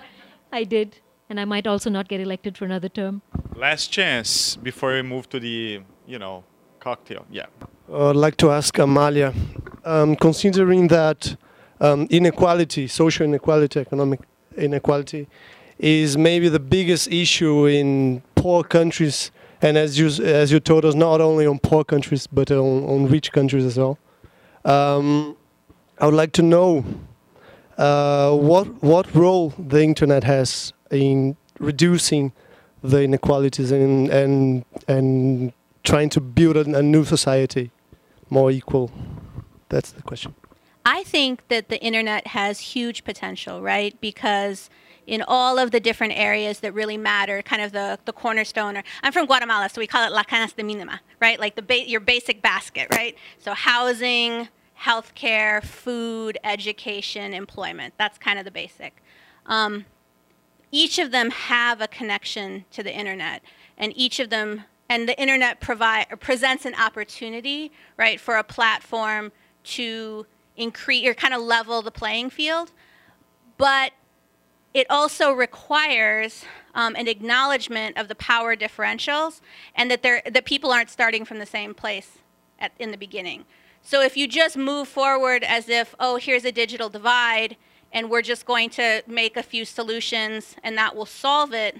I 0.52 0.64
did. 0.64 0.99
And 1.30 1.39
I 1.39 1.45
might 1.45 1.68
also 1.68 1.89
not 1.89 2.07
get 2.07 2.19
elected 2.19 2.57
for 2.57 2.65
another 2.65 2.89
term. 2.89 3.22
Last 3.56 3.88
chance 3.91 4.56
before 4.56 4.93
we 4.93 5.03
move 5.03 5.30
to 5.30 5.39
the, 5.39 5.81
you 6.07 6.19
know, 6.19 6.43
cocktail. 6.80 7.26
Yeah. 7.30 7.45
Uh, 7.91 8.10
I'd 8.10 8.15
like 8.15 8.38
to 8.38 8.51
ask 8.51 8.77
Amalia, 8.80 9.34
um, 9.85 10.15
considering 10.15 10.88
that 10.88 11.35
um, 11.80 12.07
inequality, 12.10 12.88
social 12.88 13.26
inequality, 13.26 13.80
economic 13.80 14.22
inequality, 14.57 15.27
is 15.77 16.18
maybe 16.18 16.49
the 16.49 16.60
biggest 16.60 17.11
issue 17.11 17.65
in 17.65 18.22
poor 18.35 18.64
countries, 18.64 19.31
and 19.61 19.77
as 19.77 19.97
you 19.97 20.07
as 20.23 20.51
you 20.51 20.60
told 20.60 20.84
us, 20.85 20.95
not 20.95 21.22
only 21.22 21.45
on 21.45 21.60
poor 21.60 21.84
countries 21.84 22.27
but 22.27 22.51
on, 22.51 22.84
on 22.84 23.07
rich 23.07 23.31
countries 23.31 23.65
as 23.65 23.77
well. 23.77 23.97
Um, 24.65 25.38
I 25.99 26.06
would 26.06 26.15
like 26.15 26.34
to 26.34 26.41
know 26.41 26.84
uh, 27.77 28.35
what 28.35 28.84
what 28.84 29.14
role 29.15 29.53
the 29.57 29.81
internet 29.81 30.23
has 30.26 30.73
in 30.91 31.38
reducing 31.60 32.32
the 32.84 33.03
inequalities 33.03 33.72
and 33.72 34.10
and 34.10 34.66
and 34.88 35.53
trying 35.84 36.10
to 36.10 36.22
build 36.22 36.56
a, 36.57 36.84
new 36.84 37.03
society 37.03 37.72
more 38.30 38.52
equal. 38.52 38.91
That's 39.70 39.91
the 39.91 40.02
question. 40.02 40.36
I 40.86 41.03
think 41.03 41.48
that 41.48 41.70
the 41.70 41.82
internet 41.82 42.28
has 42.28 42.60
huge 42.60 43.03
potential, 43.03 43.61
right? 43.61 43.99
Because 44.02 44.70
in 45.07 45.24
all 45.28 45.57
of 45.57 45.72
the 45.72 45.80
different 45.80 46.14
areas 46.16 46.60
that 46.60 46.74
really 46.74 46.98
matter, 46.98 47.41
kind 47.41 47.61
of 47.61 47.72
the, 47.72 47.99
the 48.06 48.14
cornerstone. 48.14 48.78
Or, 48.78 48.84
I'm 49.02 49.11
from 49.11 49.26
Guatemala, 49.26 49.70
so 49.70 49.82
we 49.82 49.88
call 49.88 50.06
it 50.06 50.11
la 50.11 50.24
canasta 50.24 50.64
mínima, 50.64 50.99
right? 51.20 51.40
Like 51.40 51.56
the 51.56 51.64
ba- 51.64 51.90
your 51.90 51.99
basic 51.99 52.41
basket, 52.41 52.88
right? 52.91 53.16
So 53.40 53.53
housing, 53.53 54.49
healthcare, 54.80 55.64
food, 55.64 56.38
education, 56.44 57.34
employment. 57.34 57.95
That's 57.98 58.18
kind 58.18 58.38
of 58.38 58.45
the 58.45 58.52
basic. 58.52 59.02
Um, 59.48 59.86
each 60.71 60.99
of 60.99 61.11
them 61.11 61.31
have 61.31 61.81
a 61.81 61.87
connection 61.87 62.65
to 62.71 62.83
the 62.83 62.93
internet. 62.93 63.41
and 63.79 63.93
each 63.95 64.19
of 64.19 64.29
them 64.29 64.65
and 64.89 65.07
the 65.07 65.19
internet 65.19 65.61
provide 65.61 66.07
presents 66.19 66.65
an 66.65 66.75
opportunity, 66.75 67.71
right, 67.95 68.19
for 68.19 68.35
a 68.35 68.43
platform 68.43 69.31
to 69.63 70.25
increase 70.57 71.07
or 71.07 71.13
kind 71.13 71.33
of 71.33 71.41
level 71.41 71.81
the 71.81 71.91
playing 71.91 72.29
field. 72.29 72.71
But 73.57 73.93
it 74.73 74.87
also 74.89 75.31
requires 75.31 76.43
um, 76.73 76.95
an 76.95 77.07
acknowledgement 77.07 77.97
of 77.97 78.07
the 78.07 78.15
power 78.15 78.55
differentials 78.55 79.41
and 79.75 79.89
that, 79.89 80.03
there 80.03 80.21
that 80.29 80.45
people 80.45 80.71
aren't 80.71 80.89
starting 80.89 81.23
from 81.23 81.39
the 81.39 81.45
same 81.45 81.73
place 81.73 82.17
at, 82.59 82.71
in 82.79 82.91
the 82.91 82.97
beginning. 82.97 83.45
So 83.81 84.01
if 84.01 84.17
you 84.17 84.27
just 84.27 84.57
move 84.57 84.87
forward 84.87 85.43
as 85.43 85.69
if, 85.69 85.95
oh, 85.99 86.17
here's 86.17 86.45
a 86.45 86.51
digital 86.51 86.89
divide, 86.89 87.55
and 87.91 88.10
we're 88.10 88.22
just 88.22 88.45
going 88.45 88.70
to 88.72 89.03
make 89.07 89.38
a 89.38 89.44
few 89.44 89.66
solutions 89.66 90.56
and 90.64 90.78
that 90.78 90.95
will 90.95 91.06
solve 91.06 91.53
it, 91.53 91.78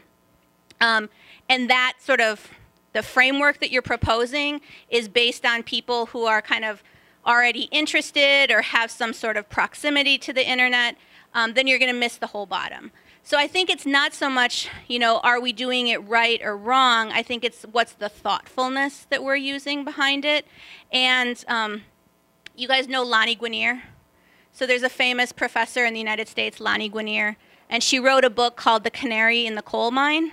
um, 0.82 1.10
and 1.48 1.70
that 1.70 1.94
sort 2.00 2.22
of 2.22 2.50
the 2.94 3.04
framework 3.04 3.60
that 3.60 3.72
you're 3.72 3.82
proposing 3.82 4.62
is 4.90 5.08
based 5.08 5.46
on 5.46 5.64
people 5.64 6.08
who 6.08 6.26
are 6.26 6.42
kind 6.42 6.66
of 6.66 6.82
already 7.26 7.64
interested 7.72 8.52
or 8.52 8.62
have 8.62 8.90
some 8.90 9.14
sort 9.14 9.38
of 9.38 9.48
proximity 9.50 10.18
to 10.18 10.34
the 10.34 10.48
internet, 10.48 10.96
um, 11.34 11.54
then 11.54 11.68
you're 11.68 11.80
going 11.80 11.94
to 11.94 12.00
miss 12.00 12.18
the 12.18 12.28
whole 12.28 12.46
bottom. 12.46 12.92
So 13.22 13.38
I 13.38 13.48
think 13.48 13.70
it's 13.70 13.86
not 13.86 14.14
so 14.14 14.30
much, 14.30 14.70
you 14.88 14.98
know, 14.98 15.20
are 15.20 15.40
we 15.40 15.54
doing 15.54 15.88
it 15.88 15.98
right 15.98 16.42
or 16.42 16.58
wrong? 16.58 17.12
I 17.12 17.22
think 17.22 17.44
it's 17.44 17.64
what's 17.64 17.94
the 17.94 18.10
thoughtfulness 18.10 19.06
that 19.12 19.24
we're 19.24 19.36
using 19.36 19.84
behind 19.84 20.26
it. 20.26 20.48
And 20.92 21.44
um, 21.48 21.84
you 22.56 22.68
guys 22.68 22.88
know 22.88 23.04
Lani 23.04 23.36
Guinier? 23.36 23.84
So 24.52 24.66
there's 24.66 24.84
a 24.84 24.90
famous 24.90 25.32
professor 25.32 25.86
in 25.86 25.94
the 25.94 26.00
United 26.00 26.28
States, 26.28 26.60
Lani 26.60 26.90
Guinier, 26.90 27.38
and 27.70 27.82
she 27.82 28.00
wrote 28.00 28.26
a 28.26 28.30
book 28.30 28.56
called 28.56 28.84
The 28.84 28.92
Canary 28.92 29.46
in 29.46 29.56
the 29.56 29.62
Coal 29.62 29.92
Mine. 29.92 30.32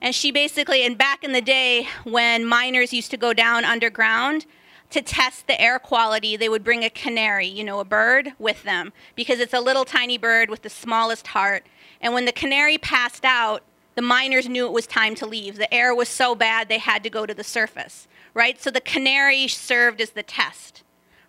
And 0.00 0.14
she 0.14 0.30
basically, 0.30 0.82
and 0.82 0.96
back 0.96 1.22
in 1.22 1.32
the 1.32 1.42
day 1.42 1.88
when 2.04 2.46
miners 2.46 2.92
used 2.92 3.10
to 3.10 3.16
go 3.16 3.34
down 3.34 3.64
underground 3.64 4.46
to 4.90 5.02
test 5.02 5.46
the 5.46 5.60
air 5.60 5.78
quality, 5.78 6.36
they 6.36 6.48
would 6.48 6.64
bring 6.64 6.84
a 6.84 6.90
canary, 6.90 7.46
you 7.46 7.62
know, 7.62 7.80
a 7.80 7.84
bird, 7.84 8.32
with 8.38 8.62
them 8.62 8.92
because 9.14 9.40
it's 9.40 9.52
a 9.52 9.60
little 9.60 9.84
tiny 9.84 10.16
bird 10.16 10.48
with 10.48 10.62
the 10.62 10.70
smallest 10.70 11.28
heart. 11.28 11.66
And 12.00 12.14
when 12.14 12.24
the 12.24 12.32
canary 12.32 12.78
passed 12.78 13.24
out, 13.24 13.62
the 13.94 14.02
miners 14.02 14.48
knew 14.48 14.66
it 14.66 14.72
was 14.72 14.86
time 14.86 15.14
to 15.16 15.26
leave. 15.26 15.56
The 15.56 15.72
air 15.72 15.94
was 15.94 16.08
so 16.08 16.34
bad 16.34 16.68
they 16.68 16.78
had 16.78 17.02
to 17.04 17.10
go 17.10 17.26
to 17.26 17.34
the 17.34 17.44
surface, 17.44 18.08
right? 18.32 18.60
So 18.60 18.70
the 18.70 18.80
canary 18.80 19.46
served 19.48 20.00
as 20.00 20.10
the 20.10 20.22
test, 20.22 20.82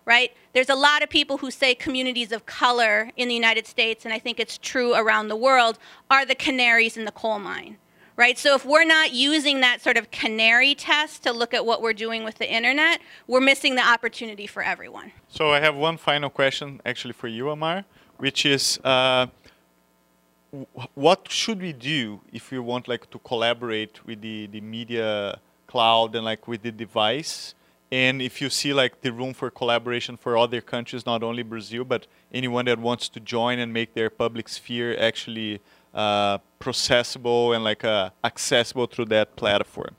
right? 0.04 0.32
There's 0.52 0.68
a 0.68 0.74
lot 0.74 1.02
of 1.02 1.10
people 1.10 1.38
who 1.38 1.50
say 1.50 1.74
communities 1.74 2.32
of 2.32 2.46
color 2.46 3.10
in 3.16 3.28
the 3.28 3.34
United 3.34 3.66
States, 3.66 4.04
and 4.04 4.12
I 4.12 4.18
think 4.18 4.40
it's 4.40 4.58
true 4.58 4.94
around 4.94 5.28
the 5.28 5.36
world, 5.36 5.78
are 6.10 6.24
the 6.24 6.34
canaries 6.34 6.96
in 6.96 7.04
the 7.04 7.12
coal 7.12 7.38
mine 7.38 7.78
right? 8.16 8.38
So 8.38 8.54
if 8.54 8.64
we're 8.64 8.84
not 8.84 9.12
using 9.12 9.60
that 9.60 9.80
sort 9.80 9.96
of 9.96 10.10
canary 10.10 10.74
test 10.74 11.22
to 11.24 11.32
look 11.32 11.54
at 11.54 11.64
what 11.64 11.82
we're 11.82 11.92
doing 11.92 12.24
with 12.24 12.36
the 12.36 12.50
internet, 12.50 13.00
we're 13.26 13.40
missing 13.40 13.74
the 13.74 13.86
opportunity 13.86 14.46
for 14.46 14.62
everyone. 14.62 15.12
So 15.28 15.50
I 15.50 15.60
have 15.60 15.74
one 15.74 15.96
final 15.96 16.30
question 16.30 16.80
actually 16.84 17.14
for 17.14 17.28
you, 17.28 17.50
Amar, 17.50 17.84
which 18.18 18.44
is 18.44 18.78
uh, 18.84 19.26
what 20.94 21.30
should 21.30 21.60
we 21.60 21.72
do 21.72 22.20
if 22.32 22.50
we 22.50 22.58
want 22.58 22.86
like 22.86 23.08
to 23.10 23.18
collaborate 23.18 24.04
with 24.06 24.20
the, 24.20 24.46
the 24.48 24.60
media 24.60 25.38
cloud 25.66 26.14
and 26.14 26.24
like 26.24 26.46
with 26.46 26.62
the 26.62 26.72
device? 26.72 27.54
And 27.92 28.22
if 28.22 28.40
you 28.40 28.48
see 28.48 28.72
like 28.72 29.02
the 29.02 29.12
room 29.12 29.34
for 29.34 29.50
collaboration 29.50 30.16
for 30.16 30.38
other 30.38 30.62
countries, 30.62 31.04
not 31.04 31.22
only 31.22 31.42
Brazil, 31.42 31.84
but 31.84 32.06
anyone 32.32 32.64
that 32.64 32.78
wants 32.78 33.10
to 33.10 33.20
join 33.20 33.58
and 33.58 33.70
make 33.70 33.92
their 33.92 34.08
public 34.08 34.48
sphere 34.48 34.98
actually 34.98 35.60
uh, 35.92 36.38
processable 36.58 37.54
and 37.54 37.62
like 37.62 37.84
uh, 37.84 38.08
accessible 38.24 38.86
through 38.86 39.04
that 39.04 39.36
platform. 39.36 39.94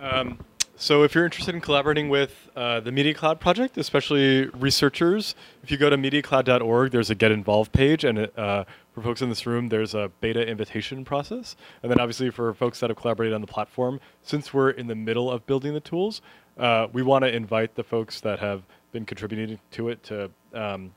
Um, 0.00 0.38
so 0.74 1.04
if 1.04 1.14
you're 1.14 1.24
interested 1.24 1.54
in 1.54 1.60
collaborating 1.60 2.08
with 2.08 2.48
uh, 2.56 2.80
the 2.80 2.90
Media 2.90 3.14
Cloud 3.14 3.38
project, 3.38 3.78
especially 3.78 4.46
researchers, 4.48 5.36
if 5.62 5.70
you 5.70 5.76
go 5.76 5.88
to 5.88 5.96
mediacloud.org, 5.96 6.90
there's 6.90 7.10
a 7.10 7.14
Get 7.14 7.30
Involved 7.30 7.72
page, 7.72 8.02
and 8.02 8.28
uh, 8.36 8.64
for 8.96 9.02
folks 9.02 9.20
in 9.20 9.28
this 9.28 9.44
room, 9.44 9.68
there's 9.68 9.94
a 9.94 10.10
beta 10.22 10.48
invitation 10.48 11.04
process. 11.04 11.54
And 11.82 11.92
then 11.92 12.00
obviously 12.00 12.30
for 12.30 12.54
folks 12.54 12.80
that 12.80 12.88
have 12.88 12.96
collaborated 12.96 13.34
on 13.34 13.42
the 13.42 13.46
platform, 13.46 14.00
since 14.22 14.54
we're 14.54 14.70
in 14.70 14.86
the 14.86 14.94
middle 14.94 15.30
of 15.30 15.44
building 15.46 15.74
the 15.74 15.80
tools, 15.80 16.22
uh, 16.56 16.86
we 16.94 17.02
want 17.02 17.22
to 17.22 17.34
invite 17.34 17.74
the 17.74 17.84
folks 17.84 18.22
that 18.22 18.38
have 18.38 18.62
been 18.92 19.04
contributing 19.04 19.58
to 19.72 19.90
it 19.90 20.02
to 20.04 20.30
um, 20.54 20.94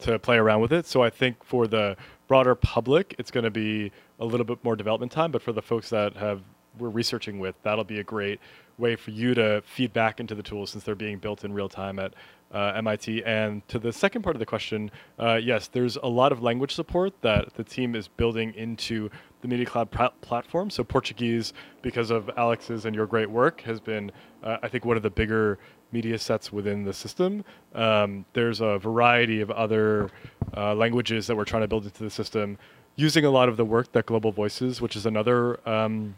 to 0.00 0.18
play 0.18 0.38
around 0.38 0.60
with 0.60 0.72
it. 0.72 0.86
So 0.86 1.04
I 1.04 1.08
think 1.08 1.44
for 1.44 1.68
the 1.68 1.96
broader 2.26 2.56
public, 2.56 3.14
it's 3.16 3.30
going 3.30 3.44
to 3.44 3.50
be 3.50 3.92
a 4.18 4.24
little 4.24 4.44
bit 4.44 4.62
more 4.64 4.74
development 4.74 5.12
time. 5.12 5.30
But 5.30 5.40
for 5.40 5.52
the 5.52 5.62
folks 5.62 5.88
that 5.90 6.16
have 6.16 6.42
we're 6.78 6.88
researching 6.88 7.38
with, 7.38 7.54
that'll 7.62 7.84
be 7.84 8.00
a 8.00 8.04
great 8.04 8.40
way 8.76 8.96
for 8.96 9.12
you 9.12 9.34
to 9.34 9.62
feed 9.64 9.92
back 9.92 10.18
into 10.18 10.34
the 10.34 10.42
tools 10.42 10.70
since 10.70 10.82
they're 10.82 10.96
being 10.96 11.18
built 11.18 11.44
in 11.44 11.52
real 11.52 11.68
time 11.68 12.00
at 12.00 12.12
uh, 12.52 12.72
MIT. 12.76 13.24
And 13.24 13.66
to 13.68 13.78
the 13.78 13.92
second 13.92 14.22
part 14.22 14.36
of 14.36 14.40
the 14.40 14.46
question, 14.46 14.90
uh, 15.18 15.34
yes, 15.34 15.68
there's 15.68 15.96
a 15.96 16.06
lot 16.06 16.32
of 16.32 16.42
language 16.42 16.74
support 16.74 17.12
that 17.22 17.54
the 17.54 17.64
team 17.64 17.94
is 17.94 18.08
building 18.08 18.54
into 18.54 19.10
the 19.42 19.48
Media 19.48 19.66
Cloud 19.66 19.90
platform. 20.20 20.70
So 20.70 20.82
Portuguese, 20.84 21.52
because 21.82 22.10
of 22.10 22.30
Alex's 22.36 22.84
and 22.84 22.94
your 22.94 23.06
great 23.06 23.30
work, 23.30 23.60
has 23.62 23.80
been, 23.80 24.10
uh, 24.42 24.58
I 24.62 24.68
think, 24.68 24.84
one 24.84 24.96
of 24.96 25.02
the 25.02 25.10
bigger 25.10 25.58
media 25.92 26.18
sets 26.18 26.52
within 26.52 26.84
the 26.84 26.92
system. 26.92 27.44
Um, 27.74 28.24
there's 28.32 28.60
a 28.60 28.78
variety 28.78 29.40
of 29.40 29.50
other 29.50 30.10
uh, 30.56 30.74
languages 30.74 31.26
that 31.26 31.36
we're 31.36 31.44
trying 31.44 31.62
to 31.62 31.68
build 31.68 31.84
into 31.84 32.02
the 32.02 32.10
system 32.10 32.58
using 32.96 33.24
a 33.24 33.30
lot 33.30 33.48
of 33.48 33.56
the 33.56 33.64
work 33.64 33.92
that 33.92 34.06
Global 34.06 34.32
Voices, 34.32 34.80
which 34.80 34.96
is 34.96 35.06
another 35.06 35.60
um, 35.68 36.16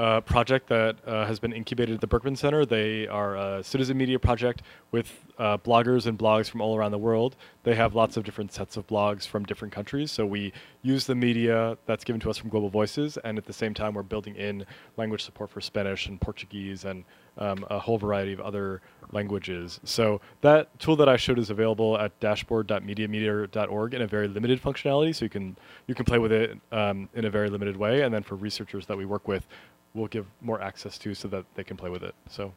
uh, 0.00 0.20
project 0.22 0.66
that 0.68 0.96
uh, 1.06 1.26
has 1.26 1.38
been 1.38 1.52
incubated 1.52 1.94
at 1.96 2.00
the 2.00 2.06
Berkman 2.06 2.34
Center. 2.34 2.64
They 2.64 3.06
are 3.06 3.36
a 3.36 3.62
citizen 3.62 3.98
media 3.98 4.18
project 4.18 4.62
with 4.92 5.26
uh, 5.38 5.58
bloggers 5.58 6.06
and 6.06 6.18
blogs 6.18 6.48
from 6.48 6.62
all 6.62 6.74
around 6.74 6.92
the 6.92 6.98
world. 6.98 7.36
They 7.64 7.74
have 7.74 7.94
lots 7.94 8.16
of 8.16 8.24
different 8.24 8.50
sets 8.50 8.78
of 8.78 8.86
blogs 8.86 9.26
from 9.26 9.44
different 9.44 9.74
countries. 9.74 10.10
So 10.10 10.24
we 10.24 10.54
use 10.82 11.06
the 11.06 11.14
media 11.14 11.76
that's 11.86 12.04
given 12.04 12.20
to 12.20 12.30
us 12.30 12.38
from 12.38 12.48
Global 12.48 12.70
Voices, 12.70 13.18
and 13.24 13.36
at 13.36 13.44
the 13.44 13.52
same 13.52 13.74
time, 13.74 13.94
we're 13.94 14.02
building 14.02 14.36
in 14.36 14.64
language 14.96 15.24
support 15.24 15.50
for 15.50 15.60
Spanish 15.60 16.06
and 16.06 16.20
Portuguese 16.20 16.84
and 16.84 17.04
um, 17.38 17.66
a 17.70 17.78
whole 17.78 17.98
variety 17.98 18.32
of 18.32 18.40
other 18.40 18.80
languages. 19.12 19.80
So 19.84 20.20
that 20.40 20.78
tool 20.78 20.96
that 20.96 21.08
I 21.08 21.16
showed 21.16 21.38
is 21.38 21.50
available 21.50 21.98
at 21.98 22.18
dashboard.mediameter.org 22.20 23.94
in 23.94 24.02
a 24.02 24.06
very 24.06 24.28
limited 24.28 24.62
functionality. 24.62 25.14
So 25.14 25.24
you 25.24 25.30
can 25.30 25.56
you 25.86 25.94
can 25.94 26.04
play 26.04 26.18
with 26.18 26.32
it 26.32 26.58
um, 26.72 27.08
in 27.14 27.24
a 27.24 27.30
very 27.30 27.50
limited 27.50 27.76
way. 27.76 28.02
And 28.02 28.12
then 28.12 28.22
for 28.22 28.34
researchers 28.34 28.86
that 28.86 28.96
we 28.96 29.04
work 29.04 29.28
with, 29.28 29.46
we'll 29.94 30.08
give 30.08 30.26
more 30.40 30.60
access 30.62 30.98
to 30.98 31.14
so 31.14 31.28
that 31.28 31.44
they 31.54 31.64
can 31.64 31.76
play 31.76 31.90
with 31.90 32.02
it. 32.02 32.14
So. 32.28 32.52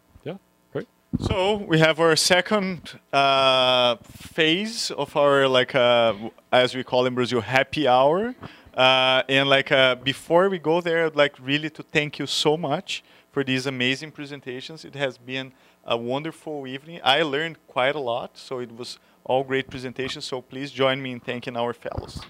So 1.20 1.58
we 1.58 1.78
have 1.80 2.00
our 2.00 2.16
second 2.16 3.00
uh, 3.12 3.98
phase 4.04 4.90
of 4.90 5.16
our 5.16 5.48
like 5.48 5.76
uh, 5.76 6.14
as 6.52 6.76
we 6.76 6.84
call 6.84 7.06
in 7.06 7.14
Brazil 7.14 7.42
happy 7.42 7.88
hour. 7.88 8.34
Uh, 8.74 9.22
and 9.30 9.48
like 9.48 9.72
uh, 9.72 9.96
before 9.96 10.50
we 10.50 10.58
go 10.58 10.82
there, 10.82 11.06
I'd 11.06 11.16
like 11.16 11.36
really 11.40 11.70
to 11.70 11.84
thank 11.84 12.18
you 12.18 12.26
so 12.26 12.58
much 12.58 13.04
for 13.32 13.44
these 13.44 13.68
amazing 13.68 14.12
presentations. 14.12 14.84
It 14.84 14.96
has 14.96 15.18
been 15.20 15.54
a 15.86 15.96
wonderful 15.96 16.66
evening. 16.66 17.00
I 17.04 17.22
learned 17.22 17.58
quite 17.68 17.96
a 17.96 18.00
lot, 18.00 18.38
so 18.38 18.60
it 18.60 18.76
was 18.76 18.98
all 19.24 19.44
great 19.44 19.70
presentations. 19.70 20.26
So 20.26 20.42
please 20.42 20.72
join 20.72 21.02
me 21.02 21.12
in 21.12 21.20
thanking 21.20 21.56
our 21.56 21.74
fellows. 21.74 22.22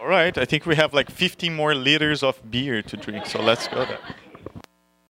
All 0.00 0.08
right, 0.08 0.38
I 0.38 0.46
think 0.46 0.64
we 0.64 0.76
have 0.76 0.94
like 0.94 1.10
50 1.10 1.50
more 1.50 1.74
liters 1.74 2.22
of 2.22 2.50
beer 2.50 2.80
to 2.80 2.96
drink, 2.96 3.26
so 3.26 3.42
let's 3.42 3.68
go 3.68 3.84
there. 3.84 3.98